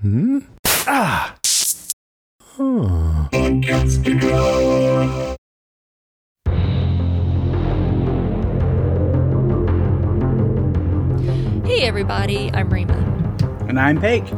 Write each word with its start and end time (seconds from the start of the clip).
Hmm? 0.00 0.38
Ah! 0.86 1.36
Huh. 2.42 3.28
Hey 11.64 11.82
everybody, 11.82 12.50
I'm 12.52 12.68
Rima, 12.70 12.94
And 13.68 13.78
I'm 13.78 14.00
Pake. 14.00 14.28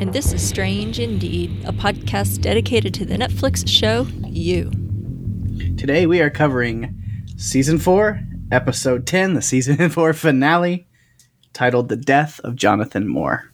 and 0.00 0.12
this 0.12 0.32
is 0.34 0.46
Strange 0.46 0.98
Indeed, 0.98 1.64
a 1.64 1.72
podcast 1.72 2.42
dedicated 2.42 2.92
to 2.94 3.06
the 3.06 3.14
Netflix 3.16 3.66
show 3.66 4.06
You. 4.26 4.70
Today 5.78 6.06
we 6.06 6.20
are 6.20 6.28
covering 6.28 7.02
season 7.38 7.78
4, 7.78 8.20
episode 8.50 9.06
10, 9.06 9.32
the 9.34 9.42
season 9.42 9.88
4 9.90 10.12
finale, 10.12 10.86
titled 11.54 11.88
The 11.88 11.96
Death 11.96 12.38
of 12.40 12.54
Jonathan 12.56 13.08
Moore. 13.08 13.50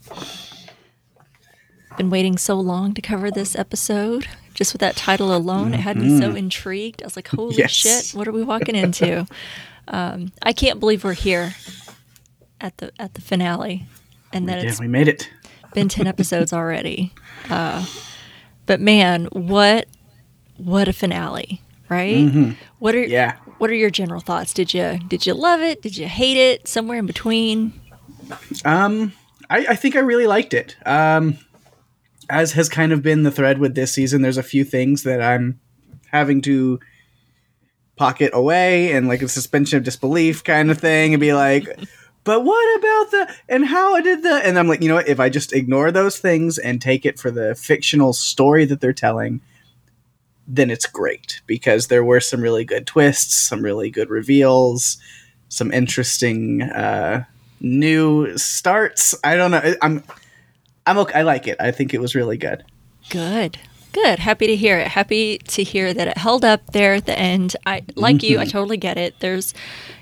Been 1.98 2.10
waiting 2.10 2.38
so 2.38 2.54
long 2.58 2.94
to 2.94 3.02
cover 3.02 3.30
this 3.30 3.56
episode. 3.56 4.26
Just 4.54 4.72
with 4.72 4.80
that 4.80 4.96
title 4.96 5.34
alone, 5.34 5.74
it 5.74 5.80
had 5.80 5.96
me 5.96 6.18
so 6.18 6.34
intrigued. 6.34 7.02
I 7.02 7.06
was 7.06 7.16
like, 7.16 7.28
holy 7.28 7.56
Yes. 7.56 7.70
shit, 7.72 8.10
what 8.16 8.26
are 8.28 8.32
we 8.32 8.42
walking 8.44 8.74
into? 8.76 9.26
um, 9.88 10.32
I 10.42 10.52
can't 10.52 10.78
believe 10.80 11.04
we're 11.04 11.12
here 11.14 11.54
at 12.60 12.76
the 12.78 12.92
at 12.98 13.14
the 13.14 13.20
finale. 13.20 13.86
And 14.32 14.48
that 14.48 14.62
Yeah, 14.62 14.70
it's 14.70 14.80
we 14.80 14.88
made 14.88 15.08
it. 15.08 15.28
been 15.74 15.88
10 15.88 16.06
episodes 16.14 16.52
already. 16.52 17.12
Uh, 17.50 17.84
but 18.66 18.80
man, 18.80 19.26
what 19.32 19.86
what 20.56 20.88
a 20.88 20.92
finale, 20.92 21.60
right? 21.88 22.54
What 22.78 22.94
are 22.94 23.02
Yeah. 23.04 23.36
what 23.58 23.70
are 23.70 23.74
your 23.74 23.90
general 23.90 24.20
thoughts? 24.20 24.52
Did 24.52 24.72
you 24.74 24.98
did 25.08 25.26
you 25.26 25.34
love 25.34 25.60
it? 25.60 25.82
Did 25.82 25.96
you 25.96 26.06
hate 26.08 26.36
it? 26.36 26.66
Somewhere 26.68 26.98
in 26.98 27.06
between? 27.06 27.72
Um, 28.64 29.12
I, 29.50 29.66
I 29.70 29.74
think 29.76 29.94
I 29.96 30.00
really 30.00 30.26
liked 30.26 30.52
it. 30.52 30.76
Um, 30.84 31.38
as 32.28 32.52
has 32.52 32.68
kind 32.68 32.92
of 32.92 33.02
been 33.02 33.22
the 33.22 33.30
thread 33.30 33.58
with 33.58 33.74
this 33.74 33.92
season, 33.92 34.22
there's 34.22 34.36
a 34.36 34.42
few 34.42 34.64
things 34.64 35.02
that 35.04 35.22
I'm 35.22 35.60
having 36.10 36.40
to 36.42 36.80
pocket 37.96 38.30
away 38.32 38.92
and 38.92 39.08
like 39.08 39.22
a 39.22 39.28
suspension 39.28 39.76
of 39.76 39.84
disbelief 39.84 40.44
kind 40.44 40.70
of 40.70 40.78
thing 40.78 41.12
and 41.12 41.20
be 41.20 41.34
like, 41.34 41.68
but 42.24 42.44
what 42.44 42.78
about 42.78 43.10
the 43.10 43.34
and 43.48 43.66
how 43.66 44.00
did 44.00 44.22
the 44.22 44.34
and 44.44 44.58
I'm 44.58 44.68
like, 44.68 44.82
you 44.82 44.88
know 44.88 44.94
what, 44.96 45.08
if 45.08 45.20
I 45.20 45.28
just 45.28 45.52
ignore 45.52 45.90
those 45.90 46.18
things 46.18 46.58
and 46.58 46.80
take 46.80 47.04
it 47.04 47.18
for 47.18 47.30
the 47.30 47.54
fictional 47.54 48.12
story 48.12 48.64
that 48.66 48.80
they're 48.80 48.92
telling, 48.92 49.40
then 50.46 50.70
it's 50.70 50.86
great 50.86 51.40
because 51.46 51.88
there 51.88 52.04
were 52.04 52.20
some 52.20 52.40
really 52.40 52.64
good 52.64 52.86
twists, 52.86 53.36
some 53.36 53.62
really 53.62 53.90
good 53.90 54.10
reveals, 54.10 54.98
some 55.48 55.72
interesting 55.72 56.62
uh 56.62 57.24
new 57.60 58.36
starts. 58.38 59.14
I 59.24 59.36
don't 59.36 59.50
know. 59.50 59.74
I'm 59.82 60.04
I'm 60.88 60.98
okay. 60.98 61.18
I 61.18 61.22
like 61.22 61.46
it. 61.46 61.56
I 61.60 61.70
think 61.70 61.92
it 61.92 62.00
was 62.00 62.14
really 62.14 62.36
good. 62.36 62.64
Good. 63.10 63.58
Good. 63.92 64.18
Happy 64.18 64.46
to 64.46 64.56
hear 64.56 64.78
it. 64.78 64.88
Happy 64.88 65.38
to 65.38 65.62
hear 65.62 65.92
that 65.94 66.08
it 66.08 66.18
held 66.18 66.44
up 66.44 66.72
there 66.72 66.94
at 66.94 67.06
the 67.06 67.18
end. 67.18 67.56
I 67.66 67.84
like 67.94 68.22
you, 68.22 68.38
I 68.38 68.44
totally 68.44 68.76
get 68.76 68.96
it. 68.96 69.18
There's 69.20 69.54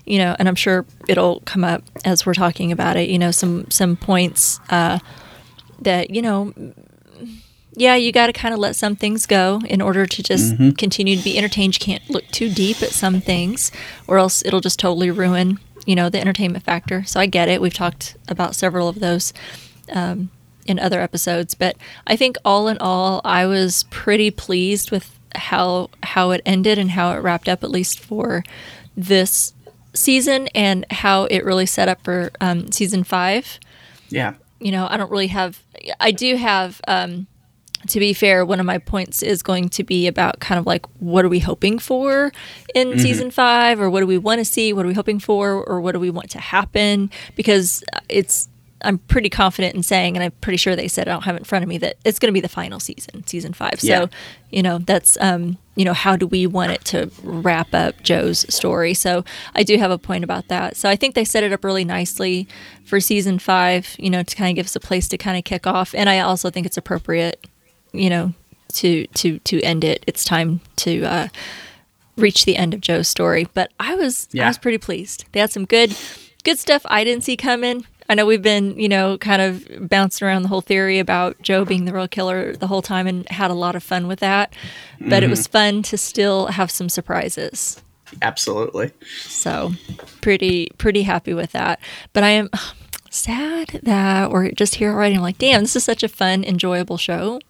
you 0.04 0.18
know, 0.18 0.36
and 0.38 0.48
I'm 0.48 0.54
sure 0.54 0.86
it'll 1.08 1.40
come 1.40 1.64
up 1.64 1.82
as 2.04 2.24
we're 2.24 2.34
talking 2.34 2.72
about 2.72 2.96
it, 2.96 3.08
you 3.08 3.18
know, 3.18 3.30
some 3.30 3.70
some 3.70 3.96
points 3.96 4.60
uh 4.70 4.98
that, 5.82 6.10
you 6.10 6.22
know, 6.22 6.52
yeah, 7.74 7.94
you 7.94 8.10
got 8.10 8.26
to 8.28 8.32
kind 8.32 8.54
of 8.54 8.60
let 8.60 8.74
some 8.74 8.96
things 8.96 9.26
go 9.26 9.60
in 9.66 9.82
order 9.82 10.06
to 10.06 10.22
just 10.22 10.56
continue 10.78 11.16
to 11.16 11.22
be 11.22 11.36
entertained. 11.36 11.74
You 11.74 11.84
can't 11.84 12.08
look 12.08 12.26
too 12.28 12.48
deep 12.48 12.82
at 12.82 12.90
some 12.90 13.20
things, 13.20 13.70
or 14.06 14.16
else 14.16 14.42
it'll 14.46 14.60
just 14.60 14.78
totally 14.78 15.10
ruin, 15.10 15.58
you 15.84 15.94
know, 15.94 16.08
the 16.08 16.18
entertainment 16.18 16.64
factor. 16.64 17.04
So 17.04 17.20
I 17.20 17.26
get 17.26 17.48
it. 17.48 17.60
We've 17.60 17.74
talked 17.74 18.16
about 18.28 18.54
several 18.54 18.88
of 18.88 19.00
those 19.00 19.34
um, 19.92 20.30
in 20.66 20.78
other 20.78 21.00
episodes, 21.00 21.54
but 21.54 21.76
I 22.06 22.16
think 22.16 22.36
all 22.44 22.68
in 22.68 22.78
all, 22.78 23.20
I 23.24 23.46
was 23.46 23.84
pretty 23.90 24.30
pleased 24.30 24.90
with 24.90 25.18
how 25.34 25.90
how 26.02 26.30
it 26.30 26.40
ended 26.46 26.78
and 26.78 26.90
how 26.90 27.12
it 27.12 27.18
wrapped 27.22 27.48
up, 27.48 27.62
at 27.62 27.70
least 27.70 27.98
for 28.00 28.42
this 28.96 29.52
season, 29.94 30.48
and 30.54 30.84
how 30.90 31.24
it 31.24 31.44
really 31.44 31.66
set 31.66 31.88
up 31.88 32.02
for 32.04 32.30
um, 32.40 32.70
season 32.72 33.04
five 33.04 33.58
Yeah. 34.08 34.34
you 34.60 34.70
know, 34.72 34.86
I 34.88 34.96
don't 34.96 35.10
really 35.10 35.28
have. 35.28 35.58
I 36.00 36.10
do 36.10 36.36
have. 36.36 36.80
Um, 36.88 37.26
to 37.88 38.00
be 38.00 38.14
fair, 38.14 38.44
one 38.44 38.58
of 38.58 38.66
my 38.66 38.78
points 38.78 39.22
is 39.22 39.44
going 39.44 39.68
to 39.68 39.84
be 39.84 40.08
about 40.08 40.40
kind 40.40 40.58
of 40.58 40.66
like 40.66 40.84
what 40.98 41.24
are 41.24 41.28
we 41.28 41.38
hoping 41.38 41.78
for 41.78 42.32
in 42.74 42.98
season 42.98 43.30
five, 43.30 43.80
or 43.80 43.88
what 43.88 44.00
do 44.00 44.08
we 44.08 44.18
want 44.18 44.40
to 44.40 44.44
see, 44.44 44.72
what 44.72 44.84
are 44.84 44.88
we 44.88 44.94
hoping 44.94 45.20
for, 45.20 45.62
or 45.62 45.80
what 45.80 45.92
do 45.92 46.00
we 46.00 46.10
want 46.10 46.30
to 46.30 46.40
happen? 46.40 47.10
Because 47.36 47.84
it's. 48.08 48.48
I'm 48.86 48.98
pretty 48.98 49.28
confident 49.28 49.74
in 49.74 49.82
saying, 49.82 50.16
and 50.16 50.24
I'm 50.24 50.30
pretty 50.40 50.56
sure 50.56 50.76
they 50.76 50.88
said 50.88 51.08
I 51.08 51.12
don't 51.12 51.24
have 51.24 51.34
it 51.34 51.40
in 51.40 51.44
front 51.44 51.62
of 51.62 51.68
me 51.68 51.78
that 51.78 51.96
it's 52.04 52.18
going 52.18 52.28
to 52.28 52.32
be 52.32 52.40
the 52.40 52.48
final 52.48 52.80
season, 52.80 53.26
season 53.26 53.52
five. 53.52 53.80
So, 53.80 54.08
you 54.50 54.62
know, 54.62 54.78
that's 54.78 55.18
um, 55.20 55.58
you 55.74 55.84
know, 55.84 55.92
how 55.92 56.16
do 56.16 56.26
we 56.26 56.46
want 56.46 56.72
it 56.72 56.84
to 56.86 57.10
wrap 57.22 57.74
up 57.74 58.02
Joe's 58.02 58.46
story? 58.54 58.94
So 58.94 59.24
I 59.54 59.62
do 59.62 59.76
have 59.76 59.90
a 59.90 59.98
point 59.98 60.24
about 60.24 60.48
that. 60.48 60.76
So 60.76 60.88
I 60.88 60.96
think 60.96 61.14
they 61.14 61.24
set 61.24 61.42
it 61.44 61.52
up 61.52 61.64
really 61.64 61.84
nicely 61.84 62.48
for 62.84 62.98
season 63.00 63.38
five, 63.38 63.94
you 63.98 64.08
know, 64.08 64.22
to 64.22 64.36
kind 64.36 64.50
of 64.50 64.56
give 64.56 64.66
us 64.66 64.76
a 64.76 64.80
place 64.80 65.08
to 65.08 65.18
kind 65.18 65.36
of 65.36 65.44
kick 65.44 65.66
off. 65.66 65.94
And 65.94 66.08
I 66.08 66.20
also 66.20 66.48
think 66.48 66.64
it's 66.64 66.78
appropriate, 66.78 67.46
you 67.92 68.08
know, 68.08 68.32
to 68.74 69.06
to 69.08 69.38
to 69.40 69.60
end 69.62 69.84
it. 69.84 70.02
It's 70.06 70.24
time 70.24 70.60
to 70.76 71.04
uh 71.04 71.28
reach 72.16 72.44
the 72.46 72.56
end 72.56 72.72
of 72.72 72.80
Joe's 72.80 73.08
story. 73.08 73.46
But 73.52 73.70
I 73.78 73.94
was 73.94 74.28
I 74.46 74.48
was 74.48 74.58
pretty 74.58 74.78
pleased. 74.78 75.26
They 75.32 75.40
had 75.40 75.50
some 75.50 75.64
good 75.66 75.94
good 76.44 76.58
stuff 76.58 76.82
I 76.86 77.04
didn't 77.04 77.24
see 77.24 77.36
coming. 77.36 77.84
I 78.08 78.14
know 78.14 78.26
we've 78.26 78.42
been, 78.42 78.78
you 78.78 78.88
know, 78.88 79.18
kind 79.18 79.42
of 79.42 79.88
bouncing 79.88 80.26
around 80.26 80.42
the 80.42 80.48
whole 80.48 80.60
theory 80.60 80.98
about 80.98 81.40
Joe 81.42 81.64
being 81.64 81.84
the 81.84 81.92
real 81.92 82.08
killer 82.08 82.54
the 82.54 82.66
whole 82.66 82.82
time 82.82 83.06
and 83.06 83.28
had 83.28 83.50
a 83.50 83.54
lot 83.54 83.74
of 83.74 83.82
fun 83.82 84.06
with 84.06 84.20
that. 84.20 84.52
But 85.00 85.22
it 85.22 85.30
was 85.30 85.42
mm-hmm. 85.42 85.52
fun 85.52 85.82
to 85.84 85.98
still 85.98 86.46
have 86.46 86.70
some 86.70 86.88
surprises. 86.88 87.82
Absolutely. 88.22 88.92
So 89.24 89.72
pretty 90.20 90.68
pretty 90.78 91.02
happy 91.02 91.34
with 91.34 91.52
that. 91.52 91.80
But 92.12 92.24
I 92.24 92.30
am 92.30 92.50
sad 93.10 93.80
that 93.82 94.30
we're 94.30 94.50
just 94.52 94.76
here 94.76 94.92
already. 94.92 95.16
I'm 95.16 95.22
like, 95.22 95.38
damn, 95.38 95.62
this 95.62 95.76
is 95.76 95.84
such 95.84 96.02
a 96.02 96.08
fun, 96.08 96.44
enjoyable 96.44 96.96
show 96.96 97.40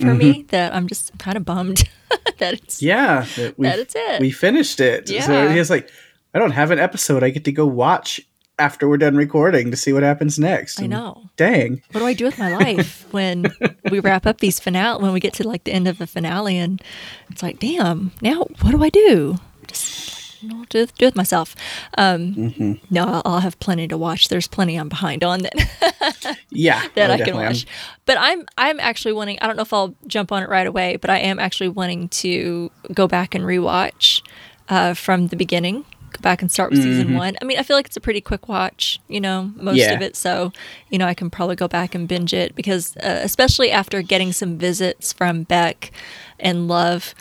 for 0.00 0.14
me 0.14 0.32
mm-hmm. 0.32 0.46
that 0.48 0.74
I'm 0.74 0.88
just 0.88 1.16
kind 1.18 1.36
of 1.36 1.44
bummed 1.44 1.88
that 2.38 2.54
it's 2.54 2.82
Yeah. 2.82 3.26
That, 3.36 3.54
That 3.58 3.78
it's 3.78 3.94
it. 3.96 4.20
We 4.20 4.30
finished 4.30 4.80
it. 4.80 5.08
So 5.08 5.14
Yeah. 5.14 5.52
it's 5.52 5.70
like, 5.70 5.88
I 6.34 6.38
don't 6.38 6.50
have 6.50 6.72
an 6.72 6.80
episode. 6.80 7.22
I 7.22 7.30
get 7.30 7.44
to 7.44 7.52
go 7.52 7.64
watch 7.64 8.20
after 8.58 8.88
we're 8.88 8.98
done 8.98 9.16
recording 9.16 9.70
to 9.70 9.76
see 9.76 9.92
what 9.92 10.02
happens 10.02 10.38
next. 10.38 10.80
I 10.80 10.86
know. 10.86 11.28
Dang. 11.36 11.82
What 11.92 12.00
do 12.00 12.06
I 12.06 12.14
do 12.14 12.24
with 12.24 12.38
my 12.38 12.56
life 12.56 13.06
when 13.12 13.46
we 13.90 14.00
wrap 14.00 14.26
up 14.26 14.38
these 14.38 14.60
finale 14.60 15.02
when 15.02 15.12
we 15.12 15.20
get 15.20 15.34
to 15.34 15.48
like 15.48 15.64
the 15.64 15.72
end 15.72 15.88
of 15.88 15.98
the 15.98 16.06
finale 16.06 16.56
and 16.58 16.82
it's 17.30 17.42
like, 17.42 17.58
damn, 17.58 18.12
now 18.22 18.44
what 18.60 18.70
do 18.70 18.82
I 18.82 18.90
do? 18.90 19.38
Just 19.66 20.42
like, 20.42 20.68
do, 20.68 20.86
do 20.86 21.06
with 21.06 21.16
myself. 21.16 21.56
Um, 21.96 22.78
No, 22.90 23.04
I'll, 23.06 23.22
I'll 23.24 23.40
have 23.40 23.58
plenty 23.60 23.88
to 23.88 23.98
watch. 23.98 24.28
There's 24.28 24.46
plenty 24.46 24.76
I'm 24.76 24.88
behind 24.88 25.24
on 25.24 25.40
that. 25.40 26.38
Yeah. 26.50 26.86
that 26.94 27.10
oh, 27.10 27.14
I 27.14 27.20
can 27.20 27.34
watch. 27.34 27.66
But 28.06 28.18
I'm 28.20 28.44
I'm 28.58 28.78
actually 28.78 29.14
wanting. 29.14 29.38
I 29.40 29.46
don't 29.46 29.56
know 29.56 29.62
if 29.62 29.72
I'll 29.72 29.94
jump 30.06 30.30
on 30.30 30.42
it 30.42 30.48
right 30.48 30.66
away, 30.66 30.96
but 30.96 31.10
I 31.10 31.18
am 31.18 31.38
actually 31.38 31.68
wanting 31.68 32.08
to 32.10 32.70
go 32.92 33.08
back 33.08 33.34
and 33.34 33.44
rewatch 33.44 34.22
uh, 34.68 34.94
from 34.94 35.28
the 35.28 35.36
beginning. 35.36 35.84
Go 36.14 36.20
back 36.22 36.42
and 36.42 36.50
start 36.50 36.70
with 36.70 36.82
season 36.82 37.14
one. 37.14 37.36
I 37.42 37.44
mean, 37.44 37.58
I 37.58 37.62
feel 37.62 37.76
like 37.76 37.86
it's 37.86 37.96
a 37.96 38.00
pretty 38.00 38.20
quick 38.20 38.48
watch. 38.48 39.00
You 39.08 39.20
know, 39.20 39.50
most 39.56 39.76
Yeah. 39.78 39.92
of 39.92 40.00
it. 40.02 40.14
So, 40.16 40.52
you 40.90 40.98
know, 40.98 41.06
I 41.06 41.14
can 41.14 41.28
probably 41.28 41.56
go 41.56 41.68
back 41.68 41.94
and 41.94 42.06
binge 42.08 42.32
it 42.32 42.54
because, 42.54 42.96
uh, 42.98 43.20
especially 43.22 43.70
after 43.70 44.00
getting 44.00 44.32
some 44.32 44.56
visits 44.56 45.12
from 45.12 45.42
Beck 45.42 45.90
and 46.38 46.68
Love 46.68 47.14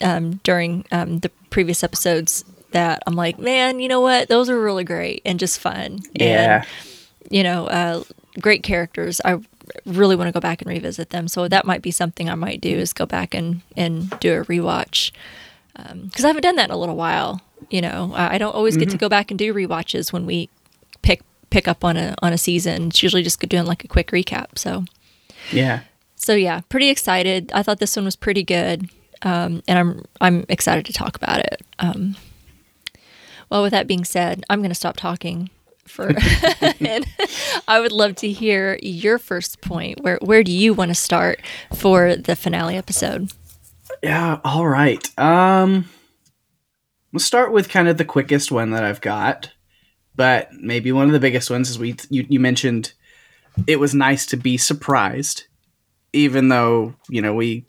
um, 0.00 0.40
during 0.44 0.84
um, 0.92 1.18
the 1.20 1.28
previous 1.50 1.82
episodes. 1.84 2.44
That 2.72 3.02
I'm 3.06 3.14
like, 3.14 3.38
man, 3.38 3.80
you 3.80 3.88
know 3.88 4.00
what? 4.00 4.28
Those 4.28 4.50
are 4.50 4.60
really 4.60 4.84
great 4.84 5.22
and 5.24 5.38
just 5.38 5.58
fun. 5.60 6.00
Yeah. 6.12 6.56
And 6.56 6.66
you 7.32 7.42
know, 7.42 7.66
uh, 7.68 8.02
great 8.40 8.62
characters. 8.62 9.20
I 9.24 9.38
really 9.86 10.14
want 10.14 10.28
to 10.28 10.32
go 10.32 10.40
back 10.40 10.60
and 10.62 10.70
revisit 10.70 11.10
them. 11.10 11.26
So 11.26 11.48
that 11.48 11.64
might 11.64 11.80
be 11.82 11.90
something 11.90 12.28
I 12.28 12.34
might 12.34 12.60
do 12.60 12.68
is 12.70 12.92
go 12.92 13.06
back 13.06 13.34
and, 13.34 13.62
and 13.76 14.10
do 14.20 14.40
a 14.40 14.44
rewatch. 14.44 15.10
Because 15.74 16.24
I 16.24 16.28
haven't 16.28 16.42
done 16.42 16.56
that 16.56 16.66
in 16.66 16.70
a 16.70 16.76
little 16.76 16.96
while. 16.96 17.40
You 17.70 17.80
know, 17.80 18.12
I 18.14 18.38
don't 18.38 18.54
always 18.54 18.76
get 18.76 18.90
to 18.90 18.96
go 18.96 19.08
back 19.08 19.30
and 19.30 19.38
do 19.38 19.52
rewatches 19.52 20.12
when 20.12 20.24
we 20.26 20.48
pick 21.02 21.22
pick 21.50 21.66
up 21.68 21.84
on 21.84 21.96
a 21.96 22.14
on 22.22 22.32
a 22.32 22.38
season. 22.38 22.88
It's 22.88 23.02
usually 23.02 23.22
just 23.22 23.40
doing 23.40 23.64
like 23.66 23.84
a 23.84 23.88
quick 23.88 24.10
recap. 24.12 24.56
So 24.58 24.84
Yeah. 25.52 25.80
so 26.14 26.34
yeah, 26.34 26.60
pretty 26.68 26.88
excited. 26.90 27.50
I 27.52 27.62
thought 27.62 27.78
this 27.80 27.96
one 27.96 28.04
was 28.04 28.14
pretty 28.16 28.42
good, 28.44 28.88
um, 29.22 29.62
and 29.66 29.78
I'm 29.78 30.04
I'm 30.20 30.44
excited 30.48 30.86
to 30.86 30.92
talk 30.92 31.16
about 31.16 31.40
it. 31.40 31.62
Um, 31.80 32.16
well, 33.50 33.62
with 33.62 33.72
that 33.72 33.86
being 33.86 34.04
said, 34.04 34.44
I'm 34.50 34.60
going 34.60 34.70
to 34.70 34.74
stop 34.74 34.96
talking 34.96 35.50
for, 35.86 36.12
and 36.80 37.06
I 37.68 37.80
would 37.80 37.92
love 37.92 38.16
to 38.16 38.30
hear 38.30 38.78
your 38.82 39.18
first 39.18 39.60
point. 39.60 40.02
Where 40.02 40.18
where 40.22 40.42
do 40.44 40.52
you 40.52 40.72
want 40.72 40.90
to 40.90 40.94
start 40.94 41.40
for 41.74 42.14
the 42.16 42.36
finale 42.36 42.76
episode? 42.76 43.32
Yeah, 44.02 44.38
all 44.44 44.66
right. 44.68 45.02
Um 45.18 45.88
we'll 47.16 47.20
start 47.20 47.50
with 47.50 47.70
kind 47.70 47.88
of 47.88 47.96
the 47.96 48.04
quickest 48.04 48.52
one 48.52 48.72
that 48.72 48.84
I've 48.84 49.00
got, 49.00 49.50
but 50.16 50.52
maybe 50.52 50.92
one 50.92 51.06
of 51.06 51.14
the 51.14 51.18
biggest 51.18 51.48
ones 51.48 51.70
is 51.70 51.78
we 51.78 51.96
you, 52.10 52.26
you 52.28 52.38
mentioned 52.38 52.92
it 53.66 53.80
was 53.80 53.94
nice 53.94 54.26
to 54.26 54.36
be 54.36 54.58
surprised 54.58 55.44
even 56.12 56.50
though 56.50 56.94
you 57.08 57.22
know 57.22 57.32
we 57.32 57.64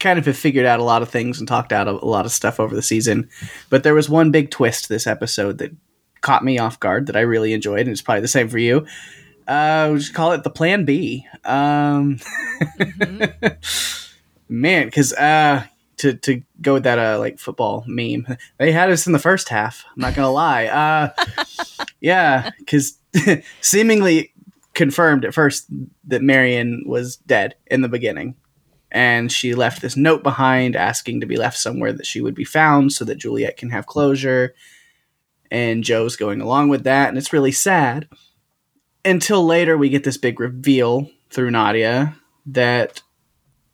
kind 0.00 0.18
of 0.18 0.24
have 0.24 0.38
figured 0.38 0.64
out 0.64 0.80
a 0.80 0.82
lot 0.82 1.02
of 1.02 1.10
things 1.10 1.38
and 1.38 1.46
talked 1.46 1.74
out 1.74 1.88
a, 1.88 1.90
a 1.90 2.08
lot 2.08 2.24
of 2.24 2.32
stuff 2.32 2.58
over 2.58 2.74
the 2.74 2.80
season. 2.80 3.28
But 3.68 3.82
there 3.82 3.92
was 3.92 4.08
one 4.08 4.30
big 4.30 4.50
twist 4.50 4.88
this 4.88 5.06
episode 5.06 5.58
that 5.58 5.76
caught 6.22 6.42
me 6.42 6.58
off 6.58 6.80
guard 6.80 7.08
that 7.08 7.16
I 7.16 7.20
really 7.20 7.52
enjoyed, 7.52 7.80
and 7.80 7.90
it's 7.90 8.00
probably 8.00 8.22
the 8.22 8.28
same 8.28 8.48
for 8.48 8.56
you. 8.56 8.86
Uh, 9.46 9.90
we 9.92 9.98
just 9.98 10.14
call 10.14 10.32
it 10.32 10.42
the 10.42 10.48
Plan 10.48 10.86
B. 10.86 11.26
Um, 11.44 12.18
man, 14.48 14.86
because 14.86 15.12
uh, 15.12 15.64
to 15.98 16.14
to 16.14 16.42
go 16.60 16.74
with 16.74 16.84
that 16.84 16.98
uh 16.98 17.18
like 17.18 17.38
football 17.38 17.84
meme, 17.86 18.26
they 18.58 18.72
had 18.72 18.90
us 18.90 19.06
in 19.06 19.12
the 19.12 19.18
first 19.18 19.48
half. 19.48 19.84
I'm 19.94 20.00
not 20.02 20.14
gonna 20.14 20.30
lie. 20.30 20.66
Uh, 20.66 21.24
yeah, 22.00 22.50
because 22.58 22.98
seemingly 23.60 24.32
confirmed 24.74 25.24
at 25.24 25.34
first 25.34 25.66
that 26.04 26.22
Marienne 26.22 26.82
was 26.86 27.16
dead 27.16 27.54
in 27.66 27.80
the 27.80 27.88
beginning. 27.88 28.34
And 28.90 29.32
she 29.32 29.54
left 29.54 29.82
this 29.82 29.96
note 29.96 30.22
behind 30.22 30.76
asking 30.76 31.20
to 31.20 31.26
be 31.26 31.36
left 31.36 31.58
somewhere 31.58 31.92
that 31.92 32.06
she 32.06 32.20
would 32.20 32.34
be 32.34 32.44
found 32.44 32.92
so 32.92 33.04
that 33.04 33.18
Juliet 33.18 33.56
can 33.56 33.70
have 33.70 33.86
closure. 33.86 34.54
And 35.50 35.82
Joe's 35.82 36.16
going 36.16 36.40
along 36.40 36.68
with 36.68 36.84
that, 36.84 37.08
and 37.08 37.18
it's 37.18 37.32
really 37.32 37.52
sad. 37.52 38.08
Until 39.04 39.44
later, 39.44 39.76
we 39.76 39.88
get 39.88 40.02
this 40.02 40.16
big 40.16 40.40
reveal 40.40 41.10
through 41.30 41.50
Nadia 41.50 42.16
that 42.46 43.02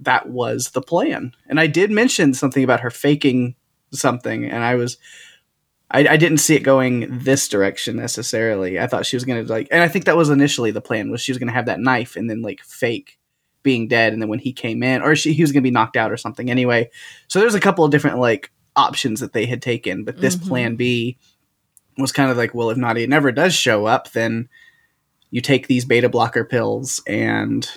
that 0.00 0.28
was 0.28 0.70
the 0.70 0.82
plan. 0.82 1.32
And 1.48 1.60
I 1.60 1.66
did 1.66 1.90
mention 1.90 2.34
something 2.34 2.64
about 2.64 2.80
her 2.80 2.90
faking 2.90 3.54
something, 3.92 4.44
and 4.44 4.62
I 4.64 4.74
was 4.74 4.98
I, 5.92 6.06
I 6.06 6.16
didn't 6.16 6.38
see 6.38 6.54
it 6.54 6.60
going 6.62 7.18
this 7.24 7.48
direction 7.48 7.96
necessarily. 7.96 8.78
I 8.78 8.86
thought 8.86 9.06
she 9.06 9.16
was 9.16 9.24
gonna 9.24 9.42
like, 9.42 9.68
and 9.70 9.82
I 9.82 9.88
think 9.88 10.04
that 10.04 10.16
was 10.16 10.30
initially 10.30 10.70
the 10.70 10.80
plan 10.80 11.10
was 11.10 11.20
she 11.20 11.32
was 11.32 11.38
gonna 11.38 11.52
have 11.52 11.66
that 11.66 11.80
knife 11.80 12.16
and 12.16 12.30
then 12.30 12.42
like 12.42 12.60
fake 12.60 13.18
being 13.62 13.88
dead, 13.88 14.12
and 14.12 14.22
then 14.22 14.28
when 14.28 14.38
he 14.38 14.52
came 14.52 14.82
in, 14.82 15.02
or 15.02 15.14
she 15.16 15.32
he 15.32 15.42
was 15.42 15.52
gonna 15.52 15.62
be 15.62 15.70
knocked 15.70 15.96
out 15.96 16.12
or 16.12 16.16
something. 16.16 16.50
Anyway, 16.50 16.90
so 17.28 17.40
there's 17.40 17.54
a 17.54 17.60
couple 17.60 17.84
of 17.84 17.90
different 17.90 18.18
like 18.18 18.50
options 18.76 19.20
that 19.20 19.32
they 19.32 19.46
had 19.46 19.60
taken, 19.60 20.04
but 20.04 20.20
this 20.20 20.36
Mhm. 20.36 20.48
plan 20.48 20.76
B 20.76 21.18
was 21.98 22.12
kind 22.12 22.30
of 22.30 22.36
like, 22.36 22.54
well, 22.54 22.70
if 22.70 22.78
Nadia 22.78 23.06
never 23.08 23.32
does 23.32 23.52
show 23.52 23.84
up, 23.84 24.12
then 24.12 24.48
you 25.32 25.40
take 25.40 25.66
these 25.66 25.84
beta 25.84 26.08
blocker 26.08 26.44
pills 26.44 27.02
and 27.06 27.68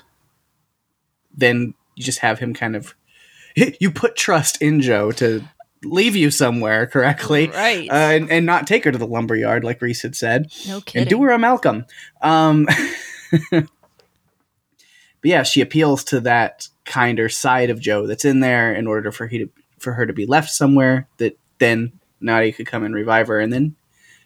then 1.35 1.73
you 1.95 2.04
just 2.04 2.19
have 2.19 2.40
him 2.40 2.54
kind 2.54 2.75
of 2.75 2.94
you 3.56 3.92
put 3.92 4.16
trust 4.16 4.62
in 4.62 4.81
Joe 4.81 5.12
to 5.13 5.44
leave 5.84 6.16
you 6.16 6.31
somewhere 6.31 6.88
correctly 6.88 7.50
Right. 7.50 7.90
uh, 7.90 7.94
and, 7.94 8.31
and 8.31 8.45
not 8.45 8.66
take 8.68 8.86
her 8.86 8.92
to 8.92 8.98
the 8.98 9.06
lumberyard 9.07 9.63
like 9.63 9.81
Rhys 9.81 10.01
had 10.01 10.16
said 10.16 10.51
no 10.68 10.80
kidding. 10.81 11.01
and 11.01 11.10
do 11.10 11.22
her 11.24 11.31
a 11.31 11.38
Malcolm. 11.38 11.86
Um, 12.22 12.68
but 13.51 13.68
yeah, 15.24 15.44
she 15.44 15.62
appeals 15.62 16.04
to 16.06 16.19
that 16.22 16.68
kinder 16.86 17.30
side 17.30 17.69
of 17.69 17.80
Joe 17.80 18.07
that's 18.07 18.25
in 18.25 18.40
there 18.40 18.74
in 18.74 18.88
order 18.88 19.12
for 19.12 19.28
he 19.28 19.40
to 19.40 19.50
for 19.80 19.94
her 19.94 20.06
to 20.06 20.13
be 20.13 20.25
left 20.25 20.50
somewhere 20.50 21.07
that 21.18 21.38
then 21.60 21.92
Nadia 22.22 22.54
could 22.54 22.66
come 22.68 22.84
and 22.84 22.95
revive 22.95 23.28
her, 23.28 23.40
and 23.40 23.51
then 23.51 23.75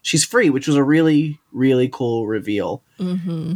she's 0.04 0.24
free, 0.24 0.50
which 0.52 0.68
was 0.68 0.76
a 0.76 0.84
really 0.84 1.40
really 1.52 1.90
cool 1.92 2.28
reveal. 2.28 2.84
hmm 2.98 3.56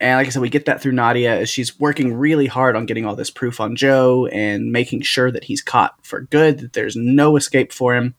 And 0.00 0.18
like 0.18 0.26
I 0.26 0.30
said, 0.30 0.42
we 0.42 0.50
get 0.50 0.66
that 0.66 0.82
through 0.82 0.92
Nadia 0.92 1.34
as 1.38 1.48
she's 1.48 1.78
working 1.80 2.14
really 2.14 2.46
hard 2.46 2.76
on 2.76 2.86
getting 2.86 3.06
all 3.06 3.16
this 3.16 3.30
proof 3.30 3.60
on 3.60 3.76
Joe 3.76 4.26
and 4.26 4.70
making 4.70 5.02
sure 5.02 5.30
that 5.30 5.44
he's 5.44 5.62
caught 5.62 5.94
for 6.04 6.22
good, 6.22 6.58
that 6.58 6.72
there's 6.74 6.96
no 6.96 7.36
escape 7.36 7.72
for 7.72 7.94
him. 7.94 8.14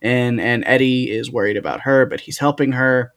And 0.00 0.40
and 0.40 0.64
Eddie 0.66 1.10
is 1.10 1.30
worried 1.30 1.56
about 1.56 1.80
her, 1.80 2.06
but 2.06 2.20
he's 2.20 2.38
helping 2.38 2.72
her. 2.72 3.12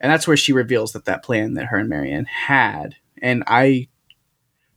And 0.00 0.12
that's 0.12 0.26
where 0.26 0.36
she 0.36 0.52
reveals 0.52 0.92
that 0.92 1.06
that 1.06 1.22
plan 1.22 1.54
that 1.54 1.66
her 1.66 1.78
and 1.78 1.88
Marienne 1.88 2.26
had. 2.26 2.96
And 3.20 3.42
I 3.46 3.88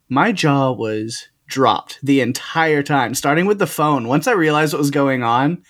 my 0.09 0.31
jaw 0.31 0.71
was 0.71 1.29
dropped 1.47 1.99
the 2.03 2.21
entire 2.21 2.83
time, 2.83 3.13
starting 3.15 3.45
with 3.45 3.59
the 3.59 3.67
phone. 3.67 4.07
Once 4.07 4.27
I 4.27 4.31
realized 4.31 4.73
what 4.73 4.79
was 4.79 4.91
going 4.91 5.23
on, 5.23 5.63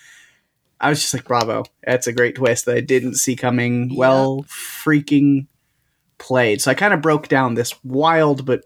I 0.80 0.88
was 0.88 1.00
just 1.00 1.14
like, 1.14 1.24
bravo. 1.24 1.64
That's 1.84 2.06
a 2.06 2.12
great 2.12 2.36
twist 2.36 2.64
that 2.64 2.76
I 2.76 2.80
didn't 2.80 3.16
see 3.16 3.36
coming. 3.36 3.94
Well, 3.94 4.44
freaking 4.48 5.46
played. 6.20 6.60
So 6.60 6.70
I 6.70 6.74
kind 6.74 6.94
of 6.94 7.02
broke 7.02 7.26
down 7.26 7.54
this 7.54 7.74
wild 7.82 8.46
but 8.46 8.62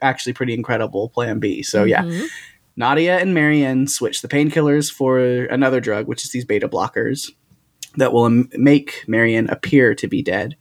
actually 0.00 0.32
pretty 0.32 0.54
incredible 0.54 1.10
plan 1.10 1.38
B. 1.38 1.62
So 1.62 1.84
yeah, 1.84 2.02
Mhm. 2.04 2.28
Nadia 2.76 3.18
and 3.18 3.34
Marienne 3.34 3.86
switch 3.86 4.22
the 4.22 4.28
painkillers 4.28 4.90
for 4.90 5.18
another 5.20 5.80
drug, 5.80 6.06
which 6.08 6.24
is 6.24 6.30
these 6.32 6.46
beta 6.46 6.68
blockers 6.68 7.30
that 7.96 8.12
will 8.14 8.24
m- 8.26 8.48
make 8.54 9.04
Marienne 9.06 9.50
appear 9.50 9.94
to 9.94 10.08
be 10.08 10.22
dead. 10.22 10.56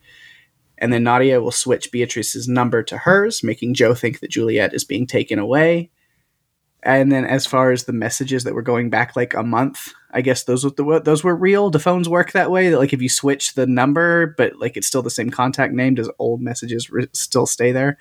And 0.77 0.91
then 0.91 1.03
Nadia 1.03 1.39
will 1.39 1.51
switch 1.51 1.91
Beatrice's 1.91 2.47
number 2.49 2.83
to 2.83 2.97
hers, 2.97 3.43
making 3.43 3.75
Joe 3.75 3.93
think 3.93 4.19
that 4.19 4.31
Juliet 4.31 4.73
is 4.73 4.83
being 4.83 5.07
taken 5.07 5.39
away. 5.39 5.91
And 6.83 7.11
then, 7.11 7.23
as 7.25 7.45
far 7.45 7.71
as 7.71 7.83
the 7.85 7.93
messages 7.93 8.43
that 8.43 8.55
were 8.55 8.63
going 8.63 8.89
back 8.89 9.15
like 9.15 9.33
a 9.35 9.43
month, 9.43 9.93
I 10.13 10.21
guess 10.21 10.43
those 10.43 10.63
were 10.63 10.71
the, 10.71 11.01
those 11.03 11.23
were 11.23 11.35
real. 11.35 11.69
Do 11.69 11.79
phones 11.79 12.09
work 12.09 12.31
that 12.33 12.51
way? 12.51 12.69
That 12.69 12.79
like 12.79 12.93
if 12.93 13.01
you 13.01 13.09
switch 13.09 13.53
the 13.53 13.65
number, 13.65 14.35
but 14.37 14.57
like 14.57 14.77
it's 14.77 14.87
still 14.87 15.01
the 15.01 15.09
same 15.09 15.29
contact 15.29 15.73
name, 15.73 15.95
does 15.95 16.09
old 16.19 16.41
messages 16.41 16.89
re- 16.89 17.07
still 17.13 17.45
stay 17.45 17.71
there? 17.71 17.97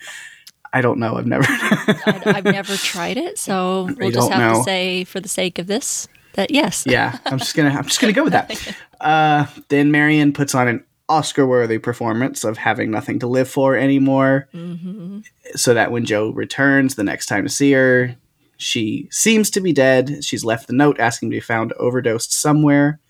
I 0.73 0.81
don't 0.81 0.99
know. 0.99 1.17
I've 1.17 1.27
never. 1.27 1.45
I, 1.49 2.23
I've 2.27 2.45
never 2.45 2.77
tried 2.77 3.17
it, 3.17 3.39
so 3.39 3.89
we'll 3.99 4.11
just 4.11 4.31
have 4.31 4.53
know. 4.53 4.59
to 4.59 4.65
say, 4.65 5.05
for 5.05 5.21
the 5.21 5.29
sake 5.29 5.59
of 5.59 5.67
this, 5.67 6.09
that 6.35 6.51
yes. 6.51 6.85
yeah, 6.89 7.19
I'm 7.27 7.39
just 7.39 7.57
gonna 7.57 7.71
I'm 7.71 7.85
just 7.85 8.01
gonna 8.01 8.13
go 8.13 8.25
with 8.25 8.33
that. 8.33 8.77
Uh, 9.01 9.47
then 9.69 9.91
Marienne 9.91 10.33
puts 10.33 10.55
on 10.55 10.69
an 10.69 10.85
Oscar-worthy 11.09 11.79
performance 11.79 12.45
of 12.45 12.57
having 12.57 12.91
nothing 12.91 13.19
to 13.19 13.27
live 13.27 13.49
for 13.49 13.77
anymore, 13.77 14.49
hmm 14.53 15.21
so 15.57 15.75
that 15.75 15.91
when 15.91 16.05
Joe 16.05 16.31
returns 16.31 16.95
the 16.95 17.03
next 17.03 17.27
time 17.27 17.43
to 17.43 17.49
see 17.49 17.73
her, 17.73 18.15
she 18.61 19.09
seems 19.11 19.51
to 19.51 19.61
be 19.61 19.73
dead. 19.73 20.25
She's 20.25 20.45
left 20.45 20.67
the 20.67 20.73
note 20.73 21.01
asking 21.01 21.31
to 21.31 21.37
be 21.37 21.41
found 21.41 21.73
overdosed 21.75 22.33
somewhere, 22.33 23.01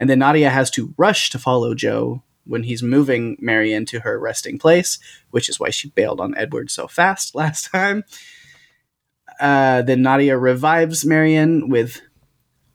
and 0.00 0.10
then 0.10 0.18
Nadia 0.18 0.50
has 0.50 0.70
to 0.72 0.94
rush 0.96 1.30
to 1.30 1.38
follow 1.38 1.74
Joe 1.74 2.22
when 2.44 2.64
he's 2.64 2.82
moving 2.82 3.36
Marienne 3.40 3.86
to 3.86 4.00
her 4.00 4.18
resting 4.18 4.58
place, 4.58 4.98
which 5.30 5.48
is 5.48 5.60
why 5.60 5.70
she 5.70 5.90
bailed 5.90 6.20
on 6.20 6.36
Edward 6.36 6.70
so 6.70 6.88
fast 6.88 7.34
last 7.34 7.70
time. 7.70 8.04
Uh, 9.40 9.82
then 9.82 10.02
Nadia 10.02 10.36
revives 10.36 11.04
Marienne 11.04 11.68
with 11.68 12.00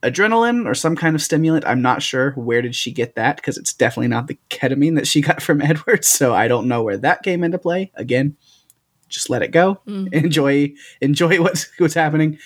adrenaline 0.03 0.65
or 0.65 0.73
some 0.73 0.95
kind 0.95 1.15
of 1.15 1.21
stimulant. 1.21 1.65
I'm 1.65 1.81
not 1.81 2.01
sure 2.01 2.31
where 2.31 2.61
did 2.61 2.75
she 2.75 2.91
get 2.91 3.15
that 3.15 3.35
because 3.35 3.57
it's 3.57 3.73
definitely 3.73 4.07
not 4.07 4.27
the 4.27 4.39
ketamine 4.49 4.95
that 4.95 5.07
she 5.07 5.21
got 5.21 5.41
from 5.41 5.61
Edward. 5.61 6.05
So 6.05 6.33
I 6.33 6.47
don't 6.47 6.67
know 6.67 6.83
where 6.83 6.97
that 6.97 7.23
came 7.23 7.43
into 7.43 7.57
play. 7.57 7.91
Again, 7.95 8.37
just 9.09 9.29
let 9.29 9.41
it 9.41 9.51
go. 9.51 9.79
Mm. 9.87 10.13
Enjoy 10.25 10.73
enjoy 11.01 11.41
what's 11.41 11.69
what's 11.79 11.93
happening. 11.93 12.37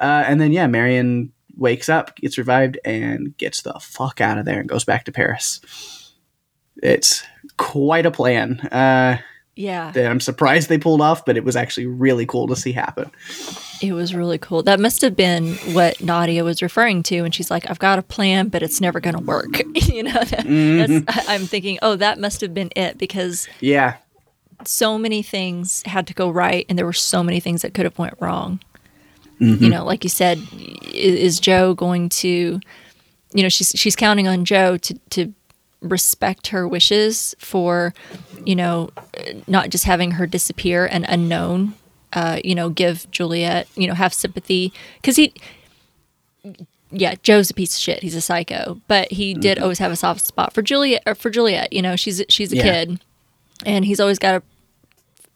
Uh, 0.00 0.24
and 0.26 0.40
then 0.40 0.52
yeah, 0.52 0.66
Marienne 0.66 1.32
wakes 1.56 1.88
up, 1.88 2.16
gets 2.16 2.36
revived, 2.36 2.78
and 2.84 3.36
gets 3.38 3.62
the 3.62 3.72
fuck 3.80 4.20
out 4.20 4.38
of 4.38 4.44
there 4.44 4.58
and 4.60 4.68
goes 4.68 4.84
back 4.84 5.04
to 5.04 5.12
Paris. 5.12 5.60
It's 6.82 7.22
quite 7.56 8.04
a 8.06 8.10
plan. 8.10 8.58
Uh, 8.60 9.18
Yeah, 9.56 9.92
that 9.92 10.10
I'm 10.10 10.18
surprised 10.18 10.68
they 10.68 10.78
pulled 10.78 11.00
off, 11.00 11.24
but 11.24 11.36
it 11.36 11.44
was 11.44 11.54
actually 11.54 11.86
really 11.86 12.26
cool 12.26 12.48
to 12.48 12.56
see 12.56 12.72
happen. 12.72 13.10
it 13.80 13.92
was 13.92 14.12
really 14.14 14.38
cool. 14.38 14.64
That 14.64 14.80
must 14.80 15.00
have 15.02 15.14
been 15.14 15.54
what 15.74 16.02
Nadia 16.02 16.42
was 16.42 16.60
referring 16.60 17.04
to, 17.04 17.18
and 17.18 17.32
she's 17.32 17.52
like, 17.52 17.70
"I've 17.70 17.78
got 17.78 18.00
a 18.00 18.02
plan, 18.02 18.48
but 18.48 18.64
it's 18.64 18.80
never 18.80 18.98
going 18.98 19.16
to 19.16 19.22
work." 19.22 19.58
you 19.74 20.02
know, 20.02 20.10
Mm-hmm. 20.10 21.04
That's, 21.04 21.28
I'm 21.28 21.46
thinking, 21.46 21.78
oh, 21.82 21.94
that 21.96 22.18
must 22.18 22.40
have 22.40 22.52
been 22.52 22.70
it 22.74 22.98
because 22.98 23.46
Yeah, 23.60 23.94
so 24.64 24.98
many 24.98 25.22
things 25.22 25.82
had 25.86 26.06
to 26.06 26.14
go 26.14 26.30
right, 26.30 26.66
and 26.68 26.78
there 26.78 26.86
were 26.86 26.92
so 26.92 27.22
many 27.22 27.40
things 27.40 27.62
that 27.62 27.74
could 27.74 27.84
have 27.84 27.98
went 27.98 28.14
wrong. 28.20 28.60
Mm-hmm. 29.40 29.64
You 29.64 29.70
know, 29.70 29.84
like 29.84 30.04
you 30.04 30.10
said, 30.10 30.38
is 30.92 31.40
Joe 31.40 31.74
going 31.74 32.08
to? 32.10 32.60
You 33.32 33.42
know, 33.42 33.48
she's 33.48 33.70
she's 33.74 33.96
counting 33.96 34.28
on 34.28 34.44
Joe 34.44 34.76
to 34.76 34.98
to 35.10 35.32
respect 35.80 36.46
her 36.46 36.66
wishes 36.66 37.34
for, 37.38 37.92
you 38.46 38.56
know, 38.56 38.90
not 39.46 39.68
just 39.70 39.84
having 39.84 40.12
her 40.12 40.26
disappear 40.26 40.86
and 40.86 41.04
unknown. 41.08 41.74
Uh, 42.12 42.38
you 42.44 42.54
know, 42.54 42.70
give 42.70 43.10
Juliet, 43.10 43.66
you 43.74 43.88
know, 43.88 43.94
have 43.94 44.14
sympathy 44.14 44.72
because 45.02 45.16
he. 45.16 45.34
Yeah, 46.90 47.16
Joe's 47.24 47.50
a 47.50 47.54
piece 47.54 47.74
of 47.74 47.80
shit. 47.80 48.02
He's 48.04 48.14
a 48.14 48.20
psycho, 48.20 48.80
but 48.86 49.10
he 49.10 49.34
did 49.34 49.58
always 49.58 49.80
have 49.80 49.90
a 49.90 49.96
soft 49.96 50.24
spot 50.24 50.52
for 50.52 50.62
Juliet. 50.62 51.02
Or 51.06 51.16
for 51.16 51.28
Juliet, 51.28 51.72
you 51.72 51.82
know, 51.82 51.96
she's 51.96 52.22
she's 52.28 52.52
a 52.52 52.56
Yeah. 52.56 52.62
kid, 52.62 53.00
and 53.64 53.84
he's 53.84 54.00
always 54.00 54.18
got 54.18 54.36
a 54.36 54.42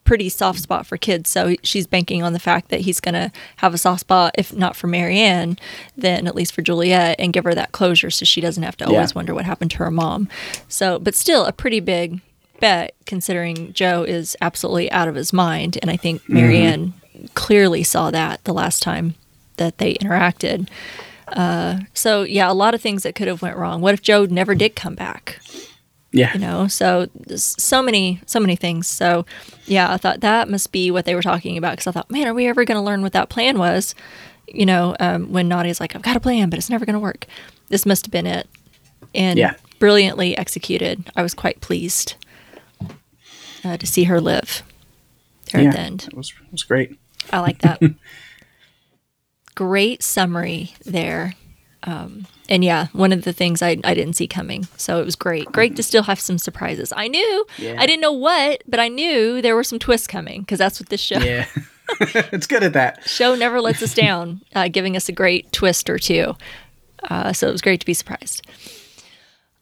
pretty 0.05 0.29
soft 0.31 0.59
spot 0.61 0.87
for 0.87 0.97
kids. 0.97 1.29
So 1.29 1.55
she's 1.63 1.87
banking 1.87 2.23
on 2.23 2.33
the 2.33 2.39
fact 2.39 2.71
that 2.71 2.81
he's 2.81 2.99
going 2.99 3.15
to 3.15 3.31
have 3.57 3.75
a 3.75 3.79
soft 3.79 4.01
spot, 4.01 4.35
if 4.39 4.55
not 4.55 4.75
for 4.75 4.87
Marienne, 4.87 5.59
then 5.99 6.27
at 6.27 6.35
least 6.35 6.53
for 6.55 6.63
Juliet, 6.63 7.17
and 7.19 7.33
give 7.33 7.45
her 7.45 7.55
that 7.55 7.73
closure 7.73 8.11
so 8.11 8.25
she 8.25 8.41
doesn't 8.41 8.63
have 8.63 8.77
to 8.79 8.87
always 8.87 9.11
Yeah. 9.11 9.15
wonder 9.17 9.35
what 9.35 9.45
happened 9.45 9.71
to 9.73 9.77
her 9.79 9.91
mom. 9.91 10.29
So, 10.67 10.99
but 10.99 11.15
still 11.15 11.45
a 11.45 11.53
pretty 11.53 11.81
big 11.81 12.21
bet 12.59 12.95
considering 13.05 13.73
Joe 13.75 14.03
is 14.03 14.35
absolutely 14.41 14.91
out 14.91 15.09
of 15.09 15.15
his 15.15 15.33
mind. 15.33 15.77
And 15.83 15.91
I 15.91 15.97
think 15.97 16.27
Marienne 16.29 16.95
clearly 17.35 17.83
saw 17.83 18.11
that 18.11 18.43
the 18.45 18.55
last 18.55 18.83
time 18.83 19.15
that 19.59 19.77
they 19.79 19.95
interacted. 19.95 20.69
Uh, 21.29 21.81
so 21.93 22.23
yeah, 22.23 22.51
a 22.51 22.55
lot 22.55 22.73
of 22.75 22.81
things 22.81 23.03
that 23.03 23.15
could 23.15 23.29
have 23.29 23.43
went 23.43 23.57
wrong. 23.59 23.83
What 23.83 23.93
if 23.93 24.01
Joe 24.01 24.25
never 24.25 24.55
did 24.55 24.75
come 24.75 24.95
back? 24.95 25.39
Yeah. 26.11 26.33
you 26.33 26.41
know 26.41 26.69
so 26.69 27.07
so 27.37 27.83
many 27.83 28.21
so 28.25 28.41
many 28.41 28.57
things 28.57 28.87
so 28.87 29.27
yeah 29.67 29.93
i 29.93 29.99
thought 29.99 30.21
that 30.21 30.49
must 30.49 30.73
be 30.73 30.91
what 30.91 31.05
they 31.05 31.15
were 31.15 31.21
talking 31.23 31.59
about 31.59 31.73
because 31.73 31.87
i 31.87 31.91
thought 31.91 32.11
man 32.11 32.27
are 32.27 32.33
we 32.33 32.47
ever 32.47 32.65
going 32.65 32.79
to 32.79 32.83
learn 32.83 33.03
what 33.03 33.13
that 33.13 33.29
plan 33.29 33.59
was 33.59 33.95
you 34.47 34.65
know 34.65 34.97
um, 35.01 35.31
when 35.31 35.49
Nadia's 35.49 35.81
like 35.81 35.95
i've 35.95 36.01
got 36.03 36.17
a 36.17 36.21
plan 36.21 36.49
but 36.49 36.59
it's 36.59 36.71
never 36.71 36.87
going 36.87 36.95
to 36.95 37.01
work 37.01 37.27
this 37.69 37.85
must 37.85 38.07
have 38.07 38.11
been 38.11 38.27
it 38.27 38.49
and 39.15 39.39
Yeah. 39.39 39.55
brilliantly 39.79 40.35
executed 40.37 41.11
i 41.15 41.23
was 41.23 41.35
quite 41.35 41.61
pleased 41.61 42.15
uh, 43.65 43.77
to 43.77 43.87
see 43.87 44.05
her 44.05 44.19
live 44.19 44.63
there 45.53 45.61
yeah. 45.61 45.69
at 45.69 45.75
the 45.75 45.81
end 45.81 46.05
It 46.11 46.17
was, 46.17 46.33
it 46.47 46.53
was 46.53 46.63
great. 46.63 46.99
I 47.31 47.41
like 47.41 47.59
that. 47.59 47.83
Great 49.55 50.03
summary 50.03 50.73
there. 50.85 51.35
Um, 51.85 52.27
and 52.49 52.65
yeah, 52.65 52.89
one 52.93 53.13
of 53.13 53.23
the 53.23 53.33
things 53.33 53.63
I, 53.63 53.77
I 53.85 53.95
didn't 53.95 54.15
see 54.15 54.27
coming. 54.27 54.67
So 54.77 55.01
it 55.01 55.05
was 55.05 55.15
great. 55.17 55.47
Great 55.53 55.77
to 55.77 55.83
still 55.83 56.03
have 56.05 56.19
some 56.19 56.39
surprises. 56.39 56.93
I 56.97 57.09
knew, 57.09 57.47
Yeah. 57.57 57.77
I 57.79 57.87
didn't 57.87 58.01
know 58.03 58.13
what, 58.13 58.63
but 58.67 58.81
I 58.81 58.89
knew 58.89 59.41
there 59.41 59.55
were 59.55 59.65
some 59.65 59.79
twists 59.79 60.07
coming 60.07 60.41
because 60.41 60.59
that's 60.59 60.81
what 60.81 60.89
this 60.89 61.01
show 61.01 61.19
Yeah. 61.19 61.47
it's 62.01 62.47
good 62.47 62.63
at 62.63 62.75
that. 62.75 63.09
show 63.09 63.35
never 63.35 63.61
lets 63.63 63.83
us 63.83 63.95
down, 63.95 64.43
uh, 64.55 64.69
giving 64.69 64.95
us 64.97 65.09
a 65.09 65.13
great 65.13 65.51
twist 65.53 65.89
or 65.89 65.99
two. 65.99 66.37
Uh, 67.09 67.33
so 67.33 67.49
it 67.49 67.53
was 67.53 67.63
great 67.63 67.81
to 67.81 67.87
be 67.87 67.95
surprised. 67.95 68.47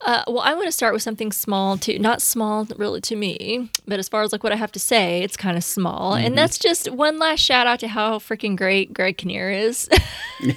Uh, 0.03 0.23
well, 0.27 0.41
I 0.41 0.55
want 0.55 0.67
to 0.67 0.73
start 0.73 0.93
with 0.93 1.03
something 1.03 1.33
small 1.33 1.79
too. 1.79 1.99
Not 1.99 2.21
small 2.21 2.67
really 2.77 3.01
to 3.03 3.17
me, 3.17 3.71
but 3.87 3.99
as 3.99 4.09
far 4.09 4.23
as 4.23 4.31
like 4.31 4.45
what 4.45 4.53
I 4.53 4.57
have 4.57 4.73
to 4.73 4.79
say, 4.79 5.23
it's 5.23 5.37
kind 5.37 5.57
of 5.57 5.65
small. 5.65 6.15
And 6.15 6.37
that's 6.37 6.59
just 6.59 6.91
one 6.91 7.19
last 7.19 7.41
shout 7.41 7.67
out 7.67 7.81
to 7.81 7.89
how 7.89 8.19
freaking 8.19 8.57
great 8.57 8.93
Greg 8.93 9.17
Kinnear 9.17 9.51
is. 9.51 9.89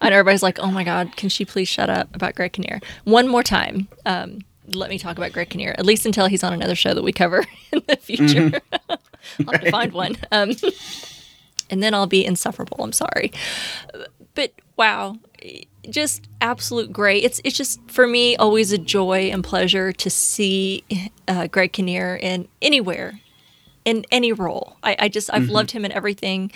I 0.00 0.10
know 0.10 0.16
everybody's 0.16 0.42
like, 0.42 0.58
oh 0.58 0.70
my 0.70 0.84
God, 0.84 1.16
can 1.16 1.28
she 1.28 1.44
please 1.44 1.68
shut 1.68 1.88
up 1.88 2.14
about 2.14 2.34
Greg 2.34 2.52
Kinnear? 2.52 2.80
One 3.04 3.28
more 3.28 3.42
time. 3.42 3.88
Um, 4.04 4.40
let 4.72 4.90
me 4.90 4.98
talk 4.98 5.16
about 5.16 5.32
Greg 5.32 5.50
Kinnear, 5.50 5.74
at 5.78 5.86
least 5.86 6.06
until 6.06 6.26
he's 6.26 6.42
on 6.42 6.52
another 6.52 6.74
show 6.74 6.94
that 6.94 7.02
we 7.02 7.12
cover 7.12 7.44
in 7.72 7.82
the 7.86 7.96
future. 7.96 8.60
I'll 8.88 8.98
have 9.52 9.60
to 9.62 9.70
find 9.70 9.92
one. 9.92 10.16
Um, 10.32 10.52
and 11.70 11.82
then 11.82 11.94
I'll 11.94 12.06
be 12.06 12.24
insufferable. 12.24 12.82
I'm 12.82 12.92
sorry. 12.92 13.32
But 14.34 14.52
wow, 14.76 15.16
just 15.90 16.28
absolute 16.40 16.92
great. 16.92 17.24
It's 17.24 17.40
it's 17.44 17.56
just 17.56 17.80
for 17.90 18.06
me 18.06 18.36
always 18.36 18.72
a 18.72 18.78
joy 18.78 19.30
and 19.32 19.42
pleasure 19.42 19.92
to 19.92 20.10
see 20.10 20.84
uh, 21.28 21.46
Greg 21.48 21.72
Kinnear 21.72 22.16
in 22.16 22.48
anywhere, 22.60 23.20
in 23.84 24.04
any 24.10 24.32
role. 24.32 24.76
I, 24.82 24.96
I 24.98 25.08
just 25.08 25.30
I've 25.32 25.48
loved 25.48 25.70
him 25.70 25.84
in 25.84 25.92
everything 25.92 26.50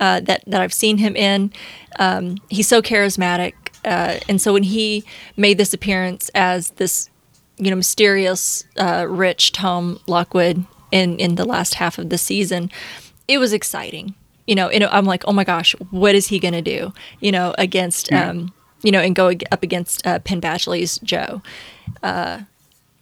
uh, 0.00 0.20
that 0.20 0.44
that 0.46 0.60
I've 0.60 0.72
seen 0.72 0.98
him 0.98 1.16
in. 1.16 1.52
Um, 1.98 2.36
he's 2.48 2.68
so 2.68 2.82
charismatic, 2.82 3.54
uh, 3.84 4.18
and 4.28 4.40
so 4.40 4.52
when 4.52 4.64
he 4.64 5.04
made 5.36 5.58
this 5.58 5.72
appearance 5.72 6.30
as 6.34 6.70
this, 6.70 7.10
you 7.56 7.70
know, 7.70 7.76
mysterious, 7.76 8.64
uh, 8.78 9.06
rich 9.08 9.52
Tom 9.52 10.00
Lockwood 10.06 10.64
in 10.92 11.18
in 11.18 11.34
the 11.36 11.44
last 11.44 11.74
half 11.74 11.98
of 11.98 12.10
the 12.10 12.18
season, 12.18 12.70
it 13.28 13.38
was 13.38 13.52
exciting. 13.52 14.14
You 14.46 14.54
know, 14.54 14.68
and 14.68 14.84
I'm 14.84 15.06
like, 15.06 15.24
oh 15.26 15.32
my 15.32 15.44
gosh, 15.44 15.74
what 15.90 16.14
is 16.14 16.26
he 16.26 16.38
gonna 16.38 16.60
do? 16.60 16.92
You 17.20 17.32
know, 17.32 17.54
against 17.56 18.12
um, 18.12 18.52
you 18.84 18.92
know, 18.92 19.00
and 19.00 19.16
go 19.16 19.32
up 19.50 19.62
against 19.62 20.06
uh, 20.06 20.18
Penn 20.20 20.40
Badgley's 20.40 20.98
Joe 20.98 21.42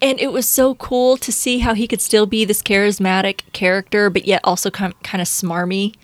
and 0.03 0.19
it 0.21 0.33
was 0.33 0.49
so 0.49 0.75
cool 0.75 1.17
to 1.17 1.31
see 1.33 1.61
how 1.61 1.75
he 1.75 1.87
could 1.87 2.01
still 2.01 2.27
be 2.27 2.45
this 2.45 2.61
charismatic 2.61 3.41
character, 3.53 4.11
but 4.11 4.27
yet 4.27 4.41
also 4.43 4.69
kind 4.69 5.01
kind 5.05 5.23
of 5.23 5.29
smarmy, 5.29 5.95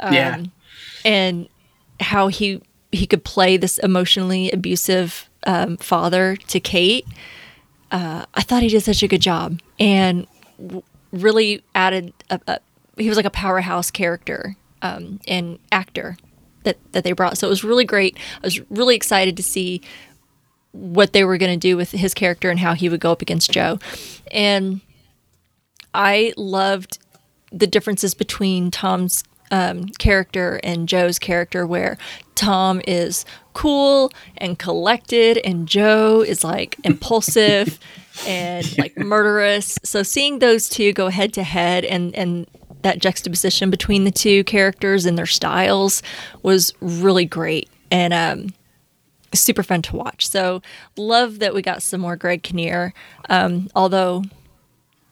yeah. 0.00 0.44
and 1.04 1.48
how 1.98 2.28
he 2.28 2.60
he 2.92 3.06
could 3.06 3.24
play 3.24 3.56
this 3.56 3.78
emotionally 3.78 4.50
abusive 4.50 5.30
um, 5.46 5.78
father 5.78 6.36
to 6.36 6.60
Kate. 6.60 7.06
Uh, 7.90 8.26
I 8.34 8.42
thought 8.42 8.62
he 8.62 8.68
did 8.68 8.82
such 8.82 9.02
a 9.02 9.08
good 9.08 9.22
job, 9.22 9.60
and 9.80 10.26
w- 10.58 10.82
really 11.10 11.64
added. 11.74 12.12
A, 12.28 12.38
a, 12.46 12.58
he 12.98 13.08
was 13.08 13.16
like 13.16 13.24
a 13.24 13.30
powerhouse 13.30 13.90
character 13.90 14.56
um, 14.82 15.20
and 15.26 15.58
actor 15.72 16.18
that 16.64 16.78
that 16.92 17.04
they 17.04 17.12
brought. 17.12 17.38
So 17.38 17.46
it 17.46 17.50
was 17.50 17.64
really 17.64 17.84
great. 17.84 18.16
I 18.36 18.46
was 18.46 18.60
really 18.70 18.96
excited 18.96 19.36
to 19.36 19.42
see 19.42 19.82
what 20.72 21.12
they 21.12 21.24
were 21.24 21.36
going 21.36 21.52
to 21.52 21.68
do 21.68 21.76
with 21.76 21.92
his 21.92 22.14
character 22.14 22.50
and 22.50 22.58
how 22.58 22.74
he 22.74 22.88
would 22.88 23.00
go 23.00 23.12
up 23.12 23.22
against 23.22 23.50
Joe. 23.50 23.78
And 24.30 24.80
I 25.94 26.32
loved 26.36 26.98
the 27.50 27.66
differences 27.66 28.14
between 28.14 28.70
Tom's 28.70 29.22
um, 29.50 29.86
character 29.98 30.58
and 30.64 30.88
Joe's 30.88 31.18
character, 31.18 31.66
where 31.66 31.98
Tom 32.34 32.80
is 32.86 33.26
cool 33.52 34.10
and 34.38 34.58
collected, 34.58 35.38
and 35.44 35.68
Joe 35.68 36.22
is 36.22 36.42
like 36.42 36.76
impulsive 36.84 37.78
and 38.26 38.78
like 38.78 38.96
murderous. 38.96 39.78
So 39.84 40.02
seeing 40.02 40.38
those 40.38 40.70
two 40.70 40.94
go 40.94 41.08
head 41.10 41.34
to 41.34 41.42
head 41.42 41.84
and 41.84 42.14
and 42.14 42.46
that 42.82 42.98
juxtaposition 42.98 43.70
between 43.70 44.04
the 44.04 44.10
two 44.10 44.44
characters 44.44 45.06
and 45.06 45.16
their 45.16 45.26
styles 45.26 46.02
was 46.42 46.74
really 46.80 47.24
great 47.24 47.68
and 47.90 48.12
um, 48.12 48.54
super 49.34 49.62
fun 49.62 49.82
to 49.82 49.96
watch. 49.96 50.28
So 50.28 50.62
love 50.96 51.38
that 51.38 51.54
we 51.54 51.62
got 51.62 51.82
some 51.82 52.00
more 52.00 52.16
Greg 52.16 52.42
Kinnear. 52.42 52.92
Um, 53.28 53.68
although 53.74 54.24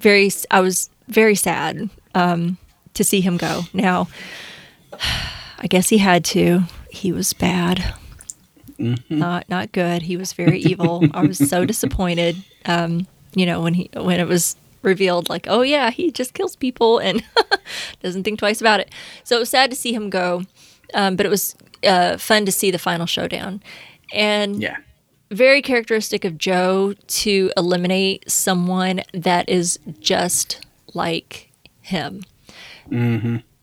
very, 0.01 0.31
I 0.51 0.61
was 0.61 0.91
very 1.09 1.35
sad 1.35 1.91
um, 2.15 2.59
to 2.95 3.05
see 3.05 3.21
him 3.21 3.37
go. 3.37 3.63
Now, 3.73 4.09
I 5.59 5.67
guess 5.67 5.91
he 5.91 5.99
had 5.99 6.25
to. 6.27 6.63
He 6.91 7.13
was 7.13 7.33
bad. 7.33 7.95
Not 9.11 9.47
not 9.51 9.73
good. 9.73 10.01
He 10.03 10.17
was 10.17 10.33
very 10.33 10.59
evil. 10.61 11.05
I 11.13 11.23
was 11.23 11.37
so 11.37 11.65
disappointed. 11.67 12.43
Um, 12.65 13.07
you 13.35 13.47
know 13.47 13.61
when 13.61 13.75
he 13.75 13.91
when 13.95 14.21
it 14.21 14.27
was 14.27 14.57
revealed 14.83 15.29
like 15.29 15.47
oh 15.49 15.63
yeah 15.63 15.91
he 15.91 16.11
just 16.11 16.33
kills 16.35 16.57
people 16.57 16.99
and 16.99 17.23
doesn't 18.03 18.25
think 18.25 18.39
twice 18.39 18.61
about 18.61 18.81
it. 18.81 18.91
So 19.25 19.37
it 19.37 19.41
was 19.41 19.51
sad 19.51 19.71
to 19.71 19.77
see 19.77 19.93
him 19.93 20.11
go, 20.11 20.43
um, 20.95 21.17
but 21.17 21.27
it 21.27 21.29
was 21.31 21.55
uh, 21.85 22.17
fun 22.17 22.45
to 22.47 22.53
see 22.53 22.71
the 22.71 22.79
final 22.79 23.07
showdown. 23.07 23.63
And 24.13 24.61
Yeah. 24.61 24.77
very 25.31 25.63
characteristic 25.63 26.25
of 26.25 26.37
Joe 26.39 26.95
to 27.07 27.51
eliminate 27.57 28.31
someone 28.31 29.03
that 29.15 29.49
is 29.49 29.79
just 30.01 30.65
like 30.95 31.51
him. 31.83 32.23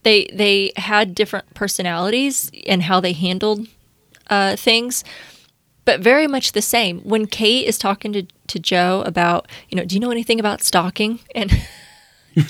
They 0.03 0.29
they 0.33 0.71
had 0.77 1.13
different 1.15 1.53
personalities 1.53 2.49
and 2.65 2.83
how 2.83 2.99
they 3.01 3.11
handled 3.13 3.67
uh, 4.29 4.55
things, 4.55 5.03
but 5.87 6.01
very 6.01 6.27
much 6.27 6.51
the 6.51 6.61
same. 6.61 6.99
When 6.99 7.27
Kate 7.27 7.65
is 7.65 7.77
talking 7.77 8.11
to, 8.11 8.23
to 8.47 8.59
Joe 8.59 9.03
about, 9.05 9.47
you 9.69 9.77
know, 9.77 9.85
do 9.85 9.95
you 9.95 10.01
know 10.01 10.11
anything 10.11 10.37
about 10.37 10.61
stalking? 10.61 11.21
And 11.33 11.49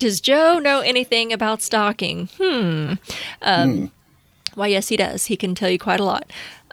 does 0.00 0.20
Joe 0.20 0.58
know 0.58 0.80
anything 0.80 1.32
about 1.32 1.62
stalking? 1.62 2.28
Hmm. 2.38 2.94
Um, 3.40 3.92
Why, 4.54 4.66
yes, 4.66 4.88
he 4.88 4.96
does. 4.96 5.26
He 5.26 5.36
can 5.36 5.54
tell 5.54 5.70
you 5.70 5.78
quite 5.78 6.00
a 6.00 6.04
lot. 6.04 6.28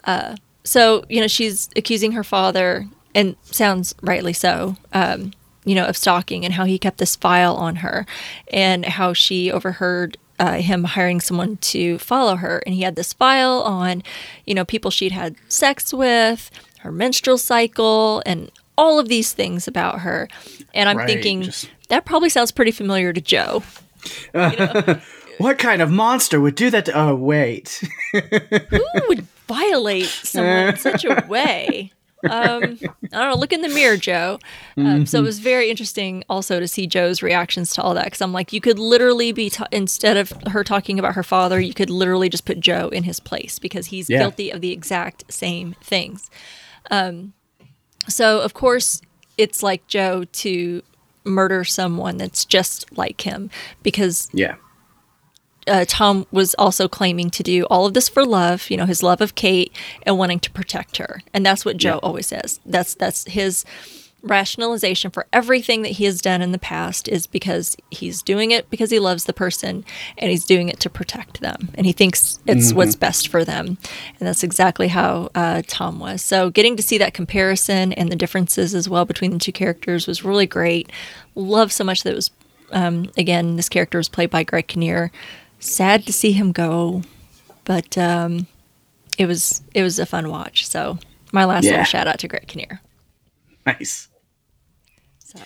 Uh, 0.05 0.35
so, 0.63 1.03
you 1.09 1.21
know, 1.21 1.27
she's 1.27 1.69
accusing 1.75 2.13
her 2.13 2.23
father, 2.23 2.87
and 3.13 3.35
sounds 3.43 3.93
rightly 4.01 4.33
so, 4.33 4.77
um, 4.93 5.31
you 5.63 5.75
know, 5.75 5.85
of 5.85 5.95
stalking 5.95 6.43
and 6.43 6.55
how 6.55 6.65
he 6.65 6.79
kept 6.79 6.97
this 6.97 7.15
file 7.15 7.55
on 7.55 7.77
her 7.77 8.07
and 8.51 8.83
how 8.83 9.13
she 9.13 9.51
overheard 9.51 10.17
uh, 10.39 10.53
him 10.53 10.83
hiring 10.85 11.19
someone 11.21 11.57
to 11.57 11.97
follow 11.99 12.35
her. 12.37 12.63
And 12.65 12.73
he 12.73 12.81
had 12.81 12.95
this 12.95 13.13
file 13.13 13.61
on, 13.61 14.03
you 14.45 14.53
know, 14.55 14.65
people 14.65 14.89
she'd 14.91 15.11
had 15.11 15.35
sex 15.47 15.93
with, 15.93 16.49
her 16.79 16.91
menstrual 16.91 17.37
cycle, 17.37 18.23
and 18.25 18.49
all 18.77 18.99
of 18.99 19.07
these 19.09 19.33
things 19.33 19.67
about 19.67 19.99
her. 19.99 20.27
And 20.73 20.87
I'm 20.89 20.97
Right, 20.97 21.07
thinking, 21.07 21.41
just- 21.43 21.69
that 21.89 22.05
probably 22.05 22.29
sounds 22.29 22.51
pretty 22.51 22.71
familiar 22.71 23.11
to 23.13 23.21
Joe. 23.21 23.63
What 25.39 25.57
kind 25.57 25.81
of 25.81 25.89
monster 25.89 26.41
would 26.41 26.55
do 26.55 26.69
that 26.69 26.83
to 26.85 26.91
Oh 26.93 27.15
wait. 27.15 27.81
who 28.11 28.79
would 29.07 29.25
violate 29.47 30.07
someone 30.07 30.67
in 30.69 30.77
such 30.89 31.05
a 31.05 31.25
way? 31.29 31.93
Um, 32.29 32.31
I 32.33 32.65
don't 32.65 33.11
know. 33.11 33.35
Look 33.35 33.53
in 33.53 33.61
the 33.61 33.69
mirror, 33.69 33.95
Joe. 33.97 34.39
Um, 34.77 35.05
so 35.05 35.19
it 35.19 35.23
was 35.23 35.39
very 35.39 35.69
interesting 35.69 36.23
also 36.29 36.59
to 36.59 36.67
see 36.67 36.85
Joe's 36.87 37.21
reactions 37.21 37.73
to 37.75 37.81
all 37.81 37.93
that 37.93 38.05
because 38.05 38.21
I'm 38.21 38.33
like, 38.33 38.51
you 38.51 38.59
could 38.59 38.77
literally 38.79 39.31
be 39.31 39.49
ta- 39.49 39.67
instead 39.71 40.17
of 40.17 40.33
her 40.47 40.63
talking 40.63 40.99
about 40.99 41.15
her 41.15 41.23
father, 41.23 41.59
you 41.61 41.73
could 41.73 41.89
literally 41.89 42.27
just 42.29 42.43
put 42.45 42.59
Joe 42.59 42.89
in 42.89 43.03
his 43.03 43.19
place 43.19 43.57
because 43.59 43.87
he's 43.87 44.09
Yeah. 44.09 44.19
guilty 44.19 44.49
of 44.51 44.59
the 44.61 44.71
exact 44.71 45.31
same 45.31 45.75
things. 45.81 46.29
Um, 46.91 47.33
so 48.07 48.41
of 48.41 48.53
course, 48.53 49.01
it's 49.37 49.63
like 49.63 49.87
Joe 49.87 50.25
to 50.25 50.81
murder 51.23 51.63
someone 51.63 52.17
that's 52.17 52.43
just 52.43 52.97
like 52.97 53.21
him 53.21 53.49
because 53.83 54.29
yeah. 54.33 54.55
Uh, 55.69 55.85
Tom 55.87 56.25
was 56.31 56.53
also 56.55 56.87
claiming 56.87 57.29
to 57.31 57.43
do 57.43 57.63
all 57.69 57.85
of 57.85 57.93
this 57.93 58.09
for 58.09 58.25
love, 58.25 58.69
you 58.69 58.77
know, 58.77 58.85
his 58.85 59.03
love 59.03 59.21
of 59.21 59.35
Kate 59.35 59.71
and 60.03 60.17
wanting 60.17 60.39
to 60.41 60.51
protect 60.51 60.97
her, 60.97 61.21
and 61.33 61.45
that's 61.45 61.63
what 61.65 61.77
Joe 61.77 61.95
Yeah. 62.01 62.07
always 62.07 62.27
says. 62.27 62.59
That's 62.65 62.93
that's 62.95 63.25
his 63.25 63.63
rationalization 64.21 65.09
for 65.11 65.25
everything 65.31 65.81
that 65.81 65.93
he 65.93 66.03
has 66.03 66.19
done 66.19 66.41
in 66.41 66.51
the 66.51 66.59
past 66.59 67.07
is 67.07 67.25
because 67.25 67.77
he's 67.89 68.21
doing 68.21 68.51
it 68.51 68.69
because 68.69 68.91
he 68.91 68.99
loves 68.99 69.23
the 69.23 69.31
person 69.33 69.85
and 70.17 70.29
he's 70.29 70.43
doing 70.43 70.67
it 70.67 70.77
to 70.81 70.89
protect 70.89 71.39
them. 71.39 71.69
And 71.75 71.85
he 71.85 71.93
thinks 71.93 72.37
it's 72.45 72.73
what's 72.73 72.97
best 72.97 73.29
for 73.29 73.45
them. 73.45 73.77
And 74.19 74.27
that's 74.27 74.43
exactly 74.43 74.89
how 74.89 75.29
uh, 75.35 75.61
tom 75.67 75.99
was. 75.99 76.21
So 76.21 76.49
getting 76.49 76.75
to 76.75 76.83
see 76.83 76.97
that 76.97 77.13
comparison 77.13 77.93
and 77.93 78.11
the 78.11 78.17
differences 78.17 78.75
as 78.75 78.89
well 78.89 79.05
between 79.05 79.31
the 79.31 79.39
two 79.39 79.53
characters 79.53 80.05
was 80.05 80.25
really 80.25 80.47
great. 80.47 80.91
Love 81.35 81.71
so 81.71 81.85
much 81.85 82.03
that 82.03 82.11
it 82.11 82.15
was 82.15 82.29
um, 82.71 83.09
again 83.17 83.55
this 83.55 83.69
character 83.69 83.97
was 83.97 84.09
played 84.09 84.29
by 84.29 84.43
greg 84.43 84.67
kinnear 84.67 85.11
sad 85.59 86.05
to 86.05 86.13
see 86.13 86.31
him 86.31 86.51
go 86.51 87.01
but 87.65 87.97
um, 87.97 88.47
it 89.17 89.25
was 89.25 89.61
it 89.73 89.83
was 89.83 89.99
a 89.99 90.05
fun 90.05 90.29
watch 90.29 90.67
so 90.67 90.97
my 91.31 91.45
last 91.45 91.63
Yeah. 91.65 91.71
little 91.71 91.85
shout 91.85 92.07
out 92.07 92.19
to 92.19 92.27
greg 92.27 92.47
kinnear 92.47 92.81
Nice. 93.65 94.07
so 95.19 95.39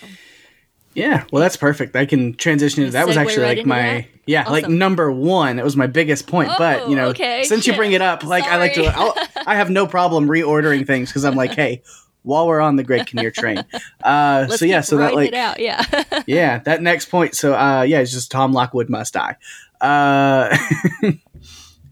Yeah, 0.93 1.25
well, 1.32 1.41
that's 1.41 1.58
perfect. 1.58 1.96
I 1.96 2.05
can 2.05 2.36
transition 2.36 2.84
into 2.84 2.93
that. 2.93 3.08
Was 3.08 3.17
actually 3.17 3.41
right 3.43 3.58
like 3.58 3.65
my 3.65 3.82
that? 3.82 4.05
yeah, 4.27 4.48
like 4.50 4.70
number 4.70 5.12
one. 5.12 5.55
That 5.58 5.65
was 5.65 5.75
my 5.75 5.88
biggest 5.88 6.27
point. 6.27 6.51
but 6.58 6.88
you 6.88 6.93
Oh, 6.93 6.96
know, 6.96 7.08
okay, 7.10 7.43
since 7.43 7.65
you 7.65 7.74
bring 7.75 7.93
it 7.93 8.01
up, 8.01 8.24
like 8.24 8.43
I 8.46 8.58
like 8.58 8.75
to, 8.75 8.86
I'll, 8.86 9.15
I 9.48 9.55
have 9.55 9.72
no 9.72 9.88
problem 9.88 10.27
reordering 10.27 10.86
things 10.86 11.10
because 11.10 11.25
I'm 11.25 11.36
like, 11.36 11.55
hey, 11.55 11.82
while 12.22 12.48
we're 12.48 12.62
on 12.62 12.75
the 12.75 12.84
Greg 12.84 13.08
Kinnear 13.08 13.32
train. 13.32 13.65
Uh, 14.03 14.48
so 14.55 14.63
yeah, 14.65 14.82
so 14.82 14.98
that 14.98 15.15
like 15.15 15.34
it 15.34 15.60
yeah 15.60 15.84
yeah, 16.27 16.60
that 16.60 16.82
next 16.84 17.05
point. 17.08 17.36
So 17.36 17.55
uh, 17.55 17.82
yeah, 17.82 18.00
it's 18.00 18.12
just 18.12 18.29
Tom 18.32 18.53
Lockwood 18.53 18.88
must 18.89 19.15
die. 19.15 19.36
Uh, 19.84 20.58
and 21.04 21.20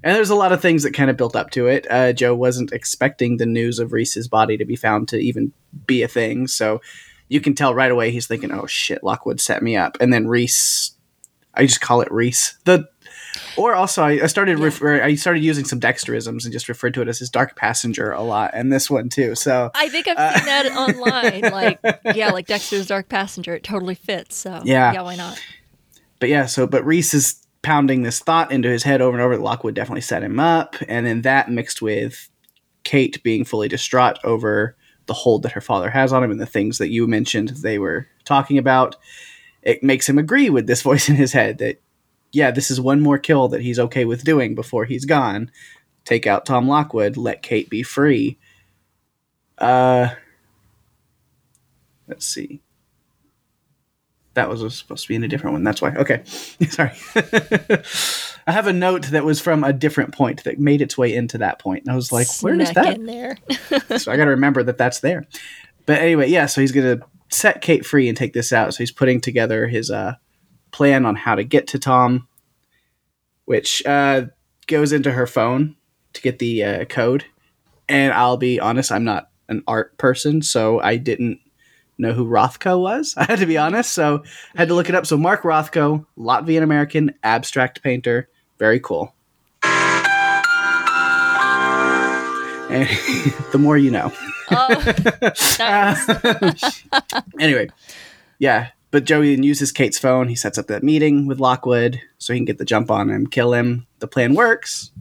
there's 0.02 0.30
a 0.30 0.36
lot 0.36 0.52
of 0.52 0.62
things 0.62 0.84
that 0.84 0.94
kind 0.94 1.10
of 1.10 1.18
built 1.18 1.36
up 1.36 1.52
to 1.52 1.68
it. 1.68 1.86
Uh, 1.90 2.14
Joe 2.14 2.34
wasn't 2.34 2.72
expecting 2.72 3.38
the 3.38 3.46
news 3.46 3.80
of 3.80 3.92
Rhys's 3.94 4.28
body 4.28 4.58
to 4.58 4.66
be 4.66 4.76
found 4.76 5.10
to 5.10 5.18
even 5.18 5.52
be 5.86 6.02
a 6.04 6.08
thing, 6.08 6.48
so 6.48 6.82
you 7.28 7.40
can 7.42 7.54
tell 7.56 7.74
right 7.76 7.92
away 7.92 8.12
he's 8.12 8.28
thinking, 8.28 8.52
"Oh 8.52 8.66
shit, 8.66 9.04
Lockwood 9.04 9.40
set 9.40 9.62
me 9.62 9.76
up." 9.78 9.98
And 10.00 10.12
then 10.12 10.28
Rhys, 10.28 10.92
I 11.54 11.66
just 11.66 11.82
call 11.82 12.02
it 12.02 12.12
Rhys. 12.12 12.58
The 12.66 12.88
or 13.56 13.74
also 13.76 14.04
I, 14.04 14.24
I 14.24 14.26
started 14.28 14.58
Yeah. 14.60 14.66
refer, 14.66 15.02
I 15.02 15.16
started 15.16 15.42
using 15.44 15.64
some 15.66 15.80
Dexterisms 15.80 16.44
and 16.44 16.52
just 16.52 16.68
referred 16.68 16.94
to 16.96 17.02
it 17.02 17.08
as 17.08 17.20
his 17.20 17.30
dark 17.30 17.56
passenger 17.56 18.12
a 18.12 18.22
lot, 18.22 18.52
and 18.54 18.72
this 18.74 18.90
one 18.90 19.08
too. 19.10 19.36
So 19.36 19.70
I 19.76 19.88
think 19.90 20.08
I've 20.08 20.18
Uh, 20.18 20.38
seen 20.38 20.46
that 20.46 20.66
online. 20.76 21.42
Like, 21.52 21.80
yeah, 22.16 22.32
like 22.32 22.48
Dexter's 22.48 22.88
Dark 22.88 23.08
Passenger. 23.10 23.56
It 23.56 23.64
totally 23.64 23.96
fits. 23.96 24.36
So, 24.38 24.62
Yeah. 24.66 24.92
yeah, 24.94 25.02
why 25.02 25.16
not? 25.16 25.40
but 26.20 26.30
yeah, 26.30 26.46
so 26.46 26.68
but 26.68 26.86
Rhys 26.86 27.14
is 27.14 27.41
pounding 27.62 28.02
this 28.02 28.20
thought 28.20 28.52
into 28.52 28.70
his 28.70 28.84
head 28.84 29.02
over 29.02 29.16
and 29.16 29.24
over 29.24 29.38
that 29.38 29.44
Lockwood 29.44 29.76
definitely 29.76 30.02
set 30.02 30.24
him 30.24 30.40
up, 30.40 30.76
and 30.88 31.06
then 31.06 31.22
that 31.22 31.52
mixed 31.52 31.82
with 31.82 32.30
Kate 32.84 33.22
being 33.24 33.46
fully 33.46 33.68
distraught 33.68 34.18
over 34.24 34.76
the 35.06 35.14
hold 35.14 35.44
that 35.44 35.52
her 35.52 35.62
father 35.62 35.90
has 35.90 36.14
on 36.14 36.24
him 36.24 36.32
and 36.32 36.40
the 36.40 36.46
things 36.46 36.78
that 36.78 36.90
you 36.90 37.08
mentioned 37.08 37.50
they 37.50 37.78
were 37.78 38.08
talking 38.24 38.58
about, 38.58 38.96
it 39.62 39.84
makes 39.84 40.08
him 40.08 40.18
agree 40.18 40.50
with 40.50 40.68
this 40.68 40.82
voice 40.90 41.10
in 41.10 41.16
his 41.16 41.34
head 41.34 41.58
that 41.60 41.82
yeah, 42.34 42.50
this 42.50 42.72
is 42.72 42.80
one 42.80 43.02
more 43.02 43.18
kill 43.18 43.50
that 43.50 43.62
he's 43.62 43.78
okay 43.80 44.06
with 44.06 44.24
doing 44.24 44.56
before 44.56 44.86
he's 44.86 45.04
gone. 45.04 45.52
Take 46.06 46.26
out 46.26 46.46
Tom 46.46 46.68
Lockwood, 46.68 47.18
let 47.18 47.42
Kate 47.42 47.70
be 47.70 47.84
free. 47.84 48.38
Uh 49.58 50.10
let's 52.08 52.26
see. 52.26 52.62
That 54.34 54.50
was 54.50 54.78
supposed 54.78 55.04
to 55.04 55.08
be 55.10 55.16
in 55.16 55.24
a 55.24 55.28
different 55.28 55.54
one. 55.54 55.64
That's 55.64 55.82
why. 55.82 55.94
Okay. 55.96 56.24
Sorry. 56.70 56.92
I 58.48 58.52
have 58.52 58.68
a 58.68 58.74
note 58.74 59.08
that 59.08 59.26
was 59.26 59.42
from 59.42 59.64
a 59.64 59.74
different 59.74 60.14
point 60.14 60.44
that 60.46 60.58
made 60.58 60.82
its 60.82 60.98
way 60.98 61.14
into 61.14 61.38
that 61.40 61.60
point. 61.60 61.84
And 61.84 61.92
I 61.92 61.96
was 61.96 62.12
like, 62.12 62.28
where 62.42 62.60
is 62.60 62.72
that? 62.74 62.96
in 62.96 63.06
there? 63.06 63.38
so 63.98 64.12
I 64.12 64.18
got 64.18 64.26
to 64.26 64.32
remember 64.32 64.64
that 64.64 64.78
that's 64.78 65.02
there. 65.02 65.28
But 65.86 66.00
anyway, 66.00 66.30
yeah, 66.30 66.46
so 66.46 66.62
he's 66.62 66.72
going 66.72 67.00
to 67.00 67.06
set 67.30 67.62
Kate 67.62 67.86
free 67.86 68.08
and 68.08 68.18
take 68.18 68.34
this 68.34 68.54
out. 68.54 68.74
So 68.74 68.80
he's 68.80 68.92
putting 68.92 69.20
together 69.20 69.68
his 69.68 69.92
uh, 69.92 70.16
plan 70.72 71.06
on 71.06 71.16
how 71.16 71.36
to 71.36 71.44
get 71.44 71.68
to 71.68 71.80
Tom, 71.80 72.28
which 73.46 73.86
uh, 73.86 74.24
goes 74.68 74.92
into 74.94 75.12
her 75.12 75.28
phone 75.28 75.76
to 76.14 76.22
get 76.22 76.40
the 76.40 76.64
uh, 76.64 76.86
code. 76.86 77.26
And 77.90 78.14
I'll 78.14 78.38
be 78.38 78.60
honest, 78.60 78.92
I'm 78.92 79.04
not 79.04 79.30
an 79.50 79.64
art 79.68 79.98
person, 79.98 80.42
so 80.42 80.80
I 80.80 80.96
didn't 80.96 81.40
know 81.98 82.14
who 82.14 82.26
Rothko 82.26 82.80
was. 82.80 83.14
I 83.18 83.26
had 83.26 83.40
to 83.40 83.46
be 83.46 83.58
honest, 83.58 83.94
so 83.94 84.24
I 84.56 84.60
had 84.60 84.68
to 84.70 84.74
look 84.74 84.90
it 84.90 84.96
up. 84.96 85.06
So 85.06 85.18
Mark 85.18 85.44
Rothko, 85.44 86.06
Latvian 86.18 86.64
American 86.64 87.14
abstract 87.24 87.82
painter, 87.84 88.30
very 88.58 88.80
cool. 88.80 89.14
And 92.72 92.88
the 93.52 93.58
more 93.60 93.78
you 93.78 93.92
know. 93.92 94.14
oh, 94.50 94.94
nice. 95.60 96.84
anyway, 97.40 97.70
yeah. 98.40 98.70
But 98.92 99.06
Joey 99.06 99.36
then 99.36 99.44
uses 99.44 99.72
Kate's 99.72 99.98
phone. 100.00 100.28
He 100.28 100.36
sets 100.36 100.58
up 100.58 100.68
that 100.68 100.84
meeting 100.84 101.26
with 101.26 101.40
Lockwood 101.40 102.02
so 102.18 102.34
he 102.34 102.40
can 102.40 102.46
get 102.46 102.58
the 102.58 102.66
jump 102.66 102.92
on 102.92 103.10
him, 103.10 103.28
kill 103.28 103.54
him. 103.54 103.88
The 104.00 104.08
plan 104.08 104.36
works 104.36 104.92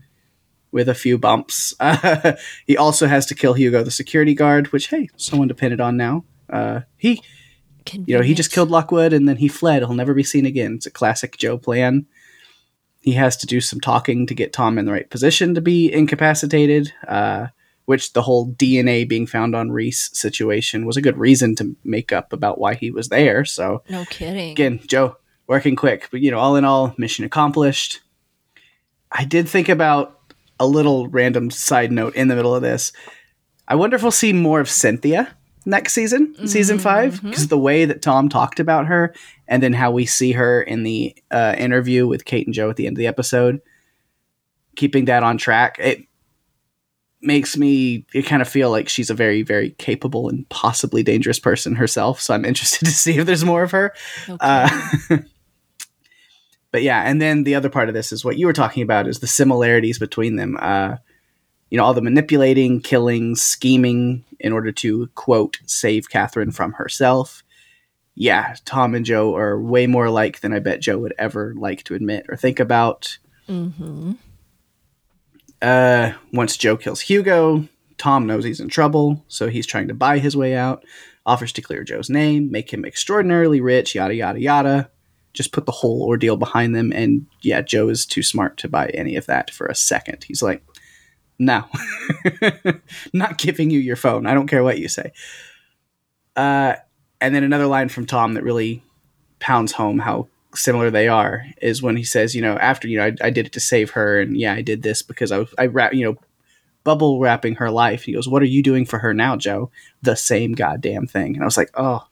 with 0.72 0.88
a 0.88 0.94
few 0.94 1.18
bumps. 1.18 1.74
Uh, 1.80 2.32
he 2.66 2.76
also 2.76 3.06
has 3.06 3.26
to 3.26 3.34
kill 3.34 3.54
Hugo, 3.54 3.82
the 3.82 3.90
security 3.90 4.34
guard, 4.34 4.68
which, 4.68 4.88
hey, 4.88 5.08
someone 5.16 5.48
depended 5.48 5.80
on 5.80 5.96
now. 5.96 6.24
Uh, 6.50 6.80
he, 6.96 7.22
you 7.92 8.16
know, 8.16 8.22
he 8.22 8.34
just 8.34 8.52
killed 8.52 8.70
Lockwood 8.70 9.12
and 9.12 9.28
then 9.28 9.36
he 9.36 9.48
fled. 9.48 9.82
He'll 9.82 9.94
never 9.94 10.14
be 10.14 10.22
seen 10.22 10.46
again. 10.46 10.74
It's 10.74 10.86
a 10.86 10.90
classic 10.90 11.36
Joe 11.36 11.58
plan. 11.58 12.06
He 13.00 13.12
has 13.12 13.36
to 13.38 13.46
do 13.46 13.60
some 13.60 13.80
talking 13.80 14.26
to 14.26 14.34
get 14.34 14.52
Tom 14.52 14.78
in 14.78 14.84
the 14.84 14.92
right 14.92 15.08
position 15.08 15.54
to 15.54 15.60
be 15.60 15.92
incapacitated. 15.92 16.92
Uh, 17.06 17.48
which 17.86 18.12
the 18.12 18.22
whole 18.22 18.52
DNA 18.52 19.08
being 19.08 19.26
found 19.26 19.56
on 19.56 19.72
Rhys 19.72 20.10
situation 20.16 20.86
was 20.86 20.96
a 20.96 21.02
good 21.02 21.18
reason 21.18 21.56
to 21.56 21.74
make 21.82 22.12
up 22.12 22.32
about 22.32 22.60
why 22.60 22.74
he 22.74 22.92
was 22.92 23.08
there. 23.08 23.44
So 23.44 23.82
No 23.90 24.04
kidding. 24.04 24.52
again, 24.52 24.78
Joe 24.86 25.16
working 25.48 25.74
quick, 25.74 26.06
but 26.12 26.20
you 26.20 26.30
know, 26.30 26.38
all 26.38 26.54
in 26.54 26.64
all, 26.64 26.94
mission 26.98 27.24
accomplished. 27.24 27.98
I 29.10 29.24
did 29.24 29.48
think 29.48 29.68
about 29.68 30.20
a 30.60 30.68
little 30.68 31.08
random 31.08 31.50
side 31.50 31.90
note 31.90 32.14
in 32.14 32.28
the 32.28 32.36
middle 32.36 32.54
of 32.54 32.62
this. 32.62 32.92
I 33.66 33.74
wonder 33.74 33.96
if 33.96 34.02
we'll 34.02 34.12
see 34.12 34.32
more 34.32 34.60
of 34.60 34.70
Cynthia 34.70 35.34
next 35.66 35.92
season, 35.92 36.34
season 36.46 36.78
five, 36.78 37.22
because 37.22 37.48
the 37.48 37.58
way 37.58 37.84
that 37.84 38.02
Tom 38.02 38.28
talked 38.28 38.60
about 38.60 38.86
her, 38.86 39.14
and 39.46 39.62
then 39.62 39.72
how 39.72 39.90
we 39.90 40.06
see 40.06 40.32
her 40.32 40.62
in 40.62 40.82
the 40.82 41.14
uh, 41.30 41.54
interview 41.58 42.06
with 42.06 42.24
Kate 42.24 42.46
and 42.46 42.54
Joe 42.54 42.70
at 42.70 42.76
the 42.76 42.86
end 42.86 42.96
of 42.96 42.98
the 42.98 43.06
episode, 43.06 43.60
keeping 44.76 45.06
that 45.06 45.22
on 45.22 45.38
track, 45.38 45.76
it 45.78 46.06
makes 47.22 47.56
me 47.56 48.06
it 48.14 48.22
kind 48.22 48.40
of 48.40 48.48
feel 48.48 48.70
like 48.70 48.88
she's 48.88 49.10
a 49.10 49.14
very 49.14 49.42
very 49.42 49.72
capable 49.72 50.28
and 50.28 50.48
possibly 50.48 51.02
dangerous 51.02 51.38
person 51.38 51.74
herself 51.74 52.18
so 52.18 52.32
i'm 52.32 52.44
interested 52.46 52.86
to 52.86 52.90
see 52.90 53.18
if 53.18 53.26
there's 53.26 53.44
more 53.44 53.62
of 53.62 53.70
her. 53.72 53.92
No 54.26 54.38
uh, 54.40 54.90
but 56.72 56.82
yeah 56.82 57.02
and 57.02 57.20
then 57.20 57.44
the 57.44 57.54
other 57.54 57.68
part 57.68 57.88
of 57.88 57.94
this 57.94 58.10
is 58.10 58.24
what 58.24 58.38
you 58.38 58.46
were 58.46 58.54
talking 58.54 58.82
about 58.82 59.06
is 59.06 59.18
the 59.18 59.26
similarities 59.26 59.98
between 59.98 60.36
them. 60.36 60.56
Uh, 60.58 60.96
you 61.70 61.78
know 61.78 61.84
all 61.84 61.94
the 61.94 62.02
manipulating 62.02 62.80
killing 62.80 63.34
scheming 63.36 64.24
in 64.38 64.52
order 64.52 64.72
to 64.72 65.06
quote 65.14 65.58
save 65.66 66.10
catherine 66.10 66.50
from 66.50 66.72
herself 66.74 67.42
yeah 68.14 68.54
tom 68.64 68.94
and 68.94 69.06
joe 69.06 69.36
are 69.36 69.60
way 69.60 69.86
more 69.86 70.06
alike 70.06 70.40
than 70.40 70.52
i 70.52 70.58
bet 70.58 70.80
joe 70.80 70.98
would 70.98 71.14
ever 71.18 71.54
like 71.56 71.82
to 71.84 71.94
admit 71.94 72.26
or 72.28 72.36
think 72.36 72.58
about 72.60 73.18
Mhm. 73.48 74.16
uh, 75.62 76.12
once 76.32 76.56
Joe 76.56 76.76
kills 76.76 77.00
Hugo, 77.00 77.66
Tom 77.98 78.26
knows 78.26 78.44
he's 78.44 78.60
in 78.60 78.68
trouble, 78.68 79.24
so 79.28 79.48
he's 79.48 79.66
trying 79.66 79.88
to 79.88 79.94
buy 79.94 80.18
his 80.18 80.36
way 80.36 80.54
out. 80.56 80.84
Offers 81.26 81.52
to 81.54 81.60
clear 81.60 81.84
Joe's 81.84 82.08
name, 82.08 82.50
make 82.50 82.72
him 82.72 82.84
extraordinarily 82.84 83.60
rich, 83.60 83.94
yada 83.94 84.14
yada 84.14 84.40
yada. 84.40 84.90
Just 85.32 85.52
put 85.52 85.66
the 85.66 85.72
whole 85.72 86.02
ordeal 86.04 86.36
behind 86.36 86.74
them, 86.74 86.92
and 86.92 87.26
yeah, 87.42 87.60
Joe 87.60 87.88
is 87.88 88.06
too 88.06 88.22
smart 88.22 88.56
to 88.58 88.68
buy 88.68 88.86
any 88.88 89.16
of 89.16 89.26
that 89.26 89.50
for 89.50 89.66
a 89.66 89.74
second. 89.74 90.24
He's 90.24 90.42
like, 90.42 90.62
"No, 91.40 91.64
not 93.12 93.38
giving 93.38 93.70
you 93.70 93.80
your 93.80 93.96
phone. 93.96 94.26
I 94.26 94.34
don't 94.34 94.46
care 94.46 94.62
what 94.62 94.78
you 94.78 94.88
say." 94.88 95.12
Uh, 96.36 96.74
and 97.20 97.34
then 97.34 97.42
another 97.42 97.66
line 97.66 97.88
from 97.88 98.06
Tom 98.06 98.34
that 98.34 98.44
really 98.44 98.82
pounds 99.40 99.72
home 99.72 99.98
how 99.98 100.28
similar 100.54 100.90
they 100.90 101.08
are 101.08 101.44
is 101.60 101.82
when 101.82 101.96
he 101.96 102.04
says, 102.04 102.34
you 102.34 102.42
know, 102.42 102.56
after 102.58 102.86
you 102.86 102.98
know, 102.98 103.06
I, 103.06 103.26
I 103.26 103.30
did 103.30 103.46
it 103.46 103.52
to 103.52 103.60
save 103.60 103.90
her, 103.90 104.20
and 104.20 104.36
yeah, 104.36 104.54
I 104.54 104.62
did 104.62 104.82
this 104.82 105.02
because 105.02 105.32
I 105.32 105.38
was 105.38 105.54
I 105.58 105.66
wrap, 105.66 105.94
you 105.94 106.04
know, 106.04 106.16
bubble 106.84 107.18
wrapping 107.18 107.56
her 107.56 107.70
life. 107.70 108.04
He 108.04 108.12
goes, 108.12 108.28
"What 108.28 108.42
are 108.42 108.46
you 108.46 108.62
doing 108.62 108.84
for 108.84 108.98
her 108.98 109.12
now, 109.12 109.36
Joe?" 109.36 109.70
The 110.02 110.14
same 110.14 110.52
goddamn 110.52 111.06
thing, 111.06 111.34
and 111.34 111.42
I 111.42 111.46
was 111.46 111.56
like, 111.56 111.70
oh, 111.74 112.06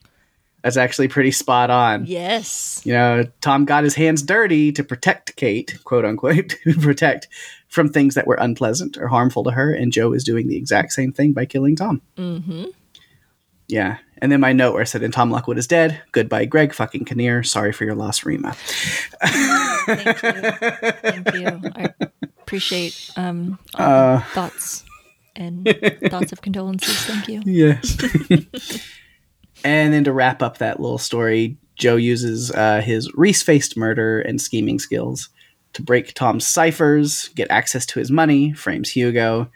that's 0.63 0.77
actually 0.77 1.09
pretty 1.09 1.31
spot 1.31 1.71
on. 1.71 2.05
Yes. 2.07 2.83
You 2.85 2.93
know, 2.93 3.25
Tom 3.41 3.65
got 3.65 3.85
his 3.85 3.95
hands 3.95 4.23
dirty 4.23 4.73
to 4.73 4.83
protect 4.83 5.37
Kate, 5.37 5.79
quote 5.85 6.05
unquote, 6.05 6.57
to 6.65 6.75
protect 6.75 7.29
from 7.69 7.89
things 7.89 8.15
that 8.15 8.27
were 8.27 8.37
unpleasant 8.41 8.97
or 8.97 9.09
harmful 9.09 9.45
to 9.45 9.51
her, 9.53 9.73
and 9.73 9.93
Joe 9.93 10.13
is 10.13 10.25
doing 10.25 10.49
the 10.49 10.57
exact 10.57 10.93
same 10.93 11.13
thing 11.13 11.33
by 11.33 11.45
killing 11.45 11.77
Tom. 11.77 12.01
Mm-hmm. 12.17 12.65
Yeah. 13.69 13.99
And 14.21 14.33
then 14.33 14.41
my 14.41 14.53
note 14.53 14.73
where 14.73 14.81
I 14.81 14.85
said, 14.85 15.03
and 15.03 15.13
Tom 15.13 15.31
Lockwood 15.31 15.59
is 15.59 15.67
dead. 15.67 16.01
Goodbye, 16.13 16.47
Greg 16.47 16.73
fucking 16.73 17.05
Kinnear. 17.05 17.43
Sorry 17.43 17.73
for 17.73 17.85
your 17.85 17.95
loss, 17.95 18.25
Rima. 18.25 18.55
Thank 18.55 20.23
you. 20.23 20.93
Thank 21.03 21.35
you. 21.35 21.71
I 21.77 21.91
appreciate 22.41 23.11
um, 23.17 23.59
all 23.75 24.15
Uh. 24.17 24.21
thoughts 24.33 24.85
and 25.37 25.65
thoughts 26.11 26.33
of 26.33 26.41
condolences. 26.43 26.97
Thank 27.05 27.29
you. 27.29 27.43
Yes. 27.45 27.97
And 29.65 29.93
then 29.93 30.05
to 30.05 30.13
wrap 30.13 30.41
up 30.41 30.59
that 30.59 30.79
little 30.79 30.99
story, 30.99 31.57
Joe 31.75 31.97
uses 31.97 32.53
uh, 32.53 32.81
his 32.81 33.13
Rhys 33.15 33.43
faced 33.43 33.77
murder 33.77 34.21
and 34.21 34.41
scheming 34.41 34.79
skills 34.79 35.31
to 35.75 35.83
break 35.83 36.15
Tom's 36.15 36.47
ciphers, 36.47 37.29
get 37.35 37.51
access 37.51 37.87
to 37.87 37.99
his 37.99 38.11
money, 38.11 38.53
frames 38.53 38.91
Hugo. 38.91 39.51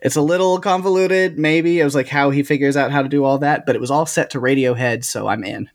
It's 0.00 0.16
a 0.16 0.22
little 0.22 0.58
convoluted, 0.60 1.38
maybe. 1.38 1.78
It 1.78 1.84
was 1.84 1.94
like 1.94 2.08
how 2.08 2.30
he 2.30 2.42
figures 2.42 2.76
out 2.76 2.90
how 2.90 3.02
to 3.02 3.08
do 3.08 3.24
all 3.24 3.38
that, 3.38 3.66
but 3.66 3.76
it 3.76 3.80
was 3.80 3.90
all 3.90 4.06
set 4.06 4.30
to 4.30 4.40
Radiohead, 4.40 5.04
so 5.04 5.28
I'm 5.28 5.44
in. 5.44 5.68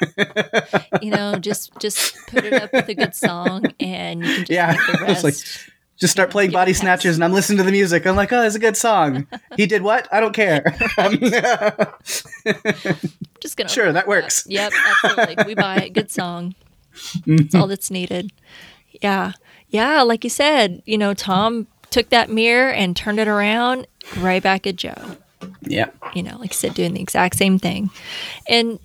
you 1.02 1.10
know, 1.10 1.36
just 1.36 1.78
just 1.78 2.16
put 2.28 2.44
it 2.44 2.54
up 2.54 2.72
with 2.72 2.88
a 2.88 2.94
good 2.94 3.14
song, 3.14 3.66
and 3.78 4.20
you 4.24 4.26
can 4.34 4.38
just 4.46 4.50
Yeah, 4.50 4.72
the 4.72 4.98
I 5.00 5.02
was 5.02 5.22
rest. 5.22 5.24
like, 5.24 5.34
Just 5.98 6.12
start 6.12 6.30
playing 6.30 6.52
Body. 6.52 6.72
Snatchers, 6.72 7.16
and 7.16 7.24
I'm 7.24 7.32
listening 7.32 7.58
to 7.58 7.64
the 7.64 7.72
music. 7.72 8.06
I'm 8.06 8.16
like, 8.16 8.32
oh, 8.32 8.42
it's 8.42 8.54
a 8.54 8.58
good 8.58 8.78
song. 8.78 9.26
he 9.58 9.66
did 9.66 9.82
what? 9.82 10.08
I 10.10 10.20
don't 10.20 10.32
care. 10.34 10.62
just 13.40 13.56
gonna 13.56 13.68
sure, 13.68 13.92
that 13.92 14.04
uh, 14.06 14.08
works. 14.08 14.44
Yep, 14.48 14.72
absolutely. 15.04 15.44
we 15.44 15.54
buy 15.54 15.76
it. 15.76 15.90
Good 15.92 16.10
song. 16.10 16.54
That's 17.26 17.54
all 17.54 17.66
that's 17.66 17.90
needed. 17.90 18.32
Yeah. 19.02 19.32
Yeah, 19.68 20.02
like 20.02 20.24
you 20.24 20.30
said, 20.30 20.82
you 20.84 20.98
know, 20.98 21.14
Tom 21.14 21.68
took 21.90 22.10
that 22.10 22.30
mirror 22.30 22.70
and 22.70 22.96
turned 22.96 23.20
it 23.20 23.28
around 23.28 23.86
right 24.18 24.42
back 24.42 24.66
at 24.66 24.76
Joe. 24.76 25.16
yeah. 25.62 25.90
You 26.14 26.22
know, 26.22 26.36
like 26.38 26.52
said, 26.52 26.74
doing 26.74 26.94
the 26.94 27.00
exact 27.00 27.36
same 27.36 27.58
thing. 27.58 27.90
And 28.48 28.78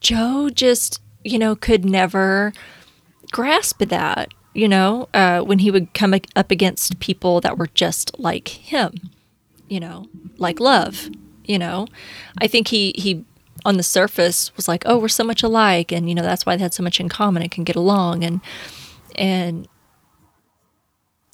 Joe 0.00 0.50
just, 0.50 1.00
you 1.24 1.38
know, 1.38 1.56
could 1.56 1.84
never 1.84 2.52
grasp 3.32 3.78
that, 3.80 4.32
you 4.54 4.68
know, 4.68 5.08
uh, 5.12 5.40
when 5.40 5.58
he 5.58 5.70
would 5.70 5.92
come 5.92 6.14
up 6.36 6.50
against 6.50 7.00
people 7.00 7.40
that 7.40 7.58
were 7.58 7.68
just 7.68 8.18
like 8.18 8.48
him, 8.48 9.10
you 9.68 9.80
know, 9.80 10.06
like 10.38 10.60
love, 10.60 11.08
you 11.44 11.58
know. 11.58 11.88
I 12.38 12.46
think 12.46 12.68
he, 12.68 12.92
he, 12.96 13.24
on 13.64 13.76
the 13.76 13.82
surface 13.82 14.54
was 14.56 14.68
like, 14.68 14.84
oh, 14.86 14.98
we're 14.98 15.08
so 15.08 15.24
much 15.24 15.42
alike. 15.42 15.90
And, 15.90 16.08
you 16.08 16.14
know, 16.14 16.22
that's 16.22 16.46
why 16.46 16.54
they 16.54 16.62
had 16.62 16.74
so 16.74 16.84
much 16.84 17.00
in 17.00 17.08
common 17.08 17.42
and 17.42 17.50
can 17.50 17.64
get 17.64 17.74
along. 17.74 18.22
And, 18.22 18.40
and, 19.16 19.68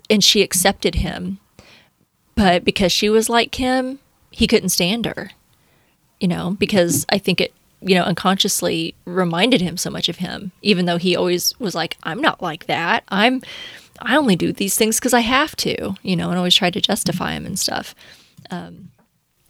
and 0.09 0.25
she 0.25 0.43
accepted 0.43 0.97
him. 0.97 1.39
But 2.35 2.65
because 2.65 2.93
she 2.93 3.11
was 3.11 3.29
like 3.29 3.55
him, 3.57 3.99
he 4.31 4.47
couldn't 4.47 4.71
stand 4.71 5.07
her 5.07 5.31
you 6.23 6.29
know, 6.29 6.53
because 6.53 7.05
I 7.09 7.19
think 7.19 7.41
it, 7.41 7.53
you 7.81 7.97
know, 7.97 8.05
unconsciously 8.05 8.95
reminded 9.05 9.61
him 9.61 9.77
so 9.77 9.91
much 9.91 10.09
of 10.09 10.19
him, 10.19 10.53
even 10.63 10.87
though 10.87 10.97
he 10.97 11.17
always 11.17 11.59
was 11.59 11.75
like, 11.75 11.97
I'm 12.05 12.21
not 12.21 12.41
like 12.41 12.67
that. 12.67 13.03
I'm, 13.09 13.43
I 14.01 14.17
only 14.17 14.37
do 14.37 14.53
these 14.53 14.77
things 14.77 15.01
because 15.01 15.15
I 15.15 15.21
have 15.21 15.57
to, 15.57 15.95
you 16.03 16.15
know, 16.15 16.31
and 16.31 16.39
always 16.39 16.55
tried 16.55 16.75
to 16.75 16.81
justify 16.81 17.33
him 17.33 17.45
and 17.45 17.59
stuff. 17.59 17.97
Um, 18.53 18.93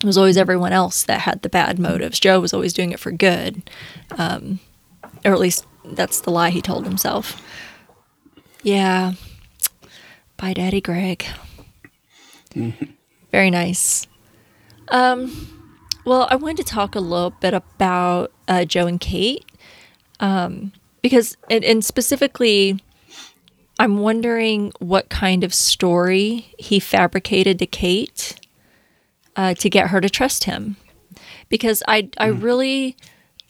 it 0.03 0.07
was 0.07 0.17
always 0.17 0.39
everyone 0.39 0.73
else 0.73 1.03
that 1.03 1.21
had 1.21 1.43
the 1.43 1.51
bad 1.51 1.79
motives. 1.79 2.19
Joe 2.19 2.41
was 2.41 2.55
always 2.55 2.73
doing 2.73 2.91
it 2.91 2.99
for 2.99 3.13
good. 3.13 3.63
Um, 4.17 4.59
or 5.27 5.35
at 5.35 5.41
least 5.41 5.67
that's 5.85 6.23
the 6.23 6.31
lie 6.31 6.51
he 6.51 6.63
told 6.63 6.87
himself. 6.87 7.41
Yeah. 8.63 9.15
Bye, 10.37 10.55
Daddy 10.55 10.81
Greg. 10.81 11.25
Very 13.33 13.51
nice. 13.51 14.07
Well, 16.05 16.27
I 16.31 16.37
wanted 16.37 16.59
to 16.59 16.65
talk 16.65 16.95
a 16.97 17.01
little 17.01 17.31
bit 17.31 17.55
about 17.55 18.33
uh, 18.49 18.65
Joe 18.65 18.87
and 18.89 19.01
Kate, 19.01 19.45
um, 20.19 20.73
because 21.01 21.37
and, 21.49 21.65
and 21.65 21.85
specifically, 21.85 22.81
I'm 23.79 23.99
wondering 23.99 24.73
what 24.81 25.09
kind 25.09 25.45
of 25.45 25.55
story 25.55 26.53
he 26.59 26.81
fabricated 26.81 27.59
to 27.61 27.67
Kate 27.67 28.39
uh, 29.37 29.55
to 29.55 29.71
get 29.71 29.89
her 29.89 30.01
to 30.01 30.11
trust 30.11 30.45
him, 30.45 30.77
because 31.49 31.85
I 31.87 32.09
I 32.19 32.27
really 32.27 32.97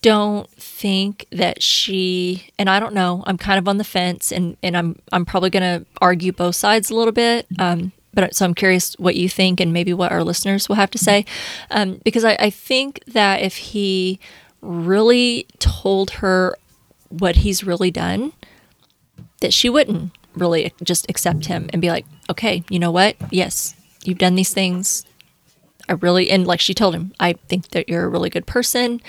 don't 0.03 0.51
think 0.51 1.27
that 1.31 1.63
she 1.63 2.49
and 2.59 2.69
I 2.69 2.79
don't 2.81 2.95
know. 2.95 3.23
I'm 3.27 3.39
kind 3.39 3.59
of 3.59 3.67
on 3.69 3.79
the 3.79 3.85
fence, 3.85 4.31
and 4.31 4.57
and 4.63 4.77
I'm 4.77 4.99
I'm 5.13 5.25
probably 5.25 5.51
going 5.51 5.81
to 5.81 5.87
argue 6.01 6.33
both 6.33 6.57
sides 6.57 6.91
a 6.91 6.95
little 6.95 7.13
bit. 7.13 7.47
Um, 7.59 7.93
but 8.13 8.35
so 8.35 8.45
I'm 8.45 8.55
curious 8.55 8.95
what 8.99 9.15
you 9.15 9.29
think 9.29 9.61
and 9.61 9.73
maybe 9.73 9.95
what 9.95 10.13
our 10.13 10.23
listeners 10.23 10.69
will 10.69 10.77
have 10.77 10.91
to 10.91 10.99
say, 10.99 11.25
um, 11.71 12.01
because 12.05 12.25
I, 12.25 12.37
I 12.39 12.51
think 12.51 13.03
that 13.07 13.41
if 13.41 13.57
he 13.57 14.21
really 14.61 15.47
told 15.59 16.11
her 16.11 16.57
what 17.09 17.37
he's 17.37 17.65
really 17.65 17.91
done, 17.91 18.33
that 19.41 19.55
she 19.55 19.71
wouldn't 19.71 20.13
really 20.35 20.73
just 20.83 21.09
accept 21.09 21.47
him 21.47 21.71
and 21.73 21.81
be 21.81 21.91
like, 21.91 22.07
okay, 22.31 22.65
you 22.69 22.79
know 22.79 22.91
what? 22.91 23.17
Yes, 23.31 23.75
you've 24.05 24.19
done 24.19 24.35
these 24.35 24.53
things. 24.53 25.05
I 25.93 25.97
really, 25.97 26.31
and 26.31 26.47
like 26.47 26.61
she 26.61 26.73
told 26.75 26.95
him, 26.95 27.13
I 27.21 27.35
think 27.49 27.69
that 27.69 27.89
you're 27.89 28.05
a 28.05 28.09
really 28.09 28.31
good 28.31 28.47
person. 28.47 29.01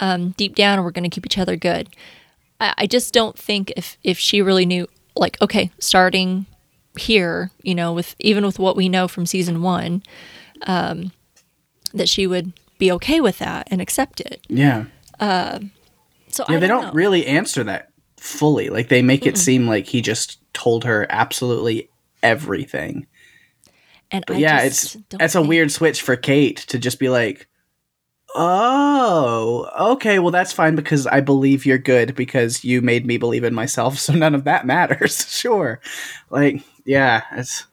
Um, 0.00 0.30
deep 0.30 0.56
down, 0.56 0.82
we're 0.82 0.90
going 0.90 1.08
to 1.08 1.14
keep 1.14 1.24
each 1.26 1.38
other 1.38 1.54
good. 1.56 1.88
I, 2.60 2.74
I 2.78 2.86
just 2.86 3.14
don't 3.14 3.38
think 3.38 3.72
if 3.76 3.96
if 4.02 4.18
she 4.18 4.42
really 4.42 4.66
knew, 4.66 4.88
like, 5.14 5.40
okay, 5.40 5.70
starting 5.78 6.46
here, 6.98 7.50
you 7.62 7.74
know, 7.74 7.92
with 7.92 8.16
even 8.18 8.44
with 8.44 8.58
what 8.58 8.76
we 8.76 8.88
know 8.88 9.06
from 9.06 9.26
season 9.26 9.62
one, 9.62 10.02
um, 10.66 11.12
that 11.92 12.08
she 12.08 12.26
would 12.26 12.52
be 12.78 12.90
okay 12.92 13.20
with 13.20 13.38
that 13.38 13.68
and 13.70 13.80
accept 13.80 14.20
it. 14.20 14.44
Yeah. 14.48 14.86
So 15.20 16.44
Yeah, 16.48 16.56
I 16.56 16.60
they 16.60 16.66
don't, 16.66 16.82
don't 16.82 16.86
know. 16.86 16.92
really 16.92 17.26
answer 17.26 17.62
that 17.64 17.90
fully. 18.16 18.68
Like 18.70 18.88
they 18.88 19.02
make 19.02 19.24
it 19.26 19.38
seem 19.38 19.68
like 19.68 19.86
he 19.86 20.00
just 20.02 20.40
told 20.52 20.82
her 20.84 21.06
absolutely 21.10 21.88
everything. 22.24 23.06
And 24.14 24.24
But 24.28 24.36
I 24.36 24.38
yeah, 24.38 24.68
just 24.68 24.94
it's 24.94 25.04
don't 25.08 25.18
that's 25.18 25.34
a 25.34 25.42
weird 25.42 25.72
switch 25.72 26.00
for 26.00 26.14
Kate 26.14 26.58
to 26.68 26.78
just 26.78 27.00
be 27.00 27.08
like, 27.08 27.48
"Oh, 28.36 29.68
okay, 29.92 30.20
well 30.20 30.30
that's 30.30 30.52
fine 30.52 30.76
because 30.76 31.08
I 31.08 31.20
believe 31.20 31.66
you're 31.66 31.78
good 31.78 32.14
because 32.14 32.62
you 32.62 32.80
made 32.80 33.06
me 33.06 33.16
believe 33.16 33.42
in 33.42 33.54
myself, 33.54 33.98
so 33.98 34.12
none 34.12 34.36
of 34.36 34.44
that 34.44 34.66
matters." 34.66 35.28
sure. 35.28 35.80
Like, 36.30 36.62
yeah, 36.84 37.22
it's 37.32 37.64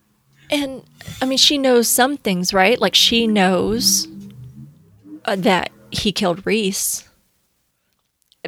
And 0.49 0.83
I 1.21 1.25
mean, 1.25 1.37
she 1.37 1.59
knows 1.59 1.87
some 1.87 2.17
things, 2.17 2.55
right? 2.55 2.81
Like 2.81 2.95
she 2.95 3.27
knows 3.27 4.07
uh, 5.25 5.35
that 5.35 5.69
he 5.91 6.11
killed 6.11 6.43
Rhys 6.43 7.07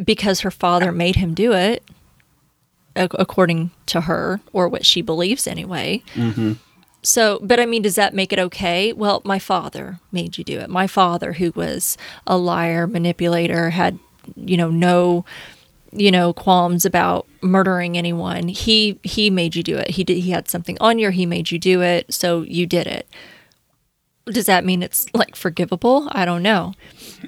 because 0.04 0.40
her 0.40 0.50
father 0.50 0.92
made 0.92 1.18
him 1.18 1.36
do 1.36 1.54
it, 1.54 1.84
according 2.96 3.70
to 3.86 4.02
her, 4.02 4.42
or 4.52 4.68
what 4.68 4.84
she 4.84 5.04
believes 5.04 5.46
anyway. 5.46 6.02
So, 7.04 7.40
but 7.44 7.60
I 7.60 7.66
mean, 7.66 7.82
does 7.82 7.96
that 7.96 8.14
make 8.14 8.32
it 8.32 8.40
okay? 8.40 8.94
Well, 8.94 9.22
my 9.26 9.38
father 9.38 10.00
made 10.12 10.38
you 10.38 10.44
do 10.44 10.60
it. 10.60 10.70
My 10.70 10.88
father, 10.88 11.34
who 11.34 11.52
was 11.52 11.98
a 12.26 12.38
liar, 12.38 12.88
manipulator, 12.88 13.72
had, 13.72 14.00
you 14.38 14.56
know, 14.56 14.70
no, 14.70 15.26
you 15.92 16.12
know, 16.12 16.32
qualms 16.32 16.86
about 16.86 17.28
murdering 17.42 17.98
anyone. 17.98 18.48
He 18.48 19.00
he 19.04 19.30
made 19.30 19.56
you 19.56 19.64
do 19.64 19.78
it. 19.78 19.92
He 19.92 20.04
did. 20.04 20.20
He 20.20 20.32
had 20.32 20.50
something 20.50 20.78
on 20.80 20.98
you. 20.98 21.10
He 21.10 21.26
made 21.26 21.52
you 21.52 21.60
do 21.60 21.82
it. 21.82 22.12
So 22.14 22.44
you 22.44 22.66
did 22.66 22.88
it. 22.88 23.08
Does 24.26 24.46
that 24.46 24.64
mean 24.64 24.82
it's 24.82 25.14
like 25.14 25.36
forgivable? 25.36 26.08
I 26.14 26.24
don't 26.24 26.42
know. 26.42 26.74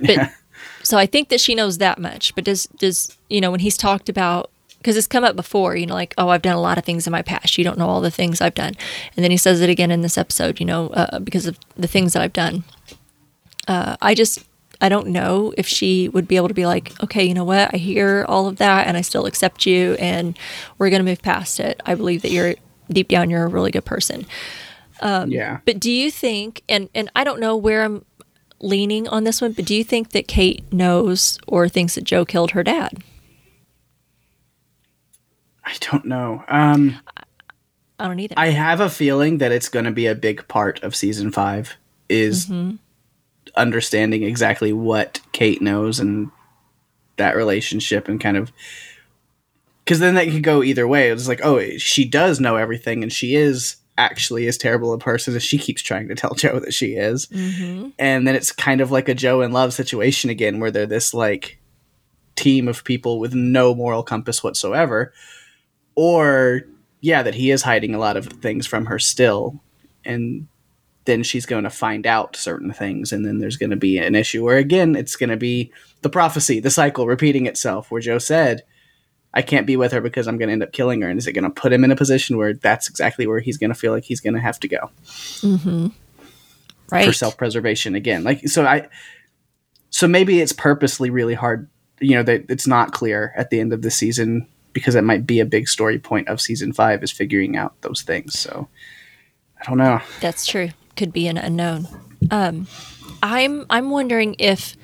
But 0.01 0.31
so 0.83 0.97
I 0.97 1.05
think 1.05 1.27
that 1.29 1.41
she 1.41 1.53
knows 1.53 1.79
that 1.79 1.99
much. 1.99 2.33
But 2.33 2.45
does 2.45 2.65
does 2.67 3.15
you 3.29 3.41
know 3.41 3.51
when 3.51 3.59
he's 3.59 3.77
talked 3.77 4.07
about 4.07 4.49
because 4.85 4.97
it's 4.97 5.07
come 5.07 5.23
up 5.23 5.35
before, 5.35 5.75
you 5.75 5.87
know, 5.87 5.95
like 5.95 6.13
oh 6.15 6.29
I've 6.29 6.43
done 6.43 6.55
a 6.55 6.61
lot 6.61 6.77
of 6.77 6.85
things 6.85 7.07
in 7.07 7.11
my 7.11 7.23
past. 7.23 7.57
You 7.57 7.63
don't 7.63 7.79
know 7.79 7.89
all 7.89 8.01
the 8.01 8.11
things 8.11 8.39
I've 8.39 8.53
done, 8.53 8.73
and 9.15 9.23
then 9.23 9.31
he 9.31 9.37
says 9.37 9.59
it 9.61 9.69
again 9.69 9.89
in 9.89 10.01
this 10.01 10.15
episode. 10.15 10.59
You 10.59 10.67
know, 10.67 10.89
uh, 10.89 11.17
because 11.17 11.47
of 11.47 11.57
the 11.75 11.87
things 11.87 12.13
that 12.13 12.21
I've 12.21 12.33
done. 12.33 12.63
Uh, 13.67 13.97
I 13.99 14.13
just 14.13 14.45
I 14.79 14.89
don't 14.89 15.07
know 15.07 15.55
if 15.57 15.67
she 15.67 16.07
would 16.09 16.27
be 16.27 16.35
able 16.35 16.49
to 16.49 16.53
be 16.53 16.67
like, 16.67 16.91
okay, 17.03 17.23
you 17.23 17.33
know 17.33 17.43
what? 17.43 17.73
I 17.73 17.77
hear 17.77 18.25
all 18.29 18.47
of 18.47 18.57
that, 18.57 18.85
and 18.85 18.95
I 18.95 19.01
still 19.01 19.25
accept 19.25 19.65
you, 19.65 19.93
and 19.95 20.37
we're 20.77 20.91
gonna 20.91 21.03
move 21.03 21.23
past 21.23 21.59
it. 21.59 21.81
I 21.83 21.95
believe 21.95 22.21
that 22.21 22.29
you're 22.29 22.53
deep 22.91 23.07
down, 23.07 23.31
you're 23.31 23.45
a 23.45 23.47
really 23.49 23.71
good 23.71 23.85
person. 23.85 24.27
yeah. 25.31 25.61
But 25.65 25.79
do 25.79 25.91
you 25.91 26.11
think, 26.11 26.61
and 26.69 26.89
and 26.93 27.09
I 27.15 27.23
don't 27.23 27.39
know 27.39 27.57
where 27.57 27.83
I'm 27.83 28.05
leaning 28.59 29.07
on 29.07 29.23
this 29.23 29.41
one, 29.41 29.53
but 29.53 29.65
do 29.65 29.73
you 29.73 29.83
think 29.83 30.11
that 30.11 30.27
Kate 30.27 30.71
knows 30.71 31.39
or 31.47 31.67
thinks 31.67 31.95
that 31.95 32.03
Joe 32.03 32.23
killed 32.23 32.51
her 32.51 32.61
dad? 32.61 33.03
I 35.65 35.75
don't 35.79 36.05
know. 36.05 36.43
Um 36.47 36.99
I 37.97 38.07
don't 38.07 38.19
either. 38.19 38.35
I 38.37 38.47
have 38.47 38.81
a 38.81 38.89
feeling 38.89 39.37
that 39.37 39.51
it's 39.53 39.69
going 39.69 39.85
to 39.85 39.91
be 39.91 40.05
a 40.05 40.15
big 40.15 40.47
part 40.49 40.83
of 40.83 40.95
season 40.95 41.31
5 41.31 41.77
is 42.09 42.51
understanding 43.55 44.23
exactly 44.23 44.73
what 44.73 45.21
Kate 45.31 45.61
knows 45.61 45.99
and 45.99 46.29
that 47.17 47.37
relationship 47.37 48.09
and 48.09 48.19
kind 48.19 48.35
of 48.35 48.51
because 49.85 49.99
then 49.99 50.15
that 50.15 50.27
could 50.27 50.43
go 50.43 50.63
either 50.63 50.87
way. 50.87 51.09
It's 51.09 51.27
like, 51.27 51.41
oh, 51.43 51.61
she 51.77 52.05
does 52.05 52.39
know 52.39 52.55
everything, 52.55 53.03
and 53.03 53.13
she 53.13 53.35
is 53.35 53.75
actually 53.97 54.47
as 54.47 54.57
terrible 54.57 54.91
a 54.93 54.97
person 54.97 55.35
as 55.35 55.43
she 55.43 55.57
keeps 55.59 55.81
trying 55.81 56.07
to 56.07 56.15
tell 56.15 56.33
Joe 56.35 56.59
that 56.59 56.73
she 56.73 56.95
is. 56.95 57.25
hmm 57.25 57.89
And 57.99 58.27
then 58.27 58.35
it's 58.35 58.51
kind 58.51 58.81
of 58.81 58.91
like 58.91 59.07
a 59.07 59.13
Joe 59.13 59.41
and 59.41 59.53
Love 59.53 59.73
situation 59.73 60.29
again, 60.29 60.59
where 60.59 60.71
they're 60.71 60.87
this 60.87 61.13
like 61.13 61.59
team 62.35 62.67
of 62.67 62.83
people 62.83 63.19
with 63.19 63.33
no 63.33 63.73
moral 63.75 64.03
compass 64.03 64.43
whatsoever, 64.43 65.13
or 65.95 66.61
yeah, 67.01 67.23
that 67.23 67.35
he 67.35 67.51
is 67.51 67.61
hiding 67.61 67.95
a 67.95 67.99
lot 67.99 68.17
of 68.17 68.27
things 68.27 68.67
from 68.67 68.87
her 68.87 68.99
still, 68.99 69.59
and 70.03 70.47
then 71.05 71.23
she's 71.23 71.45
going 71.45 71.63
to 71.63 71.69
find 71.69 72.05
out 72.05 72.35
certain 72.35 72.73
things 72.73 73.13
and 73.13 73.25
then 73.25 73.37
there's 73.37 73.57
going 73.57 73.69
to 73.69 73.75
be 73.75 73.97
an 73.97 74.15
issue 74.15 74.43
where 74.43 74.57
again 74.57 74.95
it's 74.95 75.15
going 75.15 75.29
to 75.29 75.37
be 75.37 75.71
the 76.01 76.09
prophecy 76.09 76.59
the 76.59 76.69
cycle 76.69 77.07
repeating 77.07 77.45
itself 77.45 77.89
where 77.89 78.01
joe 78.01 78.17
said 78.17 78.63
i 79.33 79.41
can't 79.41 79.67
be 79.67 79.77
with 79.77 79.91
her 79.91 80.01
because 80.01 80.27
i'm 80.27 80.37
going 80.37 80.47
to 80.47 80.53
end 80.53 80.63
up 80.63 80.71
killing 80.71 81.01
her. 81.01 81.09
And 81.09 81.17
is 81.17 81.27
it 81.27 81.33
going 81.33 81.43
to 81.43 81.49
put 81.49 81.71
him 81.71 81.83
in 81.83 81.91
a 81.91 81.95
position 81.95 82.37
where 82.37 82.53
that's 82.53 82.89
exactly 82.89 83.27
where 83.27 83.39
he's 83.39 83.57
going 83.57 83.69
to 83.69 83.79
feel 83.79 83.91
like 83.91 84.03
he's 84.03 84.21
going 84.21 84.33
to 84.33 84.39
have 84.39 84.59
to 84.61 84.67
go? 84.67 84.89
Mm-hmm. 85.05 85.87
Right 86.91 87.05
for 87.05 87.13
self-preservation 87.13 87.95
again. 87.95 88.23
Like 88.23 88.47
so 88.47 88.65
i 88.65 88.87
so 89.89 90.07
maybe 90.07 90.41
it's 90.41 90.53
purposely 90.53 91.09
really 91.09 91.33
hard 91.33 91.69
you 91.99 92.15
know 92.15 92.23
that 92.23 92.45
it's 92.49 92.67
not 92.67 92.91
clear 92.91 93.33
at 93.37 93.49
the 93.49 93.59
end 93.59 93.73
of 93.73 93.81
the 93.81 93.91
season 93.91 94.47
because 94.75 94.93
it 94.93 95.03
might 95.03 95.25
be 95.25 95.39
a 95.39 95.45
big 95.45 95.67
story 95.67 95.97
point 95.97 96.27
of 96.27 96.39
season 96.39 96.71
five 96.71 97.01
is 97.01 97.11
figuring 97.11 97.57
out 97.57 97.73
those 97.81 98.03
things 98.03 98.37
so 98.37 98.67
i 99.59 99.63
don't 99.65 99.79
know 99.79 99.99
That's 100.21 100.45
true. 100.45 100.69
Could 100.95 101.11
be 101.11 101.27
an 101.27 101.37
unknown. 101.37 101.87
Um, 102.31 102.67
I'm 103.21 103.65
I'm 103.69 103.89
wondering 103.89 104.35
if 104.39 104.77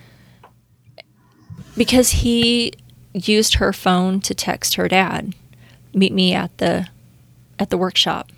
because 1.78 2.10
he 2.10 2.74
used 3.14 3.54
her 3.56 3.72
phone 3.72 4.20
to 4.22 4.34
text 4.34 4.76
her 4.76 4.90
dad, 4.90 5.34
meet 5.94 6.12
me 6.14 6.34
at 6.34 6.58
the 6.58 6.88
at 7.60 7.70
the 7.70 7.78
workshop. 7.78 8.30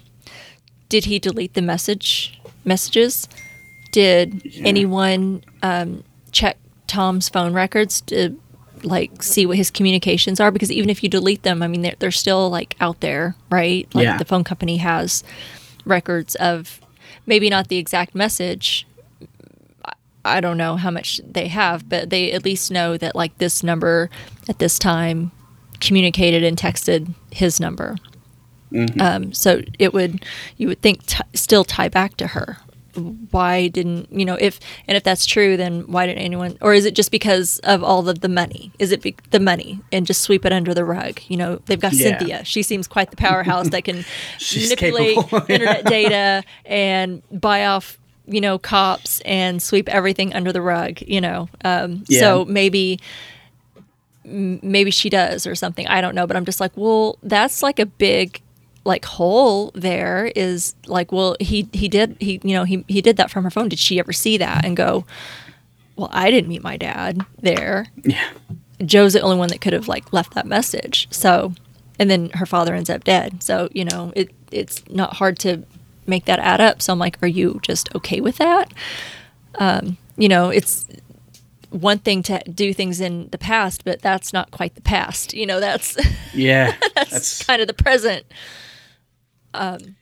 Did 0.88 1.06
he 1.06 1.18
delete 1.18 1.56
the 1.56 1.64
message 1.64 2.40
messages? 2.64 3.28
Did 3.92 4.44
anyone 4.64 5.44
um, 5.64 6.04
check 6.32 6.58
Tom's 6.86 7.28
phone 7.28 7.54
records 7.54 8.02
to 8.02 8.40
like 8.84 9.24
see 9.24 9.46
what 9.46 9.58
his 9.58 9.72
communications 9.72 10.40
are? 10.40 10.52
Because 10.52 10.72
even 10.72 10.90
if 10.90 11.04
you 11.04 11.10
delete 11.10 11.44
them, 11.44 11.62
I 11.64 11.68
mean 11.68 11.82
they're, 11.82 11.96
they're 12.00 12.12
still 12.12 12.50
like 12.50 12.76
out 12.80 13.00
there, 13.02 13.36
right? 13.50 13.88
Like 13.94 14.04
Yeah. 14.06 14.18
the 14.18 14.26
phone 14.26 14.44
company 14.44 14.78
has 14.78 15.24
records 15.86 16.36
of 16.36 16.80
maybe 17.26 17.50
not 17.50 17.68
the 17.70 17.78
exact 17.78 18.16
message. 18.16 18.86
I- 20.26 20.40
don't 20.42 20.58
know 20.58 20.78
how 20.78 20.90
much 20.92 21.20
they 21.30 21.50
have, 21.50 21.90
but 21.90 22.10
they 22.10 22.32
at 22.32 22.46
least 22.46 22.72
know 22.72 22.96
that 22.98 23.14
like 23.16 23.38
this 23.40 23.62
number 23.64 24.10
at 24.48 24.60
this 24.60 24.80
time 24.80 25.32
communicated 25.82 26.44
and 26.44 26.56
texted 26.58 27.14
his 27.32 27.60
number. 27.60 27.98
Um, 29.00 29.34
so 29.34 29.62
it 29.78 29.94
would 29.94 30.26
you 30.58 30.68
would 30.70 30.82
think 30.82 31.06
t- 31.06 31.20
still 31.36 31.64
tie 31.64 31.90
back 31.90 32.18
to 32.18 32.28
her. 32.28 32.58
Why 32.96 33.68
didn't 33.68 34.12
you 34.12 34.26
know 34.26 34.36
if 34.40 34.60
and 34.88 34.96
if 34.98 35.04
that's 35.04 35.26
true, 35.26 35.58
then 35.58 35.82
why 35.92 36.06
didn't 36.06 36.22
anyone? 36.24 36.58
Or 36.62 36.74
is 36.74 36.86
it 36.86 36.94
just 36.96 37.12
because 37.12 37.60
of 37.60 37.84
all 37.84 38.08
of 38.08 38.20
the 38.22 38.30
money? 38.30 38.72
Is 38.80 38.92
it 38.92 39.02
be, 39.02 39.16
the 39.32 39.40
money 39.40 39.80
and 39.92 40.06
just 40.06 40.22
sweep 40.22 40.46
it 40.46 40.54
under 40.54 40.74
the 40.74 40.86
rug? 40.86 41.20
You 41.28 41.38
know 41.38 41.62
they've 41.66 41.80
got 41.80 41.94
Yeah. 41.94 42.18
Cynthia. 42.18 42.46
She 42.46 42.62
seems 42.64 42.88
quite 42.88 43.10
the 43.12 43.18
powerhouse 43.18 43.70
that 43.70 43.84
can 43.84 44.06
manipulate 44.54 45.16
capable, 45.16 45.46
yeah. 45.50 45.56
internet 45.56 45.86
data 45.86 46.44
and 46.66 47.22
buy 47.32 47.66
off 47.66 47.98
you 48.26 48.40
know 48.40 48.58
cops 48.58 49.20
and 49.22 49.62
sweep 49.62 49.90
everything 49.90 50.34
under 50.34 50.54
the 50.54 50.62
rug 50.62 51.02
you 51.02 51.20
know 51.20 51.50
um, 51.66 52.06
Yeah. 52.08 52.20
so 52.22 52.46
maybe 52.46 53.00
maybe 54.26 54.92
she 54.92 55.10
does 55.10 55.46
or 55.46 55.56
something 55.56 55.86
i 55.88 56.00
don't 56.00 56.16
know 56.16 56.26
but 56.26 56.38
i'm 56.38 56.46
just 56.46 56.62
like 56.62 56.72
well 56.76 57.18
that's 57.24 57.62
like 57.62 57.80
a 57.80 57.86
big 57.86 58.42
like 58.86 59.06
hole 59.06 59.72
there 59.76 60.32
is 60.36 60.76
like 60.88 61.12
well 61.12 61.38
he 61.40 61.70
he 61.72 61.88
did 61.88 62.18
he 62.20 62.40
you 62.44 62.54
know 62.54 62.64
he 62.64 62.84
he 62.88 63.02
did 63.02 63.18
that 63.18 63.32
from 63.32 63.44
her 63.44 63.50
phone 63.50 63.70
did 63.70 63.80
she 63.80 63.98
ever 63.98 64.12
see 64.12 64.38
that 64.38 64.66
and 64.66 64.76
go 64.76 65.06
well 65.96 66.10
i 66.12 66.30
didn't 66.30 66.50
meet 66.50 66.62
my 66.62 66.76
dad 66.76 67.26
there 67.42 67.88
yeah 68.04 68.30
Joe's 68.86 69.14
the 69.14 69.22
only 69.22 69.38
one 69.38 69.50
that 69.50 69.62
could 69.62 69.74
have 69.74 69.88
like 69.88 70.12
left 70.14 70.34
that 70.34 70.46
message. 70.46 71.08
So, 71.12 71.54
and 72.00 72.10
then 72.10 72.30
her 72.32 72.46
father 72.46 72.74
ends 72.74 72.90
up 72.90 73.04
dead. 73.04 73.44
So 73.44 73.70
you 73.74 73.86
know, 73.86 74.12
it 74.16 74.32
it's 74.52 74.88
not 74.90 75.16
hard 75.16 75.40
to 75.40 75.64
make 76.06 76.26
that 76.26 76.40
add 76.40 76.62
up. 76.62 76.82
So 76.82 76.94
I'm 76.94 77.00
like, 77.00 77.22
are 77.22 77.28
you 77.28 77.60
just 77.62 77.94
okay 77.96 78.20
with 78.22 78.38
that? 78.38 78.74
Um, 79.56 79.98
you 80.18 80.28
know, 80.28 80.50
it's 80.50 80.88
one 81.70 82.00
thing 82.00 82.22
to 82.24 82.40
do 82.52 82.74
things 82.74 83.00
in 83.02 83.30
the 83.30 83.38
past, 83.38 83.84
but 83.84 84.02
that's 84.02 84.34
not 84.34 84.52
quite 84.52 84.76
the 84.76 84.82
past. 84.82 85.34
You 85.34 85.46
know, 85.46 85.60
that's 85.60 85.98
yeah 86.34 86.76
that's, 86.96 87.12
that's 87.12 87.46
kind 87.46 87.62
of 87.62 87.68
the 87.68 87.74
present. 87.74 88.26
Um, 89.54 89.96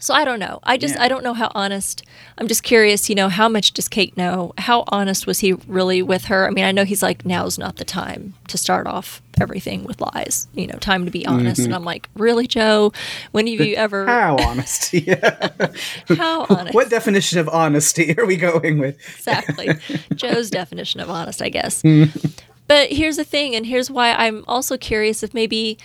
so 0.00 0.14
I 0.14 0.24
don't 0.24 0.38
know. 0.38 0.60
I 0.62 0.78
just 0.78 0.94
Yeah. 0.94 1.02
I 1.02 1.08
don't 1.08 1.22
know 1.22 1.34
how 1.34 1.52
honest. 1.54 2.02
I'm 2.38 2.48
just 2.48 2.62
curious. 2.62 3.08
You 3.10 3.14
know, 3.14 3.28
how 3.28 3.48
much 3.48 3.72
does 3.72 3.86
Kate 3.86 4.16
know? 4.16 4.52
How 4.56 4.84
honest 4.88 5.26
was 5.26 5.40
he 5.40 5.52
really 5.52 6.02
with 6.02 6.24
her? 6.24 6.46
I 6.46 6.50
mean, 6.50 6.64
I 6.64 6.72
know 6.72 6.84
he's 6.84 7.02
like, 7.02 7.26
now's 7.26 7.58
not 7.58 7.76
the 7.76 7.84
time 7.84 8.34
to 8.48 8.56
start 8.56 8.86
off 8.86 9.20
everything 9.40 9.84
with 9.84 10.00
lies. 10.00 10.48
You 10.54 10.66
know, 10.66 10.78
time 10.78 11.04
to 11.04 11.10
be 11.10 11.26
honest. 11.26 11.60
And 11.60 11.74
I'm 11.74 11.84
like, 11.84 12.08
really, 12.14 12.46
Joe? 12.46 12.92
When 13.32 13.46
have 13.46 13.60
you 13.60 13.76
ever? 13.76 14.06
how 14.06 14.36
honest 14.40 14.92
yeah 14.94 15.48
How 16.08 16.46
honest? 16.48 16.74
what 16.74 16.88
definition 16.88 17.38
of 17.38 17.48
honesty 17.48 18.16
are 18.18 18.26
we 18.26 18.36
going 18.36 18.78
with 18.78 18.96
exactly. 19.16 19.68
Joe's 20.14 20.50
definition 20.50 21.00
of 21.00 21.10
honest, 21.10 21.42
I 21.42 21.50
guess. 21.50 21.82
but 22.66 22.90
here's 22.90 23.16
the 23.16 23.24
thing, 23.24 23.54
and 23.54 23.66
here's 23.66 23.90
why 23.90 24.12
I'm 24.12 24.44
also 24.48 24.78
curious 24.78 25.22
if 25.22 25.34
maybe 25.34 25.78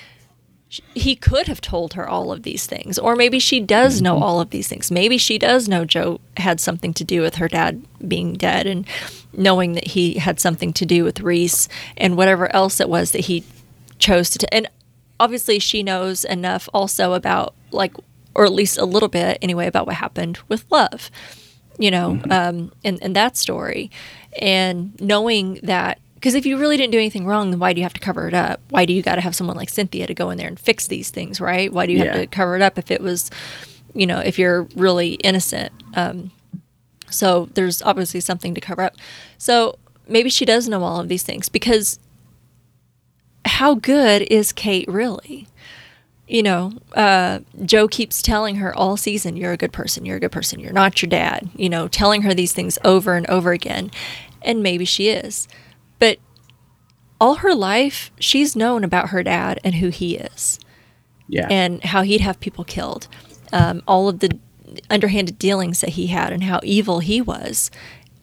he 0.69 1.15
could 1.15 1.47
have 1.47 1.61
told 1.61 1.93
her 1.93 2.07
all 2.07 2.31
of 2.31 2.43
these 2.43 2.65
things, 2.65 2.97
or 2.97 3.15
maybe 3.15 3.39
she 3.39 3.59
does 3.59 4.01
know 4.01 4.17
all 4.21 4.41
of 4.41 4.49
these 4.49 4.67
things. 4.67 4.91
Maybe 4.91 5.17
she 5.17 5.37
does 5.37 5.69
know 5.69 5.85
Joe 5.85 6.19
had 6.37 6.59
something 6.59 6.93
to 6.95 7.03
do 7.03 7.21
with 7.21 7.35
her 7.35 7.47
dad 7.47 7.85
being 8.07 8.33
dead, 8.33 8.67
and 8.67 8.85
knowing 9.33 9.73
that 9.73 9.87
he 9.87 10.15
had 10.15 10.39
something 10.39 10.73
to 10.73 10.85
do 10.85 11.03
with 11.03 11.21
Rhys 11.21 11.69
and 11.97 12.17
whatever 12.17 12.53
else 12.53 12.79
it 12.79 12.89
was 12.89 13.11
that 13.11 13.25
he 13.25 13.43
chose 13.99 14.29
to. 14.31 14.39
T- 14.39 14.47
and 14.51 14.67
obviously, 15.19 15.59
she 15.59 15.83
knows 15.83 16.25
enough 16.25 16.67
also 16.73 17.13
about 17.13 17.53
like, 17.71 17.93
or 18.33 18.45
at 18.45 18.51
least 18.51 18.77
a 18.77 18.85
little 18.85 19.09
bit 19.09 19.37
anyway, 19.41 19.67
about 19.67 19.85
what 19.85 19.95
happened 19.95 20.39
with 20.49 20.65
Love 20.71 21.09
you 21.77 21.91
know, 21.91 22.19
um, 22.29 22.71
and, 22.83 22.99
and 23.01 23.15
that 23.15 23.35
story. 23.37 23.91
And 24.39 24.99
knowing 25.01 25.55
that, 25.63 25.99
because 26.15 26.33
if 26.33 26.45
you 26.45 26.57
really 26.57 26.77
didn't 26.77 26.91
do 26.91 26.97
anything 26.97 27.25
wrong, 27.25 27.51
then 27.51 27.59
why 27.59 27.73
do 27.73 27.79
you 27.79 27.83
have 27.83 27.93
to 27.93 27.99
cover 27.99 28.27
it 28.27 28.33
up? 28.33 28.59
Why 28.69 28.85
do 28.85 28.93
you 28.93 29.01
got 29.01 29.15
to 29.15 29.21
have 29.21 29.35
someone 29.35 29.57
like 29.57 29.69
Cynthia 29.69 30.07
to 30.07 30.13
go 30.13 30.29
in 30.29 30.37
there 30.37 30.47
and 30.47 30.59
fix 30.59 30.87
these 30.87 31.09
things, 31.09 31.39
right? 31.39 31.71
Why 31.71 31.85
do 31.85 31.93
you 31.93 31.99
have 31.99 32.15
to 32.15 32.27
cover 32.27 32.55
it 32.55 32.61
up 32.61 32.77
if 32.77 32.89
it 32.89 33.01
was, 33.01 33.29
you 33.93 34.07
know, 34.07 34.19
if 34.19 34.39
you're 34.39 34.63
really 34.75 35.13
innocent? 35.15 35.71
Um, 35.93 36.31
so 37.09 37.49
there's 37.53 37.81
obviously 37.81 38.21
something 38.21 38.55
to 38.55 38.61
cover 38.61 38.81
up. 38.81 38.95
So 39.37 39.77
maybe 40.07 40.29
she 40.29 40.45
does 40.45 40.67
know 40.67 40.83
all 40.83 40.99
of 40.99 41.09
these 41.09 41.23
things 41.23 41.49
because 41.49 41.99
how 43.45 43.75
good 43.75 44.23
is 44.23 44.51
Kate 44.51 44.87
really? 44.87 45.47
you 46.27 46.41
know, 46.41 46.71
uh, 46.93 47.39
Joe 47.63 47.87
keeps 47.87 48.21
telling 48.21 48.55
her 48.55 48.75
all 48.75 48.97
season, 48.97 49.37
"You're 49.37 49.51
a 49.51 49.57
good 49.57 49.71
person. 49.71 50.05
You're 50.05 50.17
a 50.17 50.19
good 50.19 50.31
person. 50.31 50.59
You're 50.59 50.73
not 50.73 51.01
your 51.01 51.09
dad." 51.09 51.49
You 51.55 51.69
know, 51.69 51.87
telling 51.87 52.23
her 52.23 52.33
these 52.33 52.51
things 52.51 52.79
over 52.83 53.15
and 53.15 53.27
over 53.27 53.51
again, 53.51 53.91
and 54.41 54.63
maybe 54.63 54.85
she 54.85 55.09
is, 55.09 55.47
but 55.99 56.17
all 57.19 57.35
her 57.35 57.55
life 57.55 58.11
she's 58.19 58.55
known 58.55 58.83
about 58.83 59.09
her 59.09 59.23
dad 59.23 59.59
and 59.63 59.75
who 59.75 59.89
he 59.89 60.15
is, 60.17 60.59
yeah 61.27 61.47
and 61.49 61.83
how 61.83 62.01
he'd 62.03 62.21
have 62.21 62.39
people 62.39 62.63
killed, 62.63 63.07
um, 63.53 63.81
all 63.87 64.07
of 64.09 64.19
the 64.19 64.37
underhanded 64.89 65.39
dealings 65.39 65.81
that 65.81 65.91
he 65.91 66.07
had, 66.07 66.33
and 66.33 66.43
how 66.43 66.59
evil 66.63 66.99
he 66.99 67.21
was, 67.21 67.71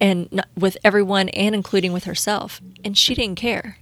and 0.00 0.30
not, 0.30 0.48
with 0.56 0.76
everyone 0.84 1.28
and 1.30 1.54
including 1.54 1.92
with 1.92 2.04
herself, 2.04 2.60
and 2.84 2.96
she 2.98 3.14
didn't 3.14 3.36
care. 3.36 3.78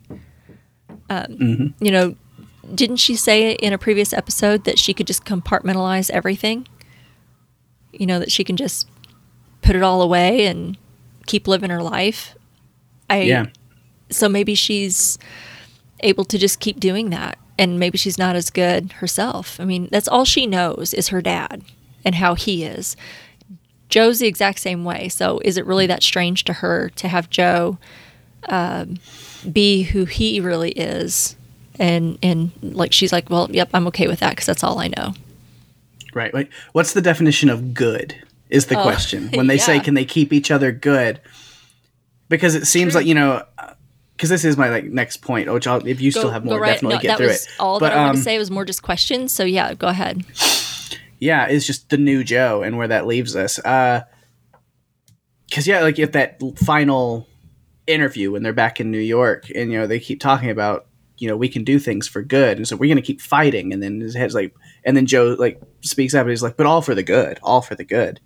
Um, 1.09 1.75
You 1.81 1.91
know, 1.91 2.15
didn't 2.73 2.99
she 2.99 3.17
say 3.17 3.53
in 3.53 3.73
a 3.73 3.79
previous 3.79 4.13
episode 4.13 4.65
that 4.65 4.79
she 4.79 4.95
could 4.95 5.09
just 5.09 5.25
compartmentalize 5.25 6.09
everything? 6.11 6.69
You 7.93 8.07
know, 8.07 8.21
that 8.21 8.31
she 8.31 8.45
can 8.45 8.57
just 8.57 8.87
put 9.63 9.75
it 9.75 9.83
all 9.83 10.01
away 10.03 10.47
and 10.47 10.79
keep 11.27 11.49
living 11.49 11.71
her 11.71 11.83
life. 11.83 12.37
I 13.09 13.23
yeah 13.23 13.47
so 14.11 14.29
maybe 14.29 14.55
she's 14.55 15.19
able 16.01 16.25
to 16.25 16.39
just 16.39 16.61
keep 16.61 16.81
doing 16.81 17.11
that 17.11 17.39
and 17.59 17.79
maybe 17.79 17.99
she's 17.99 18.17
not 18.17 18.37
as 18.37 18.49
good 18.49 18.93
herself. 18.93 19.61
I 19.61 19.65
mean, 19.65 19.89
that's 19.93 20.09
all 20.09 20.25
she 20.25 20.47
knows 20.47 20.95
is 20.95 21.09
her 21.09 21.21
dad 21.21 21.63
and 22.05 22.15
how 22.15 22.35
he 22.35 22.65
is. 22.65 22.97
Joe's 23.91 24.19
the 24.19 24.27
exact 24.27 24.61
same 24.61 24.85
way. 24.85 25.11
So 25.11 25.41
is 25.45 25.59
it 25.59 25.67
really 25.67 25.87
that 25.87 26.03
strange 26.03 26.45
to 26.45 26.55
her 26.55 26.89
to 26.97 27.09
have 27.09 27.29
Joe 27.29 27.77
um, 28.49 28.99
be 29.53 29.83
who 29.83 30.07
he 30.07 30.41
really 30.41 30.71
is? 30.71 31.37
And 31.79 32.19
and 32.23 32.51
like 32.63 32.93
she's 32.93 33.13
like, 33.13 33.29
well, 33.29 33.49
yep, 33.51 33.69
I'm 33.75 33.87
okay 33.89 34.09
with 34.09 34.21
that 34.21 34.31
because 34.31 34.47
that's 34.47 34.65
all 34.65 34.79
I 34.79 34.89
know. 34.89 35.13
Right. 36.15 36.33
Like, 36.33 36.51
what's 36.73 36.95
the 36.95 37.03
definition 37.03 37.51
of 37.51 37.75
good? 37.75 38.15
Is 38.49 38.67
the 38.67 38.75
question 38.75 39.29
when 39.35 39.47
they 39.47 39.59
say, 39.59 39.79
Oh, 39.79 39.81
"Can 39.81 39.95
they 39.95 40.05
keep 40.05 40.33
each 40.33 40.51
other 40.51 40.73
good?" 40.73 41.21
Because 42.29 42.55
it 42.57 42.67
seems 42.67 42.97
like 42.97 43.07
you 43.07 43.15
know, 43.15 43.45
because 44.21 44.29
this 44.29 44.45
is 44.45 44.59
my 44.59 44.69
like 44.69 44.85
next 44.85 45.23
point, 45.23 45.51
which 45.51 45.67
I'll, 45.67 45.87
if 45.87 45.99
you 45.99 46.11
still 46.11 46.29
have 46.29 46.45
more, 46.45 46.63
definitely 46.63 46.97
no, 46.97 47.01
get 47.01 47.17
through 47.17 47.31
it. 47.31 47.49
all 47.59 47.81
but 47.81 47.89
that 47.89 47.97
I 47.97 48.01
wanted 48.03 48.11
um, 48.11 48.17
to 48.17 48.23
say 48.23 48.37
was 48.37 48.51
more 48.51 48.67
just 48.67 48.83
questions. 48.83 49.33
So 49.33 49.45
yeah, 49.45 49.73
go 49.73 49.87
ahead. 49.87 50.27
yeah, 51.19 51.47
it's 51.47 51.67
just 51.67 51.89
the 51.89 51.97
new 51.97 52.23
Joe 52.23 52.63
and 52.63 52.77
where 52.77 52.89
that 52.89 53.07
leaves 53.07 53.35
us. 53.35 53.59
Uh, 53.61 54.03
because 55.49 55.67
yeah, 55.67 55.81
like 55.81 55.99
if 55.99 56.13
that 56.13 56.39
final 56.59 57.27
interview 57.87 58.31
when 58.31 58.43
they're 58.43 58.53
back 58.53 58.79
in 58.79 58.91
New 58.91 58.99
York 58.99 59.49
and 59.55 59.73
you 59.73 59.79
know 59.79 59.87
they 59.87 59.99
keep 59.99 60.21
talking 60.21 60.51
about 60.51 60.87
you 61.17 61.27
know 61.27 61.35
we 61.35 61.49
can 61.49 61.65
do 61.65 61.79
things 61.79 62.07
for 62.07 62.23
good 62.23 62.59
and 62.59 62.69
so 62.69 62.77
we're 62.77 62.93
gonna 62.95 63.01
keep 63.01 63.23
fighting 63.23 63.73
and 63.73 63.83
then 63.83 64.01
his 64.01 64.15
head's 64.15 64.35
like 64.35 64.55
and 64.85 64.99
then 64.99 65.07
Joe 65.07 65.35
like 65.39 65.63
speaks 65.81 66.13
up 66.13 66.21
and 66.21 66.31
he's 66.31 66.43
like 66.43 66.59
but 66.59 66.67
all 66.67 66.83
for 66.83 66.95
the 66.95 67.03
good, 67.03 67.39
all 67.43 67.63
for 67.63 67.75
the 67.75 67.85
good. 67.85 68.21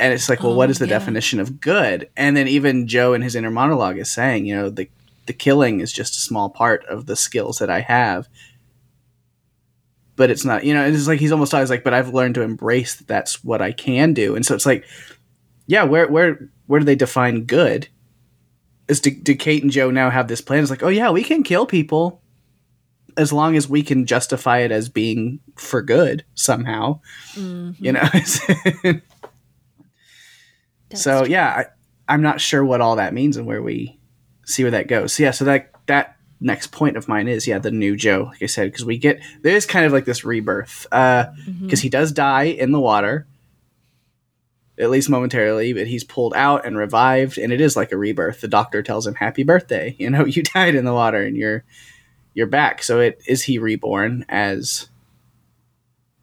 And 0.00 0.12
it's 0.14 0.28
like, 0.28 0.42
well, 0.42 0.54
what 0.54 0.68
Oh, 0.68 0.72
is 0.72 0.78
the 0.78 0.86
yeah. 0.86 0.98
definition 0.98 1.38
of 1.40 1.60
good? 1.60 2.08
And 2.16 2.36
then 2.36 2.48
even 2.48 2.88
Joe 2.88 3.12
in 3.12 3.20
his 3.22 3.36
inner 3.36 3.50
monologue 3.50 3.98
is 3.98 4.10
saying, 4.10 4.46
you 4.46 4.56
know, 4.56 4.70
the 4.70 4.88
the 5.26 5.32
killing 5.34 5.78
is 5.80 5.92
just 5.92 6.16
a 6.16 6.20
small 6.20 6.48
part 6.50 6.84
of 6.86 7.06
the 7.06 7.14
skills 7.14 7.58
that 7.58 7.70
I 7.70 7.80
have. 7.80 8.26
But 10.16 10.30
it's 10.30 10.44
not, 10.44 10.64
you 10.64 10.74
know, 10.74 10.84
it's 10.86 11.06
like 11.06 11.20
he's 11.20 11.32
almost 11.32 11.54
always 11.54 11.70
like, 11.70 11.84
but 11.84 11.94
I've 11.94 12.12
learned 12.14 12.34
to 12.36 12.42
embrace 12.42 12.96
that 12.96 13.06
that's 13.06 13.44
what 13.44 13.62
I 13.62 13.72
can 13.72 14.12
do. 14.12 14.34
And 14.34 14.44
so 14.44 14.54
it's 14.54 14.66
like, 14.66 14.84
yeah, 15.66 15.84
where 15.84 16.08
where 16.08 16.50
where 16.66 16.80
do 16.80 16.86
they 16.86 16.96
define 16.96 17.44
good? 17.44 17.88
Is 18.88 19.00
do, 19.00 19.10
do 19.10 19.34
Kate 19.36 19.62
and 19.62 19.70
Joe 19.70 19.90
now 19.90 20.10
have 20.10 20.28
this 20.28 20.40
plan? 20.40 20.62
It's 20.62 20.70
like, 20.70 20.82
oh 20.82 20.88
yeah, 20.88 21.10
we 21.10 21.22
can 21.22 21.42
kill 21.42 21.64
people 21.66 22.22
as 23.16 23.32
long 23.32 23.56
as 23.56 23.68
we 23.68 23.82
can 23.82 24.06
justify 24.06 24.58
it 24.58 24.72
as 24.72 24.88
being 24.88 25.40
for 25.56 25.82
good 25.82 26.24
somehow. 26.34 27.00
Mm-hmm. 27.34 27.84
You 27.84 27.92
know. 27.92 29.00
That's 30.90 31.02
so 31.02 31.20
true. 31.24 31.32
yeah, 31.32 31.48
I, 31.48 31.64
I'm 32.14 32.22
not 32.22 32.40
sure 32.40 32.64
what 32.64 32.80
all 32.80 32.96
that 32.96 33.14
means 33.14 33.36
and 33.36 33.46
where 33.46 33.62
we 33.62 33.98
see 34.44 34.64
where 34.64 34.72
that 34.72 34.88
goes. 34.88 35.12
So 35.14 35.22
yeah, 35.22 35.30
so 35.30 35.44
that 35.46 35.70
that 35.86 36.16
next 36.40 36.68
point 36.72 36.96
of 36.96 37.06
mine 37.06 37.28
is 37.28 37.46
yeah 37.46 37.58
the 37.58 37.70
new 37.70 37.96
Joe, 37.96 38.28
like 38.30 38.42
I 38.42 38.46
said, 38.46 38.70
because 38.70 38.84
we 38.84 38.98
get 38.98 39.20
there 39.42 39.54
is 39.56 39.66
kind 39.66 39.84
of 39.86 39.92
like 39.92 40.04
this 40.04 40.24
rebirth 40.24 40.82
because 40.90 41.26
Mm-hmm. 41.46 41.74
he 41.76 41.88
does 41.88 42.12
die 42.12 42.44
in 42.44 42.72
the 42.72 42.80
water. 42.80 43.26
At 44.78 44.88
least 44.88 45.10
momentarily, 45.10 45.74
but 45.74 45.86
he's 45.88 46.04
pulled 46.04 46.32
out 46.34 46.64
and 46.64 46.74
revived, 46.78 47.36
and 47.36 47.52
it 47.52 47.60
is 47.60 47.76
like 47.76 47.92
a 47.92 47.98
rebirth. 47.98 48.40
The 48.40 48.48
doctor 48.48 48.82
tells 48.82 49.06
him, 49.06 49.14
"Happy 49.14 49.42
birthday! 49.42 49.94
You 49.98 50.08
know, 50.08 50.24
you 50.24 50.42
died 50.42 50.74
in 50.74 50.86
the 50.86 50.94
water, 50.94 51.22
and 51.22 51.36
you're 51.36 51.64
you're 52.32 52.46
back." 52.46 52.82
So, 52.82 52.98
it 52.98 53.20
is 53.26 53.42
he 53.42 53.58
reborn 53.58 54.24
as 54.30 54.88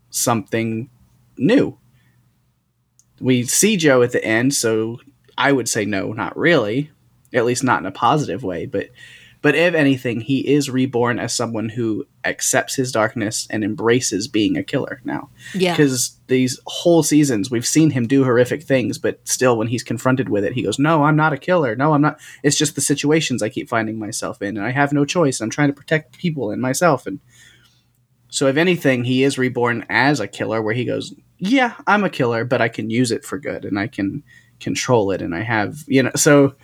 something 0.10 0.90
new? 1.38 1.78
We 3.20 3.44
see 3.44 3.78
Joe 3.78 4.02
at 4.02 4.12
the 4.12 4.24
end, 4.24 4.54
so 4.54 5.00
I 5.38 5.52
would 5.52 5.70
say 5.70 5.86
no, 5.86 6.14
not 6.14 6.38
really. 6.38 6.92
At 7.34 7.46
least 7.46 7.64
not 7.64 7.82
in 7.82 7.86
a 7.86 7.92
positive 7.92 8.44
way, 8.44 8.66
but 8.66 8.90
but 9.42 9.56
if 9.56 9.76
anything, 9.76 10.22
he 10.22 10.40
is 10.48 10.70
reborn 10.70 11.20
as 11.20 11.34
someone 11.34 11.70
who 11.70 12.08
accepts 12.26 12.76
his 12.76 12.92
darkness 12.92 13.48
and 13.50 13.64
embraces 13.64 14.28
being 14.28 14.58
a 14.58 14.64
killer 14.64 15.00
now. 15.04 15.30
Yeah. 15.54 15.74
Because 15.74 16.18
these 16.28 16.60
whole 16.66 17.04
seasons, 17.04 17.52
we've 17.52 17.66
seen 17.66 17.92
him 17.92 18.08
do 18.08 18.24
horrific 18.24 18.64
things, 18.64 18.98
but 18.98 19.20
still, 19.28 19.58
when 19.58 19.68
he's 19.68 19.84
confronted 19.84 20.30
with 20.30 20.44
it, 20.44 20.54
he 20.54 20.64
goes, 20.64 20.80
"No, 20.80 21.04
I'm 21.04 21.16
not 21.16 21.34
a 21.34 21.38
killer. 21.38 21.76
No, 21.76 21.94
I'm 21.94 22.02
not. 22.02 22.20
It's 22.44 22.58
just 22.58 22.76
the 22.76 22.82
situations 22.82 23.44
I 23.44 23.50
keep 23.50 23.70
finding 23.70 24.00
myself 24.00 24.42
in, 24.42 24.58
and 24.58 24.66
I 24.66 24.72
have 24.72 24.92
no 24.92 25.06
choice. 25.06 25.40
I'm 25.40 25.50
trying 25.50 25.70
to 25.70 25.74
protect 25.74 26.18
people 26.18 26.50
and 26.52 26.62
myself." 26.62 27.06
And 27.06 27.20
so, 28.30 28.48
if 28.48 28.58
anything, 28.58 29.04
he 29.04 29.24
is 29.24 29.38
reborn 29.38 29.86
as 29.90 30.20
a 30.20 30.28
killer, 30.28 30.62
where 30.62 30.74
he 30.74 30.86
goes, 30.86 31.14
"Yeah, 31.40 31.74
I'm 31.86 32.04
a 32.04 32.10
killer, 32.10 32.46
but 32.46 32.62
I 32.62 32.70
can 32.70 32.90
use 32.90 33.12
it 33.12 33.26
for 33.26 33.38
good, 33.38 33.66
and 33.66 33.80
I 33.80 33.88
can 33.88 34.24
control 34.60 35.12
it, 35.12 35.22
and 35.22 35.36
I 35.36 35.42
have, 35.42 35.84
you 35.88 36.04
know." 36.04 36.12
So 36.16 36.56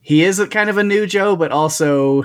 he 0.00 0.22
is 0.22 0.38
a 0.38 0.46
kind 0.46 0.68
of 0.70 0.78
a 0.78 0.84
new 0.84 1.06
Joe, 1.06 1.36
but 1.36 1.50
also 1.52 2.24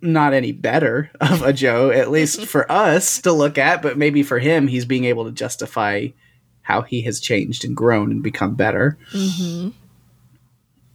not 0.00 0.32
any 0.32 0.52
better 0.52 1.10
of 1.20 1.42
a 1.42 1.52
Joe, 1.52 1.90
at 1.90 2.10
least 2.10 2.46
for 2.46 2.70
us 2.70 3.20
to 3.22 3.32
look 3.32 3.58
at, 3.58 3.82
but 3.82 3.98
maybe 3.98 4.22
for 4.22 4.38
him, 4.38 4.68
he's 4.68 4.84
being 4.84 5.04
able 5.04 5.24
to 5.24 5.32
justify 5.32 6.08
how 6.62 6.82
he 6.82 7.02
has 7.02 7.18
changed 7.20 7.64
and 7.64 7.76
grown 7.76 8.10
and 8.10 8.22
become 8.22 8.54
better. 8.54 8.98
hmm 9.10 9.70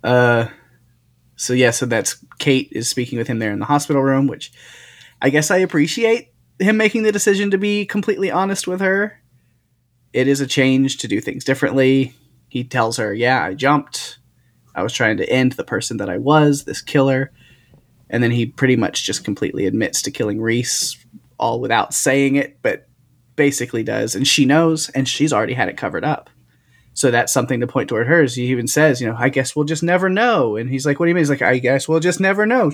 Uh, 0.04 0.48
so 1.36 1.54
yeah, 1.54 1.72
so 1.72 1.86
that's 1.86 2.24
Kate 2.38 2.70
is 2.72 2.90
speaking 2.90 3.18
with 3.18 3.28
him 3.28 3.40
there 3.40 3.52
in 3.52 3.60
the 3.60 3.66
hospital 3.66 4.04
room, 4.04 4.28
which 4.28 4.52
I 5.22 5.30
guess 5.30 5.50
I 5.50 5.58
appreciate 5.58 6.33
him 6.64 6.78
making 6.78 7.04
the 7.04 7.12
decision 7.12 7.52
to 7.52 7.58
be 7.58 7.86
completely 7.86 8.32
honest 8.32 8.68
with 8.68 8.82
her. 8.82 9.20
It 10.14 10.28
is 10.28 10.42
a 10.42 10.48
change 10.48 10.98
to 10.98 11.08
do 11.08 11.20
things 11.20 11.44
differently. 11.44 12.14
He 12.48 12.64
tells 12.64 12.98
her, 12.98 13.14
"Yeah, 13.14 13.44
I 13.44 13.54
jumped. 13.54 14.20
I 14.76 14.84
was 14.84 14.94
trying 14.94 15.18
to 15.18 15.30
end 15.30 15.54
the 15.54 15.64
person 15.64 15.98
that 15.98 16.10
I 16.10 16.18
was, 16.18 16.64
this 16.64 16.82
killer." 16.82 17.32
And 18.10 18.22
then 18.22 18.32
he 18.32 18.46
pretty 18.46 18.76
much 18.76 19.04
just 19.04 19.24
completely 19.24 19.66
admits 19.66 20.02
to 20.04 20.12
killing 20.12 20.40
Rhys, 20.40 20.98
all 21.40 21.60
without 21.60 21.94
saying 21.94 22.36
it, 22.36 22.60
but 22.62 22.88
basically 23.36 23.82
does. 23.82 24.14
And 24.14 24.28
she 24.28 24.46
knows, 24.46 24.90
and 24.90 25.08
she's 25.08 25.34
already 25.34 25.54
had 25.54 25.70
it 25.70 25.78
covered 25.78 26.06
up. 26.06 26.30
So 26.94 27.10
that's 27.10 27.34
something 27.34 27.60
to 27.60 27.68
point 27.68 27.90
toward 27.90 28.06
her. 28.06 28.24
He 28.26 28.44
even 28.52 28.68
says, 28.68 29.02
you 29.02 29.08
know, 29.08 29.16
I 29.18 29.30
guess 29.30 29.56
we'll 29.56 29.66
just 29.66 29.82
never 29.82 30.10
know. 30.10 30.56
And 30.58 30.70
he's 30.70 30.86
like, 30.86 31.00
what 31.00 31.08
do 31.08 31.10
you 31.10 31.16
mean? 31.16 31.24
He's 31.24 31.30
like, 31.30 31.42
I 31.42 31.58
guess 31.58 31.88
we'll 31.88 32.00
just 32.00 32.20
never 32.20 32.46
know. 32.46 32.72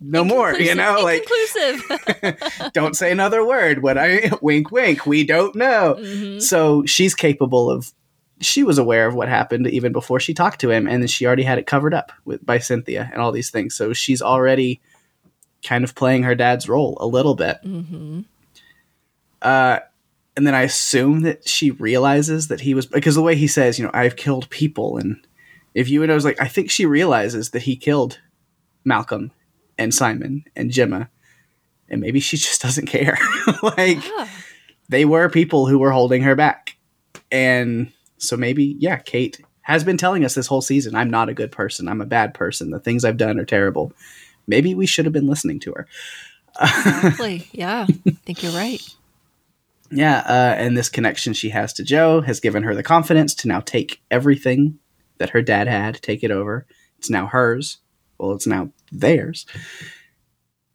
No 0.00 0.22
more, 0.24 0.54
you 0.54 0.74
know, 0.74 1.00
like 1.02 1.26
don't 2.72 2.94
say 2.96 3.10
another 3.10 3.44
word. 3.44 3.82
When 3.82 3.98
I 3.98 4.30
wink, 4.40 4.70
wink, 4.70 5.06
we 5.06 5.24
don't 5.24 5.54
know. 5.56 5.96
Mhm. 5.98 6.40
So 6.42 6.84
she's 6.86 7.14
capable 7.14 7.70
of. 7.70 7.92
She 8.40 8.62
was 8.62 8.78
aware 8.78 9.08
of 9.08 9.16
what 9.16 9.28
happened 9.28 9.66
even 9.66 9.92
before 9.92 10.20
she 10.20 10.32
talked 10.32 10.60
to 10.60 10.70
him, 10.70 10.86
and 10.86 11.10
she 11.10 11.26
already 11.26 11.42
had 11.42 11.58
it 11.58 11.66
covered 11.66 11.92
up 11.92 12.12
with 12.24 12.44
by 12.46 12.58
Cynthia 12.58 13.10
and 13.12 13.20
all 13.20 13.32
these 13.32 13.50
things. 13.50 13.74
So 13.74 13.92
she's 13.92 14.22
already 14.22 14.80
kind 15.64 15.82
of 15.82 15.96
playing 15.96 16.22
her 16.22 16.36
dad's 16.36 16.68
role 16.68 16.96
a 17.00 17.06
little 17.06 17.34
bit. 17.34 17.56
Mhm. 17.64 18.24
Uh, 19.42 19.80
and 20.36 20.46
then 20.46 20.54
I 20.54 20.62
assume 20.62 21.22
that 21.22 21.48
she 21.48 21.72
realizes 21.72 22.46
that 22.46 22.60
he 22.60 22.74
was 22.74 22.86
because 22.86 23.16
the 23.16 23.22
way 23.22 23.34
he 23.34 23.48
says, 23.48 23.76
you 23.78 23.84
know, 23.84 23.90
I've 23.92 24.14
killed 24.14 24.48
people, 24.50 24.96
and 24.98 25.16
if 25.74 25.88
you 25.88 26.04
and 26.04 26.12
I 26.12 26.14
was 26.14 26.24
like, 26.24 26.40
I 26.40 26.46
think 26.46 26.70
she 26.70 26.86
realizes 26.86 27.50
that 27.50 27.62
he 27.62 27.74
killed 27.74 28.20
Malcolm 28.84 29.32
and 29.78 29.94
Simon 29.94 30.44
and 30.56 30.70
Gemma, 30.70 31.08
and 31.88 32.00
maybe 32.00 32.20
she 32.20 32.36
just 32.48 32.60
doesn't 32.60 32.86
care. 32.86 33.18
like 33.62 34.04
Yeah. 34.04 34.28
they 34.88 35.04
were 35.04 35.28
people 35.28 35.66
who 35.66 35.78
were 35.78 35.92
holding 35.92 36.22
her 36.22 36.34
back, 36.34 36.76
and 37.30 37.92
so 38.18 38.36
maybe 38.36 38.76
yeah, 38.78 38.96
Kate 38.96 39.40
has 39.62 39.84
been 39.84 39.96
telling 39.98 40.24
us 40.24 40.34
this 40.34 40.46
whole 40.46 40.62
season, 40.62 40.94
I'm 40.94 41.10
not 41.10 41.28
a 41.28 41.34
good 41.34 41.52
person, 41.52 41.88
I'm 41.88 42.00
a 42.00 42.06
bad 42.06 42.32
person, 42.34 42.70
the 42.70 42.80
things 42.80 43.04
I've 43.04 43.18
done 43.18 43.38
are 43.38 43.44
terrible. 43.44 43.92
Maybe 44.46 44.74
we 44.74 44.86
should 44.86 45.04
have 45.04 45.12
been 45.12 45.26
listening 45.26 45.60
to 45.60 45.72
her. 45.72 45.86
Exactly. 46.60 47.46
Yeah. 47.52 47.86
I 48.06 48.10
think 48.24 48.42
you're 48.42 48.52
right. 48.52 48.80
Yeah, 49.90 50.18
uh, 50.26 50.54
and 50.58 50.76
this 50.76 50.88
connection 50.88 51.32
she 51.34 51.50
has 51.50 51.72
to 51.74 51.84
Joe 51.84 52.20
has 52.22 52.40
given 52.40 52.62
her 52.62 52.74
the 52.74 52.82
confidence 52.82 53.34
to 53.36 53.48
now 53.48 53.60
take 53.60 54.00
everything 54.10 54.78
that 55.18 55.30
her 55.30 55.42
dad 55.42 55.66
had, 55.68 56.00
take 56.02 56.22
it 56.24 56.30
over. 56.30 56.66
It's 56.98 57.10
now 57.10 57.26
hers. 57.26 57.78
Well, 58.18 58.32
it's 58.32 58.46
now 58.46 58.70
theirs. 58.90 59.46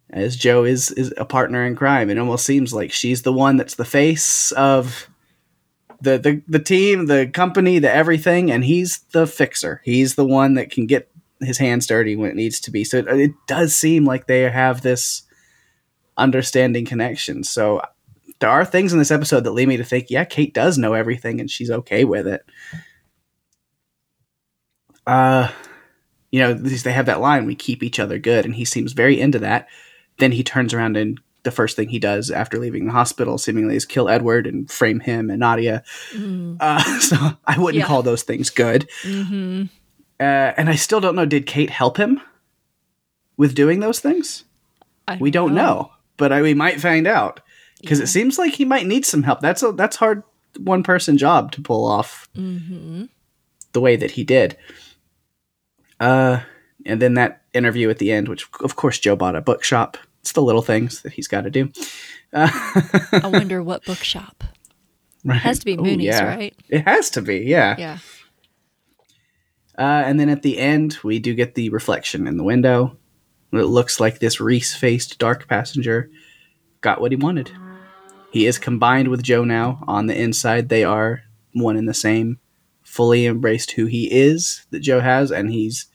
As 0.10 0.36
Joe 0.36 0.64
is 0.64 0.92
is 0.92 1.14
a 1.18 1.26
partner 1.26 1.66
in 1.66 1.76
crime, 1.76 2.10
it 2.10 2.20
almost 2.20 2.46
seems 2.46 2.74
like 2.74 2.92
she's 2.92 3.24
the 3.24 3.34
one 3.34 3.58
that's 3.58 3.76
the 3.76 3.86
face 3.86 4.52
of 4.52 5.10
the 6.02 6.20
the 6.20 6.42
the 6.48 6.60
team, 6.60 7.08
the 7.08 7.28
company, 7.28 7.80
the 7.80 7.92
everything, 7.92 8.52
and 8.52 8.64
he's 8.64 9.00
the 9.12 9.26
fixer. 9.26 9.82
He's 9.84 10.16
the 10.16 10.26
one 10.26 10.54
that 10.54 10.70
can 10.70 10.86
get 10.86 11.10
his 11.42 11.58
hands 11.58 11.88
dirty 11.88 12.16
when 12.16 12.30
it 12.30 12.36
needs 12.36 12.60
to 12.62 12.72
be. 12.72 12.84
So 12.84 12.98
it, 12.98 13.08
it 13.08 13.32
does 13.48 13.74
seem 13.76 14.06
like 14.06 14.28
they 14.28 14.42
have 14.42 14.82
this 14.82 15.24
understanding 16.18 16.86
connection. 16.86 17.44
So 17.44 17.82
there 18.40 18.50
are 18.50 18.66
things 18.66 18.94
in 18.94 19.00
this 19.00 19.12
episode 19.12 19.46
that 19.46 19.52
lead 19.52 19.68
me 19.68 19.78
to 19.78 19.84
think, 19.84 20.10
yeah, 20.10 20.26
Kate 20.26 20.54
does 20.54 20.78
know 20.78 20.94
everything 20.94 21.40
and 21.40 21.50
she's 21.50 21.72
okay 21.72 22.04
with 22.04 22.28
it. 22.28 22.46
Uh, 25.06 25.50
you 26.34 26.40
know, 26.40 26.52
they 26.56 26.92
have 26.92 27.06
that 27.06 27.22
line, 27.22 27.46
we 27.46 27.54
keep 27.54 27.84
each 27.84 28.00
other 28.00 28.18
good, 28.18 28.44
and 28.44 28.56
he 28.56 28.66
seems 28.66 28.94
very 28.94 29.22
into 29.22 29.38
that. 29.38 29.68
Then 30.18 30.32
he 30.32 30.44
turns 30.44 30.74
around 30.74 30.98
and 30.98 31.20
the 31.44 31.52
first 31.52 31.76
thing 31.76 31.90
he 31.90 32.00
does 32.00 32.32
after 32.32 32.58
leaving 32.58 32.86
the 32.88 32.92
hospital 32.92 33.38
seemingly 33.38 33.76
is 33.76 33.86
kill 33.86 34.10
Edward 34.10 34.48
and 34.48 34.72
frame 34.72 35.00
him 35.02 35.30
and 35.30 35.42
Nadia. 35.42 35.84
Mm. 36.12 36.58
Uh, 36.60 37.00
so 37.00 37.18
I 37.46 37.60
wouldn't 37.60 37.82
Yeah. 37.82 37.86
call 37.86 38.02
those 38.02 38.24
things 38.24 38.50
good. 38.50 38.90
hmm 39.04 39.66
Uh, 40.20 40.24
and 40.58 40.70
I 40.70 40.76
still 40.76 41.00
don't 41.00 41.16
know, 41.16 41.28
did 41.28 41.46
Kate 41.46 41.70
help 41.70 41.98
him 41.98 42.20
with 43.38 43.54
doing 43.54 43.80
those 43.80 44.00
things? 44.00 44.44
I 45.08 45.18
We 45.18 45.30
don't 45.30 45.54
know, 45.54 45.92
but 46.18 46.32
I, 46.32 46.42
we 46.42 46.56
might 46.56 46.82
find 46.82 47.06
out 47.06 47.42
because 47.80 48.00
Yeah. 48.00 48.06
it 48.06 48.08
seems 48.08 48.40
like 48.40 48.54
he 48.56 48.66
might 48.66 48.88
need 48.88 49.06
some 49.06 49.22
help. 49.22 49.40
That's 49.42 49.62
a 49.62 49.72
that's 49.72 49.98
hard 49.98 50.24
one 50.58 50.82
person 50.82 51.16
job 51.18 51.52
to 51.52 51.62
pull 51.62 51.86
off 51.86 52.28
hmm 52.34 53.04
the 53.74 53.82
way 53.82 53.96
that 53.98 54.12
he 54.12 54.24
did. 54.24 54.58
Uh, 56.04 56.42
and 56.86 57.02
then 57.02 57.14
that 57.14 57.44
interview 57.54 57.90
at 57.90 57.98
the 57.98 58.12
end, 58.12 58.28
which 58.28 58.46
of 58.62 58.76
course 58.76 59.00
Joe 59.00 59.16
bought 59.16 59.36
a 59.38 59.42
bookshop. 59.42 59.98
It's 60.20 60.34
the 60.34 60.42
little 60.42 60.62
things 60.62 61.02
that 61.02 61.14
he's 61.14 61.28
got 61.30 61.42
to 61.42 61.50
do. 61.50 61.72
Uh, 62.34 62.50
I 62.52 63.28
wonder 63.32 63.64
what 63.64 63.86
bookshop. 63.86 64.44
right. 65.24 65.40
Has 65.40 65.60
to 65.60 65.66
be 65.66 65.74
Ooh, 65.74 65.78
Mooney's, 65.78 66.08
yeah. 66.08 66.26
right? 66.26 66.56
It 66.68 66.86
has 66.86 67.10
to 67.12 67.22
be, 67.22 67.38
yeah. 67.40 67.76
Yeah. 67.78 67.98
Uh, 69.78 70.04
and 70.06 70.20
then 70.20 70.30
at 70.30 70.42
the 70.42 70.58
end, 70.58 70.98
we 71.04 71.20
do 71.20 71.34
get 71.34 71.56
the 71.56 71.70
reflection 71.70 72.28
in 72.28 72.38
the 72.38 72.44
window. 72.44 72.98
It 73.54 73.64
looks 73.64 74.00
like 74.00 74.20
this 74.20 74.42
Rhys 74.42 74.76
faced 74.76 75.20
dark 75.20 75.48
passenger 75.48 76.10
got 76.82 77.00
what 77.00 77.12
he 77.12 77.16
wanted. 77.16 77.50
He 78.32 78.46
is 78.46 78.58
combined 78.60 79.08
with 79.08 79.24
Joe 79.24 79.46
now. 79.46 79.84
On 79.88 80.08
the 80.08 80.20
inside, 80.20 80.68
they 80.68 80.84
are 80.84 81.22
one 81.54 81.78
and 81.78 81.88
the 81.88 81.94
same. 81.94 82.40
Fully 82.84 83.26
embraced 83.26 83.72
who 83.72 83.86
he 83.86 84.12
is 84.12 84.66
that 84.72 84.82
Joe 84.82 85.00
has, 85.00 85.32
and 85.32 85.50
he's 85.52 85.88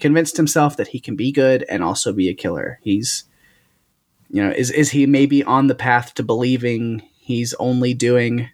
convinced 0.00 0.36
himself 0.36 0.76
that 0.76 0.88
he 0.88 1.00
can 1.00 1.16
be 1.16 1.32
good 1.32 1.64
and 1.68 1.82
also 1.82 2.12
be 2.12 2.28
a 2.28 2.34
killer. 2.34 2.78
He's, 2.82 3.24
you 4.30 4.42
know, 4.42 4.50
is, 4.50 4.70
is 4.70 4.90
he 4.90 5.06
maybe 5.06 5.42
on 5.44 5.66
the 5.66 5.74
path 5.74 6.14
to 6.14 6.22
believing 6.22 7.02
he's 7.18 7.54
only 7.54 7.94
doing 7.94 8.50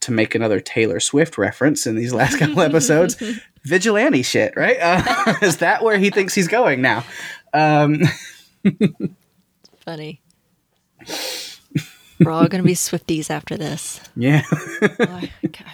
to 0.00 0.12
make 0.12 0.34
another 0.34 0.60
Taylor 0.60 1.00
Swift 1.00 1.38
reference 1.38 1.86
in 1.86 1.96
these 1.96 2.12
last 2.12 2.38
couple 2.38 2.60
episodes, 2.60 3.16
vigilante 3.64 4.22
shit, 4.22 4.52
right? 4.54 4.76
Uh, 4.78 5.34
is 5.42 5.58
that 5.58 5.82
where 5.82 5.98
he 5.98 6.10
thinks 6.10 6.34
he's 6.34 6.48
going 6.48 6.82
now? 6.82 7.04
Um, 7.54 8.02
Funny. 9.84 10.20
We're 12.20 12.30
all 12.30 12.46
going 12.46 12.62
to 12.62 12.66
be 12.66 12.74
Swifties 12.74 13.28
after 13.30 13.56
this. 13.56 14.00
yeah, 14.16 14.42
Well, 14.80 14.90
I- 15.00 15.30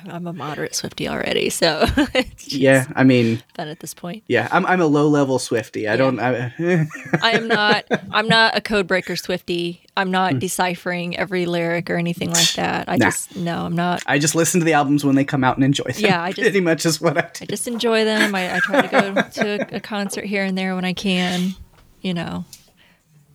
I'm 0.08 0.26
a 0.26 0.32
moderate 0.32 0.74
Swifty 0.74 1.08
already, 1.08 1.50
so 1.50 1.84
yeah. 2.46 2.86
I 2.96 3.04
mean, 3.04 3.42
fun 3.54 3.68
at 3.68 3.80
this 3.80 3.92
point. 3.94 4.24
yeah. 4.26 4.48
I'm 4.50 4.64
I'm 4.66 4.80
a 4.80 4.86
low 4.86 5.08
level 5.08 5.38
Swifty. 5.38 5.86
I 5.88 5.96
don't. 5.96 6.18
I, 6.18 6.52
I 7.22 7.32
am 7.32 7.46
not. 7.48 7.84
I'm 8.10 8.26
not 8.28 8.56
a 8.56 8.60
code 8.60 8.86
breaker 8.86 9.16
Swifty. 9.16 9.84
I'm 9.96 10.10
not 10.10 10.32
hmm. 10.32 10.38
deciphering 10.38 11.16
every 11.16 11.44
lyric 11.46 11.90
or 11.90 11.96
anything 11.96 12.30
like 12.32 12.52
that. 12.54 12.88
I 12.88 12.96
Nah. 12.96 13.06
just 13.06 13.36
no. 13.36 13.64
I'm 13.66 13.76
not. 13.76 14.02
I 14.06 14.18
just 14.18 14.34
listen 14.34 14.60
to 14.60 14.64
the 14.64 14.72
albums 14.72 15.04
when 15.04 15.14
they 15.16 15.24
come 15.24 15.44
out 15.44 15.56
and 15.56 15.64
enjoy 15.64 15.84
them. 15.84 15.94
Yeah, 15.98 16.22
I 16.22 16.28
just- 16.32 16.40
pretty 16.40 16.60
much 16.60 16.86
is 16.86 17.00
what 17.00 17.18
I 17.18 17.22
do. 17.32 17.42
I 17.42 17.46
just 17.46 17.68
enjoy 17.68 18.04
them. 18.04 18.34
I, 18.34 18.56
I 18.56 18.60
try 18.60 18.80
to 18.82 18.88
go 18.88 19.22
to 19.22 19.76
a 19.76 19.80
concert 19.80 20.24
here 20.24 20.44
and 20.44 20.56
there 20.56 20.74
when 20.74 20.84
I 20.84 20.92
can. 20.94 21.54
You 22.00 22.14
know, 22.14 22.44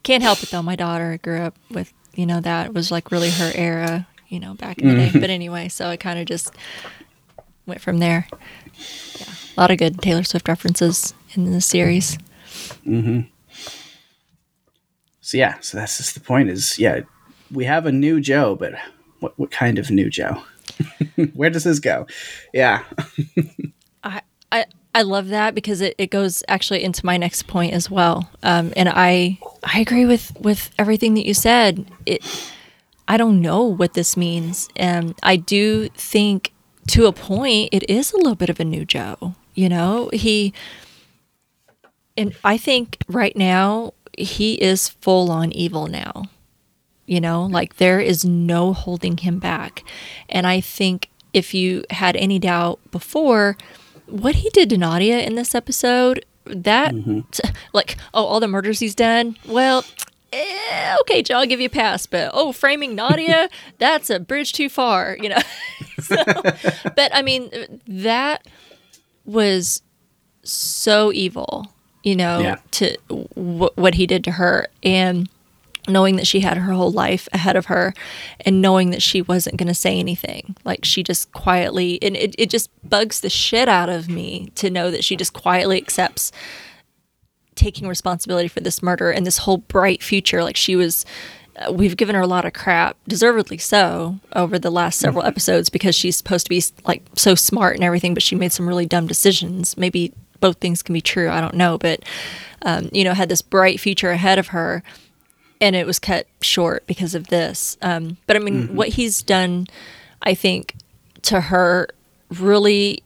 can't 0.03 0.23
help 0.23 0.41
it 0.41 0.49
though. 0.49 0.63
My 0.63 0.75
daughter 0.75 1.19
grew 1.21 1.41
up 1.41 1.55
with 1.69 1.93
you 2.16 2.26
know 2.26 2.39
that 2.41 2.74
was 2.74 2.91
like 2.91 3.11
really 3.11 3.30
her 3.30 3.51
era. 3.55 4.07
You 4.28 4.39
know, 4.39 4.55
back 4.55 4.80
in 4.80 4.88
the 4.88 4.95
day. 4.95 5.11
But 5.20 5.30
anyway, 5.30 5.70
so 5.70 5.88
I 5.88 5.97
kind 5.97 6.18
of 6.20 6.26
just 6.26 6.51
went 7.68 7.80
from 7.80 7.99
there. 7.99 8.28
Yeah, 9.20 9.34
a 9.55 9.61
lot 9.61 9.72
of 9.72 9.78
good 9.78 10.01
Taylor 10.01 10.24
Swift 10.24 10.47
references 10.47 11.13
in 11.34 11.51
the 11.51 11.61
series. 11.61 12.18
Mm-hmm. 12.86 13.22
So 15.22 15.38
yeah, 15.38 15.59
so 15.59 15.78
that's 15.78 15.97
just 15.97 16.13
the 16.13 16.20
point. 16.22 16.49
Is 16.49 16.78
yeah, 16.80 17.01
we 17.51 17.66
have 17.66 17.86
a 17.86 17.91
new 17.91 18.20
Joe, 18.20 18.55
but 18.55 18.74
what 19.20 19.38
what 19.39 19.51
kind 19.51 19.80
of 19.80 19.89
new 19.89 20.09
Joe? 20.09 20.43
Where 21.34 21.49
does 21.49 21.63
this 21.63 21.80
go? 21.80 22.07
Yeah, 22.53 22.84
I, 24.03 24.22
I 24.51 24.66
I 24.95 25.01
love 25.01 25.27
that 25.27 25.53
because 25.53 25.81
it, 25.81 25.93
it 25.97 26.09
goes 26.09 26.41
actually 26.47 26.81
into 26.81 27.05
my 27.05 27.17
next 27.17 27.47
point 27.47 27.73
as 27.73 27.91
well. 27.91 28.29
Um, 28.41 28.71
and 28.77 28.87
I 28.87 29.37
I 29.61 29.81
agree 29.81 30.05
with 30.05 30.31
with 30.39 30.71
everything 30.79 31.15
that 31.15 31.25
you 31.25 31.33
said. 31.33 31.85
It 32.05 32.23
I 33.05 33.17
don't 33.17 33.41
know 33.41 33.65
what 33.65 33.93
this 33.93 34.15
means. 34.15 34.69
And 34.77 35.13
I 35.21 35.35
do 35.35 35.89
think 35.89 36.53
to 36.87 37.07
a 37.07 37.11
point 37.11 37.69
it 37.73 37.89
is 37.89 38.13
a 38.13 38.17
little 38.17 38.35
bit 38.35 38.49
of 38.49 38.61
a 38.61 38.63
new 38.63 38.85
Joe. 38.85 39.35
You 39.53 39.67
know, 39.67 40.09
he 40.13 40.53
and 42.15 42.33
I 42.45 42.57
think 42.57 42.97
right 43.09 43.35
now 43.35 43.93
he 44.17 44.53
is 44.55 44.87
full 44.87 45.29
on 45.29 45.51
evil 45.51 45.87
now. 45.87 46.23
You 47.05 47.19
know, 47.19 47.43
like 47.43 47.75
there 47.77 47.99
is 47.99 48.23
no 48.23 48.71
holding 48.71 49.17
him 49.17 49.39
back. 49.39 49.83
And 50.29 50.47
I 50.47 50.61
think 50.61 51.09
if 51.33 51.53
you 51.53 51.83
had 51.89 52.15
any 52.15 52.39
doubt 52.39 52.79
before, 52.91 53.57
what 54.07 54.35
he 54.35 54.49
did 54.51 54.69
to 54.71 54.77
Nadia 54.77 55.19
in 55.21 55.35
this 55.35 55.53
episode, 55.55 56.25
that, 56.45 56.93
like, 57.73 57.97
oh, 58.13 58.23
all 58.25 58.39
the 58.39 58.47
murders 58.47 58.79
he's 58.79 58.95
done, 58.95 59.37
well, 59.47 59.83
eh, 60.31 60.95
okay, 61.01 61.21
Joe, 61.23 61.35
I'll 61.39 61.45
give 61.47 61.59
you 61.59 61.67
a 61.67 61.69
pass. 61.69 62.05
But, 62.05 62.31
oh, 62.33 62.51
framing 62.51 62.93
Nadia, 62.95 63.49
that's 63.79 64.09
a 64.09 64.19
bridge 64.19 64.53
too 64.53 64.69
far, 64.69 65.17
you 65.21 65.29
know? 65.29 65.39
so, 66.01 66.15
but 66.95 67.09
I 67.13 67.21
mean, 67.23 67.49
that 67.87 68.47
was 69.25 69.81
so 70.43 71.11
evil, 71.11 71.73
you 72.03 72.15
know, 72.15 72.39
Yeah. 72.39 72.57
to 72.71 72.95
w- 73.09 73.69
what 73.75 73.95
he 73.95 74.05
did 74.05 74.23
to 74.25 74.31
her. 74.31 74.67
And, 74.83 75.27
knowing 75.88 76.15
that 76.15 76.27
she 76.27 76.39
had 76.39 76.57
her 76.57 76.73
whole 76.73 76.91
life 76.91 77.27
ahead 77.33 77.55
of 77.55 77.67
her 77.67 77.93
and 78.41 78.61
knowing 78.61 78.91
that 78.91 79.01
she 79.01 79.21
wasn't 79.21 79.57
going 79.57 79.67
to 79.67 79.73
say 79.73 79.99
anything. 79.99 80.55
Like 80.63 80.86
she 80.86 81.03
just 81.03 81.31
quietly 81.31 81.99
and 82.01 82.15
it, 82.15 82.36
it 82.38 82.49
just 82.49 82.69
bugs 82.88 83.21
the 83.21 83.29
shit 83.29 83.67
out 83.67 83.89
of 83.89 84.09
me 84.09 84.51
to 84.55 84.69
know 84.69 84.91
that 84.91 85.03
she 85.03 85.15
just 85.15 85.33
quietly 85.33 85.77
accepts 85.77 86.31
taking 87.55 87.88
responsibility 87.88 88.47
for 88.47 88.59
this 88.59 88.83
murder 88.83 89.11
and 89.11 89.25
this 89.25 89.39
whole 89.39 89.57
bright 89.57 90.03
future. 90.03 90.43
Like 90.43 90.57
she 90.57 90.75
was 90.75 91.05
uh, 91.57 91.71
we've 91.71 91.95
given 91.95 92.15
her 92.15 92.21
a 92.21 92.27
lot 92.27 92.43
of 92.43 92.51
crap 92.51 92.97
deservedly 93.07 93.57
so 93.57 94.19
over 94.36 94.59
the 94.59 94.71
last 94.71 94.99
several 94.99 95.23
episodes 95.23 95.69
because 95.69 95.95
she's 95.95 96.17
supposed 96.17 96.45
to 96.45 96.49
be 96.49 96.61
like 96.86 97.01
so 97.15 97.33
smart 97.33 97.75
and 97.75 97.83
everything 97.83 98.13
but 98.13 98.23
she 98.23 98.36
made 98.36 98.51
some 98.51 98.67
really 98.67 98.86
dumb 98.86 99.07
decisions. 99.07 99.77
Maybe 99.77 100.13
both 100.39 100.57
things 100.57 100.83
can 100.83 100.93
be 100.93 101.01
true 101.01 101.29
i 101.29 101.41
don't 101.41 101.55
know 101.55 101.77
but 101.77 102.03
um, 102.63 102.89
you 102.91 103.03
know 103.03 103.13
had 103.13 103.29
this 103.29 103.41
bright 103.41 103.79
future 103.79 104.11
ahead 104.11 104.39
of 104.39 104.47
her 104.47 104.83
and 105.66 105.76
it 105.76 105.88
was 105.88 105.97
cut 105.97 106.28
short 106.41 106.86
because 106.86 107.16
of 107.16 107.28
this. 107.28 107.76
Um, 107.82 108.18
but 108.28 108.36
I 108.36 108.39
mean, 108.39 108.76
what 108.76 108.89
he's 108.89 109.24
done, 109.24 109.66
I 110.22 110.36
think, 110.36 110.76
to 111.24 111.41
her 111.41 111.88
really 112.39 113.01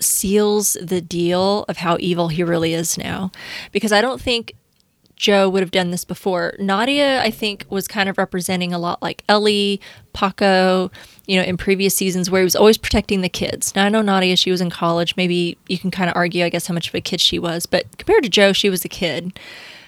seals 0.00 0.78
the 0.80 1.02
deal 1.02 1.66
of 1.68 1.76
how 1.76 1.98
evil 2.00 2.28
he 2.28 2.42
really 2.42 2.72
is 2.72 2.96
now. 2.96 3.30
Because 3.72 3.92
I 3.92 4.00
don't 4.00 4.22
think 4.22 4.54
Joe 5.16 5.50
would 5.50 5.60
have 5.60 5.70
done 5.70 5.90
this 5.90 6.06
before. 6.06 6.54
Nadia, 6.58 7.20
I 7.20 7.30
think, 7.30 7.66
was 7.68 7.86
kind 7.86 8.08
of 8.08 8.16
representing 8.16 8.72
a 8.72 8.78
lot 8.78 9.02
like 9.02 9.22
Ellie, 9.28 9.78
Paco, 10.14 10.90
you 11.26 11.36
know, 11.36 11.42
in 11.42 11.58
previous 11.58 11.94
seasons 11.94 12.30
where 12.30 12.40
he 12.40 12.44
was 12.44 12.56
always 12.56 12.78
protecting 12.78 13.20
the 13.20 13.28
kids. 13.28 13.74
Now, 13.76 13.84
I 13.84 13.90
know 13.90 14.00
Nadia, 14.00 14.34
she 14.36 14.50
was 14.50 14.62
in 14.62 14.70
college. 14.70 15.14
Maybe 15.14 15.58
you 15.68 15.76
can 15.76 15.90
kind 15.90 16.08
of 16.08 16.16
argue, 16.16 16.42
I 16.42 16.48
guess, 16.48 16.68
how 16.68 16.72
much 16.72 16.88
of 16.88 16.94
a 16.94 17.02
kid 17.02 17.20
she 17.20 17.38
was. 17.38 17.66
But 17.66 17.98
compared 17.98 18.22
to 18.22 18.30
Joe, 18.30 18.54
she 18.54 18.70
was 18.70 18.82
a 18.86 18.88
kid 18.88 19.38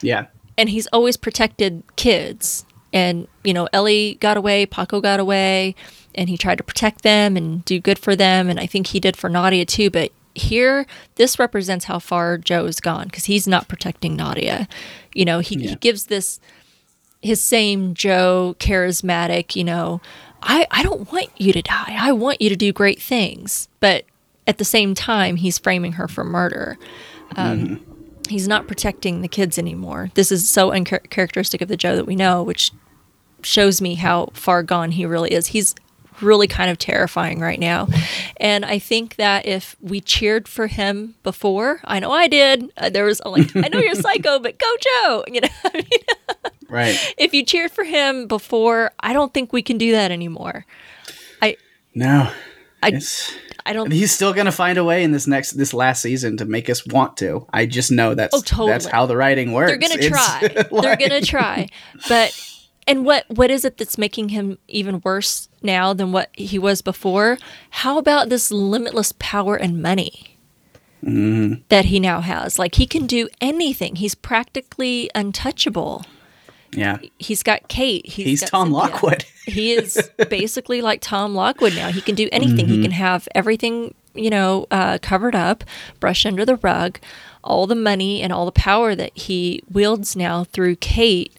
yeah, 0.03 0.27
and 0.61 0.69
he's 0.69 0.87
always 0.89 1.17
protected 1.17 1.83
kids. 1.97 2.67
And 2.93 3.27
you 3.43 3.55
know, 3.55 3.67
Ellie 3.73 4.19
got 4.21 4.37
away, 4.37 4.67
Paco 4.67 5.01
got 5.01 5.19
away, 5.19 5.75
and 6.15 6.29
he 6.29 6.37
tried 6.37 6.59
to 6.59 6.65
protect 6.65 7.03
them 7.03 7.37
and 7.37 7.65
do 7.65 7.81
good 7.81 7.99
for 7.99 8.15
them. 8.15 8.51
And 8.51 8.61
I 8.61 8.67
think 8.67 8.89
he 8.89 9.01
did 9.01 9.17
for 9.17 9.31
Nadia 9.31 9.65
too. 9.65 9.91
But 9.91 10.13
here, 10.35 10.87
this 11.15 11.39
represents 11.39 11.87
how 11.87 11.99
far 11.99 12.37
Joe's 12.37 12.79
gone 12.79 13.07
because 13.07 13.25
he's 13.25 13.49
not 13.49 13.69
protecting 13.69 14.17
Nadia. 14.17 14.69
You 15.15 15.25
know, 15.25 15.39
he, 15.39 15.57
he 15.57 15.75
gives 15.77 16.07
this 16.07 16.41
his 17.23 17.41
same 17.41 17.95
Joe 17.95 18.55
charismatic. 18.59 19.57
You 19.57 19.65
know, 19.65 20.01
I 20.43 20.67
I 20.71 20.83
don't 20.83 21.11
want 21.11 21.31
you 21.39 21.55
to 21.55 21.63
die. 21.63 21.97
I 21.99 22.13
want 22.13 22.43
you 22.43 22.51
to 22.51 22.57
do 22.57 22.71
great 22.71 23.01
things. 23.01 23.69
But 23.81 24.05
at 24.47 24.59
the 24.59 24.65
same 24.65 24.95
time, 24.95 25.37
he's 25.37 25.59
framing 25.59 25.93
her 25.93 26.07
for 26.07 26.23
murder 26.23 26.77
um, 27.37 27.61
mm-hmm. 27.61 27.90
He's 28.29 28.49
not 28.49 28.67
protecting 28.67 29.23
the 29.23 29.29
kids 29.29 29.59
anymore. 29.59 30.11
This 30.15 30.31
is 30.31 30.49
so 30.49 30.73
uncharacteristic 30.73 31.61
of 31.61 31.69
the 31.69 31.77
Joe 31.77 31.97
that 31.97 32.07
we 32.07 32.17
know, 32.17 32.43
which 32.43 32.73
shows 33.43 33.81
me 33.81 33.95
how 33.95 34.31
far 34.35 34.63
gone 34.63 34.93
he 34.93 35.07
really 35.07 35.33
is. 35.33 35.49
He's 35.49 35.75
really 36.21 36.47
kind 36.47 36.71
of 36.71 36.79
terrifying 36.79 37.41
right 37.41 37.59
now. 37.59 37.89
And 38.37 38.65
I 38.65 38.79
think 38.79 39.17
that 39.17 39.47
if 39.47 39.77
we 39.81 40.01
cheered 40.01 40.49
for 40.49 40.67
him 40.67 41.15
before, 41.23 41.81
I 41.85 41.99
know 41.99 42.11
I 42.11 42.29
did. 42.29 42.71
Uh, 42.77 42.91
there 42.91 43.05
was 43.05 43.21
like, 43.25 43.55
I 43.57 43.69
know 43.69 43.79
you're 43.79 43.95
psycho, 43.95 44.39
but 44.39 44.59
go 44.59 44.67
Joe. 44.81 45.25
You 45.31 45.43
know, 45.43 45.49
I 45.65 45.73
mean, 45.75 46.53
right. 46.69 47.15
if 47.17 47.33
you 47.33 47.45
cheered 47.45 47.71
for 47.71 47.85
him 47.85 48.27
before, 48.27 48.91
I 49.01 49.13
don't 49.13 49.33
think 49.33 49.53
we 49.53 49.63
can 49.63 49.79
do 49.79 49.93
that 49.93 50.11
anymore. 50.11 50.67
I 51.41 51.57
No, 51.95 52.31
I 52.83 52.89
it's, 52.89 53.33
I 53.71 53.73
don't 53.73 53.91
he's 53.93 54.11
still 54.13 54.33
gonna 54.33 54.53
find 54.53 54.77
a 54.79 54.85
way 54.85 55.05
in 55.05 55.13
this 55.13 55.27
next 55.27 55.53
this 55.53 55.73
last 55.73 56.03
season 56.03 56.37
to 56.39 56.45
make 56.45 56.69
us 56.69 56.85
want 56.87 57.17
to. 57.19 57.47
I 57.53 57.67
just 57.67 57.91
know 57.93 58.15
that's 58.15 58.35
Oh, 58.35 58.41
totally. 58.41 58.71
that's 58.73 58.87
how 58.87 59.07
the 59.07 59.17
writing 59.17 59.53
works. 59.53 59.71
they're 59.71 59.79
gonna 59.79 59.95
It's 60.01 60.09
try 60.09 60.67
they're 60.83 60.97
gonna 60.97 61.21
try 61.23 61.69
but 62.09 62.37
and 62.87 63.05
what 63.05 63.25
what 63.29 63.51
is 63.51 63.65
it 63.65 63.77
that's 63.79 63.97
making 63.97 64.31
him 64.31 64.59
even 64.67 65.01
worse 65.05 65.49
now 65.63 65.93
than 65.95 66.11
what 66.13 66.31
he 66.33 66.59
was 66.59 66.83
before 66.83 67.39
how 67.71 67.99
about 67.99 68.29
this 68.29 68.51
limitless 68.51 69.13
power 69.19 69.55
and 69.57 69.81
money 69.81 70.27
Mm-hmm. 71.03 71.63
that 71.71 71.87
he 71.87 71.99
now 71.99 72.21
has 72.21 72.59
like 72.59 72.75
he 72.75 72.87
can 72.87 73.07
do 73.07 73.27
anything 73.41 73.97
he's 73.97 74.15
practically 74.15 75.11
untouchable 75.15 76.05
Yeah, 76.73 76.99
he's 77.19 77.43
got 77.43 77.67
kate 77.69 78.07
he's, 78.07 78.27
he's 78.27 78.41
got 78.43 78.51
Tom 78.51 78.69
Cynthia. 78.69 78.79
Lockwood. 78.79 79.25
he 79.47 79.73
is 79.73 80.11
basically 80.31 80.81
like 80.83 81.01
Tom 81.01 81.35
Lockwood 81.35 81.75
now. 81.75 81.91
He 81.91 82.01
can 82.01 82.15
do 82.15 82.29
anything. 82.31 82.69
He 82.69 82.81
can 82.81 82.93
have 82.93 83.27
everything, 83.35 83.95
you 84.15 84.31
know, 84.31 84.67
uh, 84.71 84.99
covered 85.03 85.35
up, 85.35 85.65
brushed 85.99 86.27
under 86.27 86.45
the 86.45 86.57
rug. 86.57 86.99
All 87.43 87.67
the 87.67 87.75
money 87.75 88.21
and 88.23 88.33
all 88.33 88.45
the 88.45 88.53
power 88.53 88.95
that 88.95 89.17
he 89.17 89.63
wields 89.71 90.15
now 90.15 90.45
through 90.45 90.77
Kate, 90.77 91.35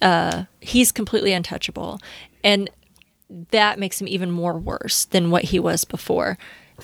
uh, 0.00 0.44
he's 0.60 0.90
completely 0.90 1.32
untouchable, 1.32 2.00
and 2.42 2.70
that 3.50 3.78
makes 3.78 4.00
him 4.00 4.08
even 4.08 4.30
more 4.30 4.58
worse 4.58 5.04
than 5.04 5.30
what 5.30 5.44
he 5.44 5.60
was 5.60 5.84
before. 5.84 6.38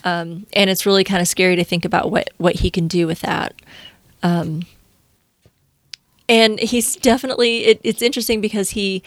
Um, 0.04 0.46
and 0.52 0.68
it's 0.70 0.84
really 0.86 1.04
kind 1.04 1.22
of 1.22 1.28
scary 1.28 1.56
to 1.56 1.64
think 1.64 1.84
about 1.84 2.10
what 2.10 2.30
what 2.36 2.56
he 2.56 2.70
can 2.70 2.86
do 2.88 3.06
with 3.06 3.20
that. 3.20 3.54
Um, 4.22 4.62
and 6.28 6.58
he's 6.60 6.96
definitely 6.96 7.64
it, 7.64 7.80
it's 7.84 8.02
interesting 8.02 8.40
because 8.40 8.70
he 8.70 9.02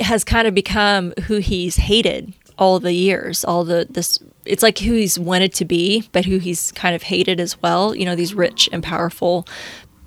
has 0.00 0.24
kind 0.24 0.48
of 0.48 0.54
become 0.54 1.12
who 1.24 1.36
he's 1.38 1.76
hated 1.76 2.32
all 2.58 2.80
the 2.80 2.92
years 2.92 3.44
all 3.44 3.64
the 3.64 3.86
this 3.90 4.18
it's 4.44 4.62
like 4.62 4.78
who 4.78 4.92
he's 4.92 5.18
wanted 5.18 5.52
to 5.54 5.64
be 5.64 6.08
but 6.12 6.24
who 6.24 6.38
he's 6.38 6.72
kind 6.72 6.94
of 6.94 7.02
hated 7.04 7.40
as 7.40 7.60
well 7.62 7.94
you 7.94 8.04
know 8.04 8.14
these 8.16 8.34
rich 8.34 8.68
and 8.72 8.82
powerful 8.82 9.46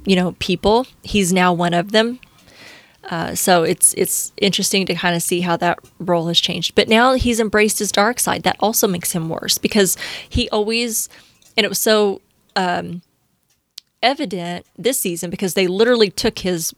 you 0.06 0.16
know 0.16 0.34
people 0.39 0.86
he's 1.04 1.32
now 1.34 1.52
one 1.54 1.74
of 1.74 1.91
them 1.91 2.20
Uh, 3.12 3.36
so 3.36 3.62
it's 3.64 3.93
it's 3.98 4.34
interesting 4.38 4.84
to 4.88 4.96
kind 4.96 5.16
of 5.16 5.22
see 5.22 5.41
how 5.41 5.56
that 5.56 5.78
role 6.00 6.28
has 6.28 6.39
changed. 6.41 6.74
But 6.74 6.88
now 6.88 7.14
he's 7.14 7.39
embraced 7.39 7.78
his 7.78 7.91
dark 7.91 8.20
side. 8.20 8.41
That 8.41 8.56
also 8.60 8.88
makes 8.88 9.12
him 9.12 9.30
worse 9.30 9.60
because 9.60 9.96
he 10.28 10.50
always, 10.50 11.08
and 11.56 11.64
it 11.66 11.70
was 11.70 11.78
so 11.80 12.20
um, 12.56 13.04
evident 14.02 14.66
this 14.78 15.00
season 15.00 15.30
because 15.30 15.54
they 15.54 15.68
literally 15.68 16.10
took 16.10 16.39
his 16.39 16.74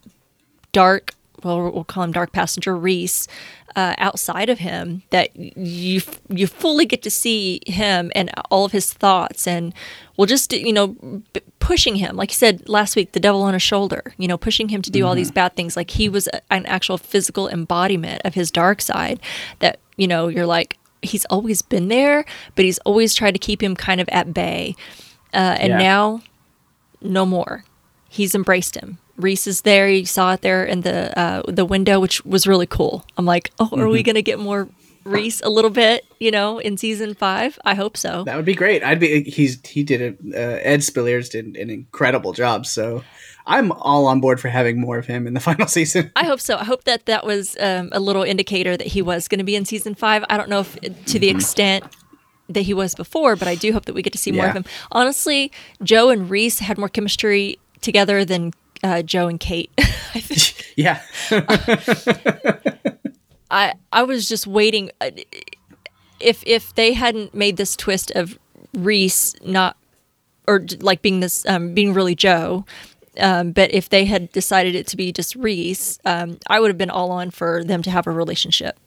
dark 0.72 1.13
well, 1.43 1.72
we'll 1.72 1.84
call 1.84 2.03
him 2.03 2.11
Dark 2.11 2.32
Passenger 2.32 2.76
Rhys, 2.76 3.28
uh, 3.76 3.93
outside 3.99 4.49
of 4.49 4.59
him, 4.59 5.03
that 5.11 5.36
you 5.36 6.01
you 6.30 6.47
fully 6.47 6.86
get 6.86 7.03
to 7.03 7.11
see 7.11 7.61
him 7.68 8.11
and 8.15 8.32
all 8.49 8.65
of 8.65 8.72
his 8.72 8.91
thoughts, 8.91 9.45
and 9.45 9.74
well, 10.15 10.26
just 10.26 10.51
you 10.51 10.74
know, 10.74 10.88
b- 10.88 11.41
pushing 11.59 11.95
him, 11.97 12.15
like 12.15 12.32
you 12.32 12.36
said 12.36 12.68
last 12.68 12.95
week, 12.95 13.11
the 13.11 13.20
devil 13.20 13.43
on 13.43 13.53
his 13.53 13.61
shoulder, 13.61 14.13
you 14.18 14.28
know, 14.28 14.38
pushing 14.38 14.70
him 14.70 14.82
to 14.82 14.89
do 14.89 14.99
mm-hmm. 14.99 15.09
all 15.09 15.15
these 15.15 15.32
bad 15.32 15.55
things, 15.55 15.76
like 15.76 15.91
he 15.91 16.09
was 16.09 16.28
an 16.49 16.65
actual 16.65 16.97
physical 16.97 17.47
embodiment 17.47 18.22
of 18.26 18.34
his 18.34 18.49
dark 18.49 18.82
side. 18.82 19.20
That 19.59 19.80
you 19.95 20.07
know, 20.07 20.28
you're 20.28 20.47
like, 20.47 20.78
he's 21.03 21.26
always 21.26 21.61
been 21.61 21.88
there, 21.88 22.26
but 22.55 22.65
he's 22.65 22.80
always 22.80 23.13
tried 23.13 23.32
to 23.32 23.39
keep 23.39 23.61
him 23.61 23.76
kind 23.76 24.01
of 24.01 24.09
at 24.09 24.34
bay, 24.34 24.76
uh, 25.34 25.57
and 25.59 25.70
yeah. 25.70 25.78
now, 25.78 26.22
no 27.01 27.25
more. 27.25 27.63
He's 28.09 28.33
embraced 28.33 28.75
him 28.75 28.99
Rhys 29.17 29.47
is 29.47 29.61
there. 29.61 29.89
You 29.89 30.05
saw 30.05 30.33
it 30.33 30.41
there 30.41 30.63
in 30.63 30.81
the 30.81 31.17
uh, 31.17 31.41
the 31.47 31.65
window, 31.65 31.99
which 31.99 32.23
was 32.23 32.47
really 32.47 32.67
cool. 32.67 33.05
I'm 33.17 33.25
like, 33.25 33.51
oh, 33.59 33.65
are 33.65 33.69
mm-hmm. 33.69 33.89
we 33.89 34.03
gonna 34.03 34.21
get 34.21 34.39
more 34.39 34.69
Rhys 35.03 35.41
a 35.41 35.49
little 35.49 35.71
bit? 35.71 36.05
You 36.19 36.31
know, 36.31 36.59
in 36.59 36.77
season 36.77 37.15
five? 37.15 37.57
I 37.65 37.73
hope 37.73 37.97
so. 37.97 38.23
That 38.23 38.35
would 38.35 38.45
be 38.45 38.55
great. 38.55 38.83
I'd 38.83 38.99
be. 38.99 39.23
He's 39.23 39.59
he 39.65 39.83
did 39.83 40.01
it. 40.01 40.17
Uh, 40.33 40.59
Ed 40.61 40.81
Speleers 40.81 41.31
did 41.31 41.57
an 41.57 41.69
incredible 41.69 42.31
job. 42.31 42.67
So 42.67 43.03
I'm 43.47 43.71
all 43.71 44.05
on 44.05 44.19
board 44.21 44.39
for 44.39 44.49
having 44.49 44.79
more 44.79 44.99
of 44.99 45.07
him 45.07 45.25
in 45.25 45.33
the 45.33 45.39
final 45.49 45.67
season. 45.67 46.11
I 46.15 46.25
hope 46.25 46.39
so. 46.39 46.57
I 46.57 46.63
hope 46.63 46.83
that 46.83 47.07
that 47.07 47.25
was 47.25 47.57
um, 47.59 47.89
a 47.91 47.99
little 47.99 48.23
indicator 48.23 48.77
that 48.77 48.87
he 48.87 49.01
was 49.01 49.27
going 49.27 49.39
to 49.39 49.45
be 49.45 49.55
in 49.55 49.65
season 49.65 49.95
five. 49.95 50.23
I 50.29 50.37
don't 50.37 50.49
know 50.49 50.59
if 50.59 50.73
to 50.75 51.17
the 51.17 51.29
mm-hmm. 51.29 51.37
extent 51.37 51.85
that 52.49 52.61
he 52.61 52.73
was 52.73 52.95
before, 52.95 53.35
but 53.35 53.47
I 53.47 53.55
do 53.55 53.73
hope 53.73 53.85
that 53.85 53.93
we 53.93 54.01
get 54.01 54.13
to 54.13 54.19
see 54.19 54.31
more 54.31 54.45
yeah. 54.45 54.51
of 54.51 54.55
him. 54.55 54.65
Honestly, 54.91 55.51
Joe 55.83 56.09
and 56.09 56.29
Rhys 56.29 56.59
had 56.59 56.77
more 56.77 56.89
chemistry 56.89 57.59
together 57.81 58.23
than 58.25 58.53
uh, 58.83 59.01
Joe 59.01 59.27
and 59.27 59.39
Kate. 59.39 59.71
yeah. 60.75 61.01
I 63.49 63.73
I 63.91 64.03
was 64.03 64.27
just 64.27 64.47
waiting. 64.47 64.91
Uh, 64.99 65.11
if 66.19 66.43
if 66.45 66.75
they 66.75 66.93
hadn't 66.93 67.33
made 67.33 67.57
this 67.57 67.75
twist 67.75 68.11
of 68.11 68.37
Rhys 68.73 69.35
not 69.43 69.77
or 70.47 70.65
like 70.79 71.01
being 71.01 71.19
this 71.19 71.45
um, 71.45 71.73
being 71.73 71.93
really 71.93 72.15
Joe, 72.15 72.65
um, 73.19 73.51
but 73.51 73.73
if 73.73 73.89
they 73.89 74.05
had 74.05 74.31
decided 74.31 74.75
it 74.75 74.87
to 74.87 74.97
be 74.97 75.11
just 75.11 75.35
Rhys, 75.35 75.99
um, 76.05 76.39
I 76.47 76.59
would 76.59 76.69
have 76.69 76.77
been 76.77 76.89
all 76.89 77.11
on 77.11 77.31
for 77.31 77.63
them 77.63 77.81
to 77.83 77.91
have 77.91 78.07
a 78.07 78.11
relationship. 78.11 78.79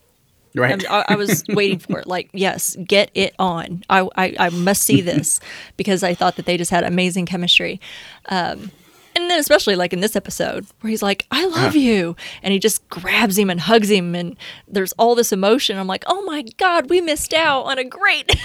Right. 0.55 0.85
I, 0.91 1.05
I, 1.09 1.15
was 1.17 1.45
waiting 1.49 1.79
for 1.79 2.01
it. 2.01 2.07
Like, 2.07 2.31
yes, 2.33 2.77
get 2.85 3.11
it 3.15 3.35
on. 3.39 3.85
I, 3.89 4.09
I, 4.17 4.35
I 4.39 4.49
must 4.51 4.83
see 4.83 5.01
this 5.01 5.41
because 5.77 6.03
I 6.03 6.15
thought 6.15 6.37
that 6.37 6.47
they 6.47 6.57
just 6.57 6.71
had 6.71 6.85
amazing 6.85 7.27
chemistry. 7.27 7.81
Um, 8.27 8.71
and 9.17 9.29
then 9.29 9.39
especially 9.39 9.77
like 9.77 9.93
in 9.93 10.01
this 10.01 10.17
episode 10.17 10.67
where 10.81 10.91
he's 10.91 11.03
like 11.03 11.27
i 11.31 11.45
love 11.47 11.75
yeah. 11.75 11.93
you 11.93 12.17
and 12.43 12.53
he 12.53 12.59
just 12.59 12.89
grabs 12.89 13.37
him 13.37 13.51
and 13.51 13.61
hugs 13.61 13.91
him 13.91 14.15
and 14.15 14.37
there's 14.69 14.93
all 14.93 15.15
this 15.15 15.33
emotion 15.33 15.79
i'm 15.79 15.87
like 15.87 16.05
oh 16.07 16.23
my 16.23 16.43
god 16.59 16.89
we 16.89 17.01
missed 17.01 17.35
out 17.35 17.63
on 17.63 17.79
a 17.79 17.85
great 17.85 18.33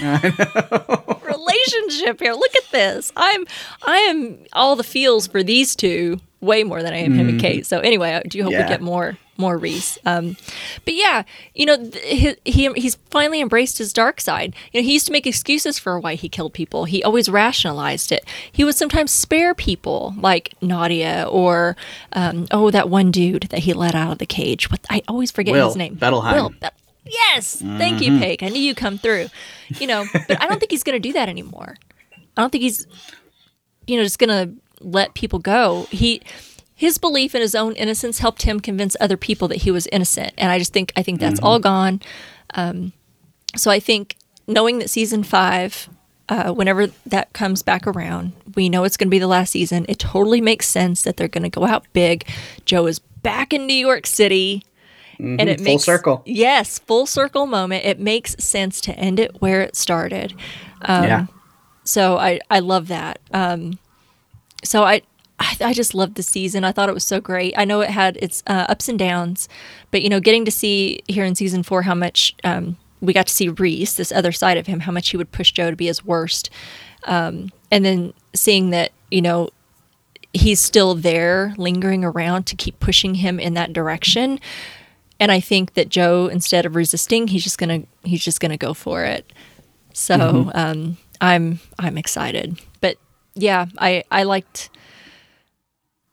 relationship 1.22 2.20
here 2.20 2.32
look 2.32 2.54
at 2.56 2.70
this 2.72 3.12
i'm 3.16 3.46
i 3.84 3.96
am 3.98 4.38
all 4.52 4.76
the 4.76 4.84
feels 4.84 5.26
for 5.26 5.42
these 5.42 5.76
two 5.76 6.20
way 6.40 6.64
more 6.64 6.82
than 6.82 6.92
i 6.92 6.98
am 6.98 7.12
mm. 7.12 7.16
him 7.16 7.28
and 7.28 7.40
mm-hmm. 7.40 7.46
kate 7.46 7.66
so 7.66 7.80
anyway 7.80 8.12
i 8.12 8.22
do 8.22 8.42
hope 8.42 8.52
yeah. 8.52 8.62
we 8.62 8.68
get 8.68 8.80
more 8.80 9.16
more 9.38 9.56
Rhys. 9.58 9.98
Um, 10.04 10.36
but 10.84 10.94
yeah, 10.94 11.22
you 11.54 11.66
know, 11.66 11.90
he, 12.04 12.36
he 12.44 12.72
he's 12.72 12.96
finally 13.10 13.40
embraced 13.40 13.78
his 13.78 13.92
dark 13.92 14.20
side. 14.20 14.54
You 14.72 14.80
know, 14.80 14.84
he 14.84 14.92
used 14.92 15.06
to 15.06 15.12
make 15.12 15.26
excuses 15.26 15.78
for 15.78 15.98
why 15.98 16.14
he 16.14 16.28
killed 16.28 16.52
people. 16.52 16.84
He 16.84 17.02
always 17.02 17.28
rationalized 17.28 18.12
it. 18.12 18.24
He 18.50 18.64
would 18.64 18.74
sometimes 18.74 19.10
spare 19.10 19.54
people, 19.54 20.14
like 20.18 20.54
Nadia 20.60 21.26
or 21.30 21.76
um, 22.12 22.46
oh, 22.50 22.70
that 22.70 22.88
one 22.88 23.10
dude 23.10 23.44
that 23.44 23.60
he 23.60 23.72
let 23.72 23.94
out 23.94 24.12
of 24.12 24.18
the 24.18 24.26
cage. 24.26 24.70
What 24.70 24.80
I 24.90 25.02
always 25.08 25.30
forget 25.30 25.52
Will, 25.52 25.68
his 25.68 25.76
name. 25.76 25.96
Bettelheim. 25.96 26.34
Will. 26.34 26.50
Be- 26.50 26.68
yes, 27.04 27.56
mm-hmm. 27.56 27.78
thank 27.78 28.00
you, 28.00 28.12
mm-hmm. 28.12 28.22
Pake. 28.22 28.42
I 28.42 28.48
knew 28.48 28.62
you 28.62 28.74
come 28.74 28.98
through. 28.98 29.28
You 29.78 29.86
know, 29.86 30.04
but 30.12 30.40
I 30.42 30.46
don't 30.46 30.58
think 30.58 30.70
he's 30.70 30.84
going 30.84 31.00
to 31.00 31.08
do 31.08 31.12
that 31.14 31.28
anymore. 31.28 31.76
I 32.36 32.42
don't 32.42 32.50
think 32.50 32.62
he's, 32.62 32.86
you 33.86 33.96
know, 33.96 34.02
just 34.02 34.18
going 34.18 34.28
to 34.28 34.54
let 34.80 35.14
people 35.14 35.38
go. 35.38 35.86
He 35.90 36.22
his 36.74 36.98
belief 36.98 37.34
in 37.34 37.40
his 37.40 37.54
own 37.54 37.72
innocence 37.72 38.18
helped 38.18 38.42
him 38.42 38.60
convince 38.60 38.96
other 39.00 39.16
people 39.16 39.48
that 39.48 39.62
he 39.62 39.70
was 39.70 39.86
innocent. 39.88 40.34
And 40.36 40.52
I 40.52 40.58
just 40.58 40.72
think 40.72 40.92
I 40.96 41.02
think 41.02 41.20
that's 41.20 41.36
mm-hmm. 41.36 41.46
all 41.46 41.58
gone. 41.58 42.02
Um, 42.54 42.92
so 43.56 43.70
I 43.70 43.80
think 43.80 44.16
knowing 44.46 44.78
that 44.78 44.90
season 44.90 45.22
five, 45.22 45.88
uh, 46.28 46.52
whenever 46.52 46.88
that 47.06 47.32
comes 47.32 47.62
back 47.62 47.86
around, 47.86 48.32
we 48.54 48.68
know 48.68 48.84
it's 48.84 48.96
going 48.96 49.08
to 49.08 49.10
be 49.10 49.18
the 49.18 49.26
last 49.26 49.50
season. 49.50 49.86
It 49.88 49.98
totally 49.98 50.40
makes 50.40 50.66
sense 50.66 51.02
that 51.02 51.16
they're 51.16 51.28
going 51.28 51.44
to 51.44 51.48
go 51.50 51.64
out 51.64 51.86
big. 51.92 52.28
Joe 52.66 52.86
is 52.86 52.98
back 52.98 53.52
in 53.52 53.66
New 53.66 53.74
York 53.74 54.06
City. 54.06 54.62
Mm-hmm. 55.14 55.36
And 55.40 55.48
it 55.48 55.56
full 55.58 55.64
makes 55.64 55.84
circle. 55.84 56.22
Yes, 56.26 56.78
full 56.80 57.06
circle 57.06 57.46
moment. 57.46 57.86
It 57.86 57.98
makes 57.98 58.36
sense 58.38 58.82
to 58.82 58.92
end 58.98 59.18
it 59.18 59.40
where 59.40 59.62
it 59.62 59.74
started. 59.74 60.34
Um, 60.82 61.04
yeah. 61.04 61.26
So 61.84 62.18
I 62.18 62.40
I 62.50 62.58
love 62.58 62.88
that. 62.88 63.18
Um, 63.32 63.78
so 64.66 64.84
I 64.84 65.02
I, 65.38 65.56
I, 65.60 65.72
just 65.74 65.94
loved 65.94 66.14
the 66.14 66.22
season. 66.22 66.64
I 66.64 66.72
thought 66.72 66.88
it 66.88 66.94
was 66.94 67.04
so 67.04 67.20
great. 67.20 67.52
I 67.58 67.66
know 67.66 67.82
it 67.82 67.90
had 67.90 68.16
its 68.18 68.42
uh, 68.46 68.66
ups 68.70 68.88
and 68.88 68.98
downs, 68.98 69.50
but 69.90 70.02
you 70.02 70.08
know, 70.08 70.20
getting 70.20 70.46
to 70.46 70.50
see 70.50 71.00
here 71.08 71.26
in 71.26 71.34
season 71.34 71.62
four 71.62 71.82
how 71.82 71.94
much 71.94 72.34
um, 72.42 72.78
we 73.00 73.12
got 73.12 73.26
to 73.26 73.34
see 73.34 73.48
Rhys, 73.48 73.96
this 73.96 74.12
other 74.12 74.32
side 74.32 74.56
of 74.56 74.66
him, 74.66 74.80
how 74.80 74.92
much 74.92 75.10
he 75.10 75.16
would 75.16 75.32
push 75.32 75.52
Joe 75.52 75.70
to 75.70 75.76
be 75.76 75.86
his 75.86 76.04
worst, 76.04 76.48
um, 77.04 77.50
and 77.70 77.84
then 77.84 78.14
seeing 78.34 78.70
that 78.70 78.92
you 79.10 79.20
know 79.20 79.50
he's 80.32 80.60
still 80.60 80.94
there, 80.94 81.54
lingering 81.56 82.04
around 82.04 82.44
to 82.46 82.56
keep 82.56 82.80
pushing 82.80 83.16
him 83.16 83.38
in 83.38 83.54
that 83.54 83.72
direction. 83.72 84.40
And 85.18 85.32
I 85.32 85.40
think 85.40 85.74
that 85.74 85.88
Joe, 85.88 86.26
instead 86.26 86.66
of 86.66 86.76
resisting, 86.76 87.28
he's 87.28 87.42
just 87.42 87.58
gonna 87.58 87.82
he's 88.04 88.24
just 88.24 88.40
gonna 88.40 88.56
go 88.56 88.74
for 88.74 89.04
it. 89.04 89.30
So 89.92 90.16
mm-hmm. 90.16 90.50
um, 90.54 90.96
I'm 91.20 91.60
I'm 91.78 91.98
excited, 91.98 92.60
but 92.80 92.98
yeah, 93.36 93.66
I 93.78 94.04
I 94.10 94.24
liked 94.24 94.70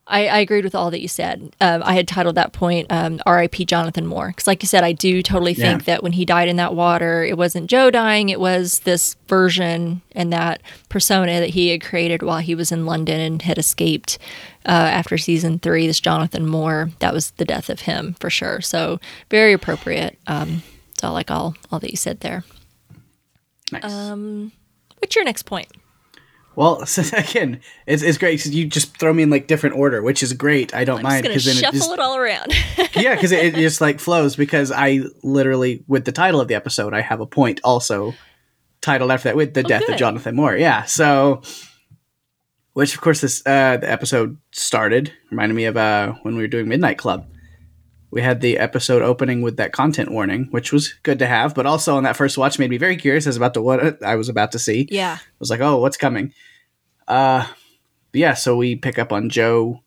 I, 0.05 0.27
I, 0.27 0.39
agreed 0.39 0.65
with 0.65 0.75
all 0.75 0.91
that 0.91 1.01
you 1.01 1.07
said. 1.07 1.55
Um, 1.61 1.81
I 1.83 1.93
had 1.93 2.09
titled 2.09 2.35
that 2.35 2.51
point 2.51 2.87
um, 2.89 3.21
"R.I.P. 3.25 3.65
Jonathan 3.65 4.05
Moore" 4.05 4.27
because, 4.27 4.47
like 4.47 4.61
you 4.61 4.67
said, 4.67 4.83
I 4.83 4.91
do 4.91 5.23
totally 5.23 5.53
think 5.53 5.81
yeah. 5.81 5.85
that 5.85 6.03
when 6.03 6.11
he 6.11 6.25
died 6.25 6.49
in 6.49 6.57
that 6.57 6.75
water, 6.75 7.23
it 7.23 7.37
wasn't 7.37 7.69
Joe 7.69 7.89
dying; 7.89 8.27
it 8.27 8.39
was 8.39 8.79
this 8.79 9.15
version 9.27 10.01
and 10.11 10.33
that 10.33 10.61
persona 10.89 11.39
that 11.39 11.51
he 11.51 11.69
had 11.69 11.81
created 11.81 12.21
while 12.21 12.39
he 12.39 12.53
was 12.53 12.71
in 12.71 12.85
London 12.85 13.19
and 13.21 13.41
had 13.41 13.57
escaped 13.57 14.17
uh, 14.65 14.71
after 14.71 15.17
season 15.17 15.57
three. 15.57 15.87
This 15.87 16.01
Jonathan 16.01 16.45
Moore, 16.45 16.91
that 16.99 17.13
was 17.13 17.31
the 17.31 17.45
death 17.45 17.69
of 17.69 17.81
him 17.81 18.15
for 18.19 18.29
sure. 18.29 18.59
So 18.59 18.99
very 19.29 19.53
appropriate. 19.53 20.19
Um, 20.27 20.63
so 20.99 21.07
I 21.07 21.11
like 21.11 21.31
all 21.31 21.55
all 21.71 21.79
that 21.79 21.91
you 21.91 21.97
said 21.97 22.19
there. 22.19 22.43
Nice. 23.71 23.85
Um, 23.85 24.51
what's 24.99 25.15
your 25.15 25.23
next 25.23 25.43
point? 25.43 25.69
Well, 26.55 26.83
again, 27.13 27.61
it's, 27.87 28.03
it's 28.03 28.17
great 28.17 28.39
because 28.39 28.53
you 28.53 28.65
just 28.65 28.97
throw 28.97 29.13
me 29.13 29.23
in 29.23 29.29
like 29.29 29.47
different 29.47 29.75
order, 29.75 30.01
which 30.01 30.21
is 30.21 30.33
great. 30.33 30.73
I 30.73 30.83
don't 30.83 30.97
I'm 30.97 31.03
mind 31.03 31.23
because 31.23 31.45
then 31.45 31.55
shuffle 31.55 31.69
it, 31.69 31.79
just, 31.79 31.89
shuffle 31.89 31.93
it 31.93 31.99
all 31.99 32.17
around. 32.17 32.53
yeah, 32.95 33.15
because 33.15 33.31
it, 33.31 33.45
it, 33.45 33.55
just 33.55 33.81
like 33.81 33.99
flows. 33.99 34.35
Because 34.35 34.71
I 34.71 35.01
literally, 35.23 35.83
with 35.87 36.05
the 36.05 36.11
title 36.11 36.39
of 36.39 36.47
the 36.47 36.55
episode, 36.55 36.93
I 36.93 37.01
have 37.01 37.21
a 37.21 37.25
point 37.25 37.59
also 37.63 38.13
titled 38.81 39.11
after 39.11 39.29
that 39.29 39.35
with 39.35 39.53
the 39.53 39.63
oh, 39.63 39.67
death 39.67 39.81
good. 39.81 39.93
of 39.93 39.99
Jonathan 39.99 40.35
Moore. 40.35 40.55
Yeah, 40.55 40.83
so 40.83 41.41
which 42.73 42.95
of 42.95 43.01
course 43.01 43.21
this 43.21 43.41
uh, 43.45 43.77
the 43.77 43.89
episode 43.89 44.37
started 44.51 45.13
reminded 45.31 45.55
me 45.55 45.65
of 45.65 45.77
uh, 45.77 46.13
when 46.23 46.35
we 46.35 46.43
were 46.43 46.47
doing 46.47 46.67
Midnight 46.67 46.97
Club. 46.97 47.27
We 48.13 48.21
had 48.21 48.41
the 48.41 48.59
episode 48.59 49.01
opening 49.01 49.41
with 49.41 49.57
that 49.57 49.71
content 49.71 50.11
warning, 50.11 50.47
which 50.51 50.71
was 50.71 50.93
good 51.01 51.17
to 51.17 51.25
have, 51.25 51.55
but 51.55 51.65
also 51.65 51.97
on 51.97 52.03
that 52.03 52.15
first 52.15 52.37
watch 52.37 52.59
made 52.59 52.69
me 52.69 52.77
very 52.77 52.95
curious 52.95 53.25
as 53.25 53.37
about 53.37 53.55
to 53.55 53.61
what 53.63 54.03
I 54.03 54.17
was 54.17 54.29
about 54.29 54.51
to 54.51 54.59
see. 54.59 54.87
Yeah. 54.91 55.17
I 55.19 55.25
was 55.39 55.49
like, 55.49 55.61
oh, 55.61 55.79
what's 55.79 55.97
coming? 55.97 56.31
Uh, 57.07 57.47
yeah, 58.13 58.35
so 58.35 58.55
we 58.55 58.75
pick 58.75 58.99
up 58.99 59.11
on 59.11 59.31
Joe 59.31 59.81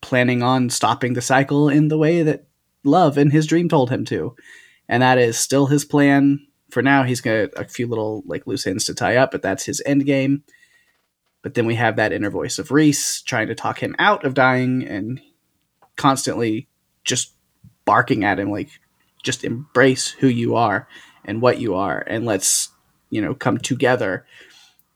planning 0.00 0.42
on 0.42 0.70
stopping 0.70 1.12
the 1.12 1.20
cycle 1.20 1.68
in 1.68 1.86
the 1.86 1.96
way 1.96 2.24
that 2.24 2.46
Love 2.82 3.16
in 3.16 3.30
his 3.30 3.46
dream 3.46 3.68
told 3.68 3.90
him 3.90 4.04
to. 4.06 4.34
And 4.88 5.00
that 5.00 5.18
is 5.18 5.38
still 5.38 5.66
his 5.66 5.84
plan. 5.84 6.44
For 6.72 6.82
now, 6.82 7.04
he's 7.04 7.20
got 7.20 7.50
a 7.56 7.68
few 7.68 7.86
little 7.86 8.24
like 8.26 8.44
loose 8.44 8.66
ends 8.66 8.86
to 8.86 8.94
tie 8.94 9.14
up, 9.14 9.30
but 9.30 9.40
that's 9.40 9.66
his 9.66 9.80
end 9.86 10.04
game. 10.04 10.42
But 11.42 11.54
then 11.54 11.66
we 11.66 11.76
have 11.76 11.94
that 11.94 12.12
inner 12.12 12.30
voice 12.30 12.58
of 12.58 12.72
Rhys 12.72 13.22
trying 13.22 13.46
to 13.46 13.54
talk 13.54 13.80
him 13.80 13.94
out 14.00 14.24
of 14.24 14.34
dying 14.34 14.84
and 14.84 15.20
constantly 15.94 16.66
just 17.04 17.36
barking 17.84 18.24
at 18.24 18.38
him 18.38 18.50
like 18.50 18.70
just 19.22 19.44
embrace 19.44 20.08
who 20.10 20.28
you 20.28 20.56
are 20.56 20.88
and 21.24 21.40
what 21.40 21.60
you 21.60 21.74
are 21.74 22.02
and 22.06 22.24
let's 22.24 22.70
you 23.10 23.20
know 23.20 23.34
come 23.34 23.58
together 23.58 24.24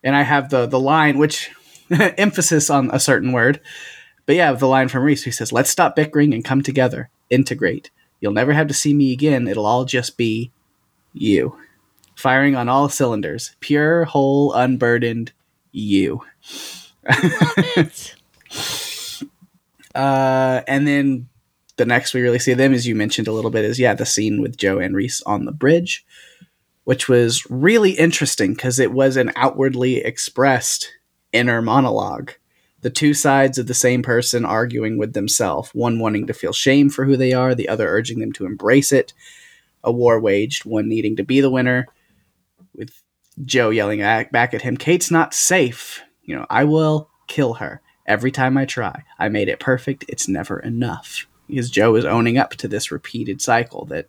and 0.02 0.16
i 0.16 0.22
have 0.22 0.50
the 0.50 0.66
the 0.66 0.80
line 0.80 1.18
which 1.18 1.50
emphasis 1.90 2.70
on 2.70 2.90
a 2.92 3.00
certain 3.00 3.32
word 3.32 3.60
but 4.26 4.34
yeah, 4.34 4.52
the 4.52 4.66
line 4.66 4.88
from 4.88 5.04
Rhys, 5.04 5.24
he 5.24 5.30
says, 5.30 5.52
"Let's 5.52 5.70
stop 5.70 5.96
bickering 5.96 6.34
and 6.34 6.44
come 6.44 6.60
together, 6.60 7.08
integrate. 7.30 7.90
You'll 8.20 8.32
never 8.32 8.52
have 8.52 8.66
to 8.66 8.74
see 8.74 8.92
me 8.92 9.12
again. 9.12 9.46
It'll 9.46 9.66
all 9.66 9.84
just 9.84 10.16
be 10.16 10.50
you, 11.14 11.56
firing 12.16 12.56
on 12.56 12.68
all 12.68 12.88
cylinders, 12.88 13.54
pure, 13.60 14.04
whole, 14.04 14.52
unburdened, 14.52 15.32
you." 15.72 16.22
It. 17.04 18.14
Uh, 19.94 20.60
and 20.68 20.86
then 20.86 21.26
the 21.76 21.86
next 21.86 22.14
we 22.14 22.22
really 22.22 22.38
see 22.38 22.54
them, 22.54 22.72
as 22.72 22.86
you 22.86 22.94
mentioned 22.94 23.28
a 23.28 23.32
little 23.32 23.50
bit, 23.50 23.64
is 23.64 23.78
yeah, 23.78 23.94
the 23.94 24.06
scene 24.06 24.40
with 24.40 24.56
Joe 24.56 24.78
and 24.78 24.94
Rhys 24.94 25.22
on 25.26 25.44
the 25.44 25.52
bridge, 25.52 26.04
which 26.84 27.08
was 27.08 27.48
really 27.50 27.92
interesting 27.92 28.54
because 28.54 28.78
it 28.78 28.92
was 28.92 29.16
an 29.16 29.32
outwardly 29.36 29.96
expressed 29.98 30.92
inner 31.32 31.60
monologue. 31.60 32.32
The 32.82 32.90
two 32.90 33.14
sides 33.14 33.58
of 33.58 33.66
the 33.66 33.74
same 33.74 34.02
person 34.02 34.44
arguing 34.44 34.96
with 34.96 35.12
themselves, 35.12 35.70
one 35.72 35.98
wanting 35.98 36.26
to 36.28 36.34
feel 36.34 36.52
shame 36.52 36.88
for 36.88 37.04
who 37.04 37.16
they 37.16 37.32
are, 37.32 37.54
the 37.54 37.68
other 37.68 37.88
urging 37.88 38.20
them 38.20 38.32
to 38.34 38.46
embrace 38.46 38.92
it. 38.92 39.12
A 39.82 39.92
war 39.92 40.20
waged, 40.20 40.64
one 40.64 40.88
needing 40.88 41.16
to 41.16 41.24
be 41.24 41.40
the 41.40 41.50
winner, 41.50 41.86
with 42.74 42.90
Joe 43.44 43.70
yelling 43.70 44.00
back 44.00 44.54
at 44.54 44.62
him, 44.62 44.76
Kate's 44.76 45.10
not 45.10 45.34
safe. 45.34 46.02
You 46.22 46.36
know, 46.36 46.46
I 46.48 46.64
will 46.64 47.10
kill 47.26 47.54
her 47.54 47.80
every 48.06 48.30
time 48.30 48.56
I 48.56 48.64
try. 48.64 49.04
I 49.18 49.28
made 49.28 49.48
it 49.48 49.60
perfect. 49.60 50.04
It's 50.08 50.28
never 50.28 50.58
enough. 50.58 51.26
Because 51.48 51.70
Joe 51.70 51.94
is 51.94 52.04
owning 52.04 52.38
up 52.38 52.50
to 52.56 52.68
this 52.68 52.90
repeated 52.90 53.40
cycle 53.40 53.84
that 53.86 54.08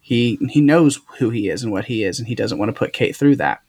he 0.00 0.38
he 0.50 0.60
knows 0.60 1.00
who 1.18 1.30
he 1.30 1.48
is 1.48 1.62
and 1.62 1.72
what 1.72 1.86
he 1.86 2.04
is, 2.04 2.18
and 2.18 2.28
he 2.28 2.34
doesn't 2.34 2.58
want 2.58 2.68
to 2.68 2.78
put 2.78 2.92
Kate 2.92 3.16
through 3.16 3.36
that. 3.36 3.62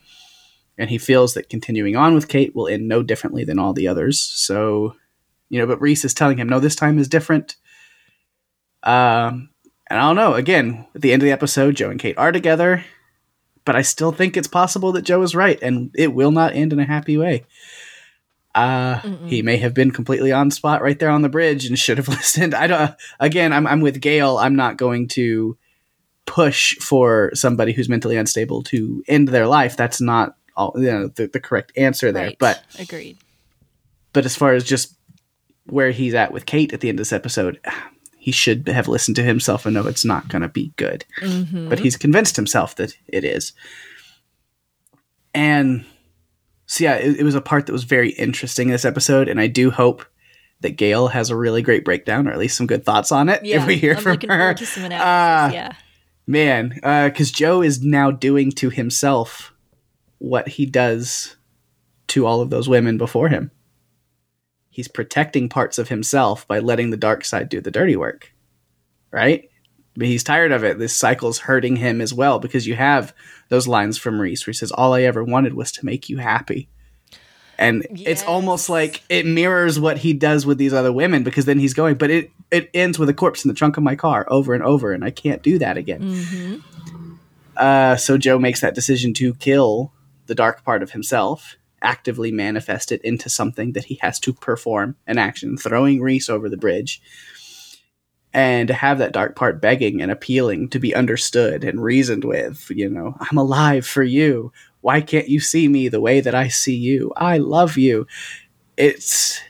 And 0.77 0.89
he 0.89 0.97
feels 0.97 1.33
that 1.33 1.49
continuing 1.49 1.97
on 1.97 2.15
with 2.15 2.29
Kate 2.29 2.55
will 2.55 2.67
end 2.67 2.87
no 2.87 3.03
differently 3.03 3.43
than 3.43 3.59
all 3.59 3.73
the 3.73 3.87
others. 3.87 4.19
So, 4.19 4.95
you 5.49 5.59
know, 5.59 5.67
but 5.67 5.81
Rhys 5.81 6.05
is 6.05 6.13
telling 6.13 6.37
him, 6.37 6.47
no, 6.47 6.61
this 6.61 6.75
time 6.75 6.97
is 6.97 7.09
different. 7.09 7.57
Um, 8.83 9.49
and 9.87 9.99
I 9.99 10.01
don't 10.01 10.15
know. 10.15 10.35
Again, 10.35 10.87
at 10.95 11.01
the 11.01 11.11
end 11.11 11.21
of 11.21 11.25
the 11.25 11.33
episode, 11.33 11.75
Joe 11.75 11.89
and 11.89 11.99
Kate 11.99 12.17
are 12.17 12.31
together, 12.31 12.85
but 13.65 13.75
I 13.75 13.81
still 13.81 14.13
think 14.13 14.37
it's 14.37 14.47
possible 14.47 14.93
that 14.93 15.01
Joe 15.01 15.21
is 15.21 15.35
right, 15.35 15.59
and 15.61 15.91
it 15.95 16.13
will 16.13 16.31
not 16.31 16.55
end 16.55 16.71
in 16.71 16.79
a 16.79 16.85
happy 16.85 17.17
way. 17.17 17.43
Uh, 18.55 18.99
he 19.25 19.41
may 19.41 19.57
have 19.57 19.73
been 19.73 19.91
completely 19.91 20.31
on 20.31 20.49
spot 20.49 20.81
right 20.81 20.97
there 20.97 21.11
on 21.11 21.21
the 21.21 21.29
bridge 21.29 21.65
and 21.65 21.77
should 21.77 21.97
have 21.97 22.07
listened. 22.09 22.53
I 22.53 22.67
don't. 22.67 22.95
Again, 23.19 23.53
I'm 23.53 23.67
I'm 23.67 23.81
with 23.81 24.01
Gail. 24.01 24.37
I'm 24.37 24.55
not 24.55 24.77
going 24.77 25.07
to 25.09 25.57
push 26.25 26.75
for 26.77 27.31
somebody 27.33 27.73
who's 27.73 27.89
mentally 27.89 28.17
unstable 28.17 28.63
to 28.63 29.03
end 29.07 29.27
their 29.27 29.47
life. 29.47 29.77
That's 29.77 30.01
not 30.01 30.35
all 30.55 30.73
you 30.75 30.91
know 30.91 31.07
the, 31.07 31.27
the 31.27 31.39
correct 31.39 31.71
answer 31.77 32.11
there. 32.11 32.27
Right. 32.27 32.39
But 32.39 32.63
agreed. 32.77 33.17
but 34.13 34.25
as 34.25 34.35
far 34.35 34.53
as 34.53 34.63
just 34.63 34.95
where 35.65 35.91
he's 35.91 36.13
at 36.13 36.31
with 36.31 36.45
Kate 36.45 36.73
at 36.73 36.81
the 36.81 36.89
end 36.89 36.99
of 36.99 37.01
this 37.01 37.13
episode, 37.13 37.59
he 38.17 38.31
should 38.31 38.67
have 38.67 38.87
listened 38.87 39.15
to 39.15 39.23
himself 39.23 39.65
and 39.65 39.73
know 39.75 39.87
it's 39.87 40.05
not 40.05 40.27
going 40.27 40.41
to 40.41 40.49
be 40.49 40.73
good. 40.75 41.05
Mm-hmm. 41.21 41.69
But 41.69 41.79
he's 41.79 41.97
convinced 41.97 42.35
himself 42.35 42.75
that 42.75 42.97
it 43.07 43.23
is. 43.23 43.53
And 45.33 45.85
so, 46.71 46.83
yeah, 46.83 46.97
it, 46.97 47.21
it 47.21 47.23
was 47.23 47.33
a 47.33 47.41
part 47.41 47.65
that 47.65 47.73
was 47.73 47.83
very 47.83 48.11
interesting 48.11 48.67
in 48.67 48.73
this 48.73 48.85
episode. 48.85 49.27
And 49.27 49.41
I 49.41 49.47
do 49.47 49.71
hope 49.71 50.05
that 50.59 50.77
Gail 50.77 51.07
has 51.07 51.31
a 51.31 51.35
really 51.35 51.63
great 51.63 51.83
breakdown 51.83 52.27
or 52.27 52.31
at 52.31 52.37
least 52.37 52.55
some 52.55 52.67
good 52.67 52.85
thoughts 52.85 53.11
on 53.11 53.27
it 53.27 53.43
Yeah, 53.43 53.61
if 53.61 53.65
we 53.65 53.75
hear 53.75 53.95
I'm 53.95 54.03
from 54.03 54.17
her. 54.21 54.27
forward 54.27 54.57
to 54.57 54.65
some 54.67 54.83
Uh, 54.83 54.87
yeah. 55.51 55.71
Man, 56.27 56.75
because 56.75 57.31
Joe 57.31 57.63
is 57.63 57.81
now 57.81 58.11
doing 58.11 58.51
to 58.51 58.69
himself 58.69 59.51
what 60.19 60.47
he 60.47 60.67
does 60.67 61.37
to 62.09 62.27
all 62.27 62.39
of 62.39 62.51
those 62.51 62.69
women 62.69 62.99
before 62.99 63.29
him. 63.29 63.49
He's 64.69 64.87
protecting 64.87 65.49
parts 65.49 65.79
of 65.79 65.89
himself 65.89 66.47
by 66.47 66.59
letting 66.59 66.91
the 66.91 66.97
dark 66.97 67.25
side 67.25 67.49
do 67.49 67.61
the 67.61 67.71
dirty 67.71 67.95
work. 67.95 68.31
Right? 69.11 69.48
But 69.99 70.07
he's 70.07 70.23
tired 70.23 70.53
of 70.53 70.63
it. 70.63 70.79
This 70.79 70.95
cycle's 70.95 71.39
hurting 71.39 71.75
him 71.75 71.99
as 71.99 72.13
well 72.13 72.39
because 72.39 72.65
you 72.65 72.75
have 72.75 73.13
those 73.49 73.67
lines 73.67 73.97
from 73.97 74.19
Rhys 74.19 74.47
where 74.47 74.53
he 74.53 74.57
says, 74.57 74.71
All 74.71 74.93
I 74.93 75.01
ever 75.01 75.25
wanted 75.25 75.55
was 75.55 75.73
to 75.73 75.85
make 75.85 76.07
you 76.07 76.17
happy. 76.17 76.69
And 77.57 77.85
it's 77.91 78.23
almost 78.23 78.69
like 78.69 79.03
it 79.09 79.25
mirrors 79.25 79.77
what 79.77 79.97
he 79.97 80.13
does 80.13 80.45
with 80.45 80.57
these 80.57 80.71
other 80.71 80.93
women 80.93 81.23
because 81.23 81.43
then 81.43 81.59
he's 81.59 81.73
going, 81.73 81.95
but 81.95 82.09
it, 82.09 82.31
it 82.49 82.69
ends 82.73 82.97
with 82.97 83.09
a 83.09 83.13
corpse 83.13 83.43
in 83.43 83.49
the 83.49 83.53
trunk 83.53 83.75
of 83.75 83.83
my 83.83 83.97
car 83.97 84.25
over 84.29 84.53
and 84.53 84.63
over, 84.63 84.93
and 84.93 85.03
I 85.03 85.11
can't 85.11 85.43
do 85.43 85.59
that 85.59 85.75
again. 85.75 86.01
Mm-hmm. 86.01 87.13
Uh, 87.57 87.97
so 87.97 88.17
Joe 88.17 88.39
makes 88.39 88.61
that 88.61 88.75
decision 88.75 89.13
to 89.15 89.33
kill 89.33 89.91
the 90.27 90.35
dark 90.35 90.63
part 90.63 90.81
of 90.81 90.91
himself, 90.91 91.57
actively 91.81 92.31
manifest 92.31 92.93
it 92.93 93.01
into 93.01 93.27
something 93.29 93.73
that 93.73 93.83
he 93.83 93.99
has 94.01 94.21
to 94.21 94.31
perform 94.31 94.95
an 95.05 95.17
action, 95.17 95.57
throwing 95.57 96.01
Rhys 96.01 96.29
over 96.29 96.47
the 96.47 96.55
bridge, 96.55 97.01
and 98.33 98.67
to 98.67 98.73
have 98.73 98.99
that 98.99 99.11
dark 99.11 99.35
part 99.35 99.61
begging 99.61 100.01
and 100.01 100.11
appealing 100.11 100.69
to 100.69 100.79
be 100.79 100.93
understood 100.93 101.63
and 101.63 101.83
reasoned 101.83 102.23
with. 102.23 102.69
You 102.69 102.89
know, 102.89 103.15
I'm 103.19 103.37
alive 103.37 103.85
for 103.85 104.03
you. 104.03 104.51
Why 104.81 105.01
can't 105.01 105.27
you 105.27 105.39
see 105.39 105.67
me 105.67 105.87
the 105.87 106.01
way 106.01 106.21
that 106.21 106.35
I 106.35 106.47
see 106.47 106.75
you? 106.75 107.11
I 107.17 107.37
love 107.37 107.77
you. 107.77 108.07
It's 108.77 109.41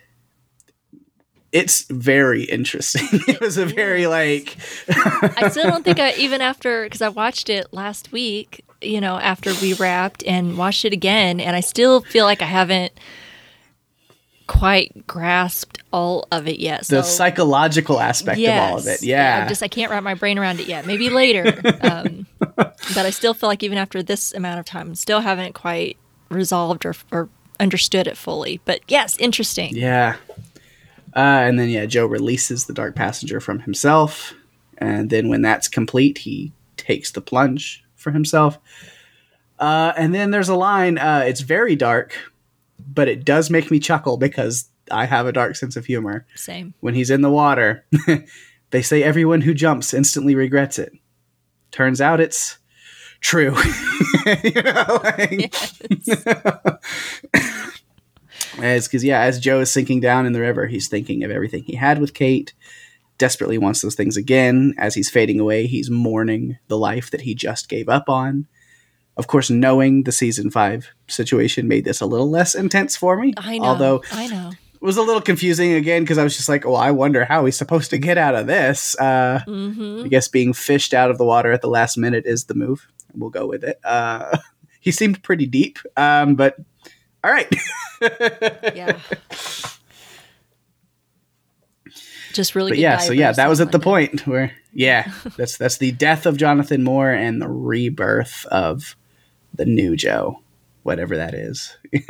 it's 1.52 1.84
very 1.90 2.44
interesting. 2.44 3.08
it 3.28 3.42
was 3.42 3.58
a 3.58 3.66
very 3.66 4.08
like 4.08 4.58
I 4.88 5.50
still 5.50 5.70
don't 5.70 5.84
think 5.84 6.00
I 6.00 6.14
even 6.14 6.42
after 6.42 6.84
because 6.84 7.02
I 7.02 7.10
watched 7.10 7.50
it 7.50 7.68
last 7.74 8.12
week. 8.12 8.66
You 8.82 9.02
know, 9.02 9.18
after 9.18 9.54
we 9.62 9.74
wrapped 9.74 10.24
and 10.26 10.58
watched 10.58 10.86
it 10.86 10.94
again, 10.94 11.42
and 11.42 11.54
I 11.56 11.60
still 11.60 12.02
feel 12.02 12.24
like 12.24 12.42
I 12.42 12.46
haven't 12.46 12.94
quite 14.50 15.06
grasped 15.06 15.78
all 15.94 16.28
of 16.32 16.48
it 16.48 16.60
yet. 16.60 16.84
the 16.88 17.04
psychological 17.04 18.00
aspect 18.00 18.40
of 18.40 18.50
all 18.50 18.80
of 18.80 18.88
it. 18.88 19.04
Yeah. 19.04 19.44
I'm 19.44 19.48
just 19.48 19.62
I 19.62 19.68
can't 19.68 19.92
wrap 19.92 20.02
my 20.02 20.16
brain 20.16 20.40
around 20.40 20.60
it 20.60 20.68
yet. 20.68 20.88
Maybe 20.88 21.12
later. 21.12 21.62
um, 21.82 22.26
but 22.40 22.98
I 22.98 23.12
still 23.12 23.36
feel 23.36 23.48
like 23.48 23.62
even 23.62 23.78
after 23.78 24.02
this 24.02 24.34
amount 24.34 24.60
of 24.60 24.66
time, 24.66 24.96
still 24.96 25.20
haven't 25.20 25.54
quite 25.54 25.98
resolved 26.30 26.84
or, 26.84 26.96
or 27.12 27.30
understood 27.60 28.08
it 28.08 28.18
fully. 28.18 28.60
But 28.66 28.82
yes, 28.88 29.16
interesting. 29.18 29.76
Yeah. 29.76 30.16
Uh, 31.16 31.20
and 31.46 31.60
then, 31.60 31.70
yeah, 31.70 31.86
Joe 31.86 32.08
releases 32.08 32.66
the 32.66 32.74
Dark 32.74 32.96
Passenger 32.96 33.40
from 33.40 33.60
himself. 33.60 34.34
And 34.80 35.12
then, 35.12 35.30
when 35.30 35.44
that's 35.44 35.68
complete, 35.68 36.20
he 36.20 36.54
takes 36.76 37.12
the 37.12 37.22
plunge 37.22 37.84
for 37.96 38.12
himself. 38.12 38.58
Uh, 39.60 39.94
and 39.96 40.16
then 40.16 40.32
there's 40.32 40.50
a 40.50 40.56
line. 40.56 40.98
Uh, 40.98 41.24
it's 41.26 41.42
very 41.42 41.76
dark, 41.76 42.29
but 42.94 43.08
it 43.08 43.26
does 43.26 43.50
make 43.50 43.70
me 43.72 43.80
chuckle 43.80 44.18
because 44.18 44.70
I 44.92 45.06
have 45.06 45.28
a 45.28 45.32
dark 45.32 45.56
sense 45.56 45.76
of 45.76 45.86
humor. 45.86 46.26
Same. 46.36 46.74
When 46.80 46.94
he's 46.96 47.10
in 47.10 47.22
the 47.22 47.30
water, 47.30 47.86
they 48.72 48.82
say 48.82 49.04
everyone 49.04 49.42
who 49.42 49.54
jumps 49.54 49.94
instantly 49.94 50.36
regrets 50.36 50.80
it. 50.80 50.92
Turns 51.72 52.02
out 52.02 52.20
it's 52.20 52.58
true. 53.22 53.56
you 54.44 54.62
know, 54.62 55.02
like- 55.04 55.54
as 58.60 58.88
because 58.88 59.04
yeah, 59.04 59.22
as 59.22 59.40
Joe 59.40 59.60
is 59.62 59.72
sinking 59.72 60.00
down 60.00 60.26
in 60.26 60.34
the 60.34 60.42
river, 60.42 60.68
he's 60.68 60.88
thinking 60.88 61.24
of 61.24 61.32
everything 61.32 61.64
he 61.64 61.76
had 61.76 62.00
with 62.00 62.14
Kate. 62.14 62.54
Desperately 63.18 63.58
wants 63.58 63.82
those 63.82 63.96
things 63.96 64.16
again. 64.18 64.74
As 64.78 64.96
he's 64.96 65.10
fading 65.10 65.40
away, 65.40 65.68
he's 65.68 65.90
mourning 65.90 66.58
the 66.68 66.78
life 66.78 67.12
that 67.12 67.22
he 67.22 67.36
just 67.36 67.68
gave 67.70 67.90
up 67.90 68.08
on. 68.10 68.48
Of 69.20 69.28
course, 69.28 69.50
knowing 69.50 70.04
the 70.04 70.14
season 70.14 70.50
five 70.50 70.88
situation 71.08 71.68
made 71.68 71.84
this 71.84 72.00
a 72.00 72.06
little 72.06 72.30
less 72.30 72.56
intense 72.56 72.96
for 72.96 73.18
me. 73.20 73.34
I 73.36 73.58
know. 73.58 73.66
Although 73.66 74.04
I 74.14 74.28
know. 74.28 74.52
it 74.52 74.82
was 74.82 74.96
a 74.96 75.02
little 75.02 75.22
confusing 75.22 75.74
again 75.74 76.04
because 76.04 76.18
I 76.18 76.24
was 76.24 76.38
just 76.38 76.48
like, 76.48 76.66
"Oh, 76.66 76.76
I 76.76 76.92
wonder 76.92 77.26
how 77.26 77.44
he's 77.44 77.58
supposed 77.58 77.90
to 77.90 77.98
get 77.98 78.18
out 78.18 78.34
of 78.34 78.48
this." 78.48 78.98
Uh, 78.98 79.42
hmm 79.46 80.04
I 80.06 80.08
guess 80.08 80.30
being 80.30 80.54
fished 80.54 80.94
out 80.94 81.12
of 81.12 81.18
the 81.18 81.26
water 81.26 81.52
at 81.52 81.62
the 81.62 81.68
last 81.68 81.98
minute 81.98 82.26
is 82.26 82.46
the 82.46 82.54
move. 82.54 82.88
We'll 83.14 83.30
go 83.30 83.46
with 83.46 83.66
it. 83.66 83.78
Uh, 83.84 84.38
he 84.80 84.92
seemed 84.92 85.22
pretty 85.22 85.46
deep, 85.48 85.80
um, 85.98 86.36
but 86.36 86.56
all 87.22 87.32
right. 87.32 87.54
Yeah. 88.74 88.98
Just 92.32 92.56
really 92.56 92.72
but 92.72 92.76
good 92.76 92.82
yeah, 92.82 92.98
so 93.00 93.12
yeah, 93.12 93.34
that 93.34 93.50
was 93.50 93.60
at 93.60 93.74
the 93.74 93.80
point 93.80 94.26
where 94.26 94.54
yeah, 94.72 95.12
that's 95.36 95.58
that's 95.58 95.78
the 95.78 95.92
death 95.92 96.26
of 96.26 96.38
Jonathan 96.38 96.84
Moore 96.84 97.12
and 97.12 97.42
the 97.42 97.50
rebirth 97.50 98.46
of 98.46 98.96
the 99.60 99.66
new 99.66 99.98
Joe, 99.98 100.40
whatever 100.84 101.18
that 101.18 101.34
is. 101.34 101.78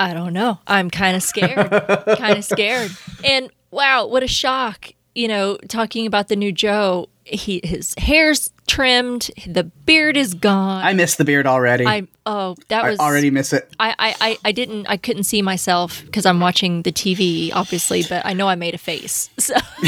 I 0.00 0.14
don't 0.14 0.32
know. 0.32 0.58
I'm 0.66 0.88
kind 0.88 1.14
of 1.14 1.22
scared. 1.22 1.70
kind 2.16 2.38
of 2.38 2.44
scared. 2.44 2.90
And 3.22 3.50
wow, 3.70 4.06
what 4.06 4.22
a 4.22 4.26
shock. 4.26 4.92
You 5.14 5.28
know, 5.28 5.58
talking 5.68 6.06
about 6.06 6.28
the 6.28 6.36
new 6.36 6.50
Joe, 6.50 7.10
he 7.24 7.60
his 7.62 7.94
hair's 7.98 8.50
trimmed, 8.66 9.30
the 9.46 9.64
beard 9.64 10.16
is 10.16 10.32
gone. 10.32 10.82
I 10.82 10.94
miss 10.94 11.16
the 11.16 11.26
beard 11.26 11.46
already. 11.46 11.86
I, 11.86 12.08
oh, 12.24 12.56
that 12.68 12.84
was 12.84 12.98
already 12.98 13.30
miss 13.30 13.52
it. 13.52 13.68
I, 13.78 13.94
I, 13.98 14.14
I, 14.20 14.38
I 14.46 14.52
didn't 14.52 14.86
I 14.86 14.96
couldn't 14.96 15.24
see 15.24 15.42
myself 15.42 16.02
because 16.06 16.24
I'm 16.24 16.40
watching 16.40 16.82
the 16.82 16.92
TV 16.92 17.50
obviously, 17.52 18.04
but 18.08 18.24
I 18.24 18.32
know 18.32 18.48
I 18.48 18.54
made 18.54 18.74
a 18.74 18.78
face. 18.78 19.28
So 19.36 19.54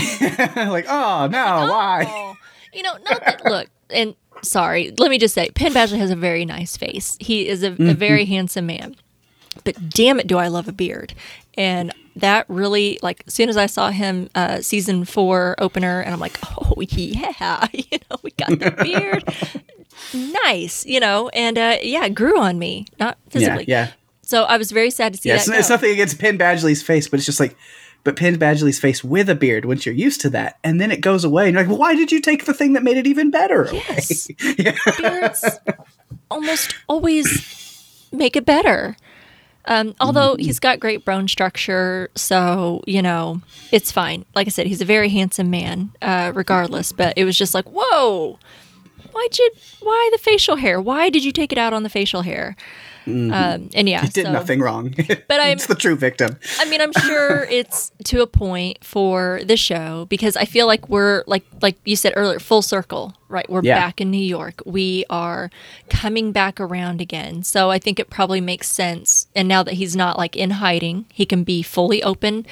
like, 0.55 0.85
oh 0.89 1.29
no, 1.31 1.69
why? 1.71 2.05
Oh, 2.07 2.37
you 2.75 2.83
know, 2.83 2.99
not 3.09 3.25
that 3.25 3.45
look 3.47 3.69
and 3.93 4.15
sorry, 4.43 4.93
let 4.99 5.11
me 5.11 5.19
just 5.19 5.35
say, 5.35 5.51
Penn 5.51 5.73
Badgley 5.73 5.99
has 5.99 6.11
a 6.11 6.17
very 6.17 6.45
nice 6.45 6.77
face. 6.77 7.17
He 7.21 7.49
is 7.49 7.63
a, 7.63 7.73
a 7.73 7.95
very 7.95 8.25
handsome 8.25 8.67
man. 8.67 8.97
but 9.65 9.89
damn 9.91 10.19
it, 10.21 10.27
do 10.27 10.39
I 10.39 10.49
love 10.49 10.69
a 10.69 10.73
beard. 10.73 11.15
And 11.55 11.93
that 12.17 12.47
really, 12.49 12.99
like, 13.03 13.23
as 13.27 13.35
soon 13.35 13.49
as 13.49 13.57
I 13.57 13.67
saw 13.67 13.91
him 13.91 14.29
uh, 14.35 14.61
season 14.61 15.05
four 15.05 15.55
opener, 15.59 16.01
and 16.01 16.13
I'm 16.13 16.21
like, 16.21 16.39
oh, 16.59 16.75
yeah, 16.81 17.67
you 17.73 17.99
know, 18.11 18.17
we 18.23 18.31
got 18.33 18.49
the 18.51 18.71
beard. 18.83 19.25
nice, 20.45 20.85
you 20.87 21.01
know, 21.01 21.29
and 21.31 21.59
uh, 21.59 21.77
yeah, 21.83 22.05
it 22.05 22.15
grew 22.15 22.39
on 22.41 22.59
me, 22.59 22.87
not 22.99 23.19
physically. 23.31 23.65
Yeah, 23.67 23.87
yeah. 23.87 23.93
So 24.23 24.45
I 24.45 24.57
was 24.57 24.71
very 24.73 24.91
sad 24.91 25.13
to 25.15 25.21
see 25.21 25.29
Yeah, 25.29 25.37
that. 25.37 25.49
it's, 25.49 25.59
it's 25.59 25.69
nothing 25.69 25.91
against 25.93 26.19
Penn 26.19 26.39
Badgley's 26.39 26.83
face, 26.83 27.09
but 27.09 27.19
it's 27.19 27.27
just 27.27 27.41
like, 27.41 27.55
but 28.05 28.17
Penn 28.17 28.37
Badgley's 28.37 28.81
face 28.81 29.05
with 29.05 29.29
a 29.29 29.35
beard 29.35 29.65
once 29.65 29.87
you're 29.87 29.95
used 29.95 30.21
to 30.23 30.31
that, 30.31 30.59
and 30.65 30.81
then 30.81 30.91
it 30.91 31.01
goes 31.01 31.25
away, 31.25 31.47
and 31.47 31.55
you're 31.55 31.63
like, 31.63 31.69
well, 31.71 31.79
why 31.79 31.95
did 31.95 32.11
you 32.11 32.21
take 32.21 32.45
the 32.45 32.55
thing 32.55 32.73
that 32.73 32.83
made 32.83 32.97
it 32.97 33.07
even 33.07 33.31
better? 33.31 33.65
away?" 33.65 33.81
Yes. 33.89 34.29
yeah. 34.59 34.77
beards 34.99 35.45
almost 36.31 36.75
always 36.89 38.09
make 38.13 38.37
it 38.37 38.45
better. 38.47 38.97
Um, 39.67 39.95
although 40.01 40.35
he's 40.37 40.59
got 40.59 40.81
great 40.81 41.05
bone 41.05 41.29
structure, 41.29 42.11
so 42.17 42.83
you 42.87 43.01
know 43.01 43.41
it's 43.71 43.93
fine. 43.93 44.25
Like 44.35 44.49
I 44.49 44.51
said, 44.51 44.67
he's 44.67 44.81
a 44.81 44.85
very 44.85 45.09
handsome 45.09 45.51
man, 45.51 45.93
uh, 46.03 46.33
regardless. 46.35 46.93
But 46.93 47.15
it 47.17 47.25
was 47.25 47.39
just 47.39 47.55
like, 47.55 47.67
whoa, 47.67 48.39
why'd 49.13 49.39
you? 49.39 49.51
Why 49.81 50.09
the 50.13 50.19
facial 50.19 50.57
hair? 50.57 50.81
Why 50.81 51.11
did 51.11 51.25
you 51.25 51.31
take 51.31 51.53
it 51.53 51.59
out 51.59 51.73
on 51.73 51.85
the 51.85 51.89
facial 51.89 52.23
hair? 52.23 52.57
Um, 53.07 53.71
and 53.75 53.89
yeah, 53.89 54.05
It 54.05 54.13
did 54.13 54.27
so- 54.27 54.33
nothing 54.33 54.61
wrong. 54.61 54.95
But 55.29 55.41
I'm- 55.41 55.53
it's 55.57 55.67
the 55.67 55.75
true 55.75 55.97
victim. 55.97 56.39
I 56.59 56.65
mean, 56.69 56.81
I'm 56.81 56.93
sure 56.93 57.45
it's 57.51 57.91
to 58.05 58.23
a 58.23 58.27
point 58.27 58.85
for 58.85 59.41
the 59.45 59.57
show 59.57 60.07
because 60.09 60.37
I 60.37 60.45
feel 60.45 60.67
like 60.67 60.89
we're 60.89 61.25
like 61.27 61.45
like 61.61 61.77
you 61.85 61.97
said 61.97 62.13
earlier, 62.17 62.39
full 62.39 62.63
circle, 62.63 63.15
right? 63.29 63.49
We're 63.51 63.63
Yeah. 63.63 63.79
back 63.79 64.01
in 64.01 64.11
New 64.11 64.19
York. 64.25 64.63
We 64.67 65.05
are 65.11 65.51
coming 65.89 66.33
back 66.33 66.61
around 66.61 67.01
again. 67.01 67.43
So 67.43 67.71
I 67.71 67.79
think 67.79 67.99
it 67.99 68.11
probably 68.11 68.41
makes 68.41 68.69
sense. 68.71 69.27
And 69.35 69.49
now 69.49 69.63
that 69.63 69.75
he's 69.75 69.97
not 69.97 70.19
like 70.19 70.37
in 70.37 70.51
hiding, 70.51 71.07
he 71.13 71.27
can 71.27 71.45
be 71.45 71.63
fully 71.63 72.03
open. 72.03 72.47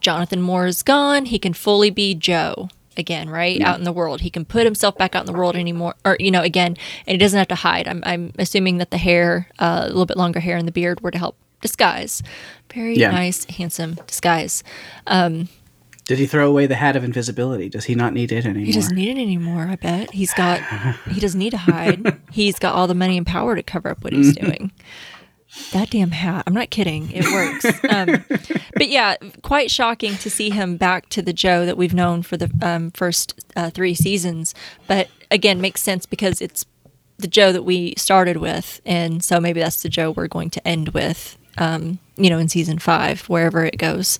Jonathan 0.00 0.42
Moore 0.42 0.66
is 0.66 0.82
gone. 0.82 1.26
He 1.26 1.38
can 1.38 1.52
fully 1.52 1.90
be 1.90 2.14
Joe 2.14 2.68
again, 2.96 3.28
right? 3.30 3.60
Out 3.60 3.78
in 3.78 3.84
the 3.84 3.92
world. 3.92 4.20
He 4.20 4.30
can 4.30 4.44
put 4.44 4.64
himself 4.64 4.96
back 4.98 5.14
out 5.14 5.26
in 5.26 5.32
the 5.32 5.38
world 5.38 5.56
anymore 5.56 5.94
or 6.04 6.16
you 6.20 6.30
know, 6.30 6.42
again, 6.42 6.76
and 7.06 7.12
he 7.14 7.16
doesn't 7.18 7.38
have 7.38 7.48
to 7.48 7.54
hide. 7.54 7.88
I'm 7.88 8.02
I'm 8.04 8.32
assuming 8.38 8.78
that 8.78 8.90
the 8.90 8.98
hair, 8.98 9.48
uh, 9.58 9.82
a 9.84 9.88
little 9.88 10.06
bit 10.06 10.16
longer 10.16 10.40
hair 10.40 10.56
and 10.56 10.66
the 10.68 10.72
beard 10.72 11.00
were 11.00 11.10
to 11.10 11.18
help 11.18 11.36
disguise. 11.60 12.22
Very 12.74 12.96
Yeah. 12.96 13.10
nice, 13.10 13.44
handsome 13.44 13.94
disguise. 14.06 14.64
Um, 15.06 15.48
Did 16.06 16.18
he 16.18 16.26
throw 16.26 16.48
away 16.48 16.66
the 16.66 16.74
hat 16.74 16.96
of 16.96 17.04
invisibility? 17.04 17.68
Does 17.68 17.84
he 17.84 17.94
not 17.94 18.12
need 18.12 18.32
it 18.32 18.44
anymore? 18.44 18.64
He 18.66 18.72
doesn't 18.72 18.96
need 18.96 19.16
it 19.16 19.20
anymore, 19.20 19.68
I 19.70 19.76
bet. 19.76 20.10
He's 20.12 20.34
got 20.34 20.60
he 21.10 21.20
doesn't 21.20 21.38
need 21.38 21.50
to 21.50 21.58
hide. 21.58 22.18
He's 22.32 22.58
got 22.58 22.74
all 22.74 22.86
the 22.88 22.94
money 22.94 23.16
and 23.16 23.26
power 23.26 23.54
to 23.54 23.62
cover 23.62 23.90
up 23.90 24.02
what 24.02 24.12
he's 24.12 24.34
doing. 24.36 24.72
That 25.72 25.90
damn 25.90 26.12
hat. 26.12 26.44
I'm 26.46 26.54
not 26.54 26.70
kidding. 26.70 27.10
It 27.12 27.24
works. 27.30 27.84
Um, 27.88 28.24
but 28.74 28.88
yeah, 28.88 29.16
quite 29.42 29.70
shocking 29.70 30.14
to 30.16 30.30
see 30.30 30.50
him 30.50 30.76
back 30.78 31.08
to 31.10 31.20
the 31.22 31.32
Joe 31.32 31.66
that 31.66 31.76
we've 31.76 31.92
known 31.94 32.22
for 32.22 32.36
the 32.38 32.50
um, 32.62 32.90
first 32.92 33.38
uh, 33.54 33.70
three 33.70 33.94
seasons. 33.94 34.54
But 34.86 35.08
again, 35.30 35.60
makes 35.60 35.82
sense 35.82 36.06
because 36.06 36.40
it's 36.40 36.64
the 37.18 37.28
Joe 37.28 37.52
that 37.52 37.64
we 37.64 37.94
started 37.98 38.38
with. 38.38 38.80
And 38.86 39.22
so 39.22 39.40
maybe 39.40 39.60
that's 39.60 39.82
the 39.82 39.88
Joe 39.90 40.10
we're 40.10 40.26
going 40.26 40.50
to 40.50 40.66
end 40.66 40.88
with, 40.90 41.36
um, 41.58 41.98
you 42.16 42.30
know, 42.30 42.38
in 42.38 42.48
season 42.48 42.78
five, 42.78 43.22
wherever 43.28 43.62
it 43.64 43.76
goes. 43.78 44.18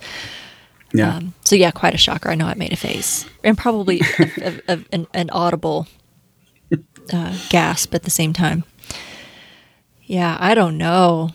yeah. 0.93 1.16
Um, 1.16 1.35
so 1.45 1.57
yeah, 1.57 1.70
quite 1.70 1.95
a 1.95 1.99
shocker. 1.99 2.28
I 2.28 2.35
know 2.35 2.47
I 2.47 2.55
made 2.55 2.72
a 2.74 2.76
face 2.76 3.26
and 3.43 3.57
probably 3.57 4.01
a, 4.18 4.22
a, 4.68 4.74
a- 4.74 4.85
an, 4.93 5.07
an 5.14 5.30
audible 5.30 5.87
uh, 7.12 7.37
gasp 7.49 7.95
at 7.95 8.03
the 8.03 8.11
same 8.11 8.33
time. 8.35 8.64
Yeah, 10.05 10.36
I 10.40 10.55
don't 10.55 10.78
know. 10.78 11.30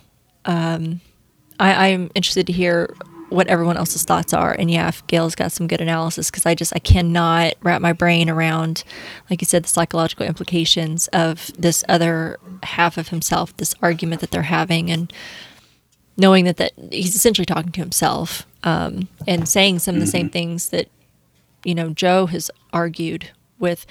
Um, 0.46 1.02
I, 1.60 1.90
I'm 1.90 2.12
interested 2.16 2.48
to 2.48 2.54
hear 2.54 2.94
what 3.30 3.48
everyone 3.48 3.76
else's 3.76 4.04
thoughts 4.04 4.34
are, 4.34 4.54
and 4.54 4.72
yeah, 4.72 4.88
if 4.88 5.06
Gail's 5.08 5.36
got 5.36 5.52
some 5.52 5.68
good 5.68 5.82
analysis, 5.82 6.32
because 6.32 6.46
I 6.46 6.56
just 6.56 6.74
I 6.76 6.80
cannot 6.80 7.56
wrap 7.62 7.82
my 7.82 7.92
brain 7.94 8.30
around, 8.30 8.84
like 9.30 9.42
you 9.42 9.46
said, 9.46 9.64
the 9.64 9.70
psychological 9.70 10.26
implications 10.26 11.08
of 11.10 11.52
this 11.58 11.84
other 11.90 12.40
half 12.64 12.98
of 12.98 13.10
himself, 13.10 13.56
this 13.58 13.76
argument 13.82 14.22
that 14.22 14.32
they're 14.32 14.44
having, 14.44 14.90
and 14.90 15.12
knowing 16.16 16.46
that 16.46 16.58
that 16.58 16.72
he's 16.92 17.16
essentially 17.16 17.46
talking 17.46 17.72
to 17.72 17.82
himself 17.82 18.48
um, 18.64 19.08
and 19.28 19.48
saying 19.48 19.80
some 19.80 19.96
of 19.96 20.02
the 20.02 20.08
same 20.08 20.30
things 20.30 20.70
that 20.70 20.88
you 21.64 21.76
know 21.76 21.90
Joe 21.90 22.28
has 22.28 22.50
argued 22.72 23.32
with, 23.60 23.86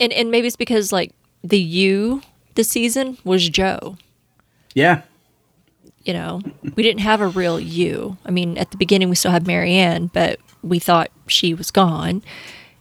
and 0.00 0.12
and 0.12 0.30
maybe 0.30 0.48
it's 0.48 0.56
because 0.56 0.92
like 0.92 1.12
the 1.44 1.60
you 1.60 2.22
this 2.60 2.68
season 2.68 3.16
was 3.24 3.48
Joe. 3.48 3.96
yeah. 4.74 5.00
You 6.04 6.12
know, 6.12 6.42
we 6.76 6.82
didn't 6.82 7.00
have 7.00 7.20
a 7.22 7.28
real 7.28 7.58
you. 7.58 8.18
I 8.24 8.30
mean, 8.30 8.56
at 8.58 8.70
the 8.70 8.76
beginning 8.76 9.08
we 9.08 9.14
still 9.14 9.30
had 9.30 9.46
Marienne, 9.46 10.06
but 10.06 10.38
we 10.62 10.78
thought 10.78 11.10
she 11.26 11.52
was 11.54 11.70
gone. 11.70 12.22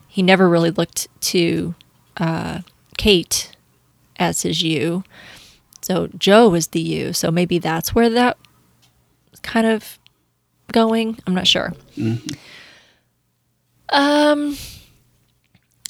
He 0.08 0.22
never 0.22 0.50
really 0.50 0.72
looked 0.72 1.08
to 1.32 1.76
uh, 2.18 2.60
Kate 2.98 3.52
as 4.18 4.42
his 4.44 4.64
you. 4.64 5.04
So 5.82 6.08
Joe 6.18 6.50
was 6.50 6.68
the 6.68 6.82
you. 6.82 7.12
So 7.14 7.30
maybe 7.32 7.60
that's 7.60 7.94
where 7.96 8.10
that 8.10 8.38
kind 9.44 9.68
of 9.68 9.98
going. 10.72 11.20
I'm 11.28 11.36
not 11.36 11.48
sure. 11.48 11.74
Um, 13.90 14.58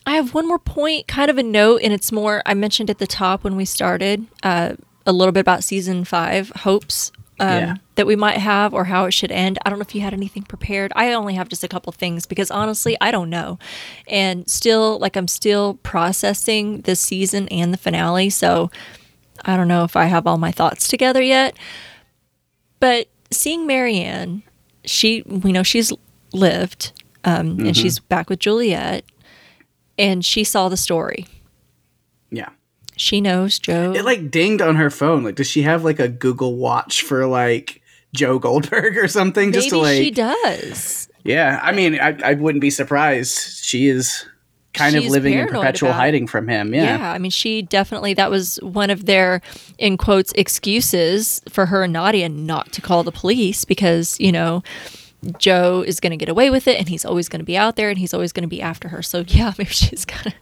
I 0.10 0.14
have 0.16 0.34
one 0.34 0.48
more 0.48 0.58
point, 0.58 1.08
kind 1.08 1.30
of 1.30 1.38
a 1.38 1.44
note, 1.44 1.82
and 1.84 1.94
it's 1.94 2.12
more. 2.12 2.42
I 2.44 2.56
mentioned 2.56 2.90
at 2.90 2.98
the 2.98 3.06
top 3.06 3.44
when 3.44 3.56
we 3.56 3.64
started 3.64 4.26
uh, 4.42 4.74
a 5.06 5.14
little 5.14 5.32
bit 5.32 5.42
about 5.42 5.64
season 5.64 6.04
five 6.04 6.50
hopes 6.50 7.12
um, 7.40 7.48
Yeah. 7.50 7.76
that 7.94 8.08
we 8.08 8.16
might 8.16 8.40
have 8.40 8.74
or 8.74 8.86
how 8.86 9.06
it 9.06 9.12
should 9.12 9.32
end. 9.32 9.60
I 9.64 9.70
don't 9.70 9.78
know 9.78 9.84
if 9.84 9.94
you 9.94 10.02
had 10.02 10.14
anything 10.14 10.42
prepared. 10.42 10.92
I 10.96 11.14
only 11.14 11.36
have 11.36 11.48
just 11.48 11.64
a 11.64 11.68
couple 11.68 11.94
things 11.94 12.26
because 12.26 12.50
honestly, 12.50 12.98
I 13.00 13.12
don't 13.12 13.30
know, 13.30 13.60
and 14.08 14.50
still, 14.50 14.98
like, 14.98 15.16
I'm 15.16 15.28
still 15.28 15.76
processing 15.84 16.82
this 16.82 17.00
season 17.00 17.48
and 17.50 17.72
the 17.72 17.78
finale, 17.78 18.32
so 18.32 18.72
I 19.46 19.56
don't 19.56 19.68
know 19.68 19.84
if 19.84 19.96
I 19.96 20.06
have 20.06 20.26
all 20.26 20.40
my 20.40 20.52
thoughts 20.52 20.88
together 20.88 21.22
yet. 21.22 21.56
But 22.80 23.10
seeing 23.30 23.68
Marienne, 23.68 24.42
she 24.86 25.22
we 25.22 25.52
know 25.52 25.62
she's 25.62 25.94
lived, 26.34 26.94
um, 27.26 27.60
and 27.60 27.78
she's 27.78 28.00
back 28.00 28.28
with 28.28 28.40
Juliet, 28.40 29.06
and 30.00 30.26
she 30.26 30.44
saw 30.44 30.70
the 30.70 30.78
story. 30.78 31.28
Yeah. 32.32 32.50
She 32.96 33.22
knows 33.22 33.60
Joe. 33.60 33.94
It 33.94 34.04
like 34.06 34.32
dinged 34.32 34.62
on 34.62 34.78
her 34.78 34.90
phone. 34.90 35.24
Like, 35.24 35.36
does 35.36 35.48
she 35.48 35.62
have 35.62 35.84
like 35.84 36.00
a 36.00 36.08
Google 36.08 36.56
Watch 36.56 37.04
for 37.04 37.28
like 37.28 37.82
Joe 38.14 38.40
Goldberg 38.40 38.98
or 38.98 39.08
something? 39.08 39.52
Maybe 39.52 39.58
just 39.58 39.70
to 39.70 39.78
like, 39.78 39.98
she 39.98 40.10
does. 40.12 41.10
yeah. 41.24 41.60
I 41.62 41.72
mean, 41.72 42.00
I, 42.00 42.18
I 42.24 42.34
wouldn't 42.34 42.62
be 42.62 42.72
surprised. 42.72 43.64
She 43.64 43.88
is 43.88 44.26
kind 44.74 44.96
of 44.96 45.06
living 45.06 45.34
in 45.34 45.48
perpetual 45.48 45.92
hiding 45.92 46.28
from 46.28 46.48
him. 46.48 46.74
Yeah. 46.74 46.98
Yeah. 46.98 47.12
I 47.12 47.18
mean, 47.18 47.32
she 47.32 47.62
definitely 47.62 48.14
that 48.16 48.30
was 48.30 48.58
one 48.58 48.90
of 48.90 49.06
their 49.06 49.42
in 49.78 49.98
quotes 49.98 50.32
excuses 50.34 51.42
for 51.50 51.66
her 51.68 51.84
and 51.84 51.94
Nadia 51.94 52.30
not 52.30 52.72
to 52.74 52.82
call 52.82 53.04
the 53.04 53.12
police 53.12 53.66
because 53.66 54.20
you 54.20 54.32
know 54.32 54.64
Joe 55.38 55.84
is 55.86 56.00
going 56.00 56.12
to 56.12 56.18
get 56.18 56.30
away 56.30 56.50
with 56.50 56.68
it, 56.68 56.78
and 56.78 56.88
he's 56.90 57.06
always 57.06 57.30
going 57.30 57.40
to 57.40 57.46
be 57.46 57.58
out 57.58 57.76
there, 57.76 57.90
and 57.90 57.98
he's 57.98 58.14
always 58.14 58.32
going 58.32 58.44
to 58.44 58.50
be 58.50 58.62
after 58.62 58.90
her. 58.90 59.02
So 59.02 59.24
yeah, 59.28 59.54
maybe 59.58 59.72
she's 59.72 60.06
got 60.06 60.24
to. 60.24 60.34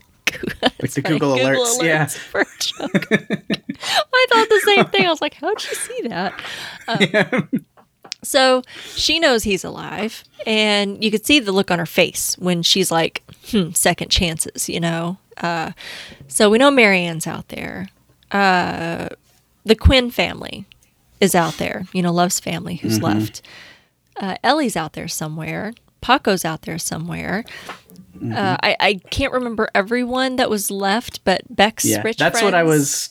Like 0.62 0.92
the 0.92 1.02
Google 1.02 1.36
alerts, 1.36 1.82
yeah. 1.82 2.06
for 2.06 2.44
Joe. 2.60 2.84
I 2.84 4.26
thought 4.30 4.50
the 4.50 4.62
same 4.66 4.86
thing. 4.86 5.06
I 5.06 5.10
was 5.10 5.22
like, 5.22 5.36
how'd 5.36 5.64
you 5.64 5.74
see 5.74 6.02
that? 6.10 6.34
Um, 6.88 7.50
So 8.24 8.64
she 8.94 9.20
knows 9.20 9.44
he's 9.44 9.64
alive, 9.64 10.24
and 10.46 11.02
you 11.04 11.12
could 11.12 11.26
see 11.26 11.40
the 11.40 11.52
look 11.52 11.72
on 11.72 11.80
her 11.80 11.86
face 11.86 12.36
when 12.38 12.64
she's 12.64 12.92
like, 12.92 13.24
hmm, 13.52 13.72
second 13.72 14.10
chances, 14.10 14.68
you 14.68 14.80
know? 14.80 15.18
Uh, 15.38 15.72
so 16.28 16.50
we 16.50 16.58
know 16.58 16.72
Marienne's 16.72 17.28
out 17.28 17.48
there. 17.50 17.90
Uh, 18.32 19.10
the 19.66 19.76
Quinn 19.76 20.12
family 20.12 20.66
is 21.22 21.36
out 21.36 21.58
there, 21.58 21.86
you 21.94 22.02
know, 22.02 22.12
Love's 22.12 22.40
family 22.40 22.76
who's 22.76 23.02
left. 23.02 23.42
Uh, 24.20 24.36
Ellie's 24.44 24.76
out 24.76 24.94
there 24.94 25.08
somewhere. 25.08 25.74
Paco's 26.02 26.46
out 26.46 26.64
there 26.64 26.78
somewhere. 26.78 27.44
Uh, 28.22 28.58
I, 28.64 28.76
I 28.80 28.94
can't 29.12 29.32
remember 29.34 29.70
everyone 29.76 30.38
that 30.38 30.50
was 30.50 30.72
left, 30.72 31.24
but 31.24 31.42
Beck's 31.56 31.86
Yeah. 31.86 32.02
rich 32.04 32.18
That's 32.18 32.42
what 32.42 32.56
I 32.56 32.64
was. 32.64 33.10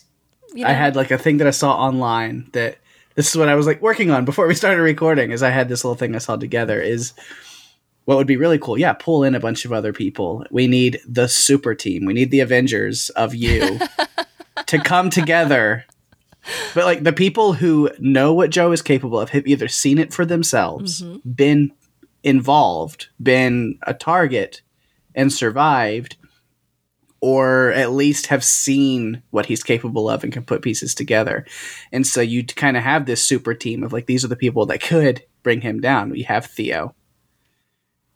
you 0.55 0.67
I 0.67 0.73
had 0.73 0.97
like 0.97 1.11
a 1.13 1.19
thing 1.19 1.37
that 1.37 1.47
I 1.47 1.51
saw 1.51 1.77
online 1.77 2.49
that 2.53 2.79
this 3.15 3.31
is 3.31 3.37
what 3.37 3.49
I 3.49 3.55
was 3.55 3.67
like 3.67 3.81
working 3.81 4.11
on 4.11 4.25
before 4.25 4.47
we 4.49 4.55
started 4.55 4.83
recording. 4.83 5.31
Is 5.31 5.43
I 5.45 5.51
had 5.51 5.69
this 5.69 5.85
little 5.85 5.97
thing 5.97 6.15
I 6.17 6.19
saw 6.19 6.37
together. 6.37 6.81
Is 6.81 7.13
what 8.05 8.19
would 8.19 8.27
be 8.27 8.37
really 8.37 8.59
cool. 8.59 8.79
Yeah, 8.79 8.95
pull 8.95 9.23
in 9.23 9.35
a 9.35 9.41
bunch 9.41 9.65
of 9.65 9.73
other 9.73 9.93
people. 9.93 10.45
We 10.51 10.67
need 10.67 11.01
the 11.07 11.29
super 11.29 11.75
team. 11.75 12.05
We 12.05 12.13
need 12.15 12.31
the 12.33 12.41
Avengers 12.41 13.11
of 13.11 13.35
you 13.35 13.79
to 14.67 14.79
come 14.79 15.11
together. 15.11 15.85
But 16.75 16.85
like 16.85 17.03
the 17.05 17.13
people 17.13 17.53
who 17.55 17.91
know 17.99 18.33
what 18.33 18.51
Joe 18.51 18.73
is 18.73 18.83
capable 18.83 19.19
of 19.21 19.31
have 19.31 19.47
either 19.47 19.69
seen 19.69 19.99
it 19.99 20.13
for 20.13 20.25
themselves, 20.25 21.03
Mm-hmm. 21.03 21.31
been 21.31 21.73
involved, 22.23 23.09
been 23.23 23.79
a 23.87 23.95
target, 23.95 24.63
and 25.15 25.33
survived, 25.33 26.17
or 27.21 27.71
at 27.73 27.93
least 27.93 28.27
have 28.27 28.45
seen 28.45 29.23
what 29.31 29.47
he's 29.47 29.63
capable 29.63 30.09
of 30.09 30.23
and 30.23 30.33
can 30.33 30.45
put 30.45 30.63
pieces 30.63 30.95
together. 30.95 31.47
And 31.93 32.07
so 32.07 32.21
you 32.21 32.45
kind 32.45 32.77
of 32.77 32.83
have 32.83 33.07
this 33.07 33.25
super 33.25 33.55
team 33.55 33.83
of 33.83 33.93
like 33.93 34.07
these 34.07 34.25
are 34.25 34.29
the 34.29 34.37
people 34.37 34.67
that 34.67 34.83
could 34.83 35.23
bring 35.43 35.61
him 35.63 35.81
down. 35.81 36.11
We 36.11 36.23
have 36.23 36.47
Theo. 36.47 36.95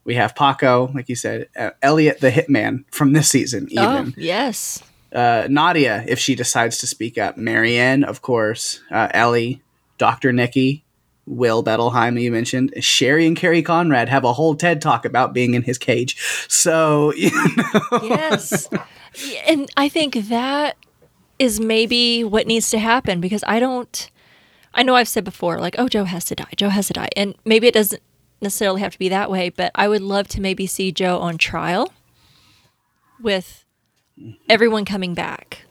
We 0.04 0.14
have 0.14 0.34
Paco, 0.34 0.90
like 0.94 1.08
you 1.08 1.16
said, 1.16 1.48
uh, 1.56 1.70
Elliot 1.82 2.20
the 2.20 2.30
hitman 2.30 2.84
from 2.90 3.12
this 3.12 3.28
season 3.28 3.68
even. 3.70 3.84
Oh, 4.08 4.12
yes. 4.16 4.82
Uh, 5.12 5.46
Nadia 5.50 6.04
if 6.06 6.18
she 6.18 6.34
decides 6.34 6.78
to 6.78 6.86
speak 6.86 7.18
up. 7.18 7.36
Marienne, 7.36 8.04
of 8.04 8.22
course, 8.22 8.80
uh, 8.90 9.08
Ellie, 9.12 9.62
Dr. 9.98 10.32
Nikki, 10.32 10.84
Will 11.26 11.62
Bettelheim, 11.62 12.20
you 12.20 12.32
mentioned. 12.32 12.72
Sherry 12.80 13.26
and 13.26 13.36
Cary 13.36 13.62
Conrad 13.62 14.08
have 14.08 14.24
a 14.24 14.32
whole 14.32 14.54
TED 14.54 14.82
talk 14.82 15.04
about 15.04 15.32
being 15.32 15.54
in 15.54 15.62
his 15.62 15.78
cage. 15.78 16.16
So, 16.48 17.12
you 17.16 17.30
know. 17.56 18.00
Yes. 18.02 18.68
And 19.46 19.70
I 19.76 19.88
think 19.88 20.14
that 20.28 20.76
is 21.38 21.60
maybe 21.60 22.24
what 22.24 22.46
needs 22.46 22.70
to 22.70 22.78
happen 22.78 23.20
because 23.20 23.44
I 23.46 23.60
don't. 23.60 24.10
I 24.72 24.84
know 24.84 24.94
I've 24.94 25.08
said 25.08 25.24
before, 25.24 25.58
like, 25.58 25.74
oh, 25.78 25.88
Joe 25.88 26.04
has 26.04 26.24
to 26.26 26.36
die. 26.36 26.52
Joe 26.56 26.68
has 26.68 26.86
to 26.88 26.92
die. 26.92 27.08
And 27.16 27.34
maybe 27.44 27.66
it 27.66 27.74
doesn't 27.74 28.02
necessarily 28.40 28.80
have 28.80 28.92
to 28.92 28.98
be 28.98 29.08
that 29.08 29.30
way, 29.30 29.48
but 29.48 29.72
I 29.74 29.88
would 29.88 30.02
love 30.02 30.28
to 30.28 30.40
maybe 30.40 30.66
see 30.66 30.92
Joe 30.92 31.18
on 31.18 31.38
trial 31.38 31.92
with 33.20 33.59
everyone 34.48 34.84
coming 34.84 35.14
back. 35.14 35.62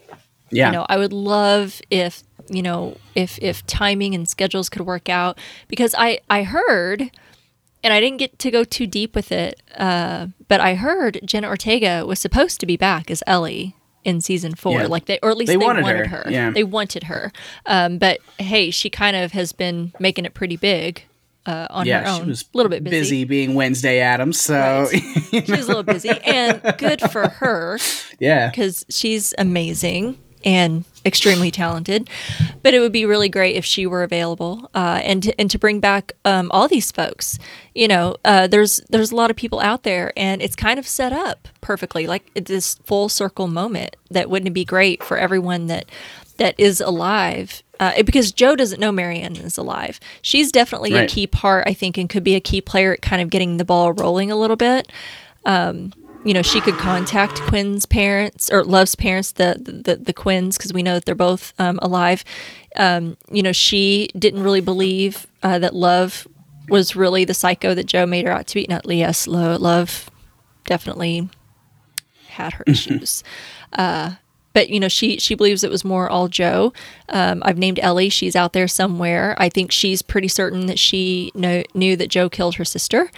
Yeah. 0.51 0.67
You 0.67 0.71
know, 0.77 0.85
I 0.89 0.97
would 0.97 1.13
love 1.13 1.81
if 1.89 2.23
you 2.49 2.61
know 2.63 2.97
if 3.15 3.37
if 3.39 3.65
timing 3.67 4.15
and 4.15 4.27
schedules 4.27 4.69
could 4.69 4.81
work 4.85 5.09
out 5.09 5.37
because 5.67 5.93
I 5.97 6.19
I 6.29 6.43
heard 6.43 7.11
and 7.83 7.93
I 7.93 7.99
didn't 8.01 8.17
get 8.17 8.39
to 8.39 8.51
go 8.51 8.63
too 8.63 8.87
deep 8.87 9.15
with 9.15 9.31
it, 9.31 9.61
uh, 9.77 10.27
but 10.47 10.59
I 10.59 10.75
heard 10.75 11.19
Jenna 11.23 11.47
Ortega 11.47 12.05
was 12.05 12.19
supposed 12.19 12.59
to 12.59 12.65
be 12.65 12.75
back 12.77 13.09
as 13.11 13.23
Ellie 13.27 13.75
in 14.03 14.21
season 14.21 14.55
four, 14.55 14.79
Yeah. 14.81 14.87
like 14.87 15.05
they 15.05 15.19
or 15.21 15.29
at 15.29 15.37
least 15.37 15.47
They 15.47 15.53
they, 15.57 15.65
wanted 15.65 15.83
wanted, 15.83 16.07
her, 16.07 16.23
her. 16.23 16.31
yeah. 16.31 16.49
They 16.49 16.63
wanted 16.63 17.03
her, 17.03 17.31
um, 17.67 17.97
but 17.99 18.19
hey, 18.39 18.71
she 18.71 18.89
kind 18.89 19.15
of 19.15 19.33
has 19.33 19.51
been 19.53 19.93
making 19.99 20.25
it 20.25 20.33
pretty 20.33 20.57
big 20.57 21.03
uh, 21.49 21.67
on 21.71 21.85
yeah, 21.87 22.01
her 22.01 22.09
own. 22.09 22.23
she 22.23 22.29
was 22.29 22.41
a 22.43 22.57
little 22.57 22.69
bit 22.69 22.83
busy. 22.83 23.23
being 23.23 23.55
Wednesday 23.55 23.99
Addams. 23.99 24.39
So, 24.39 24.87
Right. 24.91 25.03
She 25.45 25.51
was 25.51 25.65
a 25.65 25.67
little 25.67 25.83
busy, 25.83 26.09
and 26.09 26.61
good 26.77 27.01
for 27.11 27.27
her 27.27 27.79
yeah. 28.19 28.49
because 28.49 28.85
she's 28.89 29.33
amazing 29.37 30.17
and 30.45 30.85
extremely 31.05 31.51
talented. 31.51 32.09
But 32.61 32.73
it 32.73 32.79
would 32.79 32.91
be 32.91 33.05
really 33.05 33.29
great 33.29 33.55
if 33.55 33.65
she 33.65 33.85
were 33.85 34.03
available, 34.03 34.69
uh, 34.75 35.01
and 35.03 35.23
to, 35.23 35.39
and 35.39 35.49
to 35.51 35.57
bring 35.57 35.79
back 35.79 36.13
um, 36.25 36.49
all 36.51 36.67
these 36.67 36.91
folks. 36.91 37.39
You 37.73 37.87
know, 37.87 38.15
uh, 38.25 38.47
there's 38.47 38.79
there's 38.89 39.11
a 39.11 39.15
lot 39.15 39.31
of 39.31 39.35
people 39.35 39.59
out 39.59 39.83
there, 39.83 40.13
and 40.15 40.41
it's 40.41 40.55
kind 40.55 40.77
of 40.79 40.87
set 40.87 41.13
up 41.13 41.47
perfectly, 41.61 42.07
like 42.07 42.31
this 42.35 42.75
full 42.85 43.09
circle 43.09 43.47
moment. 43.47 43.95
That 44.11 44.29
wouldn't 44.29 44.47
it 44.47 44.53
be 44.53 44.65
great 44.65 45.03
for 45.03 45.17
everyone 45.17 45.67
that 45.67 45.85
that 46.37 46.55
is 46.57 46.81
alive. 46.81 47.63
Uh, 47.79 48.03
because 48.03 48.31
Joe 48.31 48.55
doesn't 48.55 48.79
know 48.79 48.91
Marienne 48.91 49.37
is 49.37 49.57
alive. 49.57 49.99
She's 50.21 50.51
definitely 50.51 50.93
a 50.95 51.07
key 51.07 51.27
part, 51.27 51.63
I 51.65 51.73
think, 51.73 51.97
and 51.97 52.09
could 52.09 52.23
be 52.25 52.35
a 52.35 52.41
key 52.41 52.59
player 52.59 52.93
at 52.93 53.01
kind 53.01 53.21
of 53.21 53.29
getting 53.29 53.55
the 53.55 53.63
ball 53.63 53.93
rolling 53.93 54.31
a 54.31 54.35
little 54.35 54.57
bit 54.57 54.91
you 56.23 56.33
know, 56.33 56.41
she 56.41 56.59
could 56.59 56.75
contact 56.75 57.41
Quinn's 57.43 57.85
parents 57.85 58.51
or 58.51 58.63
Love's 58.63 58.95
parents, 58.95 59.31
the 59.33 59.55
the, 59.85 59.95
the 59.95 60.13
Quinns, 60.13 60.57
because 60.57 60.73
we 60.73 60.83
know 60.83 60.95
that 60.95 61.05
they're 61.05 61.15
both 61.15 61.53
um, 61.59 61.79
alive. 61.81 62.23
Um, 62.75 63.17
you 63.31 63.41
know, 63.41 63.51
she 63.51 64.09
didn't 64.17 64.43
really 64.43 64.61
believe 64.61 65.27
uh, 65.43 65.59
that 65.59 65.73
Love 65.73 66.27
was 66.67 66.95
really 66.95 67.25
the 67.25 67.33
psycho 67.33 67.73
that 67.73 67.85
Joe 67.85 68.05
made 68.05 68.25
her 68.25 68.31
out 68.31 68.47
to 68.47 68.55
be. 68.55 68.65
Not 68.69 68.89
yes, 68.89 69.27
Lo- 69.27 69.57
Love 69.57 70.09
definitely 70.65 71.29
had 72.27 72.53
her 72.53 72.63
issues. 72.67 73.23
Uh, 73.73 74.15
but 74.59 74.69
you 74.69 74.77
know, 74.79 74.89
she 74.89 75.17
she 75.19 75.35
believes 75.35 75.63
it 75.63 75.71
was 75.71 75.85
more 75.85 76.09
all 76.09 76.27
Joe. 76.27 76.73
Um, 77.07 77.41
I've 77.45 77.57
named 77.57 77.79
Ellie. 77.79 78.09
She's 78.09 78.35
out 78.35 78.51
there 78.51 78.67
somewhere. 78.67 79.35
I 79.37 79.47
think 79.47 79.71
she's 79.71 80.01
pretty 80.01 80.27
certain 80.27 80.65
that 80.65 80.77
she 80.77 81.31
know, 81.33 81.63
knew 81.73 81.95
that 81.95 82.09
Joe 82.09 82.29
killed 82.29 82.55
her 82.55 82.65
sister. 82.65 83.09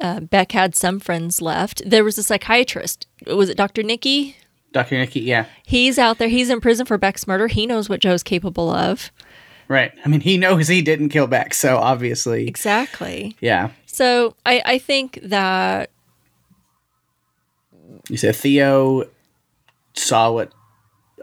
Uh, 0.00 0.18
Beck 0.20 0.50
had 0.52 0.74
some 0.74 0.98
friends 0.98 1.40
left. 1.40 1.82
There 1.88 2.02
was 2.02 2.18
a 2.18 2.22
psychiatrist. 2.24 3.06
Was 3.28 3.48
it 3.48 3.56
Dr. 3.56 3.84
Nikki? 3.84 4.36
Dr. 4.72 4.98
Nikki, 4.98 5.20
yeah. 5.20 5.46
He's 5.64 5.98
out 6.00 6.18
there. 6.18 6.26
He's 6.28 6.50
in 6.50 6.60
prison 6.60 6.84
for 6.84 6.98
Beck's 6.98 7.28
murder. 7.28 7.46
He 7.46 7.64
knows 7.64 7.88
what 7.88 8.00
Joe's 8.00 8.24
capable 8.24 8.68
of. 8.70 9.12
Right. 9.68 9.92
I 10.04 10.08
mean, 10.08 10.20
he 10.20 10.36
knows 10.36 10.66
he 10.66 10.82
didn't 10.82 11.10
kill 11.10 11.28
Beck, 11.28 11.54
so 11.54 11.76
obviously, 11.78 12.46
Exactly. 12.48 13.36
yeah. 13.40 13.70
So 13.86 14.34
I, 14.44 14.62
I 14.66 14.78
think 14.78 15.20
that 15.22 15.90
You 18.10 18.16
said 18.16 18.34
Theo 18.36 19.04
saw 19.94 20.30
what 20.32 20.52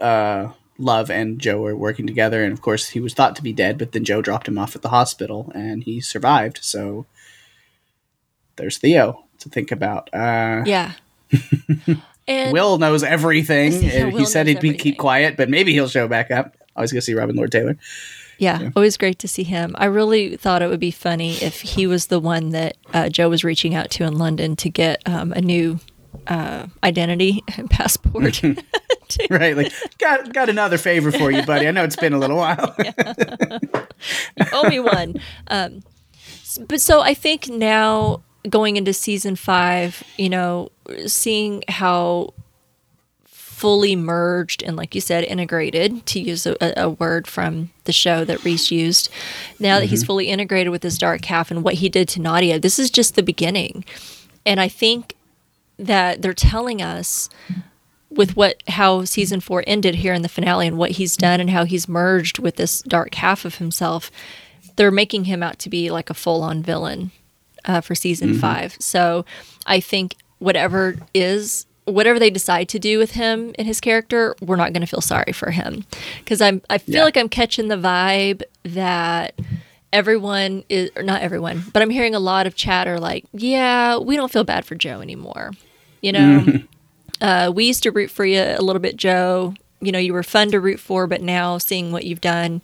uh, 0.00 0.52
Love 0.78 1.10
and 1.10 1.38
Joe 1.38 1.60
were 1.60 1.76
working 1.76 2.06
together, 2.06 2.42
and 2.42 2.52
of 2.52 2.60
course, 2.60 2.90
he 2.90 3.00
was 3.00 3.14
thought 3.14 3.36
to 3.36 3.42
be 3.42 3.52
dead, 3.52 3.78
but 3.78 3.92
then 3.92 4.04
Joe 4.04 4.22
dropped 4.22 4.48
him 4.48 4.58
off 4.58 4.74
at 4.74 4.82
the 4.82 4.88
hospital, 4.88 5.52
and 5.54 5.84
he 5.84 6.00
survived. 6.00 6.58
So 6.62 7.06
there's 8.56 8.78
Theo 8.78 9.24
to 9.38 9.48
think 9.48 9.70
about. 9.70 10.12
Uh, 10.12 10.64
yeah. 10.66 10.92
and 12.28 12.52
Will 12.52 12.78
knows 12.78 13.02
everything. 13.02 13.72
Yeah, 13.84 14.06
and 14.06 14.12
he 14.12 14.24
said 14.24 14.46
he'd 14.46 14.60
be 14.60 14.74
keep 14.74 14.98
quiet, 14.98 15.36
but 15.36 15.48
maybe 15.48 15.72
he'll 15.72 15.88
show 15.88 16.08
back 16.08 16.30
up. 16.30 16.56
Always 16.76 16.92
gonna 16.92 17.02
see 17.02 17.14
Robin 17.14 17.36
Lord 17.36 17.52
Taylor. 17.52 17.76
yeah, 18.38 18.70
always 18.74 18.96
great 18.96 19.20
to 19.20 19.28
see 19.28 19.44
him. 19.44 19.76
I 19.78 19.84
really 19.84 20.36
thought 20.36 20.60
it 20.60 20.68
would 20.68 20.80
be 20.80 20.90
funny 20.90 21.34
if 21.34 21.60
he 21.60 21.86
was 21.86 22.06
the 22.06 22.18
one 22.18 22.50
that 22.50 22.76
uh, 22.92 23.08
Joe 23.08 23.28
was 23.28 23.44
reaching 23.44 23.74
out 23.74 23.90
to 23.92 24.04
in 24.04 24.18
London 24.18 24.56
to 24.56 24.68
get 24.68 25.02
um, 25.06 25.32
a 25.32 25.40
new 25.40 25.78
uh, 26.26 26.66
identity 26.82 27.42
and 27.56 27.70
passport. 27.70 28.42
right, 29.30 29.56
like 29.56 29.72
got 29.98 30.32
got 30.32 30.48
another 30.48 30.78
favor 30.78 31.12
for 31.12 31.30
you, 31.30 31.42
buddy. 31.44 31.68
I 31.68 31.70
know 31.70 31.84
it's 31.84 31.96
been 31.96 32.12
a 32.12 32.18
little 32.18 32.36
while. 32.36 32.74
owe 34.52 34.68
me 34.68 34.80
one. 34.80 35.20
Um, 35.48 35.82
but 36.68 36.80
so 36.80 37.00
I 37.00 37.14
think 37.14 37.48
now 37.48 38.22
going 38.48 38.76
into 38.76 38.92
season 38.92 39.36
five, 39.36 40.02
you 40.16 40.28
know, 40.28 40.70
seeing 41.06 41.64
how 41.68 42.34
fully 43.64 43.96
merged 43.96 44.62
and, 44.62 44.76
like 44.76 44.94
you 44.94 45.00
said, 45.00 45.24
integrated, 45.24 46.04
to 46.04 46.20
use 46.20 46.46
a, 46.46 46.56
a 46.76 46.90
word 46.90 47.26
from 47.26 47.70
the 47.84 47.92
show 47.92 48.24
that 48.24 48.44
Rhys 48.44 48.70
used, 48.70 49.08
now 49.58 49.80
that 49.80 49.86
he's 49.86 50.04
fully 50.04 50.28
integrated 50.28 50.70
with 50.70 50.82
his 50.82 50.98
dark 50.98 51.24
half 51.24 51.50
and 51.50 51.62
what 51.62 51.74
he 51.74 51.88
did 51.88 52.08
to 52.08 52.20
Nadia, 52.20 52.58
this 52.58 52.78
is 52.78 52.90
just 52.90 53.14
the 53.14 53.22
beginning. 53.22 53.84
And 54.44 54.60
I 54.60 54.68
think 54.68 55.16
that 55.78 56.22
they're 56.22 56.32
telling 56.34 56.80
us 56.82 57.28
with 58.10 58.36
what 58.36 58.62
how 58.68 59.04
season 59.04 59.40
four 59.40 59.64
ended 59.66 59.96
here 59.96 60.14
in 60.14 60.22
the 60.22 60.28
finale 60.28 60.66
and 60.68 60.78
what 60.78 60.92
he's 60.92 61.16
done 61.16 61.40
and 61.40 61.50
how 61.50 61.64
he's 61.64 61.88
merged 61.88 62.38
with 62.38 62.56
this 62.56 62.80
dark 62.82 63.14
half 63.16 63.44
of 63.44 63.56
himself, 63.56 64.10
they're 64.76 64.90
making 64.92 65.24
him 65.24 65.42
out 65.42 65.58
to 65.58 65.68
be 65.68 65.90
like 65.90 66.10
a 66.10 66.14
full 66.14 66.42
on 66.42 66.62
villain 66.62 67.10
uh, 67.64 67.80
for 67.80 67.94
season 67.94 68.34
five. 68.34 68.76
So 68.78 69.24
I 69.66 69.80
think 69.80 70.14
whatever 70.38 70.96
is 71.12 71.66
whatever 71.86 72.18
they 72.18 72.30
decide 72.30 72.68
to 72.68 72.78
do 72.78 72.98
with 72.98 73.10
him 73.12 73.52
and 73.58 73.66
his 73.66 73.80
character, 73.80 74.34
we're 74.40 74.56
not 74.56 74.72
going 74.72 74.80
to 74.80 74.86
feel 74.86 75.00
sorry 75.00 75.32
for 75.32 75.50
him 75.50 75.84
because 76.18 76.40
I'm 76.40 76.62
I 76.70 76.78
feel 76.78 76.96
Yeah. 76.96 77.04
like 77.04 77.16
I'm 77.16 77.28
catching 77.28 77.68
the 77.68 77.76
vibe 77.76 78.42
that 78.62 79.34
everyone 79.92 80.64
is 80.68 80.90
or 80.96 81.02
not 81.02 81.20
everyone, 81.22 81.62
but 81.72 81.82
I'm 81.82 81.90
hearing 81.90 82.14
a 82.14 82.20
lot 82.20 82.46
of 82.46 82.54
chatter 82.54 82.98
like, 83.00 83.24
yeah, 83.32 83.96
we 83.98 84.16
don't 84.16 84.30
feel 84.32 84.44
bad 84.44 84.64
for 84.64 84.74
Joe 84.76 85.00
anymore. 85.00 85.50
You 86.04 86.12
know, 86.12 86.44
uh, 87.20 87.52
we 87.54 87.64
used 87.64 87.82
to 87.84 87.90
root 87.90 88.10
for 88.10 88.24
you 88.24 88.40
a 88.40 88.60
little 88.62 88.80
bit, 88.80 88.96
Joe. 88.96 89.54
You 89.80 89.92
know, 89.92 89.98
you 89.98 90.12
were 90.12 90.22
fun 90.22 90.50
to 90.50 90.60
root 90.60 90.80
for, 90.80 91.06
but 91.06 91.20
now 91.22 91.58
seeing 91.58 91.92
what 91.92 92.04
you've 92.04 92.20
done, 92.20 92.62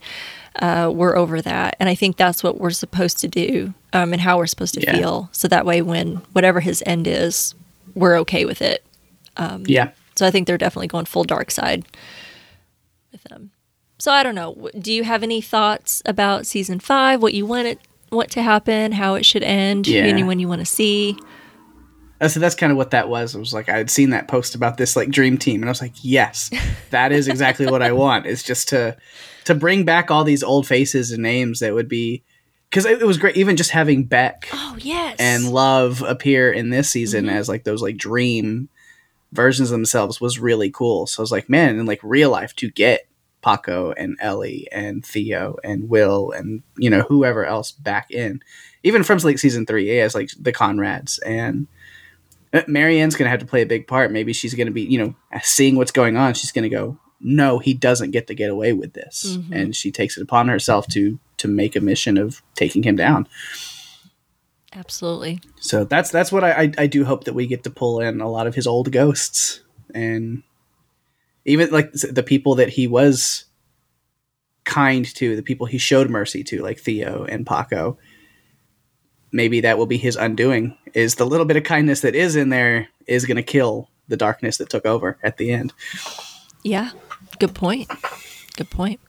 uh, 0.61 0.91
we're 0.95 1.17
over 1.17 1.41
that. 1.43 1.77
And 1.81 1.89
I 1.89 1.95
think 1.95 2.17
that's 2.17 2.43
what 2.43 2.59
we're 2.61 2.71
supposed 2.71 3.19
to 3.19 3.29
do 3.29 3.75
um, 3.93 4.13
and 4.13 4.21
how 4.23 4.39
we're 4.39 4.47
supposed 4.47 4.75
to 4.75 4.81
Yeah. 4.83 4.97
feel. 4.97 5.29
So 5.33 5.49
that 5.49 5.65
way, 5.67 5.83
when 5.83 6.17
whatever 6.33 6.61
his 6.61 6.83
end 6.87 7.07
is, 7.07 7.55
we're 7.95 8.17
okay 8.21 8.45
with 8.45 8.63
it. 8.63 8.85
yeah. 9.67 9.91
So 10.17 10.27
I 10.27 10.31
think 10.31 10.47
they're 10.47 10.59
definitely 10.59 10.89
going 10.89 11.07
full 11.07 11.25
dark 11.25 11.51
side 11.51 11.85
with 13.13 13.23
them. 13.25 13.51
So 13.99 14.13
I 14.13 14.23
don't 14.23 14.35
know. 14.35 14.69
Do 14.79 14.93
you 14.93 15.05
have 15.05 15.23
any 15.23 15.41
thoughts 15.41 16.03
about 16.05 16.47
season 16.47 16.79
five? 16.81 17.23
What 17.23 17.33
you 17.35 17.47
want 17.47 17.67
it, 17.69 17.79
what 18.11 18.31
to 18.33 18.43
happen? 18.43 18.93
How 18.93 19.15
it 19.15 19.25
should 19.25 19.43
end? 19.43 19.87
Yeah. 19.87 20.03
Anyone 20.03 20.39
you 20.39 20.49
want 20.49 20.61
to 20.61 20.67
see? 20.67 21.17
So 22.29 22.39
that's 22.39 22.55
kind 22.55 22.71
of 22.71 22.77
what 22.77 22.91
that 22.91 23.09
was. 23.09 23.35
It 23.35 23.39
was 23.39 23.55
like 23.55 23.69
I 23.69 23.79
had 23.79 23.91
seen 23.91 24.11
that 24.11 24.29
post 24.29 24.55
about 24.55 24.77
this 24.77 24.95
like 24.95 25.11
dream 25.11 25.39
team, 25.39 25.63
and 25.63 25.69
I 25.69 25.71
was 25.71 25.81
like, 25.81 25.95
yes, 26.03 26.51
that 26.91 27.13
is 27.13 27.29
exactly 27.29 27.67
what 27.67 27.83
I 27.83 27.93
want. 27.93 28.27
Is 28.27 28.43
just 28.43 28.69
to 28.69 28.97
to 29.45 29.55
bring 29.55 29.85
back 29.85 30.11
all 30.11 30.25
these 30.25 30.43
old 30.43 30.67
faces 30.67 31.11
and 31.11 31.23
names 31.23 31.61
that 31.61 31.75
would 31.75 31.89
be 31.89 32.23
because 32.69 32.87
it, 32.87 33.01
it 33.01 33.07
was 33.07 33.19
great. 33.19 33.37
Even 33.37 33.57
just 33.57 33.71
having 33.71 34.05
Beck 34.05 34.49
Oh 34.53 34.77
yes. 34.79 35.17
and 35.19 35.51
Love 35.51 36.03
appear 36.03 36.53
in 36.53 36.71
this 36.71 36.91
season 36.91 37.27
mm-hmm. 37.27 37.37
as 37.37 37.49
like 37.49 37.65
those 37.65 37.83
like 37.83 37.97
dream 37.97 38.69
versions 39.33 39.71
of 39.71 39.73
themselves 39.77 40.21
was 40.21 40.39
really 40.39 40.71
cool. 40.71 41.07
So 41.07 41.21
I 41.21 41.25
was 41.25 41.33
like, 41.33 41.49
man, 41.49 41.79
in 41.79 41.87
like 41.87 42.01
real 42.03 42.31
life 42.31 42.55
to 42.57 42.71
get 42.71 43.09
Paco 43.43 43.93
and 43.93 44.17
Ellie 44.21 44.69
and 44.71 45.05
Theo 45.05 45.57
and 45.65 45.89
Will 45.89 46.31
and 46.33 46.63
you 46.77 46.91
know 46.91 47.03
whoever 47.03 47.45
else 47.45 47.73
back 47.73 48.11
in, 48.11 48.43
even 48.83 49.03
from 49.03 49.19
like 49.19 49.39
season 49.39 49.67
three, 49.67 49.99
as 49.99 50.15
like 50.15 50.31
the 50.39 50.53
Conrads 50.53 51.19
and 51.25 51.67
Marienne's 52.67 53.15
going 53.17 53.27
to 53.27 53.31
have 53.31 53.41
to 53.41 53.47
play 53.47 53.63
a 53.63 53.67
big 53.67 53.87
part. 53.87 54.11
Maybe 54.13 54.33
she's 54.33 54.55
going 54.55 54.67
to 54.67 54.73
be, 54.73 54.83
you 54.83 54.99
know, 54.99 55.15
seeing 55.43 55.77
what's 55.77 55.93
going 55.93 56.17
on. 56.17 56.35
She's 56.35 56.51
going 56.53 56.65
to 56.65 56.69
go, 56.69 56.99
no, 57.21 57.59
he 57.59 57.75
doesn't 57.75 58.11
get 58.11 58.27
to 58.29 58.35
get 58.35 58.51
away 58.51 58.73
with 58.73 58.93
this, 58.95 59.37
Mhm. 59.39 59.53
and 59.53 59.77
she 59.77 59.91
takes 59.93 60.17
it 60.17 60.23
upon 60.23 60.49
herself 60.49 60.87
to 60.89 61.19
to 61.37 61.49
make 61.49 61.75
a 61.77 61.81
mission 61.81 62.19
of 62.19 62.43
taking 62.55 62.83
him 62.83 62.97
down. 62.97 63.27
Absolutely. 64.75 65.41
So 65.61 65.85
that's 65.85 66.11
that's 66.11 66.31
what 66.31 66.45
I, 66.45 66.51
I 66.65 66.73
I 66.79 66.87
do 66.87 67.05
hope 67.05 67.25
that 67.25 67.35
we 67.35 67.47
get 67.47 67.65
to 67.65 67.71
pull 67.71 68.01
in 68.01 68.21
a 68.21 68.29
lot 68.31 68.47
of 68.47 68.55
his 68.55 68.67
old 68.67 68.93
ghosts 68.93 69.61
and 69.95 70.43
even 71.45 71.71
like 71.71 71.93
the 71.93 72.23
people 72.23 72.55
that 72.57 72.69
he 72.71 72.87
was 72.87 73.45
kind 74.65 75.05
to, 75.17 75.35
the 75.35 75.43
people 75.43 75.67
he 75.67 75.79
showed 75.79 76.09
mercy 76.11 76.45
to, 76.45 76.63
like 76.63 76.79
Theo 76.79 77.25
and 77.25 77.47
Paco. 77.47 77.99
Maybe 79.33 79.61
that 79.61 79.79
will 79.79 79.87
be 79.87 79.99
his 79.99 80.17
undoing. 80.17 80.77
Is 80.95 81.15
the 81.15 81.27
little 81.27 81.47
bit 81.47 81.57
of 81.57 81.65
kindness 81.65 82.01
that 82.01 82.15
is 82.15 82.37
in 82.37 82.49
there 82.49 82.89
is 83.07 83.27
going 83.27 83.37
to 83.37 83.43
kill 83.43 83.89
the 84.09 84.17
darkness 84.17 84.59
that 84.59 84.69
took 84.69 84.85
over 84.85 85.17
at 85.23 85.39
the 85.39 85.53
end. 85.53 85.73
Yeah. 86.63 86.91
Good 87.39 87.55
point. 87.55 87.91
Good 88.57 88.71
point. 88.71 89.01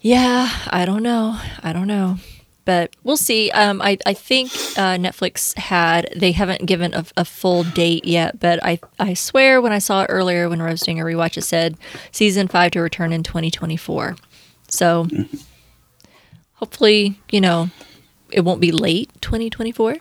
Yeah, 0.00 0.48
I 0.68 0.84
don't 0.86 1.02
know. 1.02 1.38
I 1.62 1.72
don't 1.72 1.88
know. 1.88 2.16
But 2.64 2.96
we'll 3.04 3.16
see. 3.16 3.50
Um, 3.50 3.80
I, 3.80 3.98
I 4.06 4.14
think 4.14 4.50
uh, 4.76 4.96
Netflix 4.96 5.56
had, 5.56 6.12
they 6.16 6.32
haven't 6.32 6.66
given 6.66 6.94
a, 6.94 7.04
a 7.16 7.24
full 7.24 7.62
date 7.62 8.04
yet, 8.04 8.40
but 8.40 8.64
I, 8.64 8.80
I 8.98 9.14
swear 9.14 9.60
when 9.60 9.72
I 9.72 9.78
saw 9.78 10.02
it 10.02 10.06
earlier 10.06 10.48
when 10.48 10.60
I 10.60 10.70
was 10.70 10.80
doing 10.80 11.00
a 11.00 11.04
rewatch, 11.04 11.36
it 11.36 11.42
said 11.42 11.76
season 12.10 12.48
five 12.48 12.72
to 12.72 12.80
return 12.80 13.12
in 13.12 13.22
2024. 13.22 14.16
So 14.68 15.06
hopefully, 16.54 17.20
you 17.30 17.40
know, 17.40 17.70
it 18.36 18.42
won't 18.44 18.60
be 18.60 18.70
late 18.70 19.10
2024. 19.22 19.96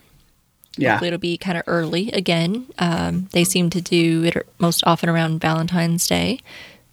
Yeah, 0.78 0.92
Hopefully 0.92 1.08
it'll 1.08 1.20
be 1.20 1.38
kind 1.38 1.58
of 1.58 1.64
early 1.68 2.12
again. 2.12 2.68
Um, 2.78 3.30
they 3.32 3.46
seem 3.46 3.70
to 3.70 3.80
do 3.82 4.24
it 4.26 4.46
most 4.60 4.84
often 4.86 5.08
around 5.08 5.40
Valentine's 5.40 6.06
Day, 6.06 6.42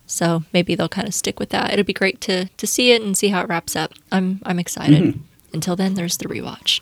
so 0.06 0.44
maybe 0.52 0.76
they'll 0.76 0.88
kind 0.88 1.08
of 1.08 1.14
stick 1.14 1.40
with 1.40 1.48
that. 1.50 1.72
It'll 1.72 1.84
be 1.84 1.92
great 1.92 2.20
to 2.22 2.46
to 2.48 2.66
see 2.66 2.92
it 2.92 3.02
and 3.02 3.18
see 3.18 3.28
how 3.28 3.40
it 3.42 3.48
wraps 3.48 3.74
up. 3.74 3.92
I'm 4.12 4.40
I'm 4.44 4.60
excited. 4.60 5.18
Until 5.52 5.74
then, 5.76 5.94
there's 5.94 6.16
the 6.18 6.26
rewatch. 6.26 6.80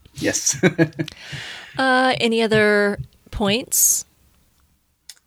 yes, 0.14 0.56
uh, 1.78 2.14
any 2.20 2.42
other 2.42 2.98
points? 3.32 4.04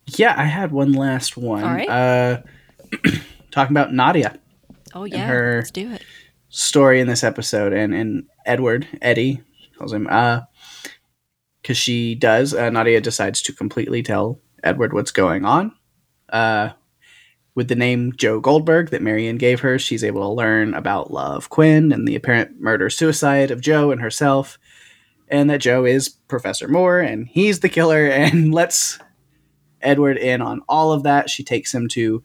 yeah. 0.06 0.34
I 0.36 0.44
had 0.44 0.72
one 0.72 0.92
last 0.92 1.36
one. 1.36 1.62
All 1.62 1.70
right. 1.74 1.88
Uh, 1.88 2.40
talking 3.50 3.76
about 3.76 3.92
Nadia. 3.92 4.38
Oh 4.94 5.04
yeah, 5.04 5.26
her- 5.26 5.56
let's 5.58 5.70
do 5.70 5.90
it. 5.92 6.02
story 6.48 6.98
in 7.00 7.06
this 7.06 7.22
episode 7.22 7.72
and 7.72 7.94
and 7.94 8.26
Edward 8.50 8.88
Eddie 9.00 9.42
calls 9.78 9.92
him 9.92 10.08
uh 10.10 10.40
because 11.62 11.76
she 11.76 12.16
does 12.16 12.52
uh, 12.52 12.68
Nadia 12.68 13.00
decides 13.00 13.40
to 13.42 13.52
completely 13.52 14.02
tell 14.02 14.40
Edward 14.64 14.92
what's 14.92 15.12
going 15.12 15.44
on. 15.44 15.72
Uh 16.28 16.70
with 17.54 17.68
the 17.68 17.76
name 17.76 18.12
Joe 18.16 18.40
Goldberg 18.40 18.90
that 18.90 19.02
Marienne 19.02 19.38
gave 19.38 19.60
her 19.60 19.78
she's 19.78 20.02
able 20.02 20.22
to 20.22 20.34
learn 20.34 20.74
about 20.74 21.12
Love 21.12 21.48
Quinn 21.48 21.92
and 21.92 22.08
the 22.08 22.16
apparent 22.16 22.60
murder 22.60 22.90
suicide 22.90 23.52
of 23.52 23.60
Joe 23.60 23.92
and 23.92 24.00
herself 24.00 24.58
and 25.28 25.48
that 25.48 25.60
Joe 25.60 25.84
is 25.84 26.08
Professor 26.08 26.66
Moore 26.66 26.98
and 26.98 27.28
he's 27.28 27.60
the 27.60 27.68
killer 27.68 28.06
and 28.08 28.52
lets 28.52 28.98
Edward 29.80 30.18
in 30.18 30.42
on 30.42 30.62
all 30.68 30.90
of 30.90 31.04
that. 31.04 31.30
She 31.30 31.44
takes 31.44 31.72
him 31.72 31.86
to 31.90 32.24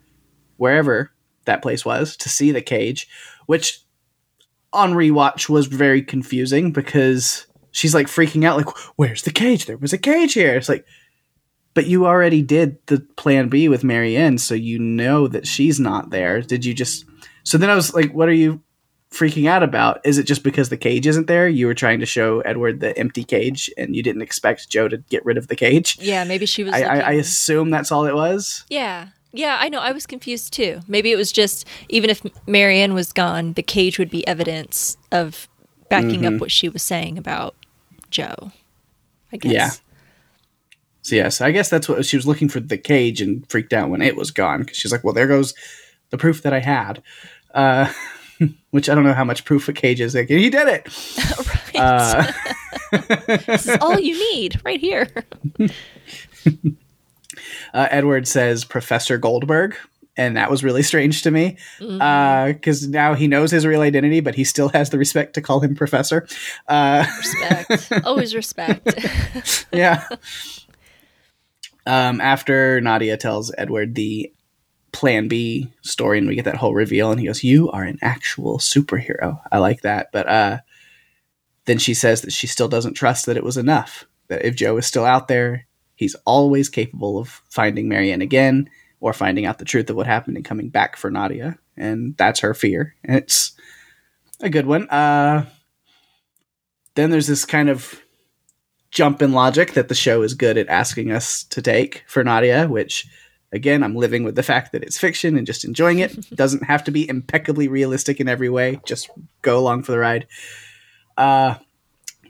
wherever 0.57 1.11
that 1.45 1.61
place 1.61 1.85
was 1.85 2.17
to 2.17 2.29
see 2.29 2.51
the 2.51 2.61
cage 2.61 3.07
which 3.45 3.84
on 4.75 4.93
rewatch 4.93 5.49
was 5.49 5.67
very 5.67 6.01
confusing 6.01 6.71
because 6.71 7.47
she's 7.71 7.95
like 7.95 8.07
freaking 8.07 8.45
out 8.45 8.57
like 8.57 8.69
where's 8.95 9.23
the 9.23 9.31
cage? 9.31 9.65
There 9.65 9.77
was 9.77 9.93
a 9.93 9.97
cage 9.97 10.33
here. 10.33 10.55
It's 10.55 10.69
like 10.69 10.85
but 11.73 11.87
you 11.87 12.05
already 12.05 12.41
did 12.41 12.77
the 12.87 12.99
plan 13.17 13.49
b 13.49 13.67
with 13.67 13.83
Marienne 13.83 14.37
so 14.37 14.55
you 14.55 14.79
know 14.79 15.27
that 15.27 15.47
she's 15.47 15.79
not 15.79 16.09
there. 16.09 16.41
Did 16.41 16.65
you 16.65 16.73
just 16.73 17.05
so 17.43 17.57
then 17.57 17.69
i 17.69 17.75
was 17.75 17.93
like 17.93 18.13
what 18.13 18.29
are 18.29 18.33
you 18.33 18.61
freaking 19.11 19.47
out 19.47 19.63
about? 19.63 20.01
Is 20.03 20.17
it 20.17 20.23
just 20.23 20.43
because 20.43 20.69
the 20.69 20.77
cage 20.77 21.07
isn't 21.07 21.27
there? 21.27 21.47
You 21.47 21.67
were 21.67 21.73
trying 21.73 21.99
to 21.99 22.05
show 22.05 22.41
edward 22.41 22.79
the 22.81 22.97
empty 22.97 23.23
cage 23.23 23.69
and 23.77 23.95
you 23.95 24.03
didn't 24.03 24.21
expect 24.21 24.69
joe 24.69 24.87
to 24.87 24.97
get 24.97 25.25
rid 25.25 25.37
of 25.37 25.47
the 25.47 25.55
cage? 25.55 25.97
Yeah, 26.01 26.23
maybe 26.23 26.45
she 26.45 26.63
was. 26.63 26.73
I, 26.73 26.81
I, 26.81 26.99
I 26.99 27.11
assume 27.13 27.69
that's 27.69 27.91
all 27.91 28.05
it 28.05 28.15
was? 28.15 28.65
Yeah. 28.69 29.09
Yeah, 29.35 29.57
I 29.59 29.69
know. 29.69 29.79
I 29.79 29.91
was 29.91 30.05
confused 30.05 30.53
too. 30.53 30.79
Maybe 30.87 31.11
it 31.11 31.15
was 31.17 31.31
just 31.31 31.67
even 31.89 32.09
if 32.09 32.21
Marienne 32.47 32.93
was 32.93 33.11
gone, 33.13 33.53
the 33.53 33.63
cage 33.63 33.99
would 33.99 34.09
be 34.09 34.25
evidence 34.27 34.97
of 35.11 35.47
backing 35.89 36.21
Mm-hmm. 36.21 36.35
up 36.35 36.41
what 36.41 36.51
she 36.51 36.69
was 36.69 36.81
saying 36.81 37.17
about 37.17 37.55
Joe. 38.09 38.51
I 39.33 39.37
guess. 39.37 39.51
Yeah. 39.51 39.69
So 41.01 41.15
yes, 41.15 41.41
I 41.41 41.51
guess 41.51 41.69
that's 41.69 41.87
what 41.87 42.05
she 42.05 42.15
was 42.17 42.25
looking 42.25 42.49
for 42.49 42.59
the 42.59 42.77
cage 42.77 43.21
and 43.21 43.47
freaked 43.49 43.73
out 43.73 43.89
when 43.89 44.01
it 44.01 44.15
was 44.15 44.31
gone 44.31 44.61
because 44.61 44.77
she's 44.77 44.91
like, 44.91 45.03
"Well, 45.03 45.13
there 45.13 45.27
goes 45.27 45.53
the 46.09 46.17
proof 46.17 46.41
that 46.43 46.53
I 46.53 46.59
had," 46.59 47.03
uh, 47.53 47.91
which 48.71 48.89
I 48.89 48.95
don't 48.95 49.03
know 49.03 49.13
how 49.13 49.23
much 49.25 49.45
proof 49.45 49.67
a 49.69 49.73
cage 49.73 50.01
is. 50.01 50.15
Like, 50.15 50.29
he 50.29 50.49
did 50.49 50.67
it. 50.67 50.87
right. 51.47 51.75
Uh, 51.75 52.31
this 53.47 53.67
is 53.67 53.77
all 53.81 53.99
you 53.99 54.17
need 54.33 54.59
right 54.65 54.79
here. 54.79 55.07
Uh, 57.75 57.89
Edward 57.91 58.25
says 58.25 58.63
Professor 58.63 59.17
Goldberg, 59.17 59.75
and 60.15 60.37
that 60.37 60.49
was 60.49 60.63
really 60.63 60.81
strange 60.81 61.23
to 61.23 61.31
me 61.31 61.57
because 61.77 62.87
now 62.87 63.13
he 63.15 63.27
knows 63.27 63.51
his 63.51 63.65
real 63.65 63.81
identity, 63.81 64.21
but 64.21 64.33
he 64.33 64.45
still 64.45 64.69
has 64.69 64.89
the 64.91 64.97
respect 64.97 65.33
to 65.33 65.41
call 65.41 65.59
him 65.59 65.75
Professor. 65.75 66.25
Uh, 66.69 67.05
Respect. 67.17 67.91
Always 68.05 68.33
respect. 68.33 69.67
yeah. 69.73 70.07
Um, 71.85 72.21
after 72.21 72.79
Nadia 72.79 73.17
tells 73.17 73.51
Edward 73.57 73.93
the 73.95 74.31
Plan 74.93 75.27
B 75.27 75.69
story, 75.81 76.17
and 76.17 76.27
we 76.29 76.35
get 76.35 76.45
that 76.45 76.55
whole 76.55 76.73
reveal, 76.73 77.11
and 77.11 77.19
he 77.19 77.27
goes, 77.27 77.43
"You 77.43 77.69
are 77.71 77.83
an 77.83 77.99
actual 78.01 78.59
superhero." 78.59 79.41
I 79.51 79.57
like 79.57 79.81
that, 79.81 80.07
but 80.13 80.29
uh, 80.29 80.59
then 81.65 81.77
she 81.77 81.93
says 81.93 82.21
that 82.21 82.31
she 82.31 82.47
still 82.47 82.69
doesn't 82.69 82.93
trust 82.93 83.25
that 83.25 83.35
it 83.35 83.43
was 83.43 83.57
enough. 83.57 84.05
That 84.29 84.45
if 84.45 84.55
Joe 84.55 84.77
is 84.77 84.85
still 84.85 85.03
out 85.03 85.27
there, 85.27 85.67
he's 85.95 86.15
always 86.25 86.69
capable 86.69 87.17
of 87.17 87.41
finding 87.49 87.89
Marienne 87.89 88.21
again 88.21 88.69
or 88.99 89.13
finding 89.13 89.45
out 89.45 89.59
the 89.59 89.65
truth 89.65 89.89
of 89.89 89.95
what 89.95 90.07
happened 90.07 90.37
and 90.37 90.45
coming 90.45 90.69
back 90.69 90.95
for 90.95 91.11
Nadia, 91.11 91.57
and 91.77 92.15
that's 92.17 92.39
her 92.41 92.53
fear. 92.53 92.95
And 93.03 93.17
it's 93.17 93.53
a 94.39 94.49
good 94.49 94.65
one. 94.65 94.89
Uh, 94.89 95.45
then 96.95 97.09
there's 97.09 97.27
this 97.27 97.45
kind 97.45 97.69
of 97.69 98.01
jump 98.91 99.21
in 99.21 99.33
logic 99.33 99.73
that 99.73 99.89
the 99.89 99.95
show 99.95 100.21
is 100.21 100.33
good 100.33 100.57
at 100.57 100.69
asking 100.69 101.11
us 101.11 101.43
to 101.43 101.61
take 101.61 102.03
for 102.07 102.23
Nadia, 102.23 102.67
which 102.67 103.05
again, 103.51 103.83
I'm 103.83 103.95
living 103.95 104.23
with 104.23 104.35
the 104.35 104.43
fact 104.43 104.71
that 104.71 104.83
it's 104.83 104.97
fiction 104.97 105.37
and 105.37 105.45
just 105.45 105.65
enjoying 105.65 105.99
it. 105.99 106.29
Doesn't 106.35 106.63
have 106.63 106.83
to 106.85 106.91
be 106.91 107.07
impeccably 107.07 107.67
realistic 107.67 108.19
in 108.19 108.27
every 108.27 108.49
way. 108.49 108.79
Just 108.85 109.09
go 109.41 109.59
along 109.59 109.83
for 109.83 109.91
the 109.91 109.99
ride. 109.99 110.27
Uh, 111.17 111.55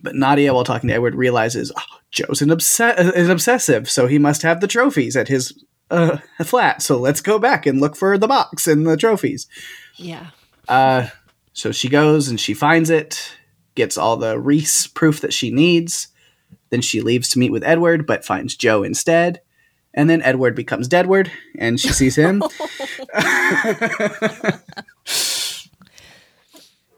but 0.02 0.16
Nadia, 0.16 0.54
while 0.54 0.64
talking 0.64 0.88
to 0.90 0.94
Edward, 0.94 1.16
realizes 1.16 1.72
oh, 1.76 2.00
Joe's 2.12 2.42
an, 2.42 2.52
obs- 2.52 2.80
an 2.80 3.30
obsessive, 3.30 3.90
so 3.90 4.08
he 4.08 4.20
must 4.20 4.42
have 4.42 4.62
the 4.62 4.68
trophies 4.68 5.16
at 5.16 5.28
his 5.28 5.64
uh, 5.92 6.18
flat. 6.44 6.82
So 6.82 6.98
let's 6.98 7.22
go 7.22 7.40
back 7.40 7.66
and 7.66 7.80
look 7.80 7.96
for 7.96 8.18
the 8.18 8.28
box 8.28 8.68
and 8.68 8.86
the 8.86 8.98
trophies. 8.98 9.48
yeah. 9.96 10.28
Uh, 10.68 11.08
so 11.54 11.72
she 11.72 11.88
goes 11.88 12.28
and 12.28 12.40
she 12.40 12.54
finds 12.54 12.90
it, 12.90 13.32
gets 13.76 13.98
all 13.98 14.18
the 14.18 14.38
Rhys 14.38 14.88
proof 14.88 15.22
that 15.22 15.34
she 15.34 15.52
needs. 15.52 16.10
Then 16.70 16.82
she 16.82 17.02
leaves 17.02 17.30
to 17.30 17.40
meet 17.40 17.52
with 17.52 17.64
Edward, 17.64 18.06
but 18.06 18.26
finds 18.26 18.56
Joe 18.56 18.84
instead. 18.84 19.42
And 19.94 20.10
then 20.10 20.22
Edward 20.24 20.56
becomes 20.56 20.90
Deadward, 20.90 21.32
and 21.58 21.80
she 21.80 21.90
sees 21.90 22.18
him. 22.18 22.44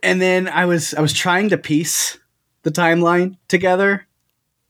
and 0.02 0.20
then 0.20 0.48
I 0.48 0.64
was 0.64 0.94
I 0.94 1.00
was 1.00 1.12
trying 1.12 1.48
to 1.50 1.58
piece 1.58 2.18
the 2.62 2.70
timeline 2.70 3.36
together 3.48 4.06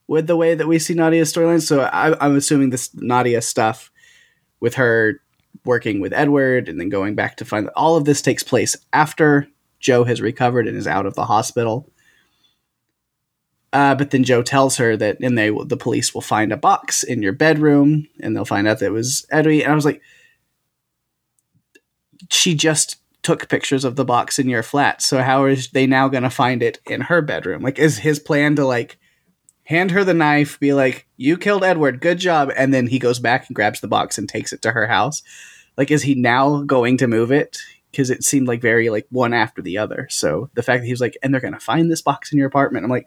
with 0.07 0.27
the 0.27 0.37
way 0.37 0.55
that 0.55 0.67
we 0.67 0.79
see 0.79 0.95
Nadia's 0.95 1.33
storyline. 1.33 1.63
So 1.63 1.83
I, 1.83 2.25
I'm 2.25 2.37
assuming 2.37 2.71
this 2.71 2.95
Nadia 2.95 3.43
stuff 3.43 3.91
with 4.61 4.75
her 4.75 5.21
working 5.65 6.01
with 6.01 6.13
Edward 6.13 6.69
and 6.69 6.81
then 6.81 6.89
going 6.89 7.15
back 7.15 7.37
to 7.37 7.45
find 7.45 7.67
that 7.67 7.75
all 7.75 7.97
of 7.97 8.05
this 8.05 8.23
takes 8.23 8.43
place 8.43 8.77
after 8.93 9.49
Joe 9.81 10.05
has 10.05 10.21
recovered 10.21 10.67
and 10.67 10.77
is 10.77 10.87
out 10.87 11.07
of 11.07 11.15
the 11.15 11.27
hospital. 11.27 11.91
Uh, 13.73 13.95
but 13.95 14.11
then 14.11 14.25
Joe 14.25 14.43
tells 14.43 14.79
her 14.79 14.97
that, 14.97 15.21
and 15.21 15.37
they 15.37 15.51
the 15.51 15.77
police 15.77 16.15
will 16.15 16.23
find 16.23 16.53
a 16.53 16.57
box 16.57 17.03
in 17.03 17.23
your 17.23 17.35
bedroom, 17.35 18.09
and 18.21 18.35
they'll 18.35 18.47
find 18.47 18.67
out 18.67 18.79
that 18.79 18.87
it 18.87 18.93
was 18.93 19.27
Eddie. 19.31 19.63
And 19.63 19.73
I 19.73 19.75
was 19.75 19.85
like, 19.85 20.01
she 22.31 22.55
just 22.55 22.97
took 23.29 23.47
pictures 23.51 23.85
of 23.85 23.95
the 23.97 24.07
box 24.07 24.39
in 24.39 24.49
your 24.49 24.63
flat, 24.63 25.03
so 25.03 25.21
how 25.21 25.45
is 25.45 25.69
they 25.69 25.87
now 25.87 26.09
going 26.09 26.23
to 26.23 26.31
find 26.31 26.63
it 26.63 26.81
in 26.87 27.03
her 27.03 27.21
bedroom? 27.21 27.61
Like, 27.61 27.79
is 27.79 27.99
his 27.99 28.19
plan 28.19 28.57
to 28.57 28.65
like 28.65 28.99
hand 29.65 29.91
her 29.91 30.03
the 30.03 30.15
knife, 30.15 30.59
be 30.59 30.73
like, 30.73 31.07
"You 31.19 31.37
killed 31.37 31.63
Edward, 31.63 32.01
good 32.01 32.19
job," 32.19 32.51
and 32.57 32.73
then 32.73 32.87
he 32.87 32.99
goes 32.99 33.19
back 33.19 33.47
and 33.47 33.55
grabs 33.55 33.83
the 33.83 33.87
box 33.87 34.17
and 34.17 34.27
takes 34.27 34.55
it 34.55 34.63
to 34.63 34.71
her 34.71 34.87
house? 34.87 35.23
Like, 35.77 35.91
is 35.91 36.05
he 36.05 36.15
now 36.15 36.63
going 36.63 36.97
to 36.97 37.07
move 37.07 37.31
it? 37.31 37.59
Because 37.91 38.09
it 38.09 38.25
seemed 38.25 38.49
like 38.49 38.63
very 38.63 38.89
like 38.89 39.07
one 39.11 39.35
after 39.35 39.61
the 39.61 39.77
other. 39.77 40.07
So 40.11 40.49
the 40.55 40.63
fact 40.63 40.81
that 40.81 40.87
he 40.87 40.93
was 40.95 41.03
like, 41.03 41.19
and 41.23 41.35
they're 41.35 41.43
going 41.43 41.53
to 41.53 41.61
find 41.61 41.91
this 41.91 42.01
box 42.01 42.33
in 42.33 42.39
your 42.39 42.49
apartment, 42.49 42.85
I'm 42.85 42.91
like 42.91 43.07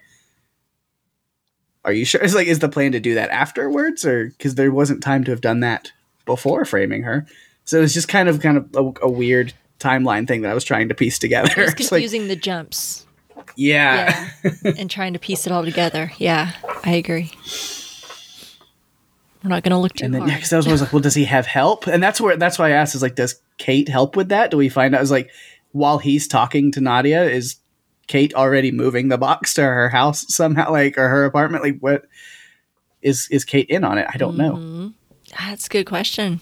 Are 1.84 1.94
you 1.94 2.06
sure? 2.06 2.22
It's 2.24 2.36
like, 2.36 2.46
is 2.46 2.60
the 2.60 2.70
plan 2.70 2.92
to 2.92 3.00
do 3.00 3.16
that 3.16 3.32
afterwards, 3.32 4.06
or 4.06 4.26
because 4.28 4.54
there 4.54 4.72
wasn't 4.72 5.02
time 5.02 5.24
to 5.24 5.32
have 5.32 5.42
done 5.42 5.62
that 5.62 5.92
before 6.28 6.64
framing 6.64 7.02
her? 7.02 7.26
So 7.66 7.80
it 7.80 7.82
was 7.82 7.96
just 7.96 8.08
kind 8.08 8.30
of 8.30 8.40
kind 8.40 8.58
of 8.58 8.76
a, 8.76 9.06
a 9.08 9.10
weird 9.10 9.54
timeline 9.82 10.28
thing 10.28 10.42
that 10.42 10.52
I 10.52 10.54
was 10.54 10.64
trying 10.64 10.90
to 10.90 10.96
piece 10.96 11.18
together. 11.20 11.50
It's 11.58 11.74
It's 11.74 11.80
like, 11.92 12.00
confusing 12.02 12.28
the 12.28 12.36
jumps. 12.36 13.06
yeah, 13.56 14.30
Yeah. 14.44 14.72
and 14.78 14.90
trying 14.90 15.14
to 15.14 15.20
piece 15.20 15.46
it 15.46 15.52
all 15.52 15.64
together. 15.64 16.12
Yeah, 16.18 16.52
I 16.84 16.92
agree. 16.94 17.32
We're 19.44 19.50
not 19.50 19.64
going 19.64 19.72
to 19.72 19.78
look 19.78 19.94
too 19.94 20.06
and 20.06 20.14
then 20.14 20.22
hard. 20.22 20.32
yeah, 20.32 20.38
because 20.38 20.54
I 20.54 20.58
was 20.58 20.68
always 20.68 20.82
like, 20.82 20.94
well, 20.94 21.02
does 21.02 21.16
he 21.16 21.26
have 21.26 21.48
help? 21.48 21.88
And 21.88 22.02
that's 22.04 22.22
where 22.22 22.38
that's 22.38 22.60
why 22.60 22.68
I 22.68 22.72
asked 22.72 22.94
is 22.94 23.02
like, 23.02 23.16
does 23.16 23.42
Kate 23.58 23.90
help 23.90 24.16
with 24.16 24.30
that? 24.30 24.52
Do 24.52 24.58
we 24.58 24.70
find 24.70 24.94
out? 24.94 25.00
I 25.00 25.02
was 25.02 25.10
like, 25.12 25.32
while 25.72 25.98
he's 25.98 26.28
talking 26.28 26.72
to 26.74 26.82
Nadia, 26.82 27.24
is 27.24 27.56
Kate 28.08 28.36
already 28.36 28.72
moving 28.72 29.08
the 29.08 29.18
box 29.18 29.56
to 29.56 29.64
her 29.64 29.90
house 29.90 30.26
somehow, 30.34 30.72
like 30.72 30.96
or 30.98 31.08
her 31.10 31.26
apartment? 31.26 31.64
Like, 31.64 31.80
what 31.80 32.04
is 33.02 33.28
is 33.32 33.44
Kate 33.44 33.68
in 33.68 33.84
on 33.84 33.98
it? 33.98 34.06
I 34.14 34.18
don't 34.18 34.38
know. 34.38 34.54
Mm-hmm. 34.54 34.88
That's 35.40 35.66
a 35.66 35.70
good 35.70 35.86
question. 35.88 36.40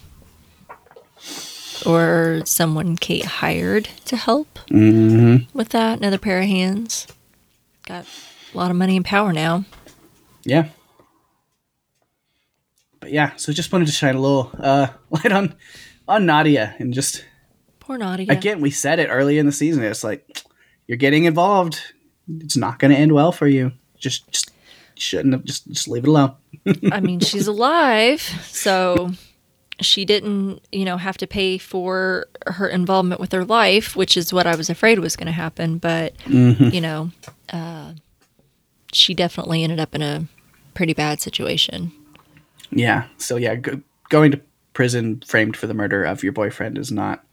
Or 1.86 2.42
someone 2.44 2.96
Kate 2.96 3.24
hired 3.24 3.88
to 4.06 4.16
help 4.16 4.58
Mm-hmm. 4.70 5.56
with 5.56 5.70
that. 5.70 5.98
Another 5.98 6.18
pair 6.18 6.40
of 6.40 6.46
hands. 6.46 7.06
Got 7.86 8.06
a 8.52 8.56
lot 8.56 8.70
of 8.70 8.76
money 8.76 8.96
and 8.96 9.04
power 9.04 9.32
now. 9.32 9.64
Yeah. 10.44 10.68
But 13.00 13.12
yeah, 13.12 13.34
so 13.36 13.52
just 13.52 13.72
wanted 13.72 13.86
to 13.86 13.92
shine 13.92 14.14
a 14.14 14.20
little 14.20 14.50
uh, 14.58 14.88
light 15.10 15.32
on 15.32 15.54
on 16.06 16.26
Nadia 16.26 16.74
and 16.78 16.92
just 16.92 17.24
Poor 17.78 17.96
Nadia. 17.96 18.26
again, 18.30 18.60
we 18.60 18.70
said 18.70 18.98
it 18.98 19.08
early 19.08 19.38
in 19.38 19.46
the 19.46 19.52
season. 19.52 19.82
It's 19.82 20.04
like 20.04 20.42
you're 20.86 20.98
getting 20.98 21.24
involved. 21.24 21.80
It's 22.28 22.56
not 22.56 22.78
going 22.78 22.90
to 22.90 22.96
end 22.96 23.12
well 23.12 23.32
for 23.32 23.46
you. 23.46 23.72
Just 23.98 24.30
just 24.30 24.50
shouldn't 24.96 25.32
have 25.34 25.44
just 25.44 25.66
just 25.68 25.88
leave 25.88 26.04
it 26.04 26.08
alone. 26.08 26.34
I 26.92 27.00
mean, 27.00 27.20
she's 27.20 27.46
alive, 27.46 28.20
so 28.48 29.12
she 29.80 30.04
didn't, 30.04 30.60
you 30.72 30.84
know, 30.84 30.96
have 30.96 31.16
to 31.18 31.26
pay 31.26 31.58
for 31.58 32.26
her 32.46 32.68
involvement 32.68 33.20
with 33.20 33.32
her 33.32 33.44
life, 33.44 33.96
which 33.96 34.16
is 34.16 34.32
what 34.32 34.46
I 34.46 34.56
was 34.56 34.70
afraid 34.70 34.98
was 34.98 35.16
going 35.16 35.26
to 35.26 35.32
happen. 35.32 35.78
But 35.78 36.14
you 36.26 36.80
know, 36.80 37.10
uh, 37.52 37.92
she 38.92 39.14
definitely 39.14 39.62
ended 39.62 39.80
up 39.80 39.94
in 39.94 40.02
a 40.02 40.26
pretty 40.74 40.94
bad 40.94 41.20
situation. 41.20 41.92
Yeah. 42.70 43.04
So 43.18 43.36
yeah, 43.36 43.56
go, 43.56 43.80
going 44.08 44.32
to 44.32 44.40
prison 44.72 45.22
framed 45.26 45.56
for 45.56 45.66
the 45.66 45.74
murder 45.74 46.04
of 46.04 46.22
your 46.22 46.32
boyfriend 46.32 46.78
is 46.78 46.92
not 46.92 47.24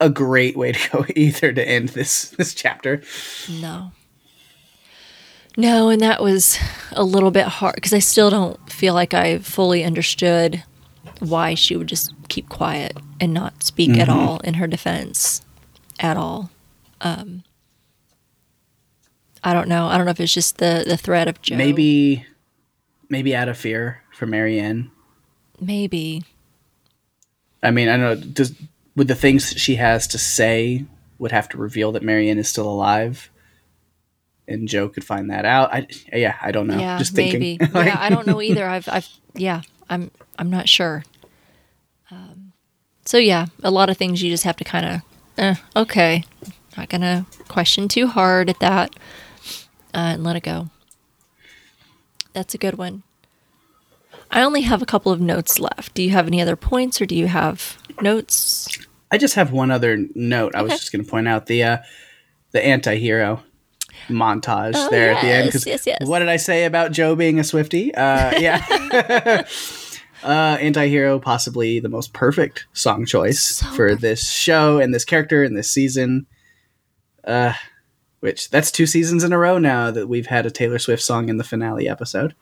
a 0.00 0.10
great 0.10 0.56
way 0.56 0.72
to 0.72 0.90
go 0.92 1.06
either 1.14 1.52
to 1.52 1.68
end 1.68 1.90
this 1.90 2.30
this 2.30 2.54
chapter. 2.54 3.02
No. 3.50 3.92
No, 5.58 5.88
and 5.88 6.02
that 6.02 6.22
was 6.22 6.58
a 6.92 7.02
little 7.02 7.30
bit 7.30 7.46
hard 7.46 7.76
because 7.76 7.94
I 7.94 7.98
still 7.98 8.28
don't 8.28 8.70
feel 8.70 8.92
like 8.92 9.14
I 9.14 9.38
fully 9.38 9.84
understood 9.84 10.62
why 11.20 11.54
she 11.54 11.76
would 11.76 11.86
just 11.86 12.12
keep 12.28 12.48
quiet 12.48 12.96
and 13.20 13.32
not 13.32 13.62
speak 13.62 13.96
at 13.98 14.08
all 14.08 14.38
in 14.40 14.54
her 14.54 14.66
defense 14.66 15.42
at 16.00 16.16
all. 16.16 16.50
Um, 17.00 17.42
I 19.42 19.52
don't 19.52 19.68
know. 19.68 19.86
I 19.86 19.96
don't 19.96 20.06
know 20.06 20.10
if 20.12 20.20
it's 20.20 20.34
just 20.34 20.58
the 20.58 20.84
the 20.86 20.96
threat 20.96 21.28
of 21.28 21.40
Joe. 21.42 21.56
Maybe 21.56 22.26
maybe 23.08 23.34
out 23.34 23.48
of 23.48 23.56
fear 23.56 24.02
for 24.12 24.26
Marienne. 24.26 24.90
maybe. 25.60 26.24
I 27.62 27.70
mean, 27.70 27.88
I 27.88 27.96
don't 27.96 28.20
know. 28.20 28.26
Does 28.32 28.54
would 28.96 29.08
the 29.08 29.14
things 29.14 29.50
she 29.56 29.76
has 29.76 30.06
to 30.08 30.18
say 30.18 30.84
would 31.18 31.32
have 31.32 31.48
to 31.50 31.58
reveal 31.58 31.92
that 31.92 32.02
Marienne 32.02 32.38
is 32.38 32.48
still 32.48 32.68
alive, 32.68 33.30
and 34.46 34.68
Joe 34.68 34.88
could 34.88 35.04
find 35.04 35.30
that 35.30 35.44
out? 35.44 35.72
I 35.72 35.86
yeah, 36.12 36.36
I 36.42 36.50
don't 36.52 36.66
know. 36.66 36.78
Yeah, 36.78 36.98
Just 36.98 37.14
maybe. 37.16 37.56
thinking. 37.58 37.76
yeah, 37.86 37.96
I 37.98 38.08
don't 38.10 38.26
know 38.26 38.42
either. 38.42 38.66
I've, 38.66 38.88
I've, 38.88 39.08
yeah, 39.34 39.62
I'm, 39.88 40.10
I'm 40.38 40.50
not 40.50 40.68
sure. 40.68 41.04
Um, 42.10 42.52
so 43.04 43.18
yeah, 43.18 43.46
a 43.62 43.70
lot 43.70 43.90
of 43.90 43.96
things 43.96 44.22
you 44.22 44.30
just 44.30 44.44
have 44.44 44.56
to 44.56 44.64
kind 44.64 44.86
of, 44.86 45.02
eh, 45.38 45.54
okay, 45.74 46.24
not 46.76 46.88
gonna 46.88 47.26
question 47.48 47.88
too 47.88 48.06
hard 48.06 48.50
at 48.50 48.60
that, 48.60 48.94
uh, 49.94 50.14
and 50.14 50.24
let 50.24 50.36
it 50.36 50.42
go. 50.42 50.68
That's 52.32 52.54
a 52.54 52.58
good 52.58 52.76
one. 52.76 53.02
I 54.30 54.42
only 54.42 54.62
have 54.62 54.82
a 54.82 54.86
couple 54.86 55.12
of 55.12 55.20
notes 55.20 55.58
left. 55.58 55.94
Do 55.94 56.02
you 56.02 56.10
have 56.10 56.26
any 56.26 56.40
other 56.40 56.56
points, 56.56 57.00
or 57.00 57.06
do 57.06 57.14
you 57.14 57.28
have 57.28 57.78
notes? 58.02 58.68
I 59.10 59.18
just 59.18 59.36
have 59.36 59.52
one 59.52 59.70
other 59.70 60.04
note. 60.14 60.54
I 60.54 60.62
was 60.62 60.72
just 60.72 60.92
going 60.92 61.04
to 61.04 61.10
point 61.10 61.28
out 61.28 61.46
the 61.46 61.62
uh, 61.62 61.78
the 62.50 62.64
anti-hero 62.64 63.42
montage 64.08 64.72
Oh, 64.74 64.90
there 64.90 65.12
at 65.14 65.22
the 65.22 65.28
end. 65.28 65.54
yes, 65.54 65.66
yes, 65.66 65.86
yes. 65.86 65.98
What 66.06 66.20
did 66.20 66.28
I 66.28 66.36
say 66.36 66.64
about 66.64 66.92
Joe 66.92 67.14
being 67.16 67.38
a 67.38 67.44
Swifty? 67.44 67.94
Uh, 67.94 68.38
yeah. 68.38 68.64
uh, 70.24 70.56
anti-hero, 70.60 71.18
possibly 71.18 71.80
the 71.80 71.88
most 71.88 72.12
perfect 72.12 72.66
song 72.72 73.06
choice 73.06 73.40
So 73.40 73.66
for 73.68 73.76
perfect. 73.88 74.02
this 74.02 74.30
show 74.30 74.78
and 74.78 74.94
this 74.94 75.04
character 75.04 75.44
and 75.44 75.56
this 75.56 75.70
season. 75.70 76.26
Uh, 77.24 77.52
which 78.20 78.50
that's 78.50 78.70
two 78.70 78.86
seasons 78.86 79.22
in 79.24 79.32
a 79.32 79.38
row 79.38 79.58
now 79.58 79.90
that 79.90 80.08
we've 80.08 80.26
had 80.26 80.46
a 80.46 80.50
Taylor 80.50 80.78
Swift 80.78 81.02
song 81.02 81.28
in 81.28 81.36
the 81.36 81.44
finale 81.44 81.88
episode. 81.88 82.34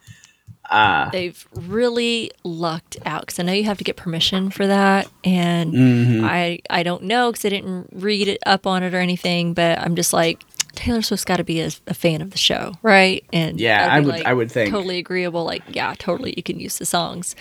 Uh, 0.70 1.10
They've 1.10 1.46
really 1.52 2.30
lucked 2.42 2.96
out 3.04 3.22
because 3.22 3.38
I 3.38 3.42
know 3.42 3.52
you 3.52 3.64
have 3.64 3.76
to 3.78 3.84
get 3.84 3.96
permission 3.96 4.50
for 4.50 4.66
that, 4.66 5.08
and 5.24 5.74
mhm. 5.74 6.24
I 6.24 6.60
I 6.70 6.82
don't 6.84 7.02
know 7.02 7.30
because 7.30 7.44
I 7.44 7.50
didn't 7.50 7.88
read 7.92 8.28
it 8.28 8.38
up 8.46 8.66
on 8.66 8.82
it 8.82 8.94
or 8.94 8.98
anything, 8.98 9.52
but 9.52 9.78
I'm 9.78 9.94
just 9.94 10.12
like 10.14 10.42
Taylor 10.76 11.02
Swift's 11.02 11.24
got 11.24 11.36
to 11.38 11.44
be 11.44 11.60
a, 11.60 11.70
a 11.86 11.94
fan 11.94 12.20
of 12.22 12.30
the 12.30 12.38
show, 12.38 12.74
right? 12.82 13.24
And 13.32 13.60
Yeah, 13.60 13.88
that'd 13.88 13.92
I 13.92 14.06
would- 14.16 14.26
I 14.26 14.34
would 14.34 14.50
think. 14.52 14.70
totally 14.70 14.98
agreeable. 14.98 15.44
Like, 15.44 15.62
yeah, 15.68 15.94
totally, 15.98 16.34
you 16.36 16.42
can 16.42 16.58
use 16.60 16.78
the 16.78 16.86
songs. 16.86 17.34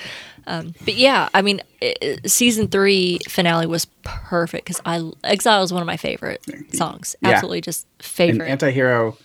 Um, 0.48 0.74
but 0.84 0.96
yeah, 0.96 1.30
I 1.34 1.42
mean, 1.42 1.62
i 1.82 1.96
i- 2.02 2.18
season 2.28 2.68
three 2.68 3.20
finale 3.30 3.66
was 3.66 3.86
perfect 4.04 4.66
because 4.66 4.82
I 4.86 5.02
Exile 5.24 5.64
is 5.64 5.72
one 5.72 5.82
of 5.82 5.86
my 5.88 5.98
favorite 5.98 6.44
songs. 6.74 7.16
Yeah. 7.22 7.30
Absolutely, 7.30 7.62
just 7.62 7.88
favorite. 8.00 8.50
anti-hero 8.50 9.18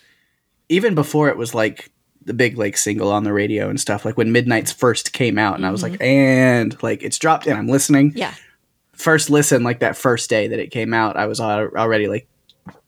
even 0.68 0.94
before 0.94 1.28
it 1.28 1.36
was 1.36 1.54
like 1.54 1.90
the 2.24 2.34
big 2.34 2.58
like 2.58 2.76
single 2.76 3.10
on 3.10 3.24
the 3.24 3.32
radio 3.32 3.70
and 3.70 3.80
stuff 3.80 4.04
like 4.04 4.16
when 4.18 4.30
midnight's 4.32 4.70
first 4.70 5.14
came 5.14 5.38
out 5.38 5.56
and 5.56 5.64
i 5.64 5.70
was 5.70 5.82
like 5.82 5.96
and 5.98 6.80
like 6.82 7.02
it's 7.02 7.18
dropped 7.18 7.46
and 7.46 7.56
i'm 7.56 7.68
listening 7.68 8.12
yeah, 8.14 8.34
first 8.92 9.30
listen 9.30 9.62
like 9.62 9.78
that 9.78 9.96
first 9.96 10.28
day 10.28 10.46
that 10.48 10.58
it 10.58 10.70
came 10.70 10.92
out 10.92 11.16
i 11.16 11.24
was 11.24 11.40
already 11.40 12.06
like 12.06 12.28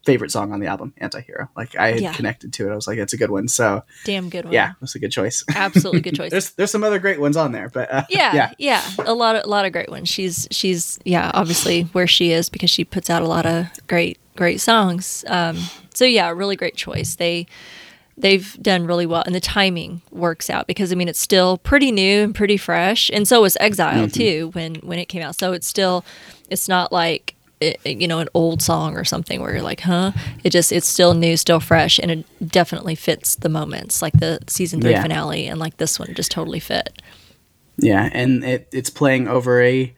favorite 0.05 0.31
song 0.31 0.51
on 0.51 0.59
the 0.59 0.65
album 0.67 0.93
anti-hero 0.97 1.47
like 1.55 1.75
i 1.75 1.91
had 1.91 1.99
Yeah. 2.01 2.13
connected 2.13 2.51
to 2.53 2.67
it 2.67 2.71
i 2.71 2.75
was 2.75 2.87
like 2.87 2.97
it's 2.97 3.13
a 3.13 3.17
good 3.17 3.29
one 3.29 3.47
so 3.47 3.83
damn 4.03 4.29
good 4.29 4.45
one. 4.45 4.53
yeah 4.53 4.73
that's 4.81 4.95
a 4.95 4.99
good 4.99 5.11
choice 5.11 5.43
absolutely 5.55 6.01
good 6.01 6.15
choice. 6.15 6.31
there's 6.31 6.51
there's 6.53 6.71
some 6.71 6.83
other 6.83 6.97
great 6.99 7.19
ones 7.19 7.37
on 7.37 7.51
there 7.51 7.69
but 7.69 7.91
uh, 7.93 8.03
yeah, 8.09 8.33
yeah 8.35 8.51
yeah, 8.57 8.83
a 9.05 9.13
lot 9.13 9.35
of 9.35 9.43
a 9.43 9.47
lot 9.47 9.65
of 9.65 9.71
great 9.71 9.89
ones. 9.89 10.09
She's 10.09 10.47
she's 10.51 10.99
yeah, 11.05 11.29
obviously 11.33 11.83
where 11.93 12.07
she 12.07 12.31
is 12.31 12.49
because 12.49 12.69
she 12.69 12.83
puts 12.83 13.09
out 13.09 13.21
a 13.21 13.27
lot 13.27 13.45
of 13.45 13.67
great 13.87 14.17
great 14.35 14.59
songs. 14.61 15.23
Um, 15.27 15.57
so 15.93 16.05
yeah, 16.05 16.29
really 16.29 16.55
great 16.55 16.75
choice. 16.75 17.15
They 17.15 17.45
they've 18.17 18.57
done 18.61 18.85
really 18.85 19.05
well, 19.05 19.23
and 19.25 19.33
the 19.35 19.39
timing 19.39 20.01
works 20.11 20.49
out 20.49 20.67
because 20.67 20.91
I 20.91 20.95
mean 20.95 21.07
it's 21.07 21.19
still 21.19 21.57
pretty 21.59 21.91
new 21.91 22.23
and 22.23 22.35
pretty 22.35 22.57
fresh, 22.57 23.09
and 23.13 23.27
so 23.27 23.41
was 23.41 23.57
Exile 23.59 24.09
too 24.09 24.49
when 24.53 24.75
when 24.75 24.99
it 24.99 25.05
came 25.05 25.21
out. 25.21 25.37
So 25.39 25.53
it's 25.53 25.67
still 25.67 26.03
it's 26.49 26.67
not 26.67 26.91
like 26.91 27.35
it, 27.61 27.79
you 27.85 28.07
know 28.07 28.19
an 28.19 28.27
old 28.33 28.61
song 28.61 28.97
or 28.97 29.03
something 29.03 29.39
where 29.41 29.53
you're 29.53 29.61
like, 29.61 29.81
huh? 29.81 30.11
It 30.43 30.49
just 30.49 30.71
it's 30.71 30.87
still 30.87 31.13
new, 31.13 31.37
still 31.37 31.59
fresh, 31.59 31.99
and 31.99 32.11
it 32.11 32.25
definitely 32.47 32.95
fits 32.95 33.35
the 33.35 33.49
moments 33.49 34.01
like 34.01 34.13
the 34.13 34.39
season 34.47 34.81
three 34.81 34.91
Yeah. 34.91 35.01
finale 35.03 35.47
and 35.47 35.59
like 35.59 35.77
this 35.77 35.99
one 35.99 36.13
just 36.15 36.31
totally 36.31 36.59
fit. 36.59 37.01
Yeah, 37.77 38.09
and 38.11 38.43
it, 38.43 38.67
it's 38.71 38.89
playing 38.89 39.27
over 39.27 39.61
a 39.61 39.93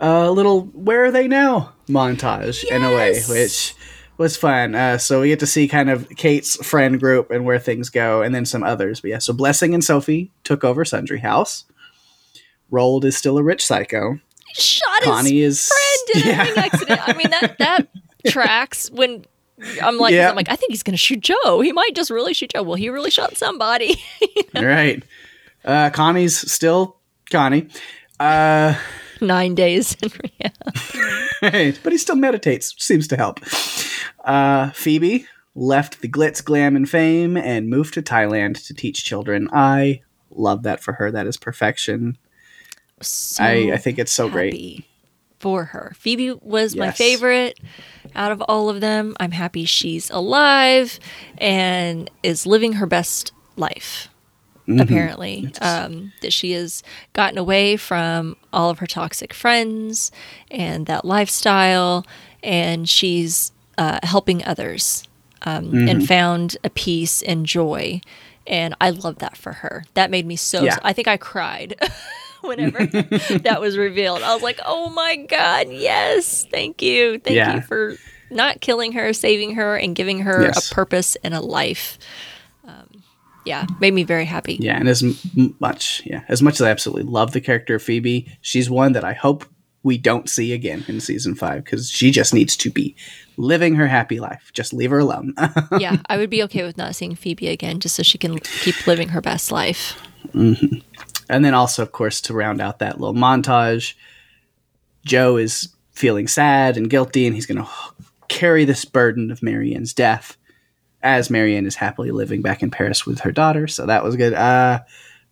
uh, 0.00 0.30
little 0.30 0.62
"Where 0.66 1.04
are 1.04 1.10
they 1.10 1.28
now?" 1.28 1.72
montage 1.88 2.64
in 2.64 2.82
a 2.82 2.94
way, 2.94 3.22
which 3.28 3.74
was 4.18 4.36
fun. 4.36 4.74
Uh, 4.74 4.98
so 4.98 5.20
we 5.20 5.28
get 5.28 5.38
to 5.40 5.46
see 5.46 5.68
kind 5.68 5.88
of 5.90 6.08
Kate's 6.16 6.56
friend 6.66 6.98
group 6.98 7.30
and 7.30 7.44
where 7.44 7.58
things 7.58 7.88
go, 7.90 8.22
and 8.22 8.34
then 8.34 8.44
some 8.44 8.62
others. 8.62 9.00
But 9.00 9.10
yeah, 9.10 9.18
so 9.18 9.32
Blessing 9.32 9.72
and 9.74 9.84
Sophie 9.84 10.30
took 10.44 10.64
over 10.64 10.84
Sundry 10.84 11.20
House. 11.20 11.64
Roald 12.72 13.04
is 13.04 13.16
still 13.16 13.38
a 13.38 13.42
rich 13.42 13.64
psycho. 13.64 14.18
Shot 14.58 15.00
his 15.02 15.08
Connie 15.10 15.40
is 15.40 15.68
friend 16.12 16.26
in 16.26 16.34
a 16.34 16.42
ring 16.44 16.58
accident. 16.58 17.00
I 17.08 17.12
mean 17.14 17.30
that 17.30 17.56
that 17.58 17.88
tracks 18.26 18.90
when 18.90 19.24
I'm 19.82 19.98
like 19.98 20.12
Yeah. 20.12 20.30
I'm 20.30 20.36
like 20.36 20.48
I 20.48 20.56
think 20.56 20.72
he's 20.72 20.82
gonna 20.82 20.96
shoot 20.96 21.20
Joe. 21.20 21.60
He 21.60 21.72
might 21.72 21.94
just 21.94 22.10
really 22.10 22.34
shoot 22.34 22.52
Joe. 22.54 22.62
Well, 22.62 22.74
he 22.74 22.88
really 22.88 23.10
shot 23.10 23.36
somebody. 23.36 24.02
right. 24.54 25.02
Uh, 25.64 25.90
Connie's 25.90 26.50
still 26.50 26.96
Connie. 27.30 27.68
Uh, 28.20 28.74
Nine 29.20 29.54
days 29.54 29.96
in 30.02 30.10
rehab. 30.22 31.22
Right, 31.42 31.78
but 31.82 31.92
he 31.92 31.98
still 31.98 32.16
meditates, 32.16 32.74
seems 32.78 33.08
to 33.08 33.16
help. 33.16 33.40
Uh, 34.24 34.70
Phoebe 34.70 35.26
left 35.54 36.02
the 36.02 36.08
glitz, 36.08 36.44
glam, 36.44 36.76
and 36.76 36.88
fame 36.88 37.36
and 37.36 37.68
moved 37.68 37.94
to 37.94 38.02
Thailand 38.02 38.64
to 38.66 38.74
teach 38.74 39.04
children. 39.04 39.48
I 39.52 40.02
love 40.30 40.62
that 40.64 40.80
for 40.82 40.92
her. 40.94 41.10
That 41.10 41.26
is 41.26 41.36
perfection. 41.36 42.18
So 43.00 43.44
I, 43.44 43.72
I 43.74 43.76
think 43.76 43.98
it's 43.98 44.12
so 44.12 44.28
great. 44.28 44.84
for 45.38 45.64
her. 45.64 45.92
Phoebe 45.96 46.32
was 46.32 46.74
my 46.74 46.90
favorite 46.90 47.58
out 48.14 48.32
of 48.32 48.40
all 48.42 48.68
of 48.68 48.80
them. 48.80 49.14
I'm 49.20 49.32
happy 49.32 49.64
she's 49.64 50.10
alive 50.10 50.98
and 51.38 52.10
is 52.22 52.46
living 52.46 52.74
her 52.74 52.86
best 52.86 53.32
life. 53.56 54.08
apparently. 54.68 55.52
Um, 55.60 56.12
that 56.22 56.32
she 56.32 56.52
has 56.52 56.82
gotten 57.12 57.38
away 57.38 57.76
from 57.76 58.36
all 58.52 58.70
of 58.70 58.78
her 58.78 58.86
toxic 58.86 59.32
friends 59.34 60.10
and 60.50 60.86
that 60.86 61.04
lifestyle, 61.04 62.04
and 62.42 62.88
she's 62.88 63.52
uh, 63.78 64.00
helping 64.02 64.44
others 64.44 65.04
um, 65.42 65.72
and 65.88 66.06
found 66.08 66.56
a 66.64 66.70
peace 66.70 67.22
and 67.22 67.46
joy. 67.46 68.00
And 68.46 68.74
I 68.80 68.90
love 68.90 69.18
that 69.18 69.36
for 69.36 69.52
her. 69.52 69.84
That 69.94 70.10
made 70.10 70.26
me 70.26 70.36
so. 70.36 70.62
Yeah. 70.64 70.78
I 70.82 70.92
think 70.92 71.08
I 71.08 71.16
cried. 71.16 71.76
Whenever 72.48 72.86
that 72.86 73.58
was 73.60 73.76
revealed, 73.76 74.22
I 74.22 74.32
was 74.34 74.42
like, 74.42 74.60
"Oh 74.64 74.88
my 74.90 75.16
god, 75.16 75.68
yes! 75.70 76.46
Thank 76.50 76.82
you, 76.82 77.18
thank 77.18 77.36
Yeah. 77.36 77.56
you 77.56 77.60
for 77.62 77.96
not 78.30 78.60
killing 78.60 78.92
her, 78.92 79.12
saving 79.12 79.54
her, 79.54 79.76
and 79.76 79.94
giving 79.94 80.20
her 80.20 80.42
Yes. 80.42 80.70
a 80.70 80.74
purpose 80.74 81.16
and 81.22 81.34
a 81.34 81.40
life." 81.40 81.98
Um, 82.66 83.02
yeah, 83.44 83.66
made 83.80 83.94
me 83.94 84.02
very 84.04 84.24
happy. 84.24 84.56
Yeah, 84.60 84.76
and 84.78 84.88
as 84.88 85.02
m- 85.02 85.54
much, 85.60 86.02
yeah, 86.04 86.22
as 86.28 86.42
much 86.42 86.54
as 86.54 86.62
I 86.62 86.70
absolutely 86.70 87.04
love 87.04 87.32
the 87.32 87.40
character 87.40 87.76
of 87.76 87.82
Phoebe, 87.82 88.26
she's 88.40 88.68
one 88.70 88.92
that 88.92 89.04
I 89.04 89.12
hope 89.12 89.44
we 89.82 89.96
don't 89.98 90.28
see 90.28 90.52
again 90.52 90.84
in 90.88 90.98
season 90.98 91.36
five 91.36 91.62
because 91.64 91.88
she 91.88 92.10
just 92.10 92.34
needs 92.34 92.56
to 92.56 92.70
be 92.70 92.96
living 93.36 93.76
her 93.76 93.86
happy 93.86 94.18
life. 94.18 94.50
Just 94.52 94.72
leave 94.72 94.90
her 94.90 94.98
alone. 94.98 95.32
yeah, 95.78 95.98
I 96.08 96.16
would 96.16 96.28
be 96.30 96.42
okay 96.44 96.64
with 96.64 96.76
not 96.76 96.96
seeing 96.96 97.14
Phoebe 97.14 97.46
again, 97.46 97.78
just 97.78 97.94
so 97.94 98.02
she 98.02 98.18
can 98.18 98.40
keep 98.40 98.84
living 98.88 99.10
her 99.10 99.20
best 99.20 99.52
life. 99.52 99.96
And 101.28 101.44
then 101.44 101.54
also, 101.54 101.82
of 101.82 101.92
course, 101.92 102.20
to 102.22 102.34
round 102.34 102.60
out 102.60 102.78
that 102.78 103.00
little 103.00 103.14
montage, 103.14 103.94
Joe 105.04 105.36
is 105.36 105.68
feeling 105.92 106.28
sad 106.28 106.76
and 106.76 106.90
guilty, 106.90 107.26
and 107.26 107.34
he's 107.34 107.46
going 107.46 107.62
to 107.62 107.70
carry 108.28 108.64
this 108.64 108.84
burden 108.84 109.30
of 109.30 109.42
Marienne's 109.42 109.94
death 109.94 110.36
as 111.02 111.30
Marienne 111.30 111.66
is 111.66 111.76
happily 111.76 112.10
living 112.10 112.42
back 112.42 112.62
in 112.62 112.70
Paris 112.70 113.06
with 113.06 113.20
her 113.20 113.32
daughter. 113.32 113.66
So 113.68 113.86
that 113.86 114.02
was 114.02 114.16
good. 114.16 114.34
Uh, 114.34 114.80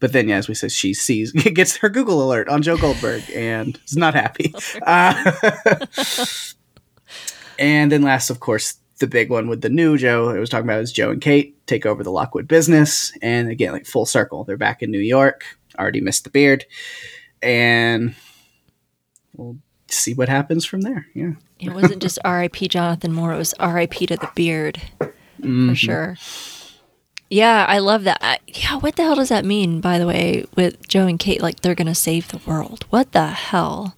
but 0.00 0.12
then, 0.12 0.28
yeah, 0.28 0.36
as 0.36 0.48
we 0.48 0.54
said, 0.54 0.70
she 0.70 0.94
sees 0.94 1.32
gets 1.32 1.76
her 1.78 1.88
Google 1.88 2.22
alert 2.22 2.48
on 2.48 2.62
Joe 2.62 2.76
Goldberg 2.76 3.22
and 3.34 3.78
is 3.86 3.96
not 3.96 4.14
happy. 4.14 4.54
Uh, 4.82 5.32
and 7.58 7.90
then 7.90 8.02
last, 8.02 8.28
of 8.28 8.40
course, 8.40 8.74
the 8.98 9.06
big 9.06 9.30
one 9.30 9.48
with 9.48 9.62
the 9.62 9.68
new 9.68 9.96
Joe 9.96 10.30
I 10.30 10.38
was 10.38 10.50
talking 10.50 10.66
about 10.66 10.80
is 10.80 10.92
Joe 10.92 11.10
and 11.10 11.20
Kate 11.20 11.56
take 11.66 11.86
over 11.86 12.02
the 12.02 12.10
Lockwood 12.10 12.46
business, 12.46 13.16
and 13.22 13.48
again, 13.48 13.72
like 13.72 13.86
full 13.86 14.06
circle, 14.06 14.44
they're 14.44 14.56
back 14.56 14.82
in 14.82 14.90
New 14.90 15.00
York. 15.00 15.44
Already 15.78 16.00
missed 16.00 16.24
the 16.24 16.30
beard, 16.30 16.64
and 17.42 18.14
we'll 19.34 19.58
see 19.88 20.14
what 20.14 20.28
happens 20.28 20.64
from 20.64 20.82
there. 20.82 21.06
Yeah, 21.14 21.32
It 21.58 21.70
wasn't 21.72 22.02
just 22.02 22.18
R.I.P. 22.24 22.68
Jonathan 22.68 23.12
Moore; 23.12 23.32
it 23.32 23.38
was 23.38 23.54
R.I.P. 23.54 24.06
to 24.06 24.16
the 24.16 24.30
beard, 24.34 24.80
for 24.98 25.74
sure. 25.74 26.16
Yeah, 27.30 27.64
I 27.68 27.78
love 27.78 28.04
that. 28.04 28.18
I, 28.20 28.38
yeah, 28.46 28.76
what 28.76 28.96
the 28.96 29.02
hell 29.02 29.16
does 29.16 29.30
that 29.30 29.44
mean? 29.44 29.80
By 29.80 29.98
the 29.98 30.06
way, 30.06 30.44
with 30.54 30.86
Joe 30.86 31.06
and 31.06 31.18
Kate, 31.18 31.42
like 31.42 31.60
they're 31.60 31.74
gonna 31.74 31.94
save 31.94 32.28
the 32.28 32.40
world. 32.46 32.84
What 32.90 33.12
the 33.12 33.28
hell? 33.28 33.96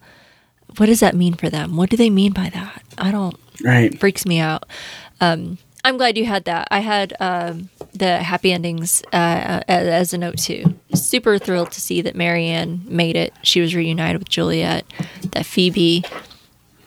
What 0.77 0.87
does 0.87 1.01
that 1.01 1.15
mean 1.15 1.33
for 1.33 1.49
them? 1.49 1.75
What 1.75 1.89
do 1.89 1.97
they 1.97 2.09
mean 2.09 2.33
by 2.33 2.49
that? 2.49 2.83
I 2.97 3.11
don't. 3.11 3.35
right. 3.63 3.97
freaks 3.99 4.25
me 4.25 4.39
out. 4.39 4.65
Um, 5.21 5.57
I'm 5.83 5.97
glad 5.97 6.17
you 6.17 6.25
had 6.25 6.45
that. 6.45 6.67
I 6.71 6.79
had 6.79 7.13
um, 7.19 7.69
the 7.93 8.17
happy 8.17 8.51
endings 8.51 9.03
uh, 9.13 9.61
as, 9.67 9.87
as 9.87 10.13
a 10.13 10.17
note 10.17 10.37
too. 10.37 10.75
Super 10.93 11.37
thrilled 11.37 11.71
to 11.71 11.81
see 11.81 12.01
that 12.01 12.15
Marienne 12.15 12.81
made 12.85 13.15
it. 13.15 13.33
She 13.43 13.61
was 13.61 13.75
reunited 13.75 14.19
with 14.19 14.29
Juliet. 14.29 14.85
That 15.31 15.45
Phoebe, 15.45 16.03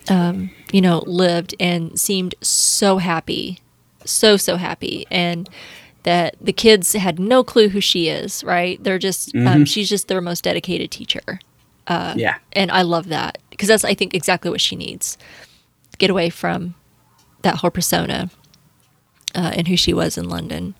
um, 0.08 0.50
you 0.72 0.80
know, 0.80 1.02
lived 1.06 1.54
and 1.58 1.98
seemed 1.98 2.34
so 2.40 2.98
happy, 2.98 3.60
so 4.04 4.36
so 4.36 4.56
happy, 4.56 5.06
and 5.10 5.48
that 6.02 6.36
the 6.40 6.52
kids 6.52 6.92
had 6.92 7.18
no 7.18 7.44
clue 7.44 7.68
who 7.68 7.80
she 7.80 8.08
is. 8.08 8.44
Right? 8.44 8.82
They're 8.82 8.98
just 8.98 9.34
um, 9.36 9.64
she's 9.64 9.88
just 9.88 10.08
their 10.08 10.20
most 10.20 10.44
dedicated 10.44 10.90
teacher 10.90 11.40
yeah, 12.16 12.38
and 12.52 12.70
I 12.70 12.82
love 12.82 13.08
that 13.08 13.38
because 13.50 13.68
that's 13.68 13.84
I 13.84 13.94
think 13.94 14.14
exactly 14.14 14.50
what 14.50 14.60
she 14.60 14.76
needs. 14.76 15.18
Get 15.98 16.10
away 16.10 16.30
from 16.30 16.74
that 17.42 17.56
whole 17.56 17.70
persona 17.70 18.30
uh, 19.34 19.52
and 19.56 19.68
who 19.68 19.76
she 19.76 19.92
was 19.92 20.16
in 20.18 20.28
London. 20.28 20.74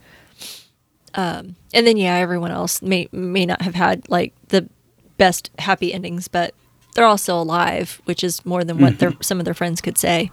Um, 1.15 1.57
and 1.75 1.87
then 1.87 1.97
yeah, 1.97 2.17
everyone 2.17 2.51
else 2.53 2.83
may 2.83 3.09
may 3.13 3.45
not 3.47 3.63
have 3.63 3.75
had 3.75 4.09
like 4.09 4.33
the 4.49 4.69
best 5.17 5.51
happy 5.59 5.93
endings, 5.93 6.29
but 6.29 6.55
they're 6.95 7.05
all 7.05 7.19
still 7.19 7.43
alive, 7.43 8.01
which 8.05 8.23
is 8.23 8.45
more 8.47 8.65
than 8.65 8.79
what 8.79 8.99
their 8.99 9.13
some 9.21 9.39
of 9.39 9.45
their 9.45 9.55
friends 9.55 9.81
could 9.81 9.99
say. 9.99 10.31